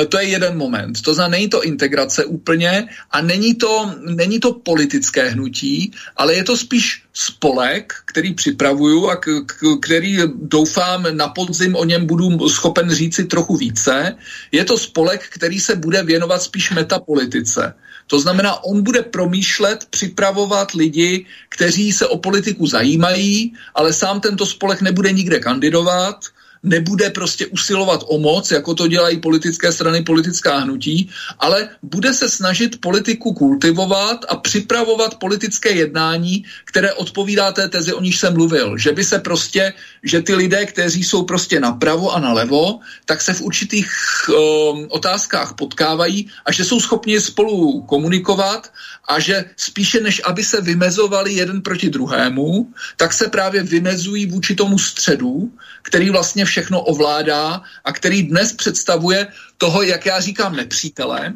e, 0.01 0.05
to 0.05 0.19
je 0.19 0.23
jeden 0.23 0.57
moment. 0.57 1.01
To 1.01 1.13
znamená, 1.13 1.31
není 1.31 1.49
to 1.49 1.63
integrace 1.63 2.25
úplně 2.25 2.87
a 3.11 3.21
není 3.21 3.55
to, 3.55 3.95
není 3.99 4.39
to 4.39 4.53
politické 4.53 5.29
hnutí, 5.29 5.91
ale 6.17 6.35
je 6.35 6.43
to 6.43 6.57
spíš 6.57 7.03
spolek, 7.13 7.93
který 8.05 8.33
připravuju 8.33 9.09
a 9.09 9.15
k, 9.15 9.25
k, 9.45 9.79
který 9.81 10.17
doufám 10.35 11.05
na 11.11 11.27
podzim 11.27 11.75
o 11.75 11.85
něm 11.85 12.05
budu 12.05 12.49
schopen 12.49 12.89
říci 12.89 13.25
trochu 13.25 13.57
více. 13.57 14.15
Je 14.51 14.65
to 14.65 14.77
spolek, 14.77 15.28
který 15.29 15.59
se 15.59 15.75
bude 15.75 16.03
věnovat 16.03 16.41
spíš 16.41 16.71
metapolitice. 16.71 17.73
To 18.07 18.19
znamená, 18.19 18.63
on 18.63 18.83
bude 18.83 19.01
promýšlet, 19.01 19.85
připravovat 19.89 20.71
lidi, 20.71 21.25
kteří 21.49 21.91
se 21.91 22.07
o 22.07 22.17
politiku 22.17 22.67
zajímají, 22.67 23.53
ale 23.75 23.93
sám 23.93 24.21
tento 24.21 24.45
spolek 24.45 24.81
nebude 24.81 25.11
nikde 25.11 25.39
kandidovat, 25.39 26.25
nebude 26.63 27.09
prostě 27.09 27.47
usilovat 27.47 28.03
o 28.07 28.19
moc, 28.19 28.51
jako 28.51 28.73
to 28.73 28.87
dělají 28.87 29.19
politické 29.19 29.71
strany, 29.71 30.01
politická 30.01 30.57
hnutí, 30.57 31.09
ale 31.39 31.69
bude 31.83 32.13
se 32.13 32.29
snažit 32.29 32.81
politiku 32.81 33.33
kultivovat 33.33 34.25
a 34.29 34.35
připravovat 34.35 35.15
politické 35.15 35.69
jednání, 35.69 36.45
které 36.65 36.93
odpovídá 36.93 37.51
té 37.51 37.69
tezi, 37.69 37.93
o 37.93 38.01
níž 38.01 38.19
jsem 38.19 38.33
mluvil. 38.33 38.77
Že 38.77 38.91
by 38.91 39.03
se 39.03 39.19
prostě, 39.19 39.73
že 40.03 40.21
ty 40.21 40.35
lidé, 40.35 40.65
kteří 40.65 41.03
jsou 41.03 41.23
prostě 41.23 41.59
napravo 41.59 42.11
a 42.11 42.19
nalevo, 42.19 42.79
tak 43.05 43.21
se 43.21 43.33
v 43.33 43.41
určitých 43.41 43.91
um, 44.29 44.87
otázkách 44.89 45.53
potkávají 45.53 46.31
a 46.45 46.51
že 46.51 46.63
jsou 46.63 46.79
schopni 46.79 47.21
spolu 47.21 47.81
komunikovat 47.81 48.71
a 49.07 49.19
že 49.19 49.45
spíše 49.57 49.99
než 49.99 50.21
aby 50.25 50.43
se 50.43 50.61
vymezovali 50.61 51.33
jeden 51.33 51.61
proti 51.61 51.89
druhému, 51.89 52.73
tak 52.97 53.13
se 53.13 53.27
právě 53.27 53.63
vymezují 53.63 54.25
vůči 54.25 54.55
tomu 54.55 54.79
středu, 54.79 55.51
který 55.81 56.09
vlastně 56.09 56.45
všechno 56.45 56.81
ovládá 56.81 57.61
a 57.85 57.91
který 57.91 58.23
dnes 58.23 58.53
představuje 58.53 59.27
toho, 59.57 59.83
jak 59.83 60.05
já 60.05 60.19
říkám, 60.19 60.55
nepřítele, 60.55 61.33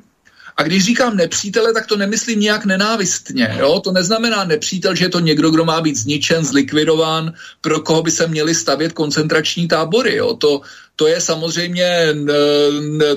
a 0.57 0.63
když 0.63 0.85
říkám 0.85 1.17
nepřítele, 1.17 1.73
tak 1.73 1.88
to 1.88 1.97
nemyslím 1.97 2.39
nějak 2.39 2.65
nenávistně. 2.65 3.55
Jo? 3.59 3.80
To 3.80 3.91
neznamená 3.91 4.43
nepřítel, 4.43 4.95
že 4.95 5.05
je 5.05 5.09
to 5.09 5.19
někdo, 5.19 5.51
kdo 5.51 5.65
má 5.65 5.81
být 5.81 5.97
zničen, 5.97 6.45
zlikvidován, 6.45 7.34
pro 7.61 7.80
koho 7.80 8.03
by 8.03 8.11
se 8.11 8.27
měli 8.27 8.55
stavět 8.55 8.93
koncentrační 8.93 9.67
tábory. 9.67 10.15
Jo? 10.15 10.34
To, 10.34 10.61
to 10.95 11.07
je 11.07 11.22
samozřejmě, 11.22 12.07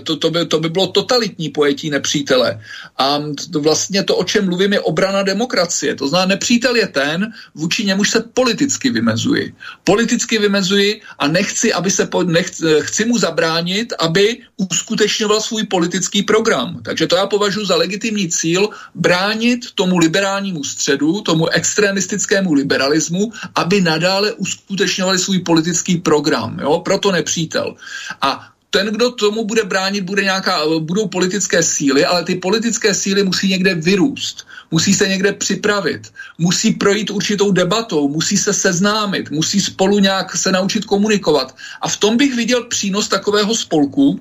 to, 0.05 0.16
to, 0.16 0.31
by, 0.31 0.47
to 0.47 0.61
by 0.61 0.69
bylo 0.69 0.86
totalitní 0.86 1.48
pojetí 1.48 1.90
nepřítele. 1.90 2.61
A 2.98 3.20
vlastně 3.59 4.05
to, 4.05 4.16
o 4.16 4.24
čem 4.24 4.44
mluvím, 4.44 4.73
je 4.73 4.81
obrana 4.81 5.23
demokracie. 5.23 5.94
To 5.94 6.09
znamená, 6.09 6.27
nepřítel 6.27 6.77
je 6.77 6.86
ten, 6.86 7.32
vůči 7.55 7.85
němuž 7.85 8.11
se 8.11 8.24
politicky 8.35 8.90
vymezuji. 8.90 9.55
Politicky 9.85 10.39
vymezuji 10.39 11.01
a 11.19 11.28
nechci, 11.28 11.73
aby 11.73 11.90
se, 11.90 12.09
nechci, 12.24 12.65
chci 12.81 13.05
mu 13.05 13.19
zabránit, 13.19 13.93
aby 13.98 14.39
uskutečňoval 14.57 15.40
svůj 15.40 15.65
politický 15.65 16.23
program. 16.23 16.81
Takže 16.82 17.07
to 17.07 17.16
já 17.16 17.27
považuji 17.27 17.66
za 17.66 17.77
legitimní 17.77 18.28
cíl 18.28 18.69
bránit 18.94 19.73
tomu 19.74 19.98
liberálnímu 19.98 20.65
středu, 20.65 21.20
tomu 21.20 21.48
extremistickému 21.48 22.53
liberalismu, 22.53 23.32
aby 23.55 23.81
nadále 23.81 24.32
uskutečňovali 24.32 25.19
svůj 25.19 25.39
politický 25.39 25.97
program. 25.97 26.59
Jo? 26.62 26.81
Proto 26.85 27.12
nepřítel 27.12 27.65
bohužel. 27.66 27.76
A 28.22 28.52
ten, 28.70 28.86
kdo 28.86 29.10
tomu 29.10 29.44
bude 29.44 29.64
bránit, 29.64 30.05
bude 30.05 30.22
nějaká, 30.22 30.60
budou 30.80 31.09
politické 31.09 31.62
síly, 31.62 32.05
ale 32.05 32.24
ty 32.24 32.34
politické 32.34 32.94
síly 32.94 33.24
musí 33.24 33.48
někde 33.48 33.74
vyrůst, 33.74 34.47
musí 34.70 34.94
se 34.94 35.09
někde 35.09 35.32
připravit, 35.32 36.12
musí 36.38 36.76
projít 36.76 37.10
určitou 37.10 37.52
debatou, 37.52 38.09
musí 38.09 38.36
se 38.36 38.52
seznámit, 38.52 39.30
musí 39.30 39.60
spolu 39.60 39.98
nějak 39.98 40.36
se 40.36 40.52
naučit 40.52 40.84
komunikovat. 40.84 41.56
A 41.80 41.88
v 41.88 41.97
tom 41.97 42.16
bych 42.16 42.34
viděl 42.34 42.64
přínos 42.68 43.09
takového 43.09 43.55
spolku, 43.55 44.20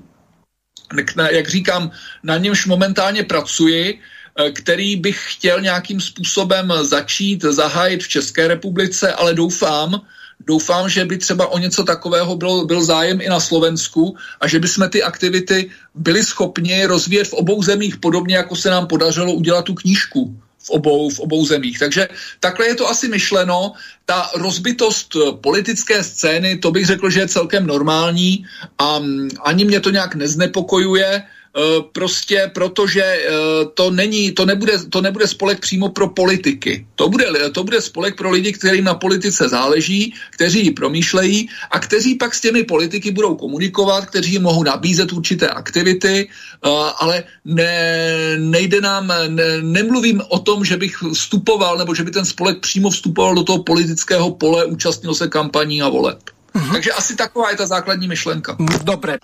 jak 1.30 1.48
říkám, 1.48 1.90
na 2.22 2.38
němž 2.38 2.66
momentálně 2.66 3.24
pracuji, 3.26 4.00
eh, 4.00 4.50
který 4.50 4.96
bych 4.96 5.18
chtěl 5.36 5.60
nějakým 5.60 6.00
způsobem 6.00 6.72
začít, 6.82 7.42
zahájit 7.42 8.02
v 8.02 8.08
České 8.08 8.48
republice, 8.48 9.12
ale 9.12 9.34
doufám, 9.34 10.00
Doufám, 10.40 10.88
že 10.88 11.04
by 11.04 11.18
třeba 11.18 11.46
o 11.46 11.58
něco 11.58 11.84
takového 11.84 12.36
byl, 12.36 12.66
byl 12.66 12.84
zájem 12.84 13.20
i 13.20 13.28
na 13.28 13.40
Slovensku 13.40 14.16
a 14.40 14.48
že 14.48 14.58
by 14.58 14.68
jsme 14.68 14.88
ty 14.88 15.02
aktivity 15.02 15.70
byli 15.94 16.24
schopni 16.24 16.86
rozvíjet 16.86 17.28
v 17.28 17.32
obou 17.32 17.62
zemích, 17.62 17.96
podobně 17.96 18.36
jako 18.36 18.56
se 18.56 18.70
nám 18.70 18.86
podařilo 18.86 19.32
udělat 19.32 19.64
tu 19.64 19.74
knížku 19.74 20.36
v 20.66 20.70
obou, 20.70 21.10
v 21.10 21.20
obou 21.20 21.46
zemích. 21.46 21.78
Takže 21.78 22.08
takhle 22.40 22.66
je 22.66 22.74
to 22.74 22.88
asi 22.88 23.08
myšleno. 23.08 23.72
Ta 24.04 24.30
rozbitost 24.34 25.16
politické 25.40 26.04
scény, 26.04 26.58
to 26.58 26.70
bych 26.70 26.86
řekl, 26.86 27.10
že 27.10 27.20
je 27.20 27.28
celkem 27.28 27.66
normální 27.66 28.46
a 28.78 29.00
ani 29.42 29.64
mě 29.64 29.80
to 29.80 29.90
nějak 29.90 30.14
neznepokojuje. 30.14 31.22
Eh, 31.56 31.82
prostě 31.92 32.50
protože 32.54 33.02
eh, 33.02 33.30
to 33.74 33.90
není, 33.90 34.32
to 34.32 34.46
nebude, 34.46 34.72
to 34.90 35.00
nebude 35.00 35.26
spolek 35.26 35.60
přímo 35.60 35.88
pro 35.88 36.08
politiky. 36.08 36.86
To 36.94 37.08
bude, 37.08 37.26
to 37.52 37.64
bude 37.64 37.80
spolek 37.80 38.16
pro 38.16 38.30
lidi, 38.30 38.52
kterým 38.52 38.84
na 38.84 38.94
politice 38.94 39.48
záleží, 39.48 40.14
kteří 40.30 40.64
ji 40.64 40.70
promýšlejí 40.70 41.48
a 41.70 41.78
kteří 41.78 42.14
pak 42.14 42.34
s 42.34 42.40
těmi 42.40 42.64
politiky 42.64 43.10
budou 43.10 43.34
komunikovat, 43.34 44.06
kteří 44.06 44.38
mohou 44.38 44.62
nabízet 44.62 45.12
určité 45.12 45.48
aktivity, 45.48 46.28
eh, 46.28 46.68
ale 47.00 47.24
ne, 47.44 48.36
nejde 48.38 48.80
nám, 48.80 49.08
ne, 49.28 49.62
nemluvím 49.62 50.22
o 50.28 50.38
tom, 50.38 50.64
že 50.64 50.76
bych 50.76 50.96
vstupoval, 51.14 51.78
nebo 51.78 51.94
že 51.94 52.04
by 52.04 52.10
ten 52.10 52.24
spolek 52.24 52.60
přímo 52.60 52.90
vstupoval 52.90 53.34
do 53.34 53.42
toho 53.42 53.62
politického 53.62 54.30
pole, 54.30 54.64
účastnil 54.64 55.14
se 55.14 55.28
kampaní 55.28 55.82
a 55.82 55.88
voleb. 55.88 56.18
Uh-huh. 56.54 56.72
Takže 56.72 56.92
asi 56.92 57.16
taková 57.16 57.50
je 57.50 57.56
ta 57.56 57.66
základní 57.66 58.08
myšlenka. 58.08 58.56
Dobre, 58.84 59.18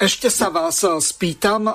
ešte 0.00 0.28
sa 0.28 0.52
vás 0.52 0.84
e, 0.84 1.00
spýtam, 1.00 1.68
e, 1.68 1.72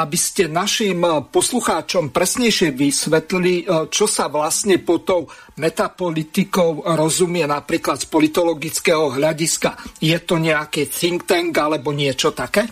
aby 0.00 0.16
ste 0.16 0.48
našim 0.48 1.04
e, 1.04 1.20
poslucháčom 1.28 2.10
presnejšie 2.10 2.72
vysvetlili, 2.72 3.68
čo 3.92 4.08
sa 4.08 4.32
vlastne 4.32 4.80
po 4.80 5.04
tou 5.04 5.28
metapolitikou 5.60 6.96
rozumie 6.96 7.44
napríklad 7.44 8.00
z 8.00 8.06
politologického 8.08 9.12
hľadiska. 9.12 10.00
Je 10.00 10.16
to 10.24 10.40
nejaký 10.40 10.88
think 10.88 11.28
tank 11.28 11.52
alebo 11.60 11.92
niečo 11.92 12.32
také? 12.32 12.64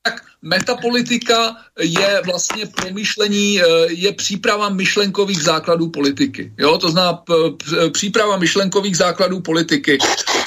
Tak 0.00 0.16
metapolitika 0.42 1.56
je 1.76 2.22
vlastně 2.24 2.66
promyšlení, 2.66 3.60
je 3.88 4.12
příprava 4.12 4.68
myšlenkových 4.68 5.42
základů 5.42 5.88
politiky. 5.88 6.52
Jo? 6.58 6.78
To 6.78 6.90
znamená 6.90 7.24
příprava 7.92 8.36
myšlenkových 8.36 8.96
základů 8.96 9.40
politiky. 9.40 9.98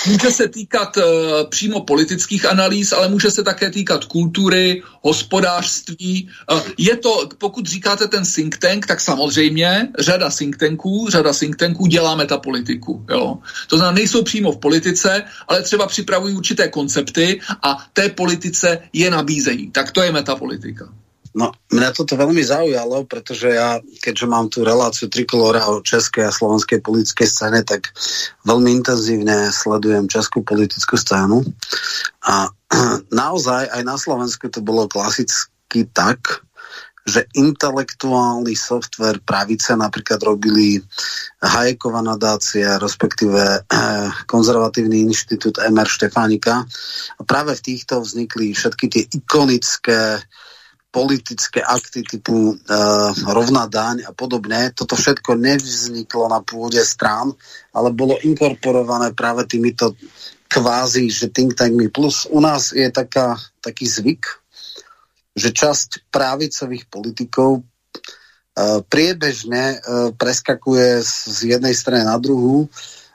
Může 0.08 0.32
se 0.32 0.48
týkat 0.48 0.98
uh, 0.98 1.04
přímo 1.50 1.82
politických 1.82 2.46
analýz, 2.46 2.94
ale 2.94 3.08
může 3.08 3.32
se 3.32 3.44
také 3.44 3.70
týkat 3.70 4.06
kultury, 4.06 4.84
hospodářství. 5.02 6.30
Uh, 6.52 6.62
je 6.78 6.98
to, 6.98 7.30
pokud 7.38 7.66
říkáte 7.66 8.08
ten 8.08 8.24
think 8.36 8.58
tank, 8.58 8.88
tak 8.88 9.02
samozřejmě 9.02 9.88
řada 10.00 10.30
think 10.30 10.58
tanků, 10.58 11.08
řada 11.10 11.34
think 11.34 11.56
tanků 11.56 11.86
dělá 11.86 12.16
metapolitiku. 12.16 13.06
Jo? 13.10 13.38
To 13.68 13.78
znamená, 13.78 13.96
nejsou 13.96 14.24
přímo 14.24 14.52
v 14.52 14.58
politice, 14.58 15.24
ale 15.48 15.62
třeba 15.62 15.88
připravují 15.88 16.36
určité 16.36 16.68
koncepty 16.68 17.42
a 17.64 17.86
té 17.94 18.10
politice 18.10 18.80
je 18.94 19.12
nabízejí. 19.12 19.72
Tak 19.72 19.92
to 19.92 20.02
je 20.02 20.12
metapolitika. 20.12 21.03
No, 21.34 21.50
mňa 21.74 21.90
toto 21.98 22.14
veľmi 22.14 22.46
zaujalo, 22.46 23.10
pretože 23.10 23.50
ja, 23.50 23.82
keďže 23.82 24.30
mám 24.30 24.54
tú 24.54 24.62
reláciu 24.62 25.10
Trikolora 25.10 25.66
o 25.66 25.82
českej 25.82 26.30
a 26.30 26.36
slovenskej 26.36 26.86
politickej 26.86 27.26
scéne, 27.26 27.66
tak 27.66 27.90
veľmi 28.46 28.70
intenzívne 28.70 29.50
sledujem 29.50 30.06
českú 30.06 30.46
politickú 30.46 30.94
scénu. 30.94 31.42
A 32.30 32.54
naozaj 33.10 33.66
aj 33.66 33.82
na 33.82 33.98
Slovensku 33.98 34.46
to 34.54 34.62
bolo 34.62 34.86
klasicky 34.86 35.90
tak, 35.90 36.46
že 37.04 37.28
intelektuálny 37.36 38.56
software 38.56 39.20
pravice 39.20 39.76
napríklad 39.76 40.24
robili 40.24 40.80
Hajeková 41.44 42.00
nadácia, 42.00 42.80
respektíve 42.80 43.42
eh, 43.42 44.08
konzervatívny 44.30 45.04
inštitút 45.04 45.60
MR 45.60 45.90
Štefánika. 45.90 46.64
A 47.20 47.22
práve 47.28 47.60
v 47.60 47.74
týchto 47.74 48.00
vznikli 48.00 48.56
všetky 48.56 48.86
tie 48.88 49.04
ikonické 49.12 50.24
politické 50.94 51.58
akty 51.58 52.06
typu 52.06 52.54
uh, 52.54 53.10
rovná 53.34 53.66
daň 53.66 54.06
a 54.06 54.14
podobne. 54.14 54.70
Toto 54.78 54.94
všetko 54.94 55.34
nevzniklo 55.34 56.30
na 56.30 56.46
pôde 56.46 56.78
strán, 56.86 57.34
ale 57.74 57.90
bolo 57.90 58.22
inkorporované 58.22 59.18
práve 59.18 59.50
týmito 59.50 59.98
kvázi, 60.46 61.10
že 61.10 61.34
think 61.34 61.58
tankmi. 61.58 61.90
Plus 61.90 62.30
u 62.30 62.38
nás 62.38 62.78
je 62.78 62.86
taká, 62.94 63.42
taký 63.58 63.90
zvyk, 63.90 64.22
že 65.34 65.50
časť 65.50 66.14
právicových 66.14 66.86
politikov 66.94 67.66
uh, 67.66 68.86
priebežne 68.86 69.82
uh, 69.82 70.14
preskakuje 70.14 71.02
z 71.02 71.58
jednej 71.58 71.74
strany 71.74 72.06
na 72.06 72.22
druhú, 72.22 72.70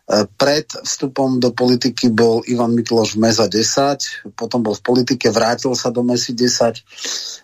pred 0.09 0.65
vstupom 0.73 1.37
do 1.37 1.53
politiky 1.53 2.09
bol 2.09 2.41
Ivan 2.49 2.73
Mikloš 2.73 3.21
v 3.21 3.29
MEZA 3.29 3.47
10, 3.53 4.33
potom 4.33 4.65
bol 4.65 4.73
v 4.73 4.81
politike, 4.81 5.29
vrátil 5.29 5.77
sa 5.77 5.93
do 5.93 6.01
MESI 6.01 6.33
10. 6.33 6.81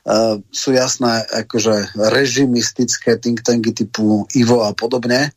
Uh, 0.05 0.41
sú 0.49 0.73
jasné 0.73 1.29
akože 1.45 1.93
režimistické 2.09 3.21
think 3.21 3.45
tanky 3.45 3.77
typu 3.77 4.25
Ivo 4.33 4.65
a 4.65 4.73
podobne. 4.73 5.37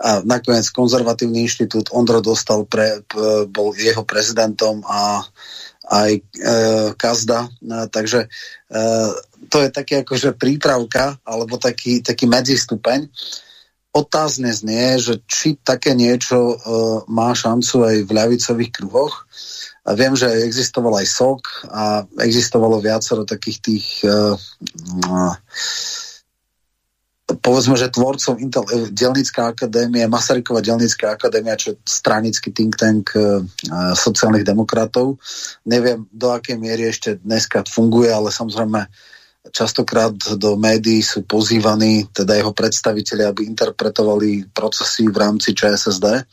A 0.00 0.24
nakoniec 0.26 0.66
konzervatívny 0.72 1.44
inštitút 1.44 1.92
Ondro 1.92 2.24
dostal 2.24 2.64
pre, 2.64 3.04
bol 3.52 3.76
jeho 3.76 4.00
prezidentom 4.02 4.80
a 4.88 5.20
aj 5.90 6.10
e, 6.16 6.22
Kazda. 6.96 7.50
No, 7.60 7.84
takže 7.90 8.24
e, 8.24 8.28
to 9.50 9.60
je 9.60 9.68
také 9.68 10.00
akože 10.00 10.38
prípravka 10.38 11.18
alebo 11.26 11.58
taký, 11.60 12.00
taký 12.00 12.30
medzistupeň. 12.30 13.04
E, 13.04 13.08
otázne 13.90 14.54
znie, 14.54 14.98
že 15.02 15.18
či 15.26 15.58
také 15.58 15.98
niečo 15.98 16.38
uh, 16.38 16.56
má 17.10 17.34
šancu 17.34 17.82
aj 17.86 17.96
v 18.06 18.10
ľavicových 18.10 18.70
kruhoch. 18.70 19.26
A 19.82 19.96
viem, 19.96 20.14
že 20.14 20.30
existoval 20.30 21.02
aj 21.02 21.06
SOK 21.08 21.42
a 21.72 22.04
existovalo 22.22 22.78
viacero 22.78 23.26
takých 23.26 23.58
tých 23.64 23.86
uh, 24.06 24.38
uh, 25.10 25.34
povedzme, 27.38 27.78
že 27.78 27.94
tvorcov 27.94 28.42
Intel, 28.42 28.66
Delnická 28.90 29.54
akadémie, 29.54 30.02
Masaryková 30.10 30.58
Delnická 30.62 31.14
akadémia, 31.14 31.54
čo 31.54 31.74
je 31.74 31.76
stranický 31.86 32.50
think 32.50 32.74
tank 32.74 33.14
uh, 33.14 33.42
sociálnych 33.94 34.42
demokratov. 34.42 35.18
Neviem, 35.62 36.10
do 36.10 36.34
akej 36.34 36.58
miery 36.58 36.90
ešte 36.90 37.22
dneska 37.22 37.62
funguje, 37.70 38.10
ale 38.10 38.34
samozrejme 38.34 38.86
častokrát 39.48 40.12
do 40.36 40.60
médií 40.60 41.00
sú 41.00 41.24
pozývaní 41.24 42.04
teda 42.12 42.36
jeho 42.36 42.52
predstaviteľi, 42.52 43.24
aby 43.24 43.40
interpretovali 43.48 44.52
procesy 44.52 45.08
v 45.08 45.16
rámci 45.16 45.56
ČSSD. 45.56 46.28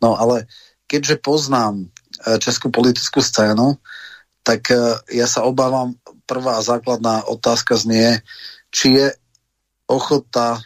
No 0.00 0.16
ale 0.16 0.48
keďže 0.88 1.20
poznám 1.20 1.84
e, 1.84 1.86
českú 2.40 2.72
politickú 2.72 3.20
scénu, 3.20 3.76
tak 4.40 4.72
e, 4.72 4.96
ja 5.12 5.28
sa 5.28 5.44
obávam, 5.44 5.92
prvá 6.24 6.56
základná 6.64 7.28
otázka 7.28 7.76
znie, 7.76 8.24
či 8.72 8.96
je 8.96 9.06
ochota, 9.84 10.56
e, 10.56 10.60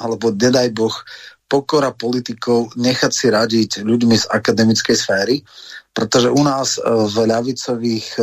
alebo 0.00 0.32
nedaj 0.32 0.72
Boh, 0.72 0.96
pokora 1.44 1.92
politikov 1.92 2.72
nechať 2.80 3.12
si 3.12 3.26
radiť 3.28 3.70
ľuďmi 3.84 4.16
z 4.16 4.26
akademickej 4.32 4.96
sféry, 4.96 5.44
pretože 5.92 6.32
u 6.32 6.42
nás 6.42 6.80
v 6.82 7.16
ľavicových 7.28 8.18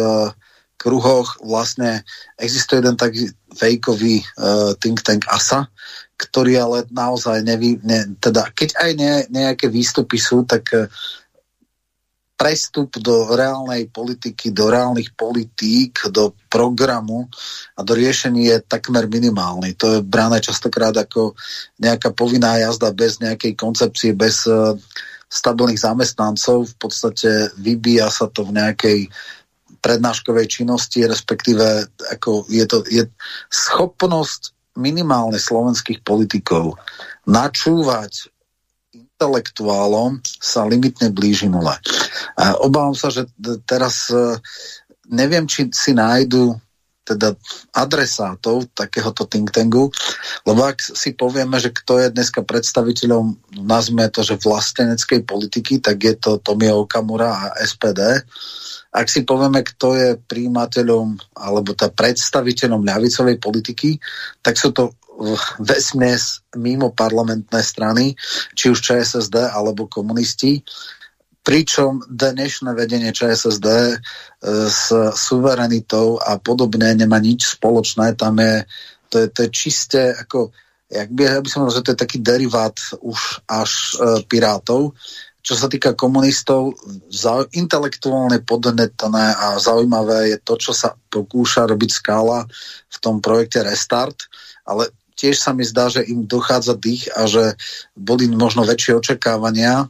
kruhoch 0.82 1.38
vlastne 1.46 2.02
existuje 2.42 2.82
jeden 2.82 2.98
taký 2.98 3.30
fejkový 3.54 4.26
uh, 4.42 4.74
think 4.82 5.06
tank 5.06 5.30
ASA, 5.30 5.70
ktorý 6.18 6.58
ale 6.58 6.78
naozaj 6.90 7.46
neví, 7.46 7.78
ne, 7.86 8.18
teda 8.18 8.50
keď 8.50 8.70
aj 8.82 8.92
ne, 8.98 9.14
nejaké 9.30 9.70
výstupy 9.70 10.18
sú, 10.18 10.42
tak 10.50 10.66
uh, 10.74 10.90
prestup 12.42 12.98
do 12.98 13.38
reálnej 13.38 13.86
politiky, 13.94 14.50
do 14.50 14.74
reálnych 14.74 15.14
politík, 15.14 16.10
do 16.10 16.34
programu 16.50 17.30
a 17.78 17.86
do 17.86 17.94
riešení 17.94 18.50
je 18.50 18.58
takmer 18.66 19.06
minimálny. 19.06 19.78
To 19.78 19.86
je 19.94 20.00
bráne 20.02 20.42
častokrát 20.42 20.98
ako 20.98 21.38
nejaká 21.78 22.10
povinná 22.18 22.58
jazda 22.58 22.90
bez 22.90 23.22
nejakej 23.22 23.54
koncepcie, 23.54 24.18
bez 24.18 24.50
uh, 24.50 24.74
stabilných 25.30 25.86
zamestnancov. 25.86 26.74
V 26.74 26.76
podstate 26.82 27.54
vybíja 27.62 28.10
sa 28.10 28.26
to 28.26 28.50
v 28.50 28.58
nejakej 28.58 29.00
prednáškovej 29.82 30.62
činnosti, 30.62 31.04
respektíve 31.04 31.90
ako 32.14 32.46
je 32.48 32.66
to 32.70 32.78
je 32.88 33.04
schopnosť 33.50 34.54
minimálne 34.78 35.36
slovenských 35.36 36.06
politikov 36.06 36.80
načúvať 37.28 38.32
intelektuálom 38.96 40.24
sa 40.24 40.66
limitne 40.66 41.14
blíži 41.14 41.52
nule. 41.52 41.76
A 42.40 42.58
obávam 42.58 42.98
sa, 42.98 43.14
že 43.14 43.30
teraz 43.70 44.10
e, 44.10 44.40
neviem, 45.12 45.46
či 45.46 45.70
si 45.70 45.94
nájdu 45.94 46.58
teda 47.02 47.34
adresátov 47.76 48.70
takéhoto 48.78 49.26
think 49.26 49.50
tanku, 49.50 49.90
lebo 50.46 50.62
ak 50.64 50.80
si 50.80 51.12
povieme, 51.18 51.58
že 51.58 51.74
kto 51.74 51.98
je 51.98 52.08
dneska 52.14 52.46
predstaviteľom, 52.46 53.38
nazme 53.66 54.06
to, 54.14 54.22
že 54.22 54.40
vlasteneckej 54.40 55.26
politiky, 55.26 55.82
tak 55.82 55.98
je 56.02 56.14
to 56.16 56.40
Tomio 56.40 56.86
Okamura 56.86 57.30
a 57.30 57.46
SPD. 57.62 58.22
Ak 58.92 59.08
si 59.08 59.24
povieme, 59.24 59.64
kto 59.64 59.96
je 59.96 60.10
príjimateľom 60.20 61.40
alebo 61.40 61.72
tá 61.72 61.88
predstaviteľom 61.88 62.84
ľavicovej 62.84 63.38
politiky, 63.40 63.96
tak 64.44 64.60
sú 64.60 64.76
to 64.76 64.92
vesmies 65.62 66.42
mimo 66.58 66.92
parlamentné 66.92 67.62
strany, 67.64 68.18
či 68.58 68.74
už 68.74 68.82
ČSSD 68.82 69.54
alebo 69.54 69.88
komunisti, 69.88 70.64
pričom 71.42 72.06
dnešné 72.06 72.74
vedenie 72.78 73.10
ČSSD 73.14 73.68
e, 73.68 73.96
s 74.70 74.94
suverenitou 75.18 76.22
a 76.22 76.38
podobne 76.38 76.94
nemá 76.94 77.18
nič 77.18 77.58
spoločné, 77.58 78.14
tam 78.14 78.38
je, 78.38 78.66
to 79.10 79.26
je, 79.26 79.28
to 79.30 79.40
je 79.46 79.50
čisté 79.50 80.02
ako, 80.14 80.54
jak 80.86 81.10
by, 81.10 81.22
ja 81.24 81.42
by 81.42 81.50
som 81.50 81.66
že 81.70 81.82
to 81.82 81.92
je 81.98 82.04
taký 82.04 82.18
derivát 82.22 82.78
už 83.02 83.42
až 83.50 83.72
e, 83.98 84.22
pirátov, 84.30 84.94
čo 85.42 85.58
sa 85.58 85.66
týka 85.66 85.98
komunistov, 85.98 86.78
intelektuálne 87.54 88.46
podnetné 88.46 89.26
a 89.34 89.58
zaujímavé 89.58 90.34
je 90.34 90.38
to, 90.42 90.54
čo 90.58 90.72
sa 90.72 90.94
pokúša 91.10 91.66
robiť 91.66 91.92
skála 91.92 92.46
v 92.90 92.98
tom 93.02 93.20
projekte 93.20 93.66
Restart, 93.66 94.30
ale 94.66 94.94
tiež 95.18 95.38
sa 95.38 95.54
mi 95.54 95.66
zdá, 95.66 95.90
že 95.90 96.06
im 96.06 96.26
dochádza 96.26 96.78
dých 96.78 97.10
a 97.14 97.26
že 97.26 97.58
boli 97.98 98.30
možno 98.30 98.66
väčšie 98.66 98.98
očakávania 98.98 99.90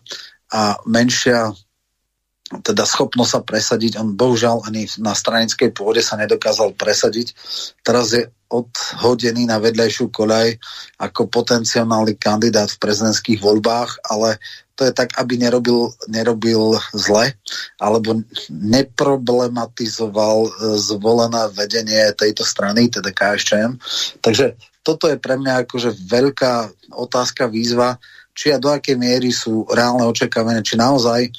a 0.51 0.61
menšia 0.83 1.55
teda 2.51 2.83
schopnosť 2.83 3.31
sa 3.31 3.39
presadiť. 3.39 3.95
On 3.95 4.11
bohužiaľ 4.11 4.67
ani 4.67 4.83
na 4.99 5.15
stranickej 5.15 5.71
pôde 5.71 6.03
sa 6.03 6.19
nedokázal 6.19 6.75
presadiť. 6.75 7.31
Teraz 7.79 8.11
je 8.11 8.27
odhodený 8.51 9.47
na 9.47 9.63
vedľajšiu 9.63 10.11
koľaj 10.11 10.59
ako 10.99 11.31
potenciálny 11.31 12.19
kandidát 12.19 12.67
v 12.67 12.81
prezidentských 12.83 13.39
voľbách, 13.39 14.03
ale 14.03 14.35
to 14.81 14.89
je 14.89 14.97
tak, 14.97 15.13
aby 15.21 15.37
nerobil, 15.37 15.93
nerobil 16.09 16.73
zle, 16.97 17.37
alebo 17.77 18.25
neproblematizoval 18.49 20.37
e, 20.41 20.51
zvolené 20.81 21.53
vedenie 21.53 22.09
tejto 22.17 22.41
strany, 22.41 22.89
teda 22.89 23.13
KSČM. 23.13 23.77
Takže 24.25 24.57
toto 24.81 25.05
je 25.05 25.21
pre 25.21 25.37
mňa 25.37 25.69
akože 25.69 25.93
veľká 25.93 26.53
otázka, 26.97 27.45
výzva, 27.45 28.01
či 28.33 28.49
a 28.49 28.57
do 28.57 28.73
akej 28.73 28.97
miery 28.97 29.29
sú 29.29 29.69
reálne 29.69 30.01
očakávania, 30.09 30.65
či 30.65 30.81
naozaj 30.81 31.29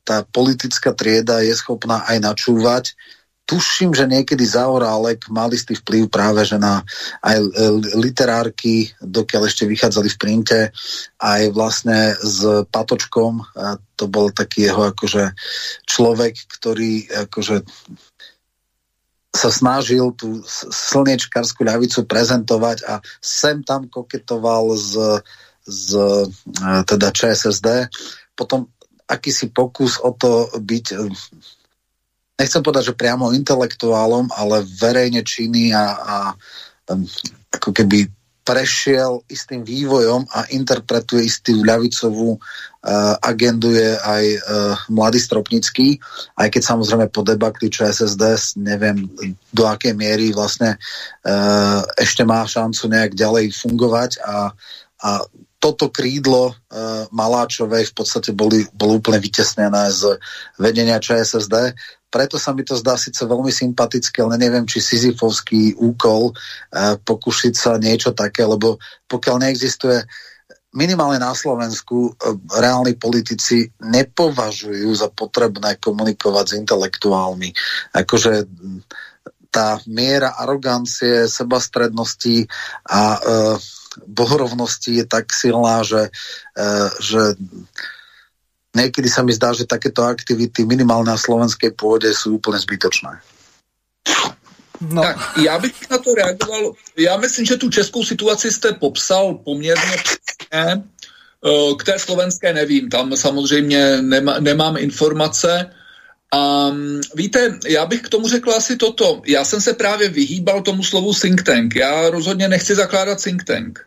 tá 0.00 0.24
politická 0.24 0.96
trieda 0.96 1.44
je 1.44 1.52
schopná 1.52 2.08
aj 2.08 2.24
načúvať. 2.24 2.96
Tu 3.42 3.58
tuším, 3.58 3.92
že 3.92 4.08
niekedy 4.08 4.44
Zaorálek 4.48 5.28
mal 5.28 5.52
istý 5.52 5.76
vplyv 5.76 6.08
práve 6.08 6.42
že 6.46 6.56
na 6.56 6.80
aj 7.20 7.36
literárky, 7.94 8.90
dokiaľ 8.98 9.50
ešte 9.50 9.68
vychádzali 9.68 10.08
v 10.08 10.20
printe, 10.20 10.60
aj 11.20 11.42
vlastne 11.52 12.16
s 12.16 12.64
Patočkom, 12.72 13.44
to 13.94 14.04
bol 14.08 14.32
taký 14.32 14.72
jeho 14.72 14.90
akože 14.90 15.36
človek, 15.84 16.34
ktorý 16.58 16.92
akože 17.28 17.66
sa 19.32 19.48
snažil 19.48 20.12
tú 20.16 20.44
slniečkarskú 20.68 21.64
ľavicu 21.64 22.04
prezentovať 22.04 22.84
a 22.84 23.00
sem 23.20 23.64
tam 23.64 23.88
koketoval 23.88 24.76
z, 24.76 25.24
z 25.64 25.88
teda 26.84 27.08
ČSSD. 27.08 27.88
Potom 28.36 28.68
akýsi 29.08 29.48
pokus 29.48 29.96
o 30.00 30.12
to 30.12 30.52
byť 30.52 30.86
nechcem 32.42 32.58
povedať, 32.58 32.90
že 32.90 32.98
priamo 32.98 33.30
intelektuálom, 33.30 34.26
ale 34.34 34.66
verejne 34.66 35.22
činy 35.22 35.70
a, 35.70 35.84
a 35.94 36.16
ako 37.54 37.70
keby 37.70 38.10
prešiel 38.42 39.22
istým 39.30 39.62
vývojom 39.62 40.26
a 40.26 40.50
interpretuje 40.50 41.30
istú 41.30 41.62
ľavicovú 41.62 42.34
uh, 42.34 43.14
agendu 43.22 43.70
je 43.70 43.94
aj 43.94 44.24
uh, 44.26 44.40
mladý 44.90 45.22
Stropnický, 45.22 46.02
aj 46.34 46.50
keď 46.50 46.62
samozrejme 46.66 47.06
po 47.14 47.22
debakli 47.22 47.70
SSD 47.70 48.58
neviem 48.58 49.06
do 49.54 49.62
akej 49.62 49.94
miery 49.94 50.34
vlastne 50.34 50.74
uh, 50.74 51.86
ešte 51.94 52.26
má 52.26 52.42
šancu 52.42 52.90
nejak 52.90 53.14
ďalej 53.14 53.54
fungovať 53.54 54.18
a, 54.26 54.50
a 55.06 55.10
toto 55.62 55.94
krídlo 55.94 56.50
uh, 56.50 57.06
Maláčovej 57.14 57.94
v 57.94 57.94
podstate 57.94 58.34
boli, 58.34 58.66
bolo 58.74 58.98
úplne 58.98 59.22
vytesnené 59.22 59.94
z 59.94 60.18
vedenia 60.58 60.98
ČSSD 60.98 61.78
preto 62.12 62.36
sa 62.36 62.52
mi 62.52 62.60
to 62.60 62.76
zdá 62.76 63.00
síce 63.00 63.24
veľmi 63.24 63.48
sympatické, 63.48 64.20
ale 64.20 64.36
neviem, 64.36 64.68
či 64.68 64.84
Sisyfovský 64.84 65.80
úkol 65.80 66.36
uh, 66.36 67.00
pokúšiť 67.00 67.54
sa 67.56 67.80
niečo 67.80 68.12
také, 68.12 68.44
lebo 68.44 68.76
pokiaľ 69.08 69.48
neexistuje 69.48 70.04
minimálne 70.76 71.16
na 71.16 71.32
Slovensku 71.32 72.12
uh, 72.12 72.36
reálni 72.60 73.00
politici 73.00 73.64
nepovažujú 73.80 74.92
za 74.92 75.08
potrebné 75.08 75.80
komunikovať 75.80 76.44
s 76.52 76.56
intelektuálmi. 76.60 77.48
Akože 77.96 78.44
tá 79.48 79.80
miera 79.88 80.36
arogancie, 80.36 81.32
sebastrednosti 81.32 82.44
a 82.88 83.00
uh, 83.16 83.56
bohorovnosti 84.04 85.00
je 85.00 85.04
tak 85.08 85.32
silná, 85.32 85.80
že, 85.84 86.12
uh, 86.56 86.88
že 87.00 87.40
niekedy 88.74 89.08
sa 89.08 89.22
mi 89.22 89.32
zdá, 89.32 89.52
že 89.52 89.68
takéto 89.68 90.02
aktivity 90.02 90.64
minimálne 90.64 91.12
na 91.12 91.20
slovenskej 91.20 91.76
pôde 91.76 92.08
sú 92.16 92.40
úplne 92.40 92.58
zbytočné. 92.58 93.20
No. 94.90 95.02
Tak 95.02 95.38
já 95.38 95.58
bych 95.58 95.90
na 95.90 95.98
to 95.98 96.14
reagoval. 96.14 96.72
Já 96.96 97.16
myslím, 97.16 97.46
že 97.46 97.56
tu 97.56 97.70
českou 97.70 98.04
situaci 98.04 98.50
jste 98.50 98.72
popsal 98.72 99.34
poměrně 99.34 99.96
přesně. 99.96 100.82
Eh, 101.46 101.74
k 101.78 101.84
té 101.84 101.98
slovenské 101.98 102.52
nevím, 102.52 102.90
tam 102.90 103.16
samozřejmě 103.16 104.02
nema, 104.02 104.38
nemám 104.38 104.76
informace. 104.76 105.70
A 106.32 106.70
mm, 106.70 107.00
víte, 107.14 107.58
já 107.66 107.86
bych 107.86 108.02
k 108.02 108.08
tomu 108.08 108.28
řekl 108.28 108.50
asi 108.50 108.76
toto. 108.76 109.22
Já 109.26 109.44
jsem 109.44 109.60
se 109.60 109.72
právě 109.72 110.08
vyhýbal 110.08 110.62
tomu 110.62 110.84
slovu 110.84 111.14
think 111.14 111.42
tank. 111.42 111.76
Já 111.76 112.10
rozhodně 112.10 112.48
nechci 112.48 112.74
zakládat 112.74 113.22
think 113.22 113.44
tank. 113.44 113.78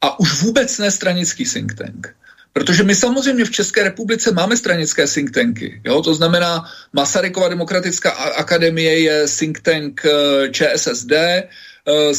A 0.00 0.20
už 0.20 0.42
vůbec 0.42 0.78
ne 0.78 0.90
stranický 0.90 1.44
think 1.44 1.74
tank. 1.74 2.14
Protože 2.56 2.82
my 2.82 2.94
samozřejmě 2.94 3.44
v 3.44 3.50
České 3.50 3.82
republice 3.82 4.32
máme 4.32 4.56
stranické 4.56 5.06
think 5.06 5.30
tanky. 5.30 5.80
Jo? 5.84 6.02
To 6.02 6.14
znamená, 6.14 6.64
Masarykova 6.92 7.48
demokratická 7.48 8.10
akademie 8.10 8.98
je 9.00 9.26
think 9.38 9.60
tank 9.60 10.00
eh, 10.06 10.48
ČSSD, 10.50 11.12
eh, 11.12 11.44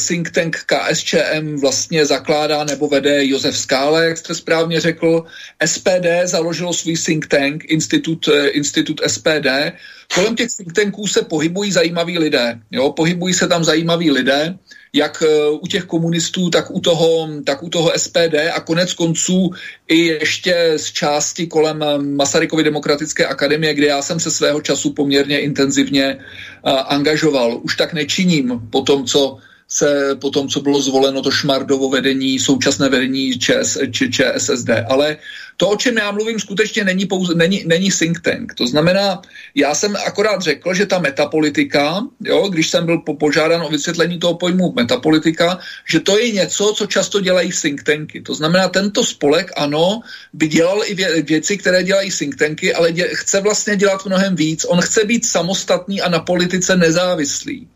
think 0.06 0.30
tank 0.30 0.56
KSČM 0.66 1.56
vlastně 1.60 2.06
zakládá 2.06 2.64
nebo 2.64 2.88
vede 2.88 3.26
Josef 3.26 3.58
Skále, 3.58 4.04
jak 4.04 4.18
jste 4.18 4.34
správně 4.34 4.80
řekl. 4.80 5.24
SPD 5.64 6.06
založilo 6.24 6.72
svůj 6.72 6.96
think 6.96 7.26
tank, 7.26 7.64
institut, 7.64 8.28
eh, 8.28 8.48
institut 8.48 9.00
SPD. 9.06 9.72
Kolem 10.14 10.36
těch 10.36 10.48
think 10.56 10.72
tanků 10.72 11.06
se 11.06 11.22
pohybují 11.22 11.72
zajímaví 11.72 12.18
lidé. 12.18 12.60
Jo? 12.70 12.92
Pohybují 12.92 13.34
se 13.34 13.48
tam 13.48 13.64
zajímaví 13.64 14.10
lidé 14.10 14.58
jak 14.92 15.22
eh, 15.22 15.50
u 15.50 15.66
těch 15.66 15.84
komunistů, 15.84 16.50
tak 16.50 16.70
u 16.70 16.80
toho, 16.80 17.28
tak 17.44 17.62
u 17.62 17.68
toho 17.68 17.92
SPD 17.96 18.34
a 18.54 18.60
konec 18.60 18.92
konců 18.92 19.50
i 19.88 19.98
ještě 19.98 20.72
z 20.76 20.92
části 20.92 21.46
kolem 21.46 21.84
Masarykovy 22.16 22.64
demokratické 22.64 23.26
akademie, 23.26 23.74
kde 23.74 23.86
já 23.86 24.02
jsem 24.02 24.20
se 24.20 24.30
svého 24.30 24.60
času 24.60 24.92
poměrně 24.92 25.40
intenzivně 25.40 26.16
uh, 26.16 26.72
angažoval. 26.86 27.60
Už 27.62 27.76
tak 27.76 27.92
nečiním 27.92 28.60
po 28.70 28.82
tom, 28.82 29.04
co 29.04 29.38
se 29.68 30.16
po 30.20 30.30
tom, 30.30 30.48
co 30.48 30.60
bylo 30.60 30.80
zvoleno 30.80 31.22
to 31.22 31.30
šmardovo 31.30 31.88
vedení, 31.88 32.38
současné 32.38 32.88
vedení 32.88 33.38
ČS, 33.38 33.78
či 33.92 34.10
ČSSD. 34.10 34.68
Ale 34.88 35.16
to, 35.56 35.68
o 35.68 35.76
čem 35.76 35.96
já 35.96 36.10
mluvím, 36.10 36.40
skutečně 36.40 36.84
není, 36.84 37.06
pouze, 37.06 37.34
není, 37.34 37.64
není 37.66 37.90
think 37.90 38.20
tank. 38.20 38.54
To 38.54 38.66
znamená, 38.66 39.22
já 39.54 39.74
jsem 39.74 39.96
akorát 40.06 40.42
řekl, 40.42 40.74
že 40.74 40.86
ta 40.86 40.98
metapolitika, 40.98 42.00
jo, 42.24 42.48
když 42.48 42.70
jsem 42.70 42.86
byl 42.86 42.98
požádán 42.98 43.62
o 43.62 43.68
vysvětlení 43.68 44.18
toho 44.18 44.34
pojmu 44.34 44.72
metapolitika, 44.72 45.58
že 45.90 46.00
to 46.00 46.18
je 46.18 46.32
něco, 46.32 46.72
co 46.76 46.86
často 46.86 47.20
dělají 47.20 47.50
think 47.62 47.82
tanky. 47.82 48.22
To 48.22 48.34
znamená, 48.34 48.68
tento 48.68 49.04
spolek, 49.04 49.52
ano, 49.56 50.00
by 50.32 50.48
dělal 50.48 50.82
i 50.86 50.94
vě, 50.94 51.22
věci, 51.22 51.58
které 51.58 51.82
dělají 51.82 52.10
think 52.10 52.36
tanky, 52.36 52.74
ale 52.74 52.92
dě, 52.92 53.08
chce 53.12 53.40
vlastně 53.40 53.76
dělat 53.76 54.06
mnohem 54.06 54.36
víc. 54.36 54.64
On 54.64 54.80
chce 54.80 55.04
být 55.04 55.26
samostatný 55.26 56.00
a 56.00 56.08
na 56.08 56.20
politice 56.20 56.76
nezávislý. 56.76 57.68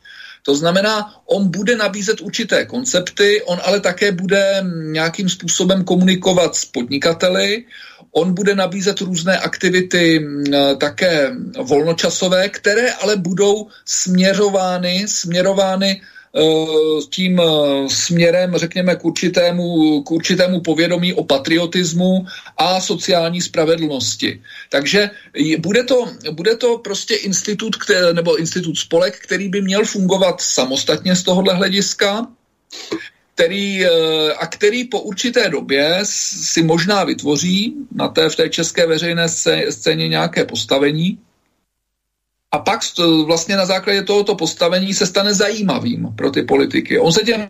To 0.43 0.55
znamená, 0.55 1.14
on 1.27 1.51
bude 1.51 1.77
nabízet 1.77 2.20
určité 2.20 2.64
koncepty, 2.64 3.43
on 3.43 3.60
ale 3.64 3.81
také 3.81 4.12
bude 4.12 4.64
nějakým 4.73 5.28
způsobem 5.28 5.85
komunikovat 5.85 6.56
s 6.56 6.64
podnikateli, 6.64 7.64
on 8.12 8.35
bude 8.35 8.55
nabízet 8.55 9.01
různé 9.01 9.39
aktivity 9.39 10.27
také 10.81 11.32
volnočasové, 11.62 12.48
které 12.48 12.93
ale 12.93 13.16
budou 13.16 13.69
směřovány, 13.85 15.05
směrovány 15.09 16.02
tím 17.10 17.40
eh, 17.40 17.44
směrem, 17.88 18.52
řekněme, 18.56 18.96
k 18.96 19.04
určitému, 19.04 20.02
k 20.02 20.10
určitému 20.10 20.60
povědomí 20.60 21.14
o 21.14 21.24
patriotismu 21.24 22.26
a 22.56 22.80
sociální 22.80 23.40
spravedlnosti. 23.40 24.42
Takže 24.68 25.10
bude 25.59 25.84
to, 25.84 26.09
bude 26.30 26.56
to 26.56 26.78
prostě 26.78 27.14
institut, 27.14 27.76
který, 27.76 28.00
nebo 28.12 28.36
institut 28.36 28.78
spolek, 28.78 29.18
který 29.18 29.48
by 29.48 29.62
měl 29.62 29.84
fungovat 29.84 30.40
samostatně 30.40 31.16
z 31.16 31.22
tohohle 31.22 31.54
hlediska, 31.54 32.26
který, 33.34 33.84
eh, 33.84 33.90
a 34.38 34.46
který 34.46 34.84
po 34.84 35.00
určité 35.00 35.48
době 35.48 35.98
si 36.02 36.62
možná 36.62 37.04
vytvoří 37.04 37.74
na 37.92 38.09
té, 38.09 38.28
v 38.28 38.36
té 38.36 38.48
české 38.48 38.86
veřejné 38.86 39.28
scéně 39.70 40.09
nějaké 40.09 40.44
postavení, 40.44 41.18
a 42.52 42.58
pak 42.58 42.80
vlastně 43.26 43.56
na 43.56 43.66
základě 43.66 44.02
tohoto 44.02 44.34
postavení 44.34 44.94
se 44.94 45.06
stane 45.06 45.34
zajímavým 45.34 46.08
pro 46.16 46.30
ty 46.30 46.42
politiky. 46.42 46.98
On 46.98 47.12
se 47.12 47.20
těm 47.24 47.48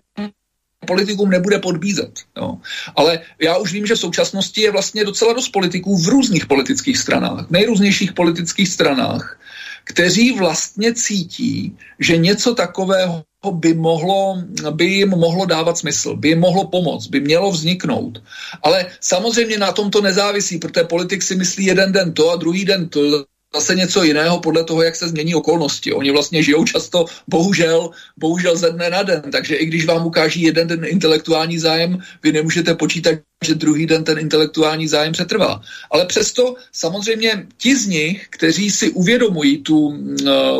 politikům 0.86 1.30
nebude 1.30 1.58
podbízet. 1.58 2.20
Jo. 2.36 2.58
Ale 2.96 3.20
já 3.42 3.56
už 3.56 3.72
vím, 3.72 3.86
že 3.86 3.94
v 3.94 3.98
současnosti 3.98 4.60
je 4.60 4.70
vlastně 4.70 5.04
docela 5.04 5.32
dost 5.32 5.48
politiků 5.48 5.98
v 5.98 6.08
různých 6.08 6.46
politických 6.46 6.98
stranách, 6.98 7.46
v 7.46 7.50
nejrůznějších 7.50 8.12
politických 8.12 8.68
stranách, 8.68 9.38
kteří 9.84 10.32
vlastně 10.32 10.94
cítí, 10.94 11.76
že 11.98 12.16
něco 12.16 12.54
takového 12.54 13.24
by, 13.50 13.74
mohlo, 13.74 14.42
by 14.70 14.84
jim 14.84 15.08
mohlo 15.08 15.46
dávat 15.46 15.78
smysl, 15.78 16.16
by 16.16 16.28
jim 16.28 16.40
mohlo 16.40 16.66
pomoct, 16.66 17.06
by 17.06 17.20
mělo 17.20 17.50
vzniknout. 17.50 18.22
Ale 18.62 18.86
samozřejmě 19.00 19.58
na 19.58 19.72
tom 19.72 19.90
to 19.90 20.00
nezávisí, 20.00 20.58
protože 20.58 20.84
politik 20.84 21.22
si 21.22 21.36
myslí 21.36 21.64
jeden 21.64 21.92
den 21.92 22.12
to 22.12 22.30
a 22.30 22.36
druhý 22.36 22.64
den 22.64 22.88
to, 22.88 23.24
zase 23.54 23.74
něco 23.74 24.02
jiného 24.02 24.40
podle 24.40 24.64
toho, 24.64 24.82
jak 24.82 24.96
se 24.96 25.08
změní 25.08 25.34
okolnosti. 25.34 25.92
Oni 25.92 26.10
vlastně 26.10 26.42
žijou 26.42 26.64
často, 26.64 27.04
bohužel, 27.28 27.90
bohužel 28.16 28.56
ze 28.56 28.70
dne 28.70 28.90
na 28.90 29.02
den, 29.02 29.22
takže 29.32 29.56
i 29.56 29.66
když 29.66 29.84
vám 29.84 30.06
ukáží 30.06 30.42
jeden 30.42 30.68
den 30.68 30.84
intelektuální 30.84 31.58
zájem, 31.58 31.98
vy 32.22 32.32
nemůžete 32.32 32.74
počítat, 32.74 33.18
že 33.44 33.54
druhý 33.54 33.86
den 33.86 34.04
ten 34.04 34.18
intelektuální 34.18 34.88
zájem 34.88 35.12
přetrvá. 35.12 35.60
Ale 35.90 36.06
přesto 36.06 36.54
samozřejmě 36.72 37.46
ti 37.56 37.76
z 37.76 37.86
nich, 37.86 38.26
kteří 38.30 38.70
si 38.70 38.90
uvědomují 38.90 39.62
tu 39.62 39.78
uh, 39.78 39.96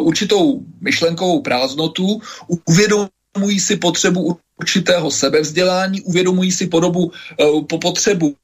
určitou 0.01 0.61
myšlenkovou 0.81 1.41
prázdnotu, 1.41 2.21
uvědomují 2.69 3.61
si 3.61 3.77
potřebu 3.77 4.39
určitého 4.61 5.11
sebevzdělání, 5.11 6.01
uvědomují 6.01 6.53
si 6.53 6.67
podobu, 6.67 7.13
uh, 7.41 7.65
po 7.65 7.79
potřebu 7.79 8.35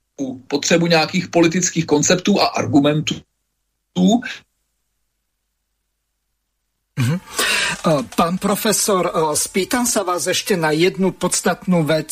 potřebu 0.48 0.86
nějakých 0.86 1.28
politických 1.28 1.86
konceptů 1.86 2.40
a 2.40 2.46
argumentů, 2.46 3.14
Uh-huh. 6.98 7.18
Pán 8.18 8.42
profesor, 8.42 9.06
e, 9.06 9.12
spýtam 9.38 9.86
sa 9.86 10.02
vás 10.02 10.26
ešte 10.26 10.58
na 10.58 10.74
jednu 10.74 11.14
podstatnú 11.14 11.86
vec. 11.86 12.10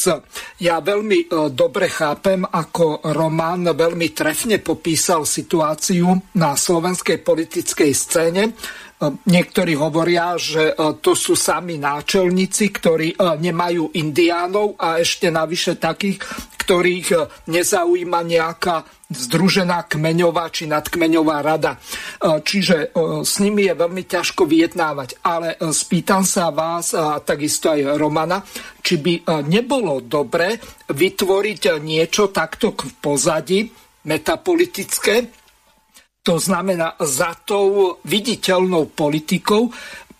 Ja 0.62 0.78
veľmi 0.78 1.26
e, 1.26 1.50
dobre 1.50 1.90
chápem, 1.90 2.46
ako 2.46 3.02
Roman 3.10 3.74
veľmi 3.74 4.14
trefne 4.14 4.62
popísal 4.62 5.26
situáciu 5.26 6.14
na 6.38 6.54
slovenskej 6.54 7.18
politickej 7.18 7.90
scéne. 7.90 8.54
Niektorí 9.26 9.76
hovoria, 9.76 10.40
že 10.40 10.72
to 11.04 11.12
sú 11.12 11.36
sami 11.36 11.76
náčelníci, 11.76 12.72
ktorí 12.72 13.20
nemajú 13.20 13.92
indiánov 13.92 14.80
a 14.80 14.96
ešte 14.96 15.28
navyše 15.28 15.76
takých, 15.76 16.16
ktorých 16.64 17.44
nezaujíma 17.44 18.24
nejaká 18.24 18.95
združená 19.10 19.86
kmeňová 19.86 20.50
či 20.50 20.66
nadkmeňová 20.66 21.38
rada. 21.42 21.78
E, 21.78 21.78
čiže 22.42 22.90
e, 22.90 23.22
s 23.22 23.38
nimi 23.38 23.70
je 23.70 23.74
veľmi 23.78 24.02
ťažko 24.02 24.42
vyjednávať. 24.46 25.22
Ale 25.22 25.54
e, 25.54 25.70
spýtam 25.70 26.26
sa 26.26 26.50
vás, 26.50 26.90
a 26.96 27.22
takisto 27.22 27.70
aj 27.70 27.98
Romana, 27.98 28.42
či 28.82 29.02
by 29.02 29.46
nebolo 29.50 29.98
dobre 29.98 30.62
vytvoriť 30.94 31.82
niečo 31.82 32.30
takto 32.30 32.78
v 32.78 32.92
pozadí, 33.02 33.66
metapolitické, 34.06 35.26
to 36.26 36.42
znamená 36.42 36.98
za 36.98 37.38
tou 37.46 37.98
viditeľnou 38.02 38.90
politikou, 38.90 39.70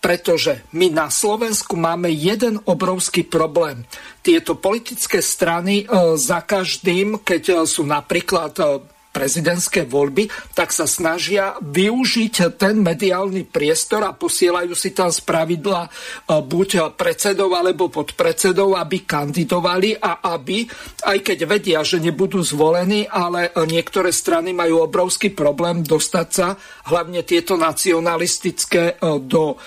pretože 0.07 0.63
my 0.71 0.87
na 0.87 1.11
Slovensku 1.11 1.75
máme 1.75 2.07
jeden 2.07 2.63
obrovský 2.63 3.27
problém. 3.27 3.83
Tieto 4.23 4.55
politické 4.55 5.19
strany 5.19 5.83
e, 5.83 5.85
za 6.15 6.47
každým, 6.47 7.27
keď 7.27 7.43
e, 7.51 7.55
sú 7.67 7.83
napríklad 7.83 8.55
e, 8.55 8.63
prezidentské 9.11 9.83
voľby, 9.83 10.31
tak 10.55 10.71
sa 10.71 10.87
snažia 10.87 11.59
využiť 11.59 12.55
ten 12.55 12.79
mediálny 12.79 13.51
priestor 13.51 14.07
a 14.07 14.15
posielajú 14.15 14.71
si 14.77 14.95
tam 14.95 15.09
z 15.09 15.25
pravidla 15.25 15.89
buď 16.29 16.93
predsedov 16.93 17.49
alebo 17.57 17.89
podpredsedov, 17.89 18.77
aby 18.77 19.09
kandidovali 19.09 19.97
a 19.97 20.21
aby, 20.37 20.69
aj 21.01 21.17
keď 21.25 21.39
vedia, 21.49 21.81
že 21.81 21.97
nebudú 21.97 22.45
zvolení, 22.45 23.09
ale 23.09 23.49
niektoré 23.65 24.13
strany 24.13 24.53
majú 24.53 24.85
obrovský 24.85 25.33
problém 25.33 25.81
dostať 25.81 26.27
sa, 26.29 26.53
hlavne 26.85 27.25
tieto 27.25 27.57
nacionalistické, 27.57 29.01
do 29.01 29.57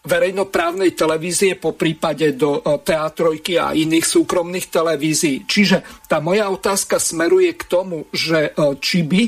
verejnoprávnej 0.00 0.96
televízie, 0.96 1.60
po 1.60 1.76
prípade 1.76 2.32
do 2.32 2.60
e, 2.60 2.80
teatrojky 2.80 3.60
a 3.60 3.76
iných 3.76 4.06
súkromných 4.08 4.72
televízií. 4.72 5.44
Čiže 5.44 6.08
tá 6.08 6.24
moja 6.24 6.48
otázka 6.48 6.96
smeruje 6.96 7.52
k 7.52 7.64
tomu, 7.68 8.08
že 8.08 8.50
e, 8.50 8.80
či 8.80 9.04
by 9.04 9.22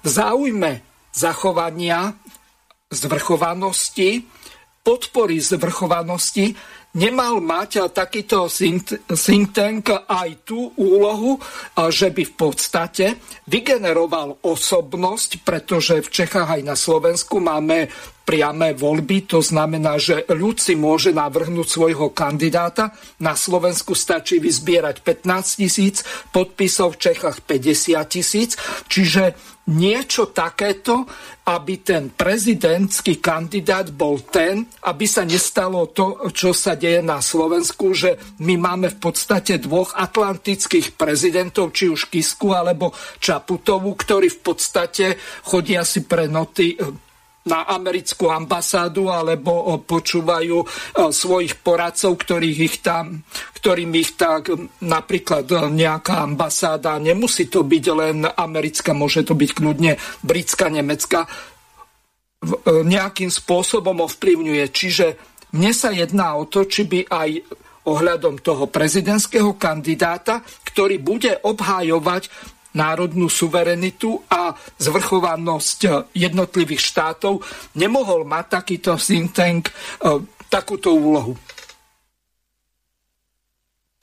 v 0.00 0.06
záujme 0.08 0.80
zachovania 1.12 2.16
zvrchovanosti, 2.88 4.24
podpory 4.80 5.40
zvrchovanosti 5.40 6.56
nemal 6.94 7.42
mať 7.42 7.90
takýto 7.90 8.46
think 8.46 9.50
tank 9.50 9.90
aj 10.06 10.30
tú 10.46 10.70
úlohu, 10.78 11.38
že 11.90 12.14
by 12.14 12.22
v 12.22 12.34
podstate 12.34 13.06
vygeneroval 13.50 14.40
osobnosť, 14.46 15.42
pretože 15.42 16.00
v 16.00 16.08
Čechách 16.08 16.48
aj 16.58 16.62
na 16.62 16.78
Slovensku 16.78 17.42
máme 17.42 17.90
priame 18.24 18.72
voľby, 18.72 19.28
to 19.28 19.44
znamená, 19.44 20.00
že 20.00 20.24
ľud 20.32 20.56
si 20.56 20.72
môže 20.80 21.12
navrhnúť 21.12 21.68
svojho 21.68 22.08
kandidáta. 22.16 22.96
Na 23.20 23.36
Slovensku 23.36 23.92
stačí 23.92 24.40
vyzbierať 24.40 25.04
15 25.04 25.60
tisíc, 25.60 26.00
podpisov 26.32 26.96
v 26.96 27.12
Čechách 27.12 27.44
50 27.44 28.00
tisíc, 28.08 28.56
čiže 28.88 29.36
niečo 29.64 30.28
takéto, 30.28 31.08
aby 31.48 31.80
ten 31.80 32.12
prezidentský 32.12 33.20
kandidát 33.20 33.88
bol 33.92 34.20
ten, 34.24 34.64
aby 34.84 35.04
sa 35.08 35.24
nestalo 35.24 35.88
to, 35.92 36.32
čo 36.32 36.52
sa 36.56 36.76
deje 36.76 37.00
na 37.00 37.20
Slovensku, 37.20 37.92
že 37.92 38.16
my 38.44 38.60
máme 38.60 38.92
v 38.92 38.98
podstate 39.00 39.60
dvoch 39.60 39.96
atlantických 39.96 40.96
prezidentov, 40.96 41.72
či 41.72 41.88
už 41.88 42.12
Kisku 42.12 42.52
alebo 42.52 42.92
Čaputovu, 43.20 43.92
ktorí 43.96 44.28
v 44.32 44.40
podstate 44.40 45.16
chodia 45.48 45.84
si 45.84 46.04
pre 46.04 46.28
noty 46.28 46.76
na 47.44 47.68
americkú 47.68 48.32
ambasádu 48.32 49.12
alebo 49.12 49.76
počúvajú 49.84 50.64
svojich 51.12 51.60
poradcov, 51.60 52.16
ktorých 52.16 52.58
ich 52.64 52.76
tam, 52.80 53.20
ktorým 53.60 53.92
ich 54.00 54.16
tak 54.16 54.48
napríklad 54.80 55.48
nejaká 55.68 56.24
ambasáda, 56.24 56.96
nemusí 56.96 57.52
to 57.52 57.60
byť 57.60 57.84
len 57.92 58.24
americká, 58.24 58.96
môže 58.96 59.28
to 59.28 59.36
byť 59.36 59.50
kľudne 59.60 60.00
britská, 60.24 60.72
nemecká, 60.72 61.28
nejakým 62.64 63.28
spôsobom 63.28 64.04
ovplyvňuje. 64.04 64.64
Čiže 64.72 65.06
mne 65.56 65.72
sa 65.76 65.92
jedná 65.92 66.36
o 66.36 66.48
to, 66.48 66.64
či 66.64 66.88
by 66.88 67.08
aj 67.08 67.30
ohľadom 67.84 68.40
toho 68.40 68.72
prezidentského 68.72 69.60
kandidáta, 69.60 70.40
ktorý 70.64 70.96
bude 71.04 71.36
obhájovať 71.44 72.32
národnú 72.74 73.30
suverenitu 73.30 74.18
a 74.30 74.54
zvrchovanosť 74.78 76.10
jednotlivých 76.14 76.82
štátov, 76.82 77.40
nemohol 77.78 78.26
mať 78.26 78.44
takýto 78.60 78.98
think 78.98 79.30
tank 79.32 79.62
e, 79.70 79.72
takúto 80.50 80.94
úlohu. 80.94 81.38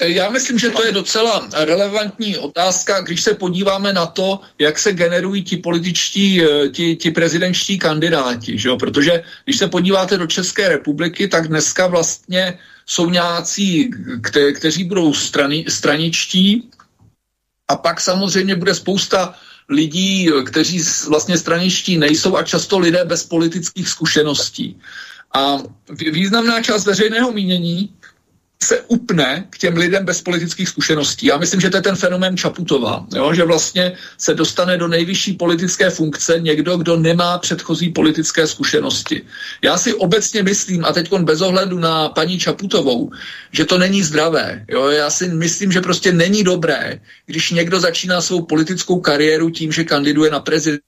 Já 0.01 0.29
myslím, 0.29 0.59
že 0.59 0.69
to 0.69 0.85
je 0.85 0.91
docela 0.91 1.47
relevantní 1.53 2.37
otázka, 2.37 3.01
když 3.01 3.21
se 3.21 3.33
podíváme 3.33 3.93
na 3.93 4.05
to, 4.05 4.39
jak 4.59 4.79
se 4.79 4.93
generují 4.93 5.43
ti 5.43 5.57
političtí, 5.57 6.43
e, 6.43 6.69
ti, 6.69 6.95
ti 6.95 7.11
prezidentští 7.11 7.79
kandidáti. 7.79 8.57
Že 8.57 8.69
jo? 8.69 8.77
Protože 8.77 9.23
když 9.45 9.57
se 9.57 9.67
podíváte 9.67 10.17
do 10.17 10.27
České 10.27 10.69
republiky, 10.69 11.27
tak 11.27 11.47
dneska 11.47 11.87
vlastně 11.87 12.57
jsou 12.85 13.09
nějací, 13.09 13.91
kte, 14.21 14.53
kteří 14.53 14.83
budou 14.83 15.13
strani, 15.13 15.65
straničtí, 15.69 16.69
a 17.71 17.75
pak 17.75 18.01
samozřejmě 18.01 18.55
bude 18.55 18.75
spousta 18.75 19.33
lidí, 19.69 20.27
kteří 20.45 20.83
vlastně 21.07 21.37
straničtí 21.37 21.97
nejsou 21.97 22.35
a 22.35 22.43
často 22.43 22.79
lidé 22.79 23.05
bez 23.05 23.23
politických 23.23 23.87
zkušeností. 23.89 24.75
A 25.33 25.63
významná 26.11 26.61
část 26.61 26.85
veřejného 26.85 27.31
mínění 27.31 27.95
se 28.63 28.81
upne 28.81 29.47
k 29.49 29.57
těm 29.57 29.77
lidem 29.77 30.05
bez 30.05 30.21
politických 30.21 30.69
zkušeností. 30.69 31.25
Já 31.25 31.37
myslím, 31.37 31.61
že 31.61 31.69
to 31.69 31.77
je 31.77 31.81
ten 31.81 31.95
fenomén 31.95 32.37
Čaputova, 32.37 33.05
jo? 33.13 33.33
že 33.33 33.43
vlastně 33.43 33.97
se 34.17 34.33
dostane 34.33 34.77
do 34.77 34.87
nejvyšší 34.87 35.33
politické 35.33 35.89
funkce 35.89 36.39
někdo, 36.39 36.77
kdo 36.77 36.97
nemá 36.97 37.37
předchozí 37.37 37.89
politické 37.89 38.47
zkušenosti. 38.47 39.21
Já 39.61 39.77
si 39.77 39.93
obecně 39.93 40.43
myslím, 40.43 40.85
a 40.85 40.93
teď 40.93 41.13
bez 41.13 41.41
ohledu 41.41 41.79
na 41.79 42.09
paní 42.09 42.39
Čaputovou, 42.39 43.11
že 43.51 43.65
to 43.65 43.77
není 43.77 44.03
zdravé. 44.03 44.65
Jo? 44.69 44.89
Já 44.89 45.09
si 45.09 45.27
myslím, 45.27 45.71
že 45.71 45.81
prostě 45.81 46.11
není 46.11 46.43
dobré, 46.43 46.99
když 47.25 47.51
někdo 47.51 47.79
začíná 47.79 48.21
svou 48.21 48.45
politickou 48.45 48.99
kariéru 48.99 49.49
tím, 49.49 49.71
že 49.71 49.83
kandiduje 49.83 50.31
na 50.31 50.39
prezident. 50.39 50.81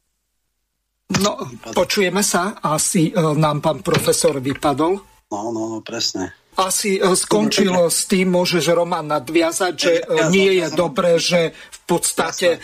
No, 1.13 1.37
počujeme 1.77 2.23
sa. 2.25 2.57
Asi 2.63 3.13
uh, 3.13 3.37
nám 3.37 3.61
pán 3.61 3.85
profesor 3.85 4.39
vypadol. 4.39 4.97
No, 5.29 5.39
no, 5.53 5.61
no, 5.69 5.77
presne 5.85 6.33
asi 6.57 6.97
e, 6.97 7.13
skončil 7.15 7.73
s 7.89 8.05
tým, 8.05 8.34
môžeš 8.34 8.73
Roman 8.73 9.05
nadviazať, 9.05 9.73
že 9.73 9.93
e, 9.99 10.03
nie 10.30 10.61
je 10.61 10.67
dobré, 10.73 11.17
že 11.17 11.53
v 11.53 11.80
podstate 11.85 12.57
e, 12.57 12.59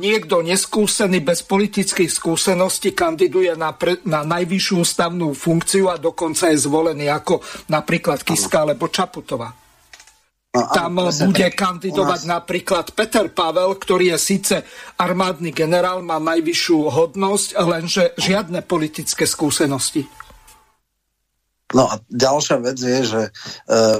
niekto 0.00 0.40
neskúsený 0.40 1.20
bez 1.20 1.44
politických 1.44 2.10
skúseností 2.10 2.96
kandiduje 2.96 3.52
na, 3.54 3.76
pre, 3.76 4.00
na 4.08 4.24
najvyššiu 4.24 4.74
ústavnú 4.80 5.36
funkciu 5.36 5.92
a 5.92 6.00
dokonca 6.00 6.50
je 6.50 6.58
zvolený 6.58 7.10
ako 7.12 7.44
napríklad 7.68 8.24
Kiska 8.24 8.64
alebo 8.64 8.88
Čaputová. 8.88 9.52
Tam 10.54 11.02
bude 11.02 11.50
kandidovať 11.50 12.30
napríklad 12.30 12.94
Peter 12.94 13.26
Pavel, 13.26 13.74
ktorý 13.74 14.14
je 14.14 14.18
síce 14.22 14.56
armádny 15.02 15.50
generál, 15.50 15.98
má 15.98 16.22
najvyššiu 16.22 16.78
hodnosť, 16.94 17.48
lenže 17.58 18.04
žiadne 18.14 18.62
politické 18.62 19.26
skúsenosti. 19.26 20.06
No 21.72 21.88
a 21.88 21.96
ďalšia 22.12 22.60
vec 22.60 22.76
je, 22.76 23.00
že 23.08 23.22
e, 23.24 23.30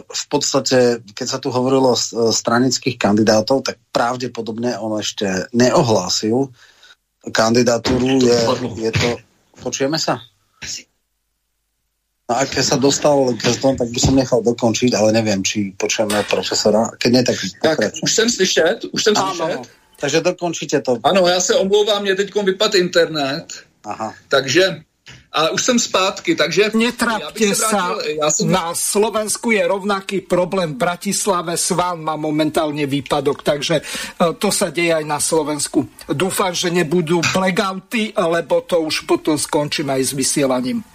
v 0.05 0.25
podstate, 0.29 1.01
keď 1.17 1.27
sa 1.27 1.39
tu 1.41 1.49
hovorilo 1.49 1.97
o 1.97 2.31
stranických 2.31 3.01
kandidátov, 3.01 3.65
tak 3.65 3.81
pravdepodobne 3.89 4.77
on 4.77 5.01
ešte 5.01 5.49
neohlásil 5.57 6.53
kandidatúru. 7.33 8.21
Je, 8.21 8.39
je 8.85 8.93
to... 8.93 9.09
Počujeme 9.65 9.97
sa? 9.97 10.21
No 12.25 12.41
a 12.41 12.49
keď 12.49 12.65
sa 12.65 12.77
dostal 12.81 13.37
k 13.37 13.45
tomu, 13.61 13.77
tak 13.77 13.89
by 13.93 14.01
som 14.01 14.17
nechal 14.17 14.41
dokončiť, 14.41 14.97
ale 14.97 15.13
neviem, 15.13 15.45
či 15.45 15.77
počujeme 15.77 16.25
profesora. 16.25 16.89
Keď 16.97 17.11
nie, 17.13 17.25
tak 17.25 17.37
Tak, 17.61 17.79
už 18.01 18.13
jsem 18.13 18.29
slyšet, 18.31 18.85
už 18.93 19.05
jsem 19.05 19.15
slyšet. 19.17 19.61
Takže 20.01 20.21
dokončíte 20.21 20.81
to. 20.81 20.99
Ano, 21.05 21.29
já 21.29 21.41
se 21.41 21.55
omlouvám, 21.55 22.03
mě 22.03 22.15
teď 22.15 22.35
vypad 22.35 22.75
internet. 22.75 23.47
Aha. 23.85 24.15
Takže 24.29 24.83
ale 25.35 25.51
už 25.51 25.63
som 25.67 25.79
zpátky, 25.79 26.39
takže... 26.39 26.71
Netrapte 26.79 27.51
ja 27.51 27.59
sa, 27.59 27.99
ja 27.99 28.31
som... 28.31 28.47
na 28.47 28.71
Slovensku 28.71 29.51
je 29.51 29.67
rovnaký 29.67 30.23
problém 30.23 30.79
v 30.79 30.81
Bratislave, 30.81 31.59
Svan 31.59 31.99
má 32.01 32.15
momentálne 32.15 32.87
výpadok, 32.87 33.43
takže 33.43 33.83
e, 33.83 33.85
to 34.39 34.55
sa 34.55 34.71
deje 34.71 34.95
aj 34.95 35.05
na 35.05 35.19
Slovensku. 35.19 35.91
Dúfam, 36.07 36.55
že 36.55 36.71
nebudú 36.71 37.19
blackouty, 37.35 38.15
lebo 38.15 38.63
to 38.63 38.79
už 38.79 39.11
potom 39.11 39.35
skončíme 39.35 39.91
aj 39.91 40.03
s 40.07 40.13
vysielaním. 40.15 40.87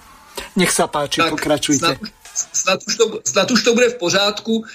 Nech 0.56 0.72
sa 0.72 0.88
páči, 0.88 1.20
tak, 1.20 1.36
pokračujte. 1.36 2.00
Snad, 2.00 2.50
snad, 2.56 2.80
už 2.88 2.94
to, 2.96 3.06
snad 3.28 3.48
už 3.52 3.60
to 3.60 3.72
bude 3.76 3.90
v 3.92 4.00
pořádku. 4.00 4.64
E, 4.64 4.66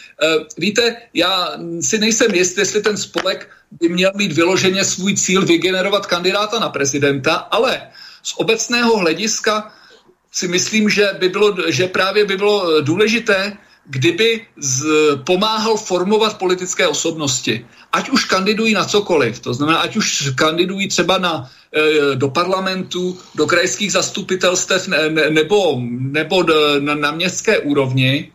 víte, 0.61 1.09
já 1.17 1.57
si 1.81 1.97
nejsem 1.99 2.29
jist, 2.37 2.59
jestli 2.59 2.85
ten 2.85 2.97
spolek 3.01 3.49
by 3.81 3.89
měl 3.89 4.13
mít 4.15 4.33
vyloženě 4.33 4.85
svůj 4.85 5.17
cíl 5.17 5.43
vygenerovat 5.47 6.07
kandidáta 6.07 6.61
na 6.61 6.69
prezidenta, 6.69 7.35
ale 7.35 7.81
z 8.25 8.33
obecného 8.37 8.97
hlediska 8.97 9.73
si 10.33 10.49
myslím, 10.49 10.89
že, 10.89 11.15
by 11.19 11.29
bylo, 11.29 11.57
že 11.69 11.89
právě 11.89 12.25
by 12.25 12.37
bylo 12.37 12.81
důležité, 12.81 13.57
kdyby 13.87 14.47
z, 14.57 14.85
pomáhal 15.25 15.77
formovat 15.77 16.39
politické 16.39 16.89
osobnosti. 16.89 17.67
Ať 17.93 18.11
už 18.11 18.25
kandidují 18.25 18.75
na 18.75 18.85
cokoliv, 18.85 19.41
to 19.41 19.55
znamená, 19.55 19.79
ať 19.79 19.97
už 19.97 20.33
kandidují 20.35 20.89
třeba 20.89 21.19
na, 21.19 21.51
e, 21.71 22.17
do 22.17 22.29
parlamentu, 22.29 23.19
do 23.35 23.47
krajských 23.47 23.93
zastupitelstev 23.93 24.89
ne, 24.89 25.11
ne, 25.11 25.31
nebo, 25.31 25.79
nebo 25.99 26.43
na, 26.81 26.95
na 26.95 27.11
městské 27.11 27.59
úrovni, 27.59 28.33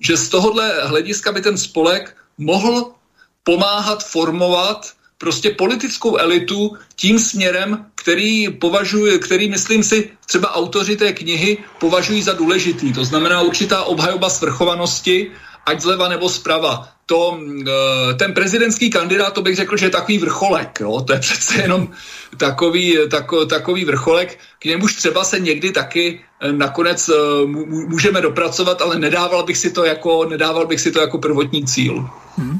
že 0.00 0.16
z 0.16 0.28
tohohle 0.28 0.86
hlediska 0.86 1.32
by 1.32 1.40
ten 1.40 1.58
spolek 1.58 2.16
mohl 2.38 2.92
pomáhat 3.44 4.04
formovat 4.04 4.92
prostě 5.22 5.50
politickou 5.50 6.16
elitu 6.16 6.74
tím 6.96 7.18
směrem, 7.18 7.86
který 7.94 8.50
považuji, 8.50 9.18
který 9.18 9.48
myslím 9.48 9.86
si 9.86 10.10
třeba 10.26 10.54
autoři 10.54 10.96
té 10.96 11.12
knihy 11.12 11.58
považují 11.78 12.22
za 12.22 12.32
důležitý. 12.32 12.92
To 12.92 13.04
znamená 13.04 13.40
určitá 13.40 13.86
obhajoba 13.86 14.30
svrchovanosti, 14.30 15.30
ať 15.66 15.80
zleva 15.80 16.08
nebo 16.08 16.26
zprava. 16.26 16.88
To, 17.06 17.38
eh, 17.38 18.14
ten 18.18 18.34
prezidentský 18.34 18.90
kandidát, 18.90 19.30
to 19.30 19.46
bych 19.46 19.56
řekl, 19.56 19.76
že 19.76 19.86
je 19.86 19.94
takový 19.94 20.18
vrcholek. 20.18 20.80
Jo? 20.80 21.06
To 21.06 21.12
je 21.12 21.18
přece 21.22 21.62
jenom 21.62 21.88
takový, 22.36 22.98
tako, 23.06 23.46
takový 23.46 23.84
vrcholek. 23.84 24.38
K 24.58 24.74
němuž 24.74 25.06
třeba 25.06 25.22
se 25.24 25.38
někdy 25.38 25.70
taky 25.70 26.18
eh, 26.18 26.52
nakonec 26.52 26.98
eh, 27.08 27.46
můžeme 27.94 28.20
dopracovat, 28.20 28.82
ale 28.82 28.98
nedával 28.98 29.46
bych 29.46 29.58
si 29.58 29.70
to 29.70 29.86
jako, 29.86 30.26
nedával 30.26 30.66
bych 30.66 30.80
si 30.80 30.90
to 30.90 30.98
jako 31.00 31.22
prvotní 31.22 31.62
cíl. 31.62 32.10
Hmm. 32.36 32.58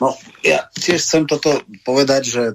No, 0.00 0.14
ja 0.46 0.70
tiež 0.70 1.02
chcem 1.02 1.26
toto 1.26 1.66
povedať, 1.82 2.22
že 2.22 2.42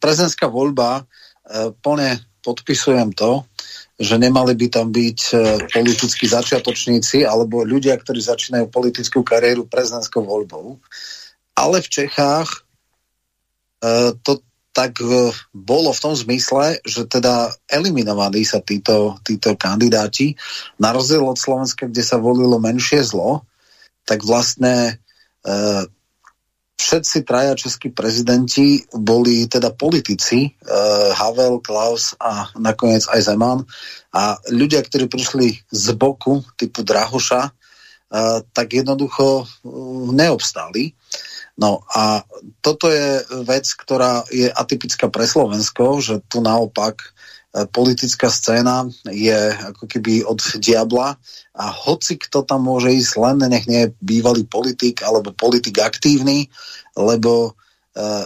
prezidentská 0.00 0.48
voľba, 0.48 1.04
e, 1.04 1.72
plne 1.84 2.24
podpisujem 2.40 3.12
to, 3.12 3.44
že 4.00 4.16
nemali 4.16 4.56
by 4.56 4.66
tam 4.72 4.88
byť 4.88 5.20
e, 5.32 5.36
politickí 5.68 6.24
začiatočníci 6.24 7.28
alebo 7.28 7.62
ľudia, 7.62 8.00
ktorí 8.00 8.20
začínajú 8.24 8.72
politickú 8.72 9.20
kariéru 9.20 9.68
prezidentskou 9.68 10.24
voľbou. 10.24 10.80
Ale 11.56 11.80
v 11.80 11.88
Čechách 11.88 12.68
to 14.24 14.40
tak 14.72 14.98
bolo 15.52 15.92
v 15.92 16.02
tom 16.02 16.12
zmysle, 16.16 16.80
že 16.84 17.08
teda 17.08 17.54
eliminovaní 17.68 18.44
sa 18.44 18.60
títo, 18.60 19.20
títo 19.24 19.56
kandidáti, 19.56 20.36
na 20.80 20.92
rozdiel 20.96 21.22
od 21.22 21.38
Slovenska, 21.38 21.88
kde 21.88 22.04
sa 22.04 22.20
volilo 22.20 22.56
menšie 22.60 23.04
zlo, 23.04 23.44
tak 24.08 24.24
vlastne 24.24 25.00
všetci 26.76 27.24
traja 27.24 27.56
českí 27.56 27.88
prezidenti 27.90 28.84
boli 28.92 29.48
teda 29.48 29.72
politici, 29.72 30.52
uh, 30.52 31.10
Havel, 31.16 31.64
Klaus 31.64 32.12
a 32.20 32.52
nakoniec 32.60 33.08
aj 33.08 33.20
Zeman. 33.32 33.64
A 34.12 34.36
ľudia, 34.52 34.84
ktorí 34.84 35.08
prišli 35.08 35.66
z 35.72 35.86
boku, 35.96 36.44
typu 36.54 36.84
Drahoša, 36.84 37.42
uh, 37.48 38.44
tak 38.52 38.76
jednoducho 38.76 39.42
uh, 39.42 39.46
neobstáli. 40.12 40.92
No 41.56 41.80
a 41.88 42.20
toto 42.60 42.92
je 42.92 43.24
vec, 43.48 43.64
ktorá 43.64 44.28
je 44.28 44.52
atypická 44.52 45.08
pre 45.08 45.24
Slovensko, 45.24 46.04
že 46.04 46.20
tu 46.28 46.44
naopak 46.44 47.15
politická 47.64 48.28
scéna 48.28 48.84
je 49.08 49.32
ako 49.72 49.88
keby 49.88 50.20
od 50.28 50.36
diabla 50.60 51.16
a 51.56 51.64
hoci 51.72 52.20
kto 52.20 52.44
tam 52.44 52.68
môže 52.68 52.92
ísť 52.92 53.12
len, 53.16 53.40
nech 53.48 53.64
nie 53.64 53.88
je 53.88 53.94
bývalý 54.04 54.44
politik 54.44 55.00
alebo 55.00 55.32
politik 55.32 55.80
aktívny, 55.80 56.52
lebo 56.92 57.56
uh, 57.96 58.24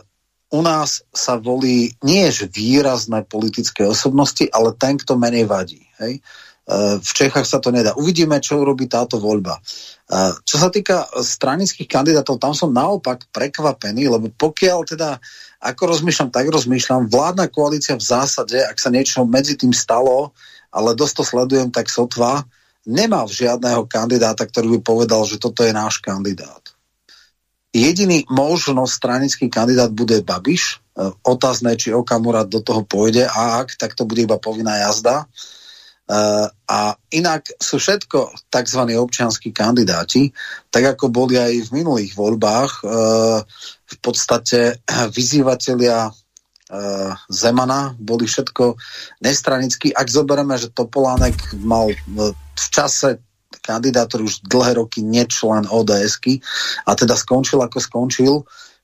u 0.51 0.61
nás 0.66 1.07
sa 1.15 1.39
volí 1.39 1.94
nie 2.02 2.27
že 2.35 2.51
výrazné 2.51 3.23
politické 3.23 3.86
osobnosti, 3.86 4.51
ale 4.51 4.74
ten, 4.74 4.98
kto 4.98 5.15
menej 5.15 5.47
vadí. 5.47 5.78
Hej? 6.02 6.19
Uh, 6.66 6.98
v 6.98 7.11
Čechách 7.15 7.47
sa 7.47 7.62
to 7.62 7.70
nedá. 7.70 7.94
Uvidíme, 7.94 8.43
čo 8.43 8.59
urobí 8.59 8.90
táto 8.90 9.23
voľba. 9.23 9.62
Uh, 10.11 10.35
čo 10.43 10.59
sa 10.59 10.74
týka 10.74 11.07
stranických 11.07 11.86
kandidátov, 11.86 12.43
tam 12.43 12.51
som 12.51 12.74
naopak 12.74 13.31
prekvapený, 13.31 14.11
lebo 14.11 14.27
pokiaľ 14.35 14.78
teda 14.90 15.23
ako 15.61 15.93
rozmýšľam, 15.93 16.32
tak 16.32 16.49
rozmýšľam. 16.49 17.12
Vládna 17.12 17.47
koalícia 17.53 17.93
v 17.93 18.05
zásade, 18.05 18.57
ak 18.57 18.81
sa 18.81 18.89
niečo 18.89 19.28
medzi 19.28 19.61
tým 19.61 19.77
stalo, 19.77 20.32
ale 20.73 20.97
dosť 20.97 21.15
to 21.20 21.24
sledujem, 21.24 21.69
tak 21.69 21.93
sotva, 21.93 22.49
nemal 22.89 23.28
žiadného 23.28 23.85
kandidáta, 23.85 24.49
ktorý 24.49 24.77
by 24.77 24.81
povedal, 24.81 25.23
že 25.28 25.37
toto 25.37 25.61
je 25.61 25.77
náš 25.77 26.01
kandidát. 26.01 26.73
Jediný 27.70 28.27
možno 28.27 28.89
stranický 28.89 29.47
kandidát 29.47 29.95
bude 29.95 30.27
Babiš. 30.27 30.82
E, 30.91 31.15
otázne, 31.23 31.78
či 31.78 31.95
Okamura 31.95 32.43
do 32.43 32.59
toho 32.59 32.82
pôjde 32.82 33.31
a 33.31 33.62
ak, 33.62 33.78
tak 33.78 33.95
to 33.95 34.03
bude 34.03 34.27
iba 34.27 34.43
povinná 34.43 34.91
jazda. 34.91 35.31
A 36.11 36.81
inak 37.15 37.55
sú 37.55 37.78
všetko 37.78 38.51
tzv. 38.51 38.82
občianskí 38.99 39.55
kandidáti, 39.55 40.35
tak 40.66 40.99
ako 40.99 41.07
boli 41.07 41.39
aj 41.39 41.70
v 41.70 41.74
minulých 41.82 42.19
voľbách. 42.19 42.73
Uh, 42.82 43.39
v 43.87 43.97
podstate 44.03 44.82
vyzývatelia 45.15 46.11
uh, 46.11 47.12
Zemana 47.31 47.95
boli 47.95 48.27
všetko 48.27 48.74
nestranickí. 49.23 49.95
Ak 49.95 50.11
zoberieme, 50.11 50.59
že 50.59 50.74
Topolánek 50.74 51.55
mal 51.62 51.95
v 52.11 52.66
čase 52.74 53.23
kandidátor 53.62 54.27
už 54.27 54.47
dlhé 54.47 54.78
roky 54.78 55.03
nečlen 55.05 55.66
ods 55.70 56.19
a 56.87 56.91
teda 56.97 57.15
skončil 57.15 57.61
ako 57.62 57.78
skončil, 57.78 58.35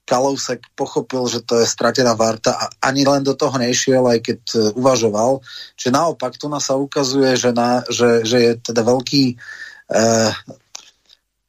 Kalousek 0.07 0.63
pochopil, 0.79 1.27
že 1.27 1.43
to 1.43 1.59
je 1.59 1.67
stratená 1.67 2.15
varta 2.15 2.55
a 2.55 2.71
ani 2.87 3.03
len 3.03 3.27
do 3.27 3.35
toho 3.35 3.59
nešiel, 3.59 4.07
aj 4.07 4.23
keď 4.23 4.41
uh, 4.55 4.61
uvažoval. 4.79 5.43
Čiže 5.75 5.91
naopak, 5.91 6.39
tu 6.39 6.47
nás 6.47 6.63
sa 6.63 6.79
ukazuje, 6.79 7.35
že, 7.35 7.51
na, 7.51 7.83
že, 7.91 8.23
že 8.23 8.39
je 8.39 8.53
teda 8.63 8.87
veľký 8.87 9.35
uh, 9.35 10.31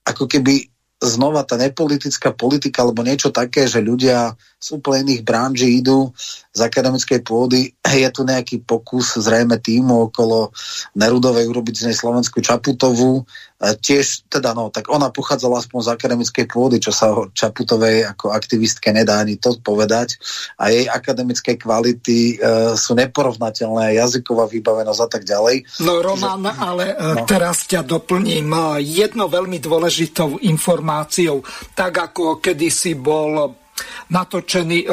ako 0.09 0.25
keby 0.25 0.73
znova 0.97 1.45
tá 1.45 1.61
nepolitická 1.61 2.33
politika 2.33 2.81
alebo 2.81 3.05
niečo 3.05 3.29
také, 3.29 3.69
že 3.69 3.85
ľudia 3.85 4.33
z 4.57 4.67
úplne 4.73 5.05
iných 5.05 5.21
branží 5.21 5.69
idú 5.77 6.09
z 6.49 6.59
akademickej 6.65 7.21
pôdy. 7.21 7.77
Je 7.85 8.09
tu 8.09 8.25
nejaký 8.25 8.65
pokus 8.65 9.13
zrejme 9.13 9.61
týmu 9.61 10.09
okolo 10.09 10.49
Nerudovej 10.97 11.45
urobiť 11.45 11.75
z 11.77 11.85
nej 11.89 11.95
Slovenskú 11.95 12.41
Čaputovú. 12.41 13.21
E, 13.21 13.77
tiež, 13.77 14.25
teda 14.25 14.57
no, 14.57 14.73
tak 14.73 14.89
ona 14.89 15.13
pochádzala 15.13 15.61
aspoň 15.61 15.79
z 15.85 15.89
akademickej 15.93 16.45
pôdy, 16.49 16.81
čo 16.81 16.89
sa 16.89 17.13
o 17.13 17.29
Čaputovej 17.29 18.09
ako 18.09 18.33
aktivistke 18.33 18.89
nedá 18.89 19.21
ani 19.21 19.37
to 19.37 19.61
povedať. 19.61 20.17
A 20.57 20.73
jej 20.73 20.89
akademické 20.89 21.53
kvality 21.53 22.41
e, 22.41 22.73
sú 22.73 22.97
neporovnateľné, 22.97 23.93
jazyková 24.01 24.49
vybavenosť 24.49 25.01
a 25.05 25.09
tak 25.13 25.23
ďalej. 25.29 25.85
No 25.85 26.01
Roman, 26.01 26.41
Čiže, 26.41 26.57
ale 26.57 26.85
e, 26.97 27.05
no. 27.13 27.25
teraz 27.29 27.69
ťa 27.69 27.85
doplním 27.85 28.49
e, 28.49 28.81
jedno 28.81 29.29
veľmi 29.29 29.61
dôležitou 29.61 30.41
informáciou. 30.41 31.45
Tak 31.77 31.93
ako 31.93 32.41
kedysi 32.41 32.97
bol 32.97 33.66
natočený 34.09 34.79
e, 34.83 34.87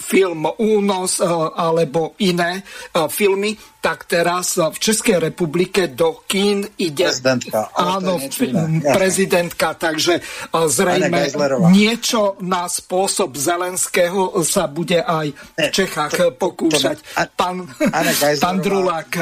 film 0.00 0.48
Únos 0.56 1.20
e, 1.20 1.28
alebo 1.54 2.16
iné 2.24 2.60
e, 2.60 2.62
filmy, 3.12 3.52
tak 3.80 4.04
teraz 4.04 4.60
v 4.60 4.76
Českej 4.76 5.16
republike 5.20 5.88
do 5.92 6.24
kín 6.28 6.68
ide 6.76 7.08
prezidentka, 7.08 7.72
áno, 7.72 8.20
prezidentka, 8.92 9.72
takže 9.72 10.20
zrejme 10.52 11.32
niečo 11.72 12.36
na 12.44 12.68
spôsob 12.68 13.40
Zelenského 13.40 14.36
sa 14.44 14.68
bude 14.68 15.00
aj 15.00 15.32
v 15.32 15.64
Čechách 15.72 16.36
pokúšať. 16.36 17.00
Pán, 17.32 17.64
pán 18.44 18.56
Drulák, 18.60 19.12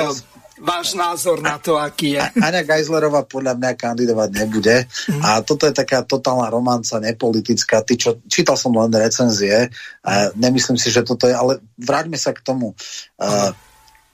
váš 0.61 0.95
názor 0.95 1.43
na 1.43 1.59
to, 1.59 1.79
aký 1.79 2.19
je. 2.19 2.23
Aňa 2.39 2.63
Geislerová 2.67 3.25
podľa 3.25 3.59
mňa 3.59 3.71
kandidovať 3.79 4.29
nebude. 4.35 4.77
Mm. 4.85 5.23
A 5.23 5.29
toto 5.43 5.67
je 5.67 5.75
taká 5.75 6.03
totálna 6.03 6.51
romanca, 6.51 7.03
nepolitická. 7.03 7.83
Ty, 7.83 7.95
čo, 7.95 8.11
čítal 8.27 8.59
som 8.59 8.75
len 8.75 8.91
recenzie. 8.91 9.71
A 10.03 10.31
nemyslím 10.35 10.77
si, 10.77 10.91
že 10.91 11.07
toto 11.07 11.31
je... 11.31 11.35
Ale 11.35 11.63
vráťme 11.79 12.19
sa 12.19 12.35
k 12.35 12.43
tomu. 12.43 12.75
Mm. 13.19 13.55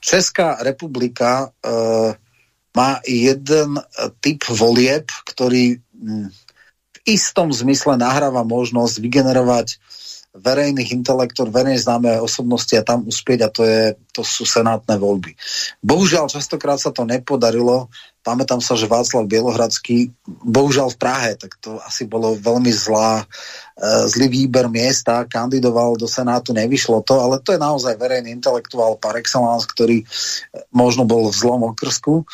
Česká 0.01 0.61
republika 0.61 1.49
uh, 1.49 2.13
má 2.75 2.99
jeden 3.07 3.81
typ 4.21 4.45
volieb, 4.51 5.09
ktorý 5.25 5.81
v 5.81 6.97
istom 7.07 7.49
zmysle 7.49 7.97
nahráva 7.97 8.45
možnosť 8.45 9.01
vygenerovať 9.01 9.81
verejných 10.35 10.91
intelektor, 10.91 11.47
verejne 11.47 11.79
známe 11.79 12.19
osobnosti 12.19 12.75
a 12.75 12.83
tam 12.83 13.07
uspieť 13.07 13.39
a 13.47 13.49
to, 13.49 13.63
je, 13.63 13.95
to 14.11 14.21
sú 14.21 14.43
senátne 14.43 14.99
voľby. 14.99 15.31
Bohužiaľ, 15.79 16.27
častokrát 16.27 16.75
sa 16.75 16.91
to 16.91 17.07
nepodarilo. 17.07 17.87
Pamätám 18.25 18.57
sa, 18.57 18.73
že 18.73 18.89
Václav 18.89 19.29
Bielohradský, 19.29 20.09
bohužiaľ 20.25 20.91
v 20.91 20.99
Prahe, 20.99 21.31
tak 21.37 21.61
to 21.61 21.77
asi 21.85 22.09
bolo 22.09 22.33
veľmi 22.33 22.73
zlá, 22.73 23.21
e, 23.21 23.25
zlý 24.09 24.27
výber 24.33 24.65
miesta, 24.65 25.29
kandidoval 25.29 25.93
do 25.93 26.09
Senátu, 26.09 26.49
nevyšlo 26.51 27.05
to, 27.05 27.21
ale 27.21 27.37
to 27.45 27.53
je 27.53 27.61
naozaj 27.61 27.95
verejný 28.01 28.33
intelektuál 28.33 28.97
par 28.97 29.13
excellence, 29.21 29.69
ktorý 29.69 30.01
možno 30.73 31.05
bol 31.05 31.29
v 31.29 31.37
zlom 31.37 31.69
okrsku. 31.69 32.25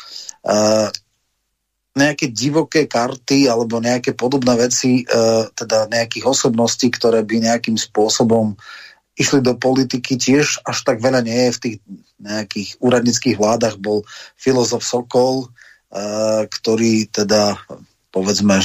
Nejaké 1.92 2.32
divoké 2.32 2.88
karty 2.88 3.52
alebo 3.52 3.84
nejaké 3.84 4.16
podobné 4.16 4.56
veci, 4.56 5.04
e, 5.04 5.06
teda 5.52 5.92
nejakých 5.92 6.24
osobností, 6.24 6.88
ktoré 6.88 7.24
by 7.28 7.52
nejakým 7.52 7.76
spôsobom 7.76 8.56
išli 9.20 9.44
do 9.44 9.60
politiky, 9.60 10.16
tiež 10.16 10.64
až 10.64 10.78
tak 10.88 11.04
veľa 11.04 11.20
nie 11.28 11.52
je 11.52 11.52
v 11.52 11.62
tých 11.62 11.78
nejakých 12.22 12.70
úradnických 12.80 13.36
vládach. 13.36 13.76
Bol 13.76 14.08
filozof 14.40 14.88
Sokol, 14.88 15.48
e, 15.92 16.48
ktorý 16.48 17.12
teda 17.12 17.60
povedzme, 18.12 18.60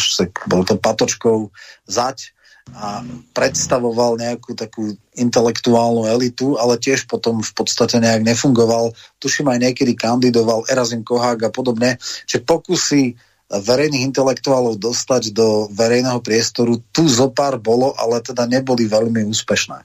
bol 0.50 0.66
to 0.66 0.74
patočkou 0.74 1.54
zať 1.86 2.35
a 2.74 3.06
predstavoval 3.30 4.18
nejakú 4.18 4.58
takú 4.58 4.90
intelektuálnu 5.14 6.10
elitu, 6.10 6.58
ale 6.58 6.82
tiež 6.82 7.06
potom 7.06 7.38
v 7.38 7.52
podstate 7.54 8.02
nejak 8.02 8.26
nefungoval. 8.26 8.90
Tuším 9.22 9.48
aj 9.54 9.58
niekedy 9.70 9.94
kandidoval 9.94 10.66
Erazim 10.66 11.06
Kohák 11.06 11.46
a 11.46 11.50
podobne. 11.54 11.96
Čiže 12.26 12.42
pokusy 12.42 13.02
verejných 13.46 14.10
intelektuálov 14.10 14.82
dostať 14.82 15.30
do 15.30 15.70
verejného 15.70 16.18
priestoru, 16.18 16.82
tu 16.90 17.06
zopár 17.06 17.62
bolo, 17.62 17.94
ale 17.94 18.18
teda 18.18 18.42
neboli 18.50 18.90
veľmi 18.90 19.22
úspešné. 19.30 19.78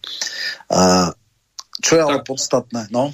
Čo 1.82 1.92
je 1.94 2.02
ale 2.02 2.26
podstatné? 2.26 2.90
No? 2.90 3.14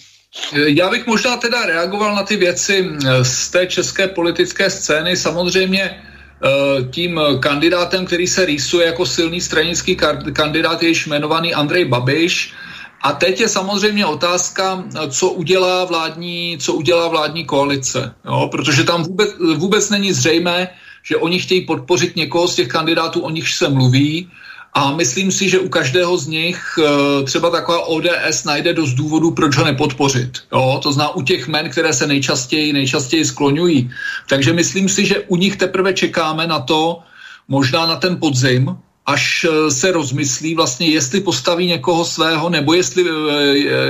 Já 0.54 0.90
bych 0.90 1.08
možná 1.08 1.38
teda 1.38 1.66
reagoval 1.66 2.16
na 2.16 2.24
ty 2.24 2.36
věci 2.36 2.86
z 3.24 3.50
té 3.50 3.68
české 3.68 4.08
politické 4.08 4.70
scény. 4.70 5.18
Samozřejmě 5.18 6.04
tím 6.92 7.22
kandidátem, 7.40 8.06
který 8.06 8.28
se 8.28 8.46
rýsuje 8.46 8.86
jako 8.86 9.06
silný 9.06 9.42
stranický 9.42 9.98
kandidát, 10.34 10.84
je 10.84 10.90
již 10.90 11.08
jmenovaný 11.08 11.54
Andrej 11.54 11.86
Babiš. 11.86 12.54
A 13.02 13.14
teď 13.14 13.40
je 13.40 13.48
samozřejmě 13.48 14.06
otázka, 14.06 14.84
co 15.10 15.30
udělá 15.30 15.86
vládní, 15.86 16.58
co 16.60 16.74
udělá 16.74 17.08
vládní 17.08 17.46
koalice. 17.46 18.14
Jo? 18.26 18.48
Protože 18.52 18.84
tam 18.84 19.04
vůbec, 19.04 19.30
vůbec 19.56 19.90
není 19.90 20.14
zřejmé, 20.14 20.70
že 21.04 21.18
oni 21.18 21.40
chtějí 21.40 21.66
podpořit 21.66 22.16
někoho 22.16 22.48
z 22.48 22.56
těch 22.56 22.68
kandidátů, 22.68 23.22
o 23.22 23.30
nichž 23.30 23.56
se 23.56 23.70
mluví. 23.70 24.30
A 24.78 24.94
myslím 24.94 25.32
si, 25.32 25.50
že 25.50 25.60
u 25.60 25.70
každého 25.70 26.18
z 26.18 26.28
nich 26.28 26.62
eh, 26.78 27.24
třeba 27.24 27.50
taková 27.50 27.86
ODS 27.90 28.44
najde 28.46 28.74
dost 28.74 28.94
důvodů, 28.94 29.32
proč 29.32 29.58
ho 29.58 29.66
nepodpořit. 29.66 30.38
Jo? 30.54 30.80
To 30.84 30.94
zná 30.94 31.16
u 31.16 31.22
těch 31.22 31.48
men, 31.48 31.70
které 31.70 31.94
se 31.94 32.08
nejčastěji, 32.08 32.74
nejčastěji 32.74 33.26
skloňují. 33.26 33.90
Takže 34.30 34.54
myslím 34.54 34.90
si, 34.90 35.06
že 35.06 35.20
u 35.28 35.36
nich 35.36 35.58
teprve 35.58 35.94
čekáme 35.94 36.48
na 36.48 36.60
to, 36.60 37.00
možná 37.48 37.86
na 37.86 37.96
ten 37.96 38.22
podzim, 38.22 38.78
až 39.06 39.50
eh, 39.50 39.72
se 39.72 39.92
rozmyslí 39.92 40.56
vlastně, 40.56 40.88
jestli 40.88 41.26
postaví 41.26 41.66
někoho 41.66 42.06
svého, 42.06 42.50
nebo 42.50 42.78
jestli, 42.78 43.02
eh, 43.02 43.34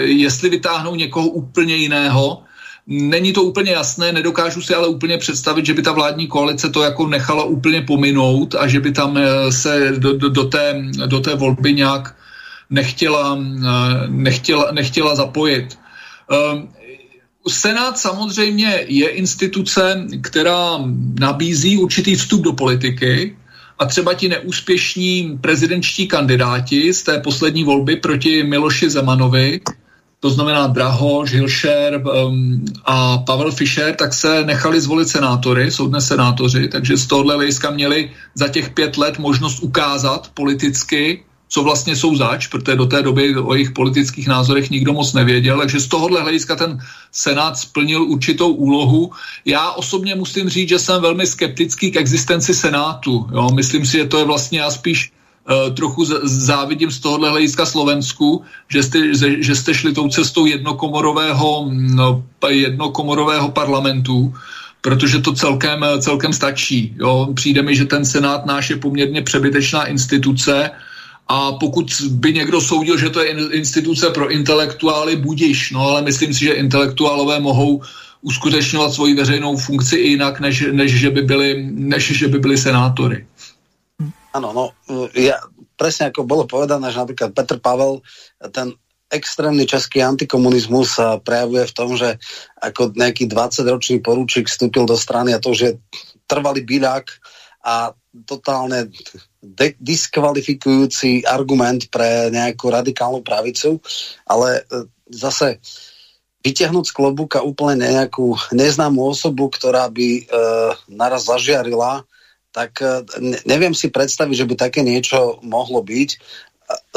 jestli 0.08 0.50
vytáhnou 0.50 0.96
někoho 0.96 1.28
úplně 1.28 1.76
jiného, 1.76 2.47
Není 2.88 3.34
to 3.34 3.44
úplně 3.44 3.72
jasné, 3.72 4.12
nedokážu 4.12 4.62
si 4.62 4.74
ale 4.74 4.88
úplně 4.88 5.18
představit, 5.18 5.66
že 5.66 5.74
by 5.74 5.82
ta 5.82 5.92
vládní 5.92 6.28
koalice 6.28 6.70
to 6.70 6.84
jako 6.84 7.08
nechala 7.08 7.44
úplně 7.44 7.82
pominout 7.82 8.56
a 8.56 8.68
že 8.68 8.80
by 8.80 8.92
tam 8.92 9.18
eh, 9.18 9.52
se 9.52 9.94
do, 9.98 10.18
do, 10.18 10.30
do, 10.30 10.44
té, 10.44 10.84
do 11.06 11.20
té 11.20 11.36
volby 11.36 11.74
nějak 11.74 12.16
nechtěla, 12.70 13.40
eh, 13.40 14.08
nechtěla, 14.08 14.72
nechtěla 14.72 15.16
zapojit. 15.16 15.80
Ehm, 16.32 16.70
Senát 17.48 17.98
samozřejmě 17.98 18.86
je 18.88 19.10
instituce, 19.10 20.08
která 20.22 20.80
nabízí 21.20 21.78
určitý 21.78 22.16
vstup 22.16 22.42
do 22.42 22.54
politiky 22.54 23.38
a 23.80 23.86
třeba 23.86 24.14
ti 24.14 24.30
neúspěšní 24.30 25.38
prezidentští 25.42 26.08
kandidáti 26.08 26.94
z 26.94 27.04
té 27.04 27.20
poslední 27.20 27.64
volby 27.64 27.96
proti 27.96 28.44
Miloši 28.44 28.90
Zemanovi 28.90 29.62
to 30.19 30.30
znamená 30.30 30.68
Drahoš, 30.68 31.34
Hilšer 31.34 32.02
um, 32.02 32.65
a 32.85 33.18
Pavel 33.18 33.52
Fischer, 33.52 33.95
tak 33.95 34.14
se 34.14 34.44
nechali 34.45 34.81
zvolit 34.81 35.10
senátory, 35.10 35.72
jsou 35.72 35.88
dnes 35.88 36.07
senátoři, 36.07 36.68
takže 36.68 36.98
z 36.98 37.07
tohohle 37.07 37.35
hlediska 37.35 37.72
měli 37.72 38.11
za 38.35 38.48
těch 38.48 38.69
pět 38.69 38.98
let 38.98 39.19
možnost 39.19 39.60
ukázat 39.60 40.31
politicky, 40.34 41.23
co 41.49 41.64
vlastně 41.64 41.95
jsou 41.95 42.15
zač, 42.15 42.48
protože 42.48 42.76
do 42.76 42.85
té 42.85 43.03
doby 43.03 43.35
o 43.35 43.53
jejich 43.53 43.72
politických 43.72 44.27
názorech 44.27 44.69
nikdo 44.69 44.94
moc 44.94 45.14
nevěděl, 45.14 45.57
takže 45.57 45.80
z 45.80 45.88
tohohle 45.88 46.22
hlediska 46.22 46.56
ten 46.56 46.80
Senát 47.11 47.57
splnil 47.57 48.03
určitou 48.03 48.52
úlohu. 48.52 49.11
Já 49.45 49.72
osobně 49.72 50.15
musím 50.15 50.49
říct, 50.49 50.69
že 50.69 50.80
jsem 50.80 51.02
velmi 51.02 51.27
skeptický 51.27 51.91
k 51.91 51.95
existenci 51.95 52.53
Senátu. 52.53 53.30
Jo? 53.31 53.49
Myslím 53.53 53.85
si, 53.85 53.98
že 53.98 54.06
to 54.06 54.18
je 54.18 54.26
vlastně 54.26 54.60
já 54.60 54.72
spíš 54.72 55.11
trochu 55.74 56.06
závidím 56.24 56.91
z 56.91 56.99
tohohle 56.99 57.30
hlediska 57.30 57.65
Slovensku, 57.65 58.41
že 58.69 58.84
jste, 58.84 58.99
že 59.44 59.56
jste 59.56 59.74
šli 59.74 59.94
tou 59.94 60.07
cestou 60.10 60.45
jednokomorového, 60.45 61.69
no, 61.72 62.24
jednokomorového 62.49 63.52
parlamentu, 63.52 64.34
protože 64.82 65.19
to 65.19 65.34
celkem, 65.34 65.86
celkem 65.99 66.34
stačí. 66.34 66.95
Jo. 66.99 67.28
Přijde 67.34 67.61
mi, 67.61 67.76
že 67.76 67.86
ten 67.86 68.06
Senát 68.06 68.45
náš 68.45 68.69
je 68.69 68.76
poměrně 68.76 69.22
přebytečná 69.22 69.86
instituce 69.86 70.72
a 71.28 71.52
pokud 71.52 71.91
by 72.11 72.34
někdo 72.34 72.61
soudil, 72.61 72.98
že 72.98 73.10
to 73.10 73.22
je 73.22 73.32
instituce 73.52 74.10
pro 74.10 74.32
intelektuály, 74.32 75.15
budiš, 75.15 75.72
no 75.72 75.82
ale 75.82 76.02
myslím 76.02 76.34
si, 76.34 76.40
že 76.40 76.52
intelektuálové 76.52 77.40
mohou 77.40 77.82
uskutečňovat 78.22 78.94
svoji 78.94 79.14
veřejnou 79.14 79.57
funkci 79.57 79.95
i 79.95 80.10
jinak, 80.10 80.40
než, 80.40 80.64
než, 80.72 80.91
že, 80.91 81.10
by 81.10 81.22
byli, 81.22 81.68
než 81.72 82.18
že 82.18 82.28
by 82.28 82.40
byli 82.40 82.57
senátory. 82.57 83.26
Áno, 84.38 84.54
no, 84.54 84.66
ja, 85.18 85.42
presne 85.74 86.14
ako 86.14 86.30
bolo 86.30 86.46
povedané, 86.46 86.94
že 86.94 87.02
napríklad 87.02 87.34
Petr 87.34 87.58
Pavel, 87.58 88.06
ten 88.54 88.78
extrémny 89.10 89.66
český 89.66 90.06
antikomunizmus 90.06 91.00
sa 91.00 91.18
prejavuje 91.18 91.66
v 91.66 91.74
tom, 91.74 91.90
že 91.98 92.22
ako 92.62 92.94
nejaký 92.94 93.26
20-ročný 93.26 94.04
porúčik 94.06 94.46
vstúpil 94.46 94.86
do 94.86 94.94
strany 94.94 95.34
a 95.34 95.42
to, 95.42 95.58
že 95.58 95.82
trvalý 96.30 96.62
bíľák 96.62 97.08
a 97.66 97.98
totálne 98.30 98.94
diskvalifikujúci 99.82 101.26
argument 101.26 101.90
pre 101.90 102.30
nejakú 102.30 102.70
radikálnu 102.70 103.26
pravicu, 103.26 103.82
ale 104.28 104.62
e, 104.68 104.86
zase 105.10 105.58
vytiahnuť 106.46 106.86
z 106.92 106.96
klobúka 106.96 107.42
úplne 107.42 107.88
nejakú 107.88 108.38
neznámú 108.54 109.08
osobu, 109.08 109.50
ktorá 109.50 109.88
by 109.90 110.08
e, 110.20 110.22
naraz 110.92 111.26
zažiarila 111.32 112.04
tak 112.58 112.82
e, 112.82 113.06
neviem 113.46 113.78
si 113.78 113.94
predstaviť, 113.94 114.34
že 114.34 114.48
by 114.50 114.56
také 114.58 114.82
niečo 114.82 115.38
mohlo 115.46 115.86
byť. 115.86 116.10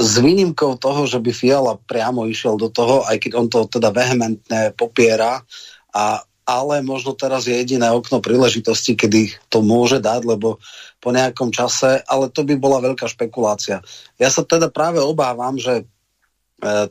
S 0.01 0.13
výnimkou 0.19 0.81
toho, 0.81 1.05
že 1.05 1.21
by 1.21 1.31
Fiala 1.37 1.77
priamo 1.77 2.25
išiel 2.25 2.57
do 2.57 2.73
toho, 2.73 3.05
aj 3.05 3.21
keď 3.21 3.33
on 3.37 3.47
to 3.53 3.69
teda 3.69 3.93
vehementne 3.93 4.73
popiera, 4.73 5.45
a, 5.93 6.25
ale 6.49 6.81
možno 6.81 7.13
teraz 7.15 7.45
je 7.47 7.55
jediné 7.55 7.93
okno 7.93 8.25
príležitosti, 8.25 8.97
kedy 8.97 9.37
to 9.53 9.61
môže 9.61 10.01
dať, 10.01 10.27
lebo 10.27 10.59
po 10.99 11.11
nejakom 11.13 11.53
čase, 11.55 12.01
ale 12.09 12.33
to 12.33 12.43
by 12.43 12.57
bola 12.57 12.83
veľká 12.83 13.07
špekulácia. 13.07 13.85
Ja 14.17 14.33
sa 14.33 14.43
teda 14.43 14.73
práve 14.73 14.99
obávam, 14.99 15.61
že 15.61 15.87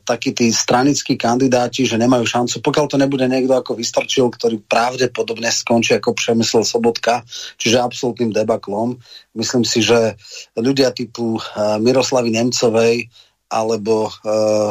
takí 0.02 0.34
tí 0.34 0.50
stranickí 0.50 1.14
kandidáti, 1.14 1.86
že 1.86 1.94
nemajú 1.94 2.26
šancu, 2.26 2.58
pokiaľ 2.58 2.86
to 2.90 2.96
nebude 2.98 3.22
niekto 3.30 3.54
ako 3.54 3.78
Vystrčil, 3.78 4.26
ktorý 4.34 4.58
pravdepodobne 4.66 5.46
skončí 5.46 5.94
ako 5.94 6.18
Přemysl 6.18 6.66
Sobotka, 6.66 7.22
čiže 7.54 7.78
absolútnym 7.78 8.34
debaklom. 8.34 8.98
Myslím 9.38 9.62
si, 9.62 9.80
že 9.80 10.18
ľudia 10.58 10.90
typu 10.90 11.38
e, 11.38 11.40
Miroslavy 11.78 12.34
Nemcovej 12.34 13.06
alebo 13.50 14.06
uh, 14.06 14.70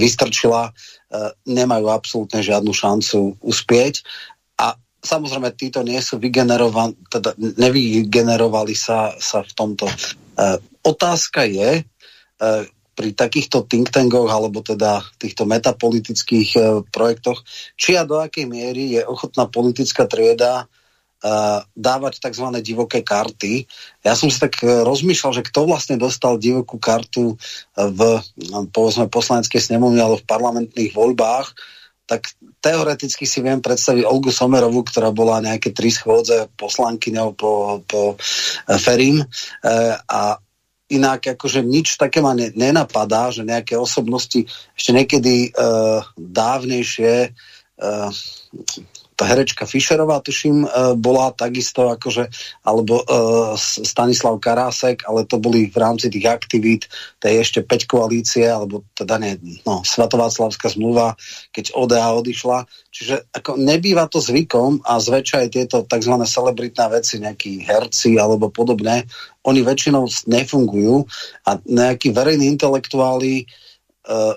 Vystrčila 0.00 0.72
uh, 0.72 1.30
nemajú 1.44 1.92
absolútne 1.92 2.40
žiadnu 2.40 2.72
šancu 2.72 3.36
uspieť. 3.44 4.00
A 4.56 4.72
samozrejme, 5.04 5.52
títo 5.52 5.84
nie 5.84 6.00
sú 6.00 6.16
vygenerovaní, 6.16 6.96
teda 7.12 7.36
nevygenerovali 7.36 8.72
sa, 8.72 9.12
sa 9.20 9.44
v 9.44 9.52
tomto. 9.52 9.84
Uh, 10.40 10.56
otázka 10.80 11.44
je, 11.44 11.84
pri 12.94 13.10
takýchto 13.12 13.66
think 13.66 13.90
tankoch 13.90 14.30
alebo 14.30 14.62
teda 14.62 15.02
týchto 15.18 15.44
metapolitických 15.44 16.50
e, 16.54 16.60
projektoch, 16.88 17.42
či 17.74 17.98
a 17.98 18.06
do 18.06 18.22
akej 18.22 18.46
miery 18.46 18.96
je 18.96 19.02
ochotná 19.02 19.50
politická 19.50 20.06
trieda 20.06 20.64
e, 20.64 20.66
dávať 21.74 22.22
tzv. 22.22 22.46
divoké 22.62 23.02
karty. 23.02 23.66
Ja 24.06 24.14
som 24.14 24.30
si 24.30 24.38
tak 24.38 24.62
e, 24.62 24.86
rozmýšľal, 24.86 25.42
že 25.42 25.46
kto 25.46 25.66
vlastne 25.66 25.98
dostal 25.98 26.38
divokú 26.38 26.78
kartu 26.78 27.34
v 27.74 27.98
povedzme 28.70 29.10
poslaneckej 29.10 29.60
snemovni 29.60 29.98
alebo 29.98 30.22
v 30.22 30.30
parlamentných 30.30 30.94
voľbách, 30.94 31.52
tak 32.04 32.36
teoreticky 32.60 33.24
si 33.24 33.40
viem 33.40 33.64
predstaviť 33.64 34.04
Olgu 34.04 34.28
Somerovú, 34.28 34.84
ktorá 34.84 35.08
bola 35.08 35.40
nejaké 35.40 35.72
tri 35.72 35.88
schôdze 35.88 36.52
poslankyňou 36.60 37.32
po, 37.32 37.80
po 37.88 38.20
Ferim 38.76 39.24
a 40.04 40.36
inak 40.92 41.36
akože 41.36 41.64
nič 41.64 41.96
také 41.96 42.20
ma 42.20 42.36
ne, 42.36 42.52
nenapadá, 42.52 43.32
že 43.32 43.46
nejaké 43.46 43.76
osobnosti 43.78 44.44
ešte 44.76 44.90
niekedy 44.92 45.54
uh, 45.56 46.04
dávnejšie 46.18 47.32
tá 47.74 48.08
herečka 49.24 49.66
Fischerová, 49.66 50.20
tuším, 50.20 50.64
e, 50.64 50.68
bola 50.94 51.32
takisto 51.32 51.88
akože, 51.90 52.28
alebo 52.64 53.00
uh, 53.04 53.56
Stanislav 53.58 54.40
Karásek, 54.40 55.04
ale 55.04 55.28
to 55.28 55.36
boli 55.40 55.68
v 55.68 55.76
rámci 55.76 56.08
tých 56.08 56.26
aktivít 56.28 56.82
tej 57.20 57.44
ešte 57.44 57.60
5 57.64 57.90
koalície, 57.90 58.44
alebo 58.48 58.84
teda 58.96 59.20
nie, 59.20 59.36
no, 59.64 59.84
Svatováclavská 59.84 60.72
zmluva, 60.72 61.16
keď 61.52 61.76
ODA 61.76 62.08
odišla. 62.14 62.68
Čiže 62.92 63.28
ako 63.34 63.60
nebýva 63.60 64.08
to 64.08 64.22
zvykom 64.22 64.84
a 64.84 65.00
zväčša 65.00 65.36
aj 65.44 65.48
tieto 65.52 65.76
tzv. 65.84 66.14
celebritné 66.24 66.84
veci, 66.92 67.20
nejakí 67.20 67.64
herci 67.64 68.16
alebo 68.16 68.48
podobné, 68.52 69.04
oni 69.44 69.60
väčšinou 69.60 70.08
nefungujú 70.28 71.04
a 71.44 71.60
nejakí 71.60 72.12
verejní 72.14 72.48
intelektuáli 72.48 73.44
uh, 74.08 74.34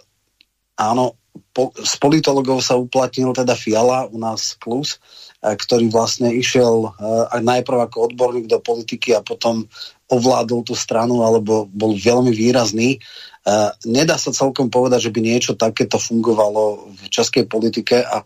áno, 0.78 1.17
po, 1.54 1.74
z 1.74 1.94
politologov 1.98 2.62
sa 2.62 2.78
uplatnil 2.78 3.34
teda 3.34 3.54
Fiala, 3.58 4.10
u 4.10 4.18
nás 4.18 4.56
Klus, 4.60 5.02
a, 5.42 5.54
ktorý 5.54 5.90
vlastne 5.90 6.34
išiel 6.34 6.92
a, 6.94 7.38
najprv 7.40 7.90
ako 7.90 8.12
odborník 8.12 8.48
do 8.50 8.62
politiky 8.62 9.14
a 9.14 9.26
potom 9.26 9.66
ovládol 10.08 10.64
tú 10.64 10.76
stranu, 10.76 11.22
alebo 11.22 11.68
bol 11.68 11.98
veľmi 11.98 12.32
výrazný. 12.32 13.00
A, 13.48 13.76
nedá 13.88 14.16
sa 14.16 14.36
celkom 14.36 14.72
povedať, 14.72 15.10
že 15.10 15.14
by 15.14 15.20
niečo 15.24 15.54
takéto 15.58 16.00
fungovalo 16.02 16.94
v 16.94 17.02
českej 17.12 17.46
politike 17.46 18.04
a 18.04 18.24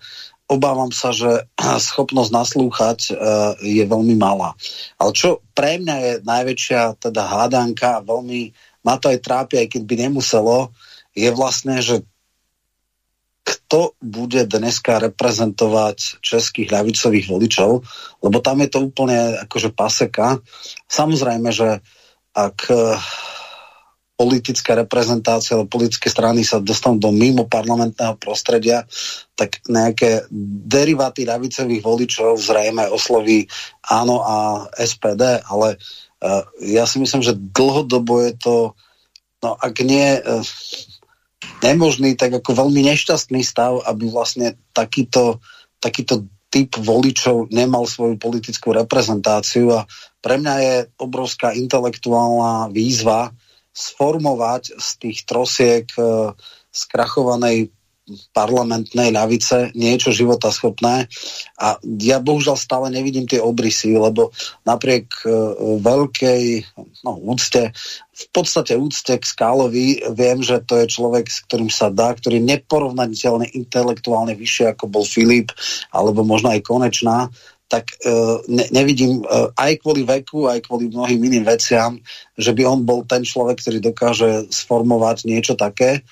obávam 0.52 0.92
sa, 0.92 1.16
že 1.16 1.48
schopnosť 1.88 2.32
naslúchať 2.36 3.00
uh, 3.16 3.56
je 3.64 3.88
veľmi 3.88 4.20
malá. 4.20 4.52
Ale 5.00 5.16
čo 5.16 5.40
pre 5.56 5.80
mňa 5.80 5.96
je 5.96 6.14
najväčšia 6.28 6.82
teda 7.00 7.24
hádanka, 7.24 8.04
veľmi 8.04 8.52
ma 8.84 9.00
to 9.00 9.14
aj 9.14 9.24
trápi, 9.24 9.56
aj 9.64 9.68
keď 9.78 9.82
by 9.88 9.96
nemuselo, 9.96 10.58
je 11.14 11.30
vlastne, 11.32 11.80
že 11.80 12.04
kto 13.52 14.00
bude 14.00 14.48
dneska 14.48 15.04
reprezentovať 15.04 16.24
českých 16.24 16.72
ľavicových 16.72 17.28
voličov, 17.28 17.84
lebo 18.24 18.38
tam 18.40 18.64
je 18.64 18.70
to 18.72 18.80
úplne 18.88 19.44
akože 19.44 19.76
paseka. 19.76 20.40
Samozrejme, 20.88 21.52
že 21.52 21.84
ak 22.32 22.58
eh, 22.72 22.96
politická 24.22 24.78
reprezentácia 24.78 25.58
alebo 25.58 25.82
politické 25.82 26.06
strany 26.06 26.46
sa 26.46 26.62
dostanú 26.62 27.02
do 27.02 27.10
mimo 27.10 27.50
parlamentného 27.50 28.22
prostredia, 28.22 28.86
tak 29.34 29.66
nejaké 29.66 30.30
deriváty 30.70 31.26
ľavicových 31.26 31.82
voličov 31.82 32.38
zrejme 32.38 32.86
osloví 32.94 33.50
áno 33.82 34.22
a 34.22 34.70
SPD, 34.78 35.42
ale 35.42 35.82
uh, 36.22 36.46
ja 36.62 36.86
si 36.86 37.02
myslím, 37.02 37.26
že 37.26 37.34
dlhodobo 37.34 38.22
je 38.22 38.32
to, 38.38 38.56
no 39.42 39.58
ak 39.58 39.74
nie 39.82 40.22
uh, 40.22 40.46
nemožný, 41.62 42.18
tak 42.18 42.38
ako 42.42 42.66
veľmi 42.66 42.82
nešťastný 42.86 43.42
stav, 43.42 43.82
aby 43.86 44.10
vlastne 44.10 44.58
takýto, 44.74 45.42
takýto 45.82 46.28
typ 46.52 46.76
voličov 46.76 47.48
nemal 47.50 47.88
svoju 47.88 48.20
politickú 48.20 48.76
reprezentáciu. 48.76 49.72
A 49.72 49.88
pre 50.20 50.36
mňa 50.38 50.56
je 50.60 50.76
obrovská 51.00 51.56
intelektuálna 51.56 52.70
výzva 52.70 53.32
sformovať 53.72 54.76
z 54.76 54.90
tých 55.00 55.20
trosiek 55.24 55.88
e, 55.96 56.36
skrachovanej 56.76 57.72
parlamentnej 58.32 59.12
ľavice 59.12 59.76
niečo 59.76 60.14
života 60.14 60.52
schopné 60.54 61.08
a 61.58 61.78
ja 62.02 62.18
bohužiaľ 62.20 62.58
stále 62.58 62.88
nevidím 62.90 63.26
tie 63.26 63.40
obrysy, 63.40 63.96
lebo 63.96 64.32
napriek 64.64 65.08
uh, 65.26 65.80
veľkej 65.80 66.44
no, 67.04 67.18
úcte, 67.28 67.72
v 68.12 68.26
podstate 68.30 68.78
úcte 68.78 69.18
k 69.18 69.24
Skálovi, 69.26 70.04
viem, 70.14 70.40
že 70.46 70.62
to 70.62 70.78
je 70.84 70.92
človek, 70.92 71.26
s 71.26 71.42
ktorým 71.48 71.72
sa 71.74 71.90
dá, 71.90 72.14
ktorý 72.14 72.38
je 72.38 72.50
neporovnateľne 72.58 73.50
intelektuálne 73.56 74.38
vyššie 74.38 74.78
ako 74.78 74.86
bol 74.92 75.06
Filip, 75.08 75.50
alebo 75.90 76.22
možno 76.22 76.54
aj 76.54 76.62
Konečná, 76.62 77.34
tak 77.72 77.96
uh, 78.04 78.44
ne, 78.52 78.68
nevidím 78.76 79.24
uh, 79.24 79.48
aj 79.56 79.80
kvôli 79.80 80.04
veku, 80.04 80.52
aj 80.52 80.68
kvôli 80.68 80.92
mnohým 80.92 81.24
iným 81.24 81.48
veciam, 81.48 81.96
že 82.36 82.52
by 82.52 82.68
on 82.68 82.84
bol 82.84 83.08
ten 83.08 83.24
človek, 83.24 83.64
ktorý 83.64 83.80
dokáže 83.80 84.52
sformovať 84.52 85.24
niečo 85.24 85.56
také 85.56 86.04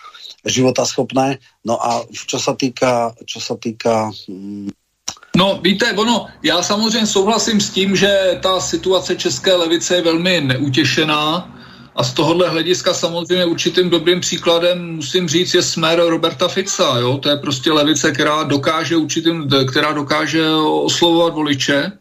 životaschopné. 0.47 1.43
No 1.67 1.75
a 1.75 2.07
čo 2.07 2.39
sa 2.39 2.55
týka, 2.55 3.11
čo 3.27 3.43
sa 3.43 3.59
týka 3.59 4.15
mm, 4.31 4.71
No 5.35 5.59
víte, 5.61 5.93
ono, 5.93 6.25
já 6.43 6.63
samozřejmě 6.63 7.07
souhlasím 7.07 7.61
s 7.61 7.69
tím, 7.69 7.95
že 7.95 8.39
ta 8.41 8.59
situace 8.59 9.15
České 9.15 9.53
levice 9.53 9.95
je 9.95 10.01
velmi 10.01 10.41
neutěšená 10.41 11.55
a 11.99 12.03
z 12.03 12.13
tohohle 12.13 12.49
hlediska 12.49 12.93
samozřejmě 12.93 13.45
určitým 13.45 13.89
dobrým 13.89 14.19
příkladem 14.19 14.95
musím 14.95 15.27
říct 15.27 15.53
je 15.53 15.61
smer 15.61 16.01
Roberta 16.07 16.47
Fica, 16.47 16.97
jo? 16.97 17.17
to 17.17 17.29
je 17.29 17.37
prostě 17.37 17.71
levice, 17.71 18.11
která 18.11 18.43
dokáže 18.43 18.97
určitým, 18.97 19.49
která 19.69 19.91
dokáže 19.91 20.47
oslovovat 20.83 21.33
voliče 21.33 21.91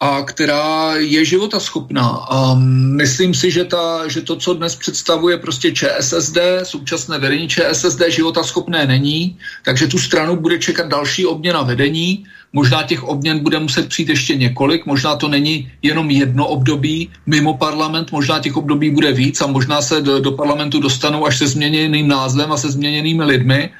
a 0.00 0.22
která 0.22 0.94
je 0.96 1.24
životaschopná. 1.24 2.08
A 2.30 2.54
myslím 2.98 3.34
si, 3.34 3.50
že, 3.50 3.64
ta, 3.64 4.08
že 4.08 4.20
to, 4.20 4.36
co 4.36 4.54
dnes 4.54 4.76
představuje 4.76 5.38
prostě 5.38 5.72
ČSSD, 5.72 6.38
současné 6.62 7.18
vedení 7.18 7.48
ČSSD 7.48 8.02
životaschopné 8.08 8.86
není, 8.86 9.38
takže 9.64 9.86
tu 9.86 9.98
stranu 9.98 10.36
bude 10.36 10.58
čekat 10.58 10.86
další 10.86 11.26
obměna 11.26 11.62
vedení. 11.62 12.26
Možná 12.52 12.82
těch 12.82 13.02
obměn 13.02 13.38
bude 13.38 13.58
muset 13.58 13.88
přijít 13.88 14.08
ještě 14.08 14.36
několik, 14.36 14.86
možná 14.86 15.16
to 15.16 15.28
není 15.28 15.72
jenom 15.82 16.10
jedno 16.10 16.46
období 16.46 17.10
mimo 17.26 17.56
parlament, 17.56 18.12
možná 18.12 18.40
těch 18.40 18.56
období 18.56 18.90
bude 18.90 19.12
víc 19.12 19.40
a 19.40 19.46
možná 19.46 19.82
se 19.82 20.00
do, 20.00 20.20
do 20.20 20.32
parlamentu 20.32 20.80
dostanou 20.80 21.26
až 21.26 21.38
se 21.38 21.46
změněným 21.46 22.08
názvem 22.08 22.52
a 22.52 22.56
se 22.56 22.70
změněnými 22.70 23.24
lidmi. 23.24 23.70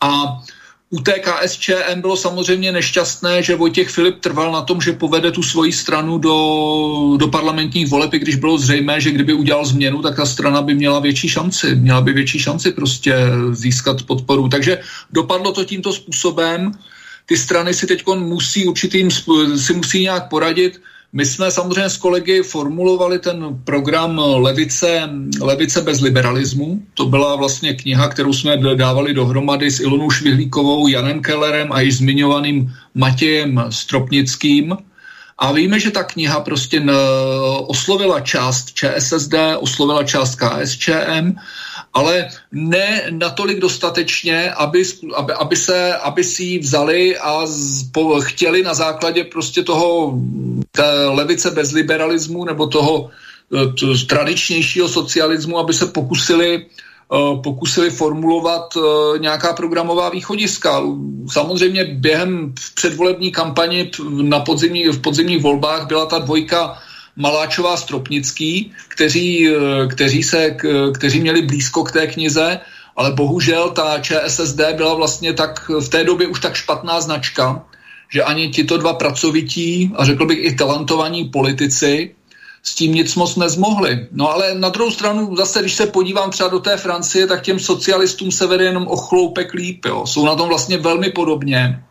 A 0.00 0.40
u 0.90 1.00
té 1.00 1.22
KSČM 1.22 2.00
bylo 2.00 2.16
samozřejmě 2.16 2.72
nešťastné, 2.72 3.42
že 3.42 3.56
Vojtěch 3.56 3.88
Filip 3.88 4.20
trval 4.20 4.52
na 4.52 4.62
tom, 4.62 4.80
že 4.80 4.92
povede 4.92 5.30
tu 5.30 5.42
svoji 5.42 5.72
stranu 5.72 6.18
do, 6.18 6.34
do 7.16 7.28
parlamentních 7.28 7.86
voleb, 7.86 8.14
i 8.14 8.18
když 8.18 8.36
bylo 8.36 8.58
zřejmé, 8.58 9.00
že 9.00 9.10
kdyby 9.10 9.32
udělal 9.32 9.64
změnu, 9.64 10.02
tak 10.02 10.16
ta 10.16 10.26
strana 10.26 10.62
by 10.62 10.74
měla 10.74 10.98
větší 10.98 11.28
šanci. 11.28 11.74
Měla 11.74 12.00
by 12.00 12.12
větší 12.12 12.38
šanci 12.38 12.72
prostě 12.72 13.14
získat 13.50 14.02
podporu. 14.02 14.48
Takže 14.48 14.78
dopadlo 15.12 15.52
to 15.52 15.64
tímto 15.64 15.92
způsobem. 15.92 16.72
Ty 17.30 17.36
strany 17.36 17.74
si 17.74 17.86
teď 17.86 18.02
musí 18.18 18.66
určitým, 18.66 19.10
si 19.56 19.72
musí 19.72 20.02
nějak 20.02 20.28
poradit. 20.28 20.82
My 21.12 21.26
jsme 21.26 21.50
samozřejmě 21.50 21.90
s 21.90 21.96
kolegy 21.96 22.42
formulovali 22.42 23.18
ten 23.18 23.58
program 23.64 24.18
Levice, 24.18 25.10
Levice 25.40 25.80
bez 25.82 26.00
liberalismu. 26.00 26.82
To 26.94 27.06
byla 27.06 27.36
vlastně 27.36 27.74
kniha, 27.74 28.08
kterou 28.08 28.32
jsme 28.32 28.56
dávali 28.74 29.14
dohromady 29.14 29.70
s 29.70 29.80
Ilonou 29.80 30.10
Švihlíkovou, 30.10 30.88
Janem 30.88 31.22
Kellerem 31.22 31.72
a 31.72 31.80
již 31.80 31.96
zmiňovaným 31.96 32.74
Matějem 32.94 33.64
Stropnickým. 33.70 34.76
A 35.40 35.52
víme, 35.52 35.80
že 35.80 35.90
ta 35.90 36.04
kniha 36.04 36.40
prostě 36.40 36.82
oslovila 37.66 38.20
část 38.20 38.72
ČSSD, 38.72 39.34
oslovila 39.60 40.04
část 40.04 40.36
KSČM 40.36 41.34
ale 41.94 42.28
ne 42.52 43.02
natolik 43.10 43.58
dostatečně, 43.58 44.50
aby, 44.50 44.82
aby, 45.14 45.32
aby, 45.32 45.56
se, 45.56 45.94
aby 45.94 46.24
si 46.24 46.42
ji 46.44 46.58
vzali 46.58 47.18
a 47.18 47.46
z, 47.46 47.82
po, 47.92 48.20
chtěli 48.20 48.62
na 48.62 48.74
základě 48.74 49.24
prostě 49.24 49.62
toho 49.62 50.18
té 50.72 51.06
levice 51.06 51.50
bez 51.50 51.72
liberalismu 51.72 52.44
nebo 52.44 52.66
toho 52.66 53.10
to, 53.78 53.86
tradičnějšího 54.06 54.88
socialismu, 54.88 55.58
aby 55.58 55.74
se 55.74 55.86
pokusili 55.86 56.58
uh, 56.58 56.64
pokusili 57.42 57.90
formulovat 57.90 58.76
uh, 58.76 58.82
nějaká 59.18 59.52
programová 59.52 60.08
východiska. 60.10 60.82
Samozřejmě 61.32 61.84
během 61.84 62.54
předvolební 62.74 63.32
kampani 63.32 63.90
na 64.22 64.40
podzimní, 64.40 64.88
v 64.88 65.00
podzimních 65.00 65.42
volbách 65.42 65.86
byla 65.86 66.06
ta 66.06 66.18
dvojka 66.18 66.78
Maláčová 67.16 67.76
Stropnický, 67.76 68.72
kteří, 68.88 69.48
eh, 69.48 69.86
kteří, 69.86 70.22
se, 70.22 70.56
kteří 70.94 71.20
měli 71.20 71.42
blízko 71.42 71.84
k 71.84 71.92
té 71.92 72.06
knize, 72.06 72.60
ale 72.96 73.12
bohužel 73.12 73.70
ta 73.70 73.98
ČSSD 73.98 74.60
byla 74.76 74.94
vlastně 74.94 75.32
tak 75.32 75.68
v 75.68 75.88
té 75.88 76.04
době 76.04 76.26
už 76.26 76.40
tak 76.40 76.54
špatná 76.54 77.00
značka, 77.00 77.64
že 78.12 78.22
ani 78.22 78.48
tito 78.48 78.76
dva 78.76 78.94
pracovití 78.94 79.92
a 79.96 80.04
řekl 80.04 80.26
bych 80.26 80.38
i 80.44 80.54
talentovaní 80.54 81.24
politici 81.24 82.14
s 82.62 82.74
tím 82.74 82.94
nic 82.94 83.14
moc 83.14 83.36
nezmohli. 83.36 84.08
No 84.12 84.30
ale 84.30 84.54
na 84.54 84.68
druhou 84.68 84.90
stranu 84.90 85.36
zase, 85.36 85.60
když 85.60 85.74
se 85.74 85.86
podívám 85.86 86.30
třeba 86.30 86.48
do 86.48 86.58
té 86.58 86.76
Francie, 86.76 87.26
tak 87.26 87.42
těm 87.42 87.58
socialistům 87.58 88.30
se 88.30 88.46
vede 88.46 88.64
jenom 88.64 88.86
o 88.86 88.96
chloupek 88.96 89.54
líp. 89.54 89.84
Jo. 89.84 90.06
Jsou 90.06 90.26
na 90.26 90.34
tom 90.34 90.48
vlastně 90.48 90.78
velmi 90.78 91.10
podobně. 91.10 91.82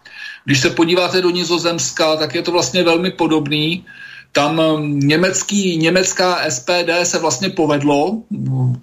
Když 0.46 0.60
se 0.60 0.70
podíváte 0.70 1.22
do 1.22 1.30
Nizozemska, 1.30 2.16
tak 2.16 2.36
je 2.36 2.42
to 2.42 2.52
vlastně 2.52 2.84
velmi 2.84 3.12
podobný. 3.12 3.86
Tam 4.32 4.60
um, 4.60 5.00
německý, 5.00 5.78
německá 5.78 6.52
SPD 6.52 6.90
se 7.04 7.20
vlastně 7.20 7.50
povedlo 7.50 8.22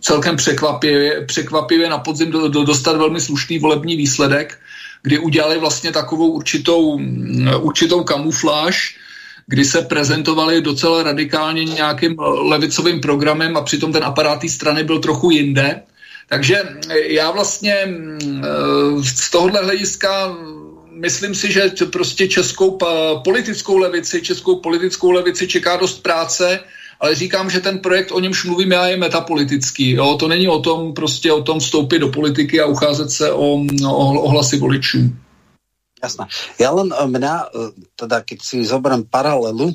celkem 0.01 0.37
překvapivě, 0.37 1.25
překvapivě 1.27 1.89
na 1.89 1.99
podzim 1.99 2.31
do, 2.31 2.49
do, 2.49 2.65
dostat 2.65 2.97
velmi 2.97 3.21
slušný 3.21 3.59
volební 3.59 3.97
výsledek, 3.97 4.59
kdy 5.03 5.19
udělali 5.19 5.59
vlastně 5.59 5.93
takovou 5.93 6.29
určitou, 6.29 7.01
určitou 7.61 8.05
kamufláž, 8.05 8.99
kdy 9.47 9.65
se 9.65 9.83
prezentovali 9.83 10.61
docela 10.61 11.03
radikálně 11.03 11.65
nějakým 11.65 12.17
levicovým 12.21 13.01
programem 13.01 13.57
a 13.57 13.63
přitom 13.63 13.93
ten 13.93 14.05
aparát 14.05 14.41
té 14.41 14.49
strany 14.49 14.85
byl 14.85 14.99
trochu 14.99 15.31
jinde. 15.31 15.83
Takže 16.29 16.63
já 17.07 17.31
vlastně 17.31 17.89
z 19.03 19.31
tohohle 19.31 19.65
hlediska 19.65 20.37
myslím 20.91 21.35
si, 21.35 21.53
že 21.53 21.71
prostě 21.93 22.29
českou 22.29 22.79
politickou 23.25 23.77
levici, 23.79 24.23
českou 24.23 24.57
politickou 24.57 25.11
levici 25.11 25.49
čeká 25.49 25.77
dost 25.77 26.03
práce, 26.03 26.61
ale 27.01 27.15
říkám, 27.15 27.51
že 27.51 27.61
ten 27.61 27.79
projekt, 27.79 28.11
o 28.11 28.21
němž 28.21 28.45
mluvím 28.45 28.73
já, 28.73 28.87
je 28.87 28.97
metapolitický. 28.97 29.91
Jo? 29.91 30.17
To 30.21 30.29
není 30.29 30.49
o 30.49 30.59
tom 30.59 30.95
prostě 30.95 31.33
o 31.33 31.43
tom 31.43 31.61
vstoupit 31.61 31.99
do 31.99 32.09
politiky 32.09 32.61
a 32.61 32.67
ucházet 32.67 33.11
se 33.11 33.33
o, 33.33 33.61
o, 33.87 34.23
o 34.23 34.29
hlasy 34.29 34.59
voličů. 34.59 34.99
Jasné. 36.07 36.25
Ja 36.63 36.71
len 36.71 36.95
eh, 36.95 36.99
mňa, 37.03 37.35
eh, 37.51 37.71
teda 37.99 38.23
keď 38.23 38.39
si 38.39 38.63
zoberiem 38.63 39.03
paralelu 39.03 39.75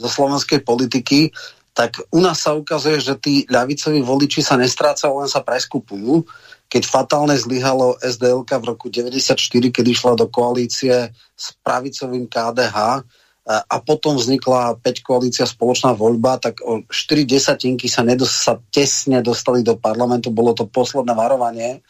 zo 0.00 0.08
slovenskej 0.08 0.64
politiky, 0.64 1.32
tak 1.76 2.00
u 2.08 2.24
nás 2.24 2.40
sa 2.40 2.56
ukazuje, 2.56 2.96
že 3.04 3.20
tí 3.20 3.44
ľavicoví 3.52 4.00
voliči 4.00 4.40
sa 4.40 4.56
nestrácajú, 4.56 5.20
len 5.20 5.28
sa 5.28 5.44
preskupujú. 5.44 6.24
Keď 6.72 6.82
fatálne 6.88 7.36
zlyhalo 7.36 8.00
SDLK 8.00 8.58
v 8.58 8.68
roku 8.72 8.88
94, 8.88 9.36
keď 9.68 9.84
išla 9.84 10.12
do 10.16 10.26
koalície 10.32 11.12
s 11.36 11.46
pravicovým 11.60 12.32
KDH 12.32 12.76
eh, 12.76 13.60
a 13.60 13.76
potom 13.84 14.16
vznikla 14.16 14.80
5 14.80 15.04
koalícia 15.04 15.44
spoločná 15.44 15.92
voľba, 15.92 16.40
tak 16.40 16.64
o 16.64 16.80
4 16.88 17.28
desatinky 17.28 17.92
sa, 17.92 18.00
nedos- 18.00 18.32
sa 18.32 18.56
tesne 18.72 19.20
dostali 19.20 19.60
do 19.60 19.76
parlamentu, 19.76 20.32
bolo 20.32 20.56
to 20.56 20.64
posledné 20.64 21.12
varovanie, 21.12 21.84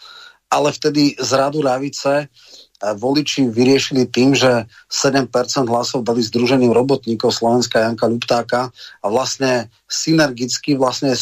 ale 0.51 0.69
vtedy 0.75 1.15
z 1.19 1.31
radu 1.35 1.63
ľavice 1.63 2.27
voliči 2.95 3.51
vyriešili 3.51 4.07
tým, 4.07 4.37
že 4.37 4.71
7% 4.93 5.27
hlasov 5.67 6.07
dali 6.07 6.23
Združením 6.23 6.71
robotníkov 6.71 7.35
Slovenska 7.35 7.83
Janka 7.83 8.07
Ľuptáka 8.07 8.61
a 9.03 9.07
vlastne 9.11 9.73
synergicky 9.91 10.79
vlastne 10.79 11.17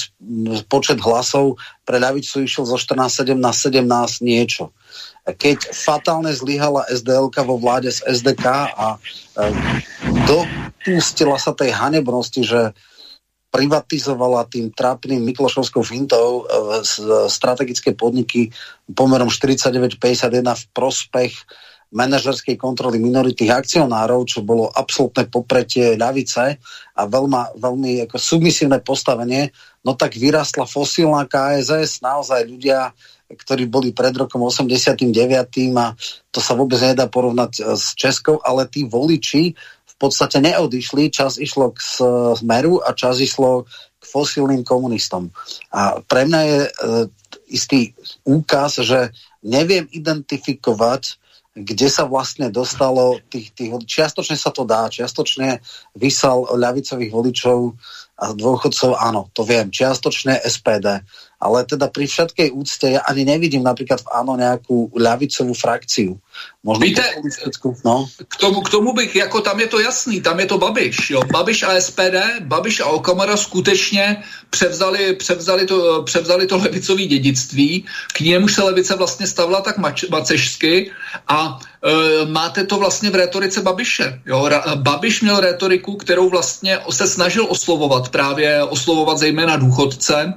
počet 0.69 1.01
hlasov 1.01 1.57
pre 1.89 1.97
ľavicu 1.97 2.45
išiel 2.45 2.69
zo 2.69 2.77
14-7 2.77 3.39
na 3.39 3.53
17 3.55 3.87
niečo. 4.21 4.75
Keď 5.25 5.73
fatálne 5.73 6.37
zlyhala 6.37 6.85
SDLK 6.93 7.49
vo 7.49 7.57
vláde 7.57 7.89
z 7.89 8.05
SDK 8.05 8.45
a 8.77 8.97
e, 8.97 8.99
dopustila 10.29 11.41
sa 11.41 11.57
tej 11.57 11.73
hanebnosti, 11.73 12.45
že 12.45 12.77
privatizovala 13.55 14.51
tým 14.51 14.75
trápnym 14.75 15.23
Miklošovskou 15.23 15.87
fintou 15.87 16.43
e, 16.43 16.83
strategické 17.31 17.95
podniky 17.95 18.51
pomerom 18.91 19.31
49-51 19.31 20.43
v 20.43 20.65
prospech 20.75 21.33
manažerskej 21.95 22.59
kontroly 22.59 22.99
minoritných 22.99 23.55
akcionárov, 23.55 24.27
čo 24.27 24.43
bolo 24.43 24.67
absolútne 24.67 25.31
popretie 25.31 25.95
ľavice 25.95 26.59
a 26.99 27.03
veľma, 27.07 27.55
veľmi 27.55 28.03
ako 28.11 28.19
submisívne 28.19 28.83
postavenie, 28.83 29.55
no 29.87 29.95
tak 29.95 30.19
vyrastla 30.19 30.67
fosílna 30.67 31.31
KSS, 31.31 32.03
naozaj 32.03 32.51
ľudia, 32.51 32.91
ktorí 33.31 33.71
boli 33.71 33.95
pred 33.95 34.11
rokom 34.19 34.43
89. 34.43 35.07
a 35.79 35.95
to 36.35 36.43
sa 36.43 36.59
vôbec 36.59 36.83
nedá 36.83 37.07
porovnať 37.07 37.63
e, 37.63 37.79
s 37.79 37.95
Českou, 37.95 38.43
ale 38.43 38.67
tí 38.67 38.83
voliči 38.83 39.55
podstate 40.05 40.45
neodišli, 40.45 41.09
čas 41.09 41.41
išlo 41.41 41.73
k 41.73 41.81
smeru 42.37 42.85
a 42.85 42.93
čas 42.93 43.25
išlo 43.25 43.65
k 43.97 44.05
fosílnym 44.05 44.61
komunistom. 44.61 45.33
A 45.73 46.05
pre 46.05 46.29
mňa 46.29 46.41
je 46.45 46.61
e, 46.61 46.71
istý 47.49 47.81
úkaz, 48.29 48.85
že 48.85 49.09
neviem 49.41 49.89
identifikovať, 49.89 51.17
kde 51.55 51.87
sa 51.87 52.03
vlastne 52.05 52.51
dostalo 52.51 53.23
tých, 53.31 53.55
tých 53.55 53.71
čiastočne 53.87 54.35
sa 54.35 54.51
to 54.51 54.67
dá, 54.67 54.91
čiastočne 54.91 55.63
vysal 55.95 56.51
ľavicových 56.51 57.15
voličov 57.15 57.79
dôchodcov, 58.19 58.95
áno, 58.95 59.29
to 59.35 59.43
viem, 59.43 59.75
čiastočne 59.75 60.39
SPD 60.47 61.03
ale 61.45 61.69
teda 61.69 61.93
pri 61.93 62.09
všetkej 62.09 62.49
úcte 62.57 62.87
ja 62.97 63.05
ani 63.05 63.29
nevidím 63.29 63.61
napríklad 63.61 64.01
v 64.01 64.09
áno 64.17 64.33
nejakú 64.41 64.89
ľavicovú 64.97 65.53
frakciu. 65.53 66.17
Možno 66.65 66.81
Víte, 66.81 67.05
no. 67.85 68.09
k, 68.09 68.37
tomu, 68.41 68.65
k 68.65 68.73
tomu 68.73 68.91
bych, 68.97 69.13
jako 69.29 69.41
tam 69.41 69.61
je 69.61 69.67
to 69.69 69.79
jasný, 69.81 70.25
tam 70.25 70.41
je 70.41 70.47
to 70.47 70.59
Babiš. 70.59 71.11
Jo. 71.11 71.21
Babiš 71.29 71.63
a 71.63 71.77
SPD, 71.81 72.41
Babiš 72.41 72.81
a 72.81 72.87
Okamara 72.87 73.37
skutečně 73.37 74.25
převzali, 74.51 75.15
převzali, 75.15 75.67
to, 75.67 76.03
převzali 76.03 76.47
to 76.47 76.57
levicové 76.57 77.03
dědictví, 77.03 77.85
k 78.15 78.21
němu 78.21 78.49
se 78.49 78.63
levice 78.63 78.97
vlastně 78.97 79.27
stavila 79.27 79.61
tak 79.61 79.79
mač, 79.79 80.05
macežsky 80.09 80.91
a 81.29 81.59
máte 82.27 82.65
to 82.65 82.77
vlastně 82.77 83.11
v 83.11 83.15
retorice 83.15 83.63
Babiše. 83.63 84.21
Jo. 84.27 84.51
Babiš 84.75 85.23
měl 85.23 85.41
retoriku, 85.41 85.97
kterou 85.97 86.31
vlastně 86.31 86.79
se 86.91 87.07
snažil 87.07 87.47
oslovovat, 87.49 88.09
právě 88.09 88.63
oslovovat 88.63 89.19
zejména 89.19 89.57
důchodce, 89.57 90.35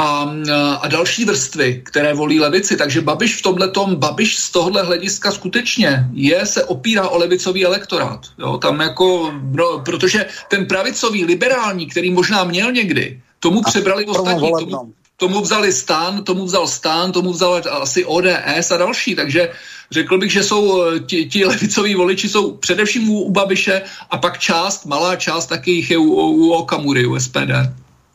a, 0.00 0.32
a 0.80 0.88
další 0.88 1.24
vrstvy, 1.24 1.82
které 1.84 2.14
volí 2.14 2.40
levici. 2.40 2.76
Takže 2.76 3.00
Babiš 3.00 3.36
v 3.36 3.42
tomhle 3.42 3.72
Babiš 3.94 4.38
z 4.38 4.50
tohohle 4.50 4.82
hlediska 4.82 5.30
skutečně 5.30 6.08
je, 6.12 6.46
se 6.46 6.64
opírá 6.64 7.08
o 7.08 7.18
levicový 7.18 7.64
elektorát. 7.64 8.20
Jo, 8.38 8.58
tam 8.58 8.80
jako, 8.80 9.32
no, 9.52 9.82
protože 9.84 10.26
ten 10.48 10.66
pravicový, 10.66 11.24
liberální, 11.24 11.86
který 11.86 12.10
možná 12.10 12.44
měl 12.44 12.72
někdy, 12.72 13.20
tomu 13.40 13.62
přebrali 13.62 14.06
ostatní, 14.06 14.50
tomu, 14.58 14.92
tomu 15.16 15.40
vzali 15.40 15.72
stán, 15.72 16.24
tomu 16.24 16.44
vzal 16.44 16.66
stán, 16.68 17.12
tomu 17.12 17.32
vzal 17.32 17.62
asi 17.70 18.04
ODS 18.04 18.70
a 18.70 18.76
další, 18.76 19.14
takže 19.14 19.52
řekl 19.92 20.18
bych, 20.18 20.32
že 20.32 20.42
jsou 20.42 20.82
eh, 20.82 21.00
ti, 21.00 21.28
ti 21.28 21.44
levicoví 21.44 21.94
voliči 21.94 22.28
jsou 22.28 22.56
především 22.56 23.10
u, 23.10 23.20
u 23.20 23.30
Babiše 23.30 23.82
a 24.10 24.18
pak 24.18 24.38
část, 24.38 24.86
malá 24.86 25.16
část 25.16 25.46
taky 25.46 25.70
jich 25.70 25.90
je 25.90 25.98
u, 25.98 26.12
u 26.14 26.52
Okamury, 26.52 27.06
u 27.06 27.20
SPD. 27.20 27.50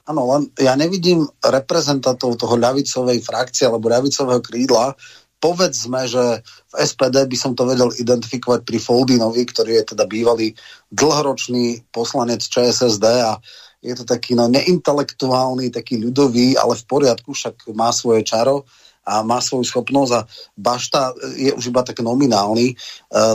Áno, 0.06 0.22
len 0.30 0.54
ja 0.62 0.78
nevidím 0.78 1.26
reprezentantov 1.42 2.38
toho 2.38 2.62
ľavicovej 2.62 3.26
frakcie 3.26 3.66
alebo 3.66 3.90
ľavicového 3.90 4.38
krídla. 4.38 4.94
Povedzme, 5.42 6.06
že 6.06 6.46
v 6.46 6.74
SPD 6.78 7.26
by 7.26 7.38
som 7.38 7.58
to 7.58 7.66
vedel 7.66 7.90
identifikovať 7.90 8.70
pri 8.70 8.78
Foldinovi, 8.78 9.42
ktorý 9.50 9.82
je 9.82 9.98
teda 9.98 10.06
bývalý 10.06 10.54
dlhoročný 10.94 11.90
poslanec 11.90 12.46
ČSSD 12.46 13.06
a 13.26 13.42
je 13.82 13.94
to 13.98 14.06
taký 14.06 14.38
no, 14.38 14.46
neintelektuálny, 14.46 15.74
taký 15.74 15.98
ľudový, 15.98 16.54
ale 16.54 16.78
v 16.78 16.86
poriadku, 16.86 17.34
však 17.34 17.74
má 17.74 17.90
svoje 17.90 18.26
čaro 18.26 18.66
a 19.06 19.22
má 19.22 19.38
svoju 19.38 19.64
schopnosť 19.64 20.12
a 20.18 20.26
Bašta 20.58 21.14
je 21.38 21.54
už 21.54 21.70
iba 21.70 21.86
tak 21.86 22.02
nominálny. 22.02 22.74
E, 22.74 22.76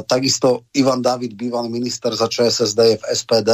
takisto 0.05 0.67
Ivan 0.75 0.99
David, 0.99 1.39
bývalý 1.39 1.71
minister 1.71 2.11
za 2.11 2.27
ČSSD 2.27 2.79
je 2.79 2.97
v 2.99 3.07
SPD 3.15 3.51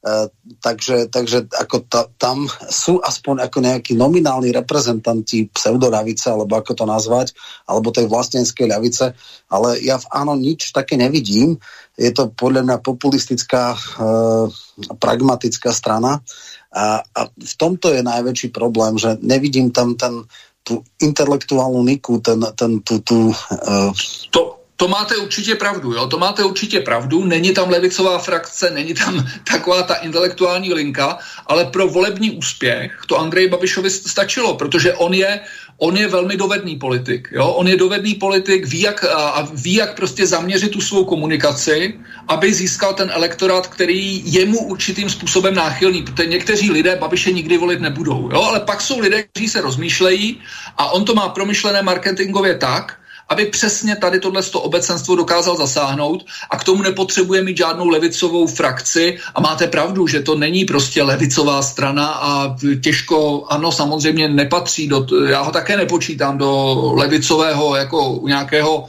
Uh, 0.00 0.32
takže, 0.64 1.12
takže 1.12 1.44
ako 1.52 1.84
ta, 1.84 2.08
tam 2.16 2.48
sú 2.72 3.04
aspoň 3.04 3.44
ako 3.44 3.58
nejakí 3.60 3.92
nominálni 3.92 4.48
reprezentanti 4.48 5.52
pseudoľavice, 5.52 6.32
alebo 6.32 6.56
ako 6.56 6.72
to 6.72 6.84
nazvať, 6.88 7.36
alebo 7.68 7.92
tej 7.92 8.08
vlastenskej 8.08 8.64
ľavice, 8.64 9.12
ale 9.52 9.76
ja 9.84 10.00
v 10.00 10.08
áno 10.08 10.40
nič 10.40 10.72
také 10.72 10.96
nevidím. 10.96 11.60
Je 12.00 12.08
to 12.16 12.32
podľa 12.32 12.64
mňa 12.64 12.76
populistická, 12.80 13.76
uh, 13.76 14.48
pragmatická 14.96 15.68
strana 15.68 16.24
a, 16.70 17.02
a 17.02 17.20
v 17.28 17.54
tomto 17.60 17.92
je 17.92 18.00
najväčší 18.00 18.54
problém, 18.54 18.94
že 18.94 19.18
nevidím 19.20 19.68
tam 19.74 20.00
ten, 20.00 20.24
tú 20.62 20.84
intelektuálnu 21.02 21.82
niku, 21.82 22.20
ten, 22.20 22.46
ten, 22.54 22.80
tú, 22.80 22.98
tú, 23.00 23.34
uh, 23.66 23.92
to, 24.30 24.60
to 24.76 24.88
máte 24.88 25.16
určitě 25.16 25.54
pravdu, 25.54 25.92
jo? 25.92 26.06
to 26.06 26.18
máte 26.18 26.44
určitě 26.44 26.80
pravdu, 26.80 27.24
není 27.24 27.52
tam 27.52 27.70
levicová 27.70 28.18
frakce, 28.18 28.70
není 28.70 28.94
tam 28.94 29.26
taková 29.50 29.82
ta 29.82 29.94
intelektuální 29.94 30.72
linka, 30.72 31.18
ale 31.46 31.64
pro 31.64 31.88
volební 31.88 32.30
úspěch 32.30 33.00
to 33.08 33.18
Andrej 33.18 33.48
Babišovi 33.48 33.90
stačilo, 33.90 34.56
protože 34.56 34.94
on 34.94 35.14
je, 35.14 35.40
on 35.80 35.96
je 35.96 36.08
velmi 36.08 36.36
dovedný 36.36 36.76
politik, 36.76 37.28
jo? 37.32 37.46
on 37.48 37.68
je 37.68 37.76
dovedný 37.76 38.14
politik, 38.14 38.66
ví 38.66 38.80
jak, 38.80 39.04
a 39.04 39.48
ví, 39.52 39.74
jak 39.74 39.96
prostě 39.96 40.26
zaměřit 40.26 40.70
tu 40.70 40.80
svou 40.80 41.04
komunikaci, 41.04 42.00
aby 42.28 42.54
získal 42.54 42.94
ten 42.94 43.10
elektorát, 43.12 43.66
který 43.66 44.22
je 44.32 44.46
mu 44.46 44.58
určitým 44.58 45.10
způsobem 45.10 45.54
náchylný, 45.54 46.02
protože 46.02 46.28
někteří 46.28 46.70
lidé 46.70 46.96
Babiše 46.96 47.32
nikdy 47.32 47.58
volit 47.58 47.80
nebudou, 47.80 48.28
jo? 48.32 48.42
ale 48.42 48.60
pak 48.60 48.80
jsou 48.80 49.00
lidé, 49.00 49.22
kteří 49.22 49.48
se 49.48 49.60
rozmýšlejí 49.60 50.40
a 50.76 50.92
on 50.92 51.04
to 51.04 51.14
má 51.14 51.28
promyšlené 51.28 51.82
marketingově 51.82 52.54
tak, 52.54 52.99
aby 53.30 53.46
přesně 53.46 53.96
tady 53.96 54.20
tohle 54.20 54.42
obecenstvo 54.54 55.16
dokázal 55.16 55.56
zasáhnout 55.56 56.24
a 56.50 56.58
k 56.58 56.64
tomu 56.64 56.82
nepotřebuje 56.82 57.42
mít 57.42 57.56
žádnou 57.56 57.88
levicovou 57.88 58.46
frakci 58.46 59.18
a 59.34 59.40
máte 59.40 59.66
pravdu, 59.66 60.06
že 60.06 60.20
to 60.20 60.34
není 60.34 60.64
prostě 60.64 61.02
levicová 61.02 61.62
strana 61.62 62.06
a 62.06 62.56
těžko, 62.82 63.46
ano, 63.48 63.72
samozřejmě 63.72 64.28
nepatří 64.28 64.88
do, 64.88 65.06
já 65.28 65.40
ho 65.40 65.52
také 65.52 65.76
nepočítám 65.76 66.38
do 66.38 66.92
levicového 66.96 67.76
jako 67.76 68.20
nějakého 68.26 68.76
uh, 68.78 68.88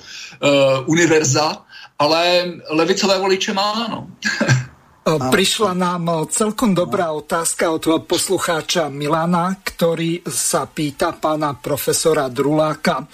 univerza, 0.85 1.57
ale 1.99 2.43
levicové 2.69 3.19
voliče 3.19 3.53
má, 3.53 3.72
ano. 3.72 4.07
Prišla 5.01 5.73
nám 5.73 6.30
celkom 6.30 6.77
dobrá 6.77 7.09
otázka 7.09 7.73
od 7.73 8.05
poslucháča 8.05 8.85
Milana, 8.93 9.57
ktorý 9.57 10.22
sa 10.30 10.69
pýta 10.69 11.18
pána 11.18 11.57
profesora 11.57 12.30
Druláka. 12.30 13.09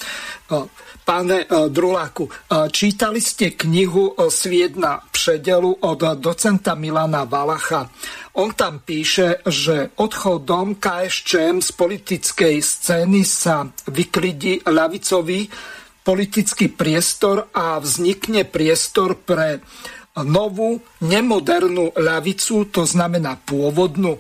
Pane 1.08 1.48
Druláku, 1.48 2.28
čítali 2.68 3.24
ste 3.24 3.56
knihu 3.56 4.12
Sviedna 4.28 5.00
předelu 5.08 5.80
od 5.80 6.04
docenta 6.20 6.76
Milana 6.76 7.24
Valacha. 7.24 7.88
On 8.36 8.52
tam 8.52 8.84
píše, 8.84 9.40
že 9.48 9.96
odchodom 9.96 10.76
KSČM 10.76 11.64
z 11.64 11.70
politickej 11.72 12.56
scény 12.60 13.24
sa 13.24 13.72
vyklidí 13.88 14.68
ľavicový 14.68 15.48
politický 16.04 16.76
priestor 16.76 17.56
a 17.56 17.80
vznikne 17.80 18.44
priestor 18.44 19.16
pre 19.16 19.64
novú, 20.26 20.82
nemodernú 21.04 21.94
ľavicu, 21.94 22.72
to 22.74 22.88
znamená 22.88 23.38
pôvodnú. 23.38 24.18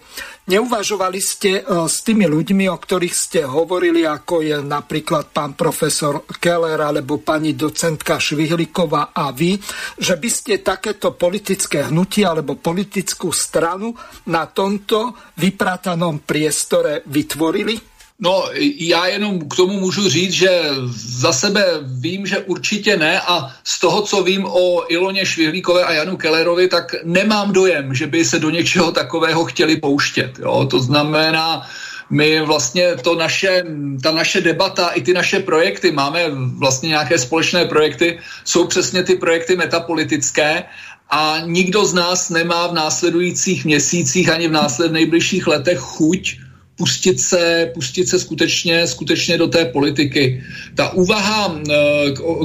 Neuvažovali 0.47 1.19
ste 1.19 1.59
e, 1.59 1.63
s 1.91 2.07
tými 2.07 2.23
ľuďmi, 2.23 2.71
o 2.71 2.77
ktorých 2.79 3.15
ste 3.15 3.43
hovorili, 3.43 4.07
ako 4.07 4.39
je 4.39 4.57
napríklad 4.63 5.35
pán 5.35 5.59
profesor 5.59 6.23
Keller 6.39 6.79
alebo 6.79 7.19
pani 7.19 7.51
docentka 7.51 8.15
Švihliková 8.15 9.11
a 9.11 9.35
vy, 9.35 9.59
že 9.99 10.15
by 10.15 10.29
ste 10.31 10.63
takéto 10.63 11.19
politické 11.19 11.91
hnutie 11.91 12.23
alebo 12.23 12.55
politickú 12.55 13.35
stranu 13.35 13.91
na 14.31 14.47
tomto 14.47 15.19
vypratanom 15.35 16.23
priestore 16.23 17.03
vytvorili? 17.11 17.96
No, 18.19 18.49
já 18.77 19.07
jenom 19.07 19.49
k 19.49 19.55
tomu 19.55 19.79
můžu 19.79 20.09
říct, 20.09 20.33
že 20.33 20.61
za 20.95 21.33
sebe 21.33 21.65
vím, 21.81 22.25
že 22.25 22.39
určitě 22.39 22.97
ne 22.97 23.21
a 23.21 23.53
z 23.63 23.79
toho, 23.79 24.01
co 24.01 24.23
vím 24.23 24.45
o 24.45 24.91
Iloně 24.91 25.25
Švihlíkové 25.25 25.83
a 25.83 25.93
Janu 25.93 26.17
Kellerovi, 26.17 26.67
tak 26.67 26.95
nemám 27.03 27.53
dojem, 27.53 27.93
že 27.93 28.07
by 28.07 28.25
se 28.25 28.39
do 28.39 28.49
něčeho 28.49 28.91
takového 28.91 29.45
chtěli 29.45 29.77
pouštět. 29.77 30.39
Jo? 30.39 30.67
To 30.71 30.79
znamená, 30.79 31.69
my 32.09 32.41
vlastně 32.41 32.95
to 32.95 33.15
naše, 33.15 33.63
ta 34.03 34.11
naše 34.11 34.41
debata 34.41 34.87
i 34.87 35.01
ty 35.01 35.13
naše 35.13 35.39
projekty, 35.39 35.91
máme 35.91 36.23
vlastně 36.57 36.89
nějaké 36.89 37.17
společné 37.17 37.65
projekty, 37.65 38.19
jsou 38.45 38.67
přesně 38.67 39.03
ty 39.03 39.15
projekty 39.15 39.55
metapolitické 39.55 40.63
a 41.09 41.37
nikdo 41.45 41.85
z 41.85 41.93
nás 41.93 42.29
nemá 42.29 42.67
v 42.67 42.73
následujících 42.73 43.65
měsících 43.65 44.29
ani 44.29 44.47
v 44.47 44.51
následných 44.51 44.93
nejbližších 44.93 45.47
letech 45.47 45.79
chuť 45.79 46.46
pustit 46.77 47.19
se, 47.19 47.71
pustit 47.73 48.07
se 48.07 48.19
skutečně, 48.19 48.87
skutečně 48.87 49.37
do 49.37 49.47
té 49.47 49.65
politiky. 49.65 50.43
Ta 50.75 50.93
úvaha, 50.93 51.61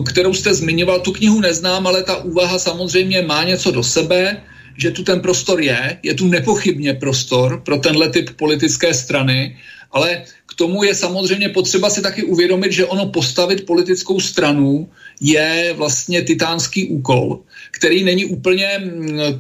kterou 0.06 0.34
jste 0.34 0.54
zmiňoval, 0.54 1.00
tu 1.00 1.12
knihu 1.12 1.40
neznám, 1.40 1.86
ale 1.86 2.02
ta 2.02 2.16
úvaha 2.16 2.59
samozřejmě 2.59 3.22
má 3.22 3.44
něco 3.44 3.70
do 3.70 3.82
sebe, 3.82 4.42
že 4.76 4.90
tu 4.90 5.02
ten 5.04 5.20
prostor 5.20 5.60
je, 5.60 5.98
je 6.02 6.14
tu 6.14 6.26
nepochybně 6.26 6.94
prostor 6.94 7.62
pro 7.64 7.76
tenhle 7.76 8.09
typ 8.09 8.30
politické 8.36 8.94
strany, 8.94 9.56
ale 9.92 10.22
k 10.46 10.54
tomu 10.54 10.84
je 10.84 10.94
samozřejmě 10.94 11.48
potřeba 11.48 11.90
si 11.90 12.02
taky 12.02 12.22
uvědomit, 12.22 12.72
že 12.72 12.86
ono 12.86 13.06
postavit 13.06 13.66
politickou 13.66 14.20
stranu 14.20 14.88
je 15.20 15.74
vlastně 15.76 16.22
titánský 16.22 16.88
úkol, 16.88 17.40
který 17.70 18.04
není 18.04 18.24
úplně, 18.24 18.80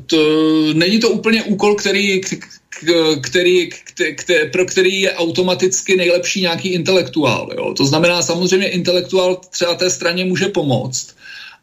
to, 0.06 0.18
není 0.72 0.98
to 0.98 1.10
úplně 1.10 1.42
úkol, 1.42 1.74
který, 1.74 2.20
který, 3.22 3.68
který, 4.14 4.50
pro 4.52 4.64
který 4.64 5.00
je 5.00 5.12
automaticky 5.12 5.96
nejlepší 5.96 6.40
nějaký 6.40 6.68
intelektuál. 6.68 7.50
Jo? 7.56 7.74
To 7.74 7.86
znamená, 7.86 8.22
samozřejmě 8.22 8.68
intelektuál 8.68 9.40
třeba 9.50 9.74
té 9.74 9.90
straně 9.90 10.24
může 10.24 10.48
pomoct, 10.48 11.16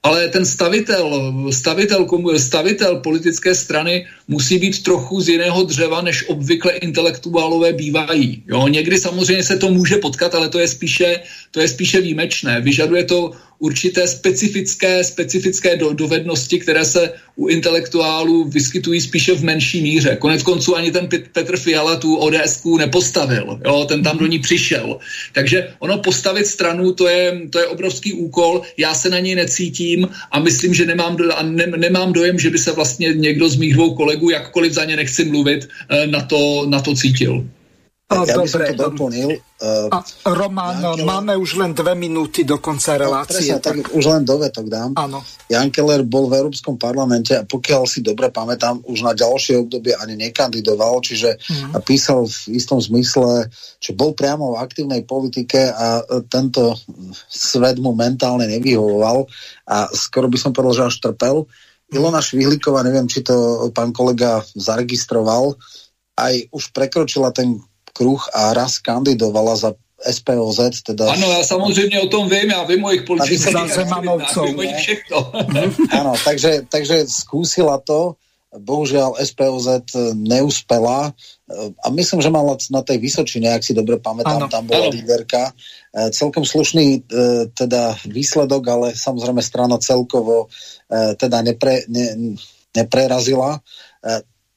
ale 0.03 0.27
ten 0.27 0.45
stavitel, 0.45 1.33
stavitel, 1.51 2.07
stavitel 2.37 2.95
politické 2.95 3.55
strany 3.55 4.07
musí 4.27 4.57
být 4.57 4.83
trochu 4.83 5.21
z 5.21 5.29
jiného 5.29 5.63
dřeva, 5.63 6.01
než 6.01 6.29
obvykle 6.29 6.71
intelektuálové 6.71 7.73
bývají. 7.73 8.43
Jo? 8.47 8.67
Někdy 8.67 8.99
samozřejmě 8.99 9.43
se 9.43 9.57
to 9.57 9.69
může 9.69 9.97
potkat, 9.97 10.35
ale 10.35 10.49
to 10.49 10.59
je 10.59 10.67
spíše, 10.67 11.19
to 11.51 11.59
je 11.59 11.67
spíše 11.67 12.01
výjimečné. 12.01 12.61
Vyžaduje 12.61 13.03
to 13.03 13.31
určité 13.59 14.07
specifické, 14.07 15.03
specifické 15.03 15.75
do, 15.75 15.93
dovednosti, 15.93 16.59
které 16.59 16.85
se 16.85 17.13
u 17.35 17.47
intelektuálů 17.47 18.43
vyskytují 18.43 19.01
spíše 19.01 19.33
v 19.33 19.43
menší 19.43 19.81
míře. 19.81 20.17
Konec 20.19 20.43
konců 20.43 20.75
ani 20.75 20.91
ten 20.91 21.07
Petr 21.07 21.57
Fiala 21.57 21.95
tu 21.95 22.15
ods 22.15 22.63
nepostavil, 22.77 23.59
jo, 23.65 23.85
ten 23.87 24.03
tam 24.03 24.17
do 24.17 24.25
ní 24.25 24.39
přišel. 24.39 24.99
Takže 25.33 25.67
ono 25.79 25.97
postavit 25.97 26.47
stranu, 26.47 26.93
to 26.93 27.07
je, 27.07 27.41
to 27.49 27.59
je 27.59 27.67
obrovský 27.67 28.13
úkol, 28.13 28.61
já 28.77 28.93
se 28.93 29.09
na 29.09 29.19
něj 29.19 29.35
necítím 29.35 30.07
a 30.31 30.39
myslím, 30.39 30.73
že 30.73 30.85
nemám, 30.85 31.17
a 31.35 31.43
ne, 31.43 31.67
nemám 31.77 32.13
dojem, 32.13 32.39
že 32.39 32.49
by 32.49 32.57
se 32.57 32.71
vlastně 32.71 33.13
někdo 33.13 33.49
z 33.49 33.55
mých 33.55 33.73
dvou 33.73 33.95
kolegů, 33.95 34.29
jakkoliv 34.29 34.73
za 34.73 34.85
ně 34.85 34.95
nechci 34.95 35.25
mluvit, 35.25 35.67
eh, 35.89 36.07
na 36.07 36.21
to, 36.21 36.65
na 36.67 36.81
to 36.81 36.95
cítil. 36.95 37.45
Tak 38.09 38.25
ja 38.25 38.41
by 38.41 38.49
som 38.49 38.65
to 38.73 38.89
doplnil. 38.89 39.29
Uh, 39.61 39.85
a 39.93 40.01
Román, 40.33 40.81
Keller... 40.81 41.05
máme 41.05 41.37
už 41.37 41.61
len 41.61 41.77
dve 41.77 41.93
minúty 41.93 42.41
do 42.41 42.57
konca 42.57 42.97
no, 42.97 43.05
relácie. 43.05 43.53
No, 43.53 43.61
presne, 43.61 43.61
tak... 43.61 43.75
tak 43.85 43.93
už 43.93 44.03
len 44.09 44.25
dovetok 44.25 44.65
dám. 44.65 44.97
Áno. 44.97 45.21
Jan 45.45 45.69
Keller 45.69 46.01
bol 46.01 46.25
v 46.25 46.41
Európskom 46.41 46.73
parlamente 46.81 47.37
a 47.37 47.45
pokiaľ 47.45 47.85
si 47.85 48.01
dobre 48.01 48.33
pamätám, 48.33 48.81
už 48.89 49.05
na 49.05 49.13
ďalšie 49.13 49.61
obdobie 49.61 49.93
ani 49.93 50.17
nekandidoval, 50.25 51.05
čiže 51.05 51.37
mm. 51.37 51.85
písal 51.85 52.25
v 52.25 52.57
istom 52.57 52.81
zmysle, 52.81 53.45
že 53.77 53.93
bol 53.93 54.17
priamo 54.17 54.57
v 54.57 54.61
aktívnej 54.65 55.05
politike 55.05 55.69
a 55.69 56.01
e, 56.01 56.25
tento 56.25 56.81
svet 57.29 57.77
mu 57.77 57.93
mentálne 57.93 58.49
nevyhovoval 58.49 59.29
a 59.69 59.85
skoro 59.93 60.33
by 60.33 60.37
som 60.41 60.49
povedal, 60.49 60.73
že 60.73 60.97
až 60.97 60.97
trpel. 60.97 61.45
Ilona 61.93 62.25
Švihlíková, 62.25 62.81
neviem, 62.81 63.05
či 63.05 63.21
to 63.21 63.69
pán 63.69 63.93
kolega 63.93 64.41
zaregistroval, 64.57 65.61
aj 66.17 66.49
už 66.49 66.73
prekročila 66.73 67.29
ten 67.29 67.61
kruh 67.99 68.23
a 68.31 68.55
raz 68.55 68.79
kandidovala 68.79 69.59
za 69.59 69.75
SPOZ, 69.99 70.87
teda... 70.87 71.11
Ano, 71.11 71.31
já 71.31 71.43
samozřejmě 71.43 71.99
o 72.01 72.07
tom 72.07 72.29
vím, 72.29 72.49
já 72.51 72.63
vím 72.63 72.83
o 72.83 72.89
jejich 72.89 73.03
politických 73.03 73.55
Áno, 75.99 76.13
takže, 76.23 76.63
takže 76.71 77.03
skúsila 77.03 77.83
to, 77.83 78.15
bohužiaľ 78.49 79.19
SPOZ 79.21 79.93
neúspela. 80.15 81.13
A 81.83 81.87
myslím, 81.93 82.21
že 82.21 82.33
mala 82.33 82.57
na 82.73 82.81
tej 82.81 82.97
Vysočine, 82.97 83.53
ak 83.53 83.61
si 83.61 83.77
dobre 83.77 84.01
pamätám, 84.01 84.41
ano, 84.41 84.49
tam 84.49 84.65
bola 84.65 84.89
ano. 84.89 84.93
líderka. 84.95 85.53
E, 85.93 86.09
celkom 86.09 86.45
slušný 86.45 86.85
e, 86.97 86.99
teda 87.53 87.93
výsledok, 88.09 88.63
ale 88.65 88.87
samozrejme 88.97 89.41
strana 89.45 89.77
celkovo 89.77 90.49
e, 90.89 91.13
teda 91.13 91.45
nepre, 91.45 91.85
ne, 91.89 92.37
neprerazila 92.73 93.61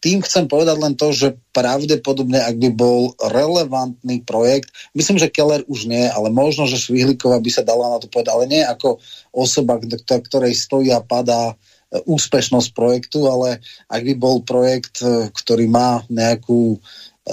tým 0.03 0.19
chcem 0.27 0.51
povedať 0.51 0.77
len 0.83 0.99
to, 0.99 1.15
že 1.15 1.39
pravdepodobne, 1.55 2.43
ak 2.43 2.59
by 2.59 2.71
bol 2.75 3.15
relevantný 3.23 4.27
projekt, 4.27 4.75
myslím, 4.99 5.23
že 5.23 5.31
Keller 5.31 5.63
už 5.71 5.87
nie, 5.87 6.11
ale 6.11 6.27
možno, 6.29 6.67
že 6.67 6.83
Švihlíková 6.83 7.39
by 7.39 7.51
sa 7.55 7.63
dala 7.63 7.87
na 7.87 8.03
to 8.03 8.11
povedať, 8.11 8.35
ale 8.35 8.45
nie 8.51 8.63
ako 8.67 8.99
osoba, 9.31 9.79
ktorej 9.79 10.59
stojí 10.59 10.91
a 10.91 10.99
padá 10.99 11.55
e, 11.55 12.03
úspešnosť 12.03 12.75
projektu, 12.75 13.31
ale 13.31 13.63
ak 13.87 14.03
by 14.03 14.15
bol 14.19 14.43
projekt, 14.43 15.07
e, 15.07 15.31
ktorý 15.31 15.71
má 15.71 16.03
nejakú 16.11 16.75
e, 16.75 16.79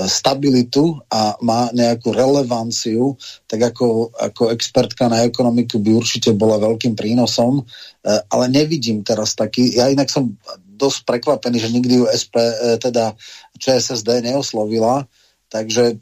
stabilitu 0.05 1.01
a 1.09 1.41
má 1.41 1.73
nejakú 1.73 2.13
relevanciu, 2.13 3.17
tak 3.49 3.73
ako, 3.73 4.13
ako 4.13 4.53
expertka 4.53 5.09
na 5.09 5.25
ekonomiku 5.25 5.81
by 5.81 5.89
určite 5.97 6.37
bola 6.37 6.61
veľkým 6.61 6.93
prínosom, 6.93 7.65
ale 8.05 8.45
nevidím 8.47 9.03
teraz 9.03 9.35
taký, 9.35 9.75
ja 9.75 9.91
inak 9.91 10.07
som 10.07 10.37
dosť 10.79 11.03
prekvapený, 11.03 11.59
že 11.59 11.73
nikdy 11.75 11.93
ju 11.99 12.05
SP, 12.07 12.39
e, 12.39 12.79
teda 12.79 13.19
ČSSD 13.59 14.23
neoslovila, 14.23 15.03
takže 15.51 15.99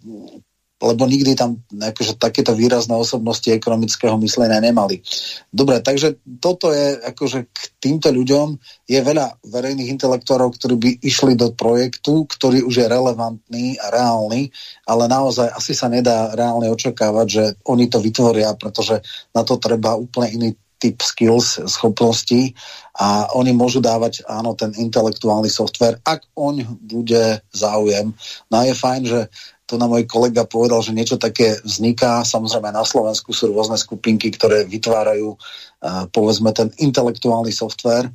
lebo 0.78 1.10
nikdy 1.10 1.34
tam 1.34 1.58
akože, 1.74 2.22
takéto 2.22 2.54
výrazné 2.54 2.94
osobnosti 2.94 3.50
ekonomického 3.50 4.14
myslenia 4.22 4.62
nemali. 4.62 5.02
Dobre, 5.50 5.82
takže 5.82 6.22
toto 6.38 6.70
je 6.70 7.02
akože 7.02 7.50
k 7.50 7.60
týmto 7.82 8.14
ľuďom 8.14 8.62
je 8.86 9.00
veľa 9.02 9.42
verejných 9.42 9.90
intelektorov, 9.98 10.54
ktorí 10.54 10.76
by 10.78 10.90
išli 11.02 11.34
do 11.34 11.50
projektu, 11.50 12.30
ktorý 12.30 12.62
už 12.62 12.86
je 12.86 12.88
relevantný 12.94 13.82
a 13.82 13.90
reálny, 13.90 14.54
ale 14.86 15.04
naozaj 15.10 15.50
asi 15.50 15.74
sa 15.74 15.90
nedá 15.90 16.30
reálne 16.38 16.70
očakávať, 16.70 17.28
že 17.28 17.44
oni 17.66 17.90
to 17.90 17.98
vytvoria, 17.98 18.54
pretože 18.54 19.02
na 19.34 19.42
to 19.42 19.58
treba 19.58 19.98
úplne 19.98 20.30
iný 20.30 20.50
typ 20.78 21.02
skills, 21.02 21.58
schopností 21.66 22.54
a 22.98 23.30
oni 23.34 23.54
môžu 23.54 23.82
dávať, 23.82 24.26
áno, 24.30 24.54
ten 24.54 24.74
intelektuálny 24.74 25.50
software, 25.50 26.02
ak 26.06 26.26
oň 26.38 26.66
bude 26.82 27.42
záujem. 27.54 28.14
No 28.50 28.56
a 28.62 28.64
je 28.66 28.74
fajn, 28.78 29.02
že 29.06 29.20
to 29.68 29.76
na 29.76 29.86
môj 29.86 30.08
kolega 30.08 30.48
povedal, 30.48 30.80
že 30.80 30.96
niečo 30.96 31.20
také 31.20 31.60
vzniká. 31.60 32.24
Samozrejme 32.24 32.72
na 32.72 32.88
Slovensku 32.88 33.36
sú 33.36 33.52
rôzne 33.52 33.76
skupinky, 33.76 34.32
ktoré 34.32 34.64
vytvárajú 34.64 35.36
uh, 35.36 36.08
povedzme 36.08 36.56
ten 36.56 36.72
intelektuálny 36.80 37.52
software, 37.52 38.08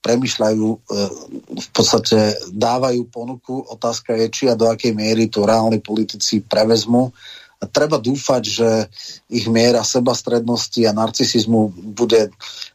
premyšľajú, 0.00 0.64
uh, 0.64 0.80
v 1.60 1.68
podstate 1.76 2.40
dávajú 2.56 3.04
ponuku. 3.12 3.68
Otázka 3.68 4.16
je, 4.16 4.26
či 4.32 4.42
a 4.48 4.56
do 4.56 4.64
akej 4.64 4.96
miery 4.96 5.28
to 5.28 5.44
reálni 5.44 5.84
politici 5.84 6.40
prevezmu 6.40 7.12
a 7.64 7.70
treba 7.70 7.96
dúfať, 7.96 8.42
že 8.44 8.68
ich 9.32 9.48
miera 9.48 9.80
sebastrednosti 9.80 10.84
a 10.84 10.92
narcisizmu 10.92 11.72
bude 11.96 12.28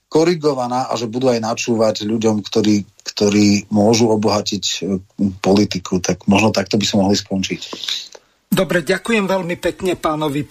korigovaná 0.10 0.90
a 0.90 0.98
že 0.98 1.06
budú 1.06 1.30
aj 1.30 1.46
načúvať 1.46 2.10
ľuďom, 2.10 2.42
ktorí, 2.42 2.82
ktorí 3.06 3.70
môžu 3.70 4.10
obohatiť 4.10 4.64
e, 4.66 4.98
politiku. 5.38 6.02
Tak 6.02 6.26
možno 6.26 6.50
takto 6.50 6.82
by 6.82 6.86
sme 6.90 7.06
mohli 7.06 7.18
skončiť. 7.22 7.62
Dobre, 8.50 8.82
ďakujem 8.82 9.30
veľmi 9.30 9.62
pekne 9.62 9.94
pánovi 9.94 10.42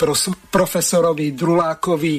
profesorovi 0.54 1.34
Drulákovi. 1.34 2.14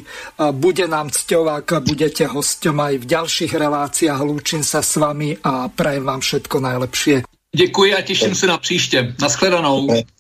Bude 0.52 0.86
nám 0.92 1.08
cťou, 1.08 1.48
ak 1.48 1.88
budete 1.88 2.28
hosťom 2.28 2.76
aj 2.76 2.94
v 3.00 3.06
ďalších 3.08 3.54
reláciách. 3.56 4.20
Lúčim 4.20 4.60
sa 4.60 4.84
s 4.84 5.00
vami 5.00 5.40
a 5.40 5.72
prajem 5.72 6.04
vám 6.04 6.20
všetko 6.20 6.56
najlepšie. 6.60 7.16
Děkuji 7.56 7.96
a 7.96 8.02
těším 8.02 8.36
se 8.36 8.48
na 8.48 8.58
příště. 8.58 9.16
Naschledanou. 9.22 9.88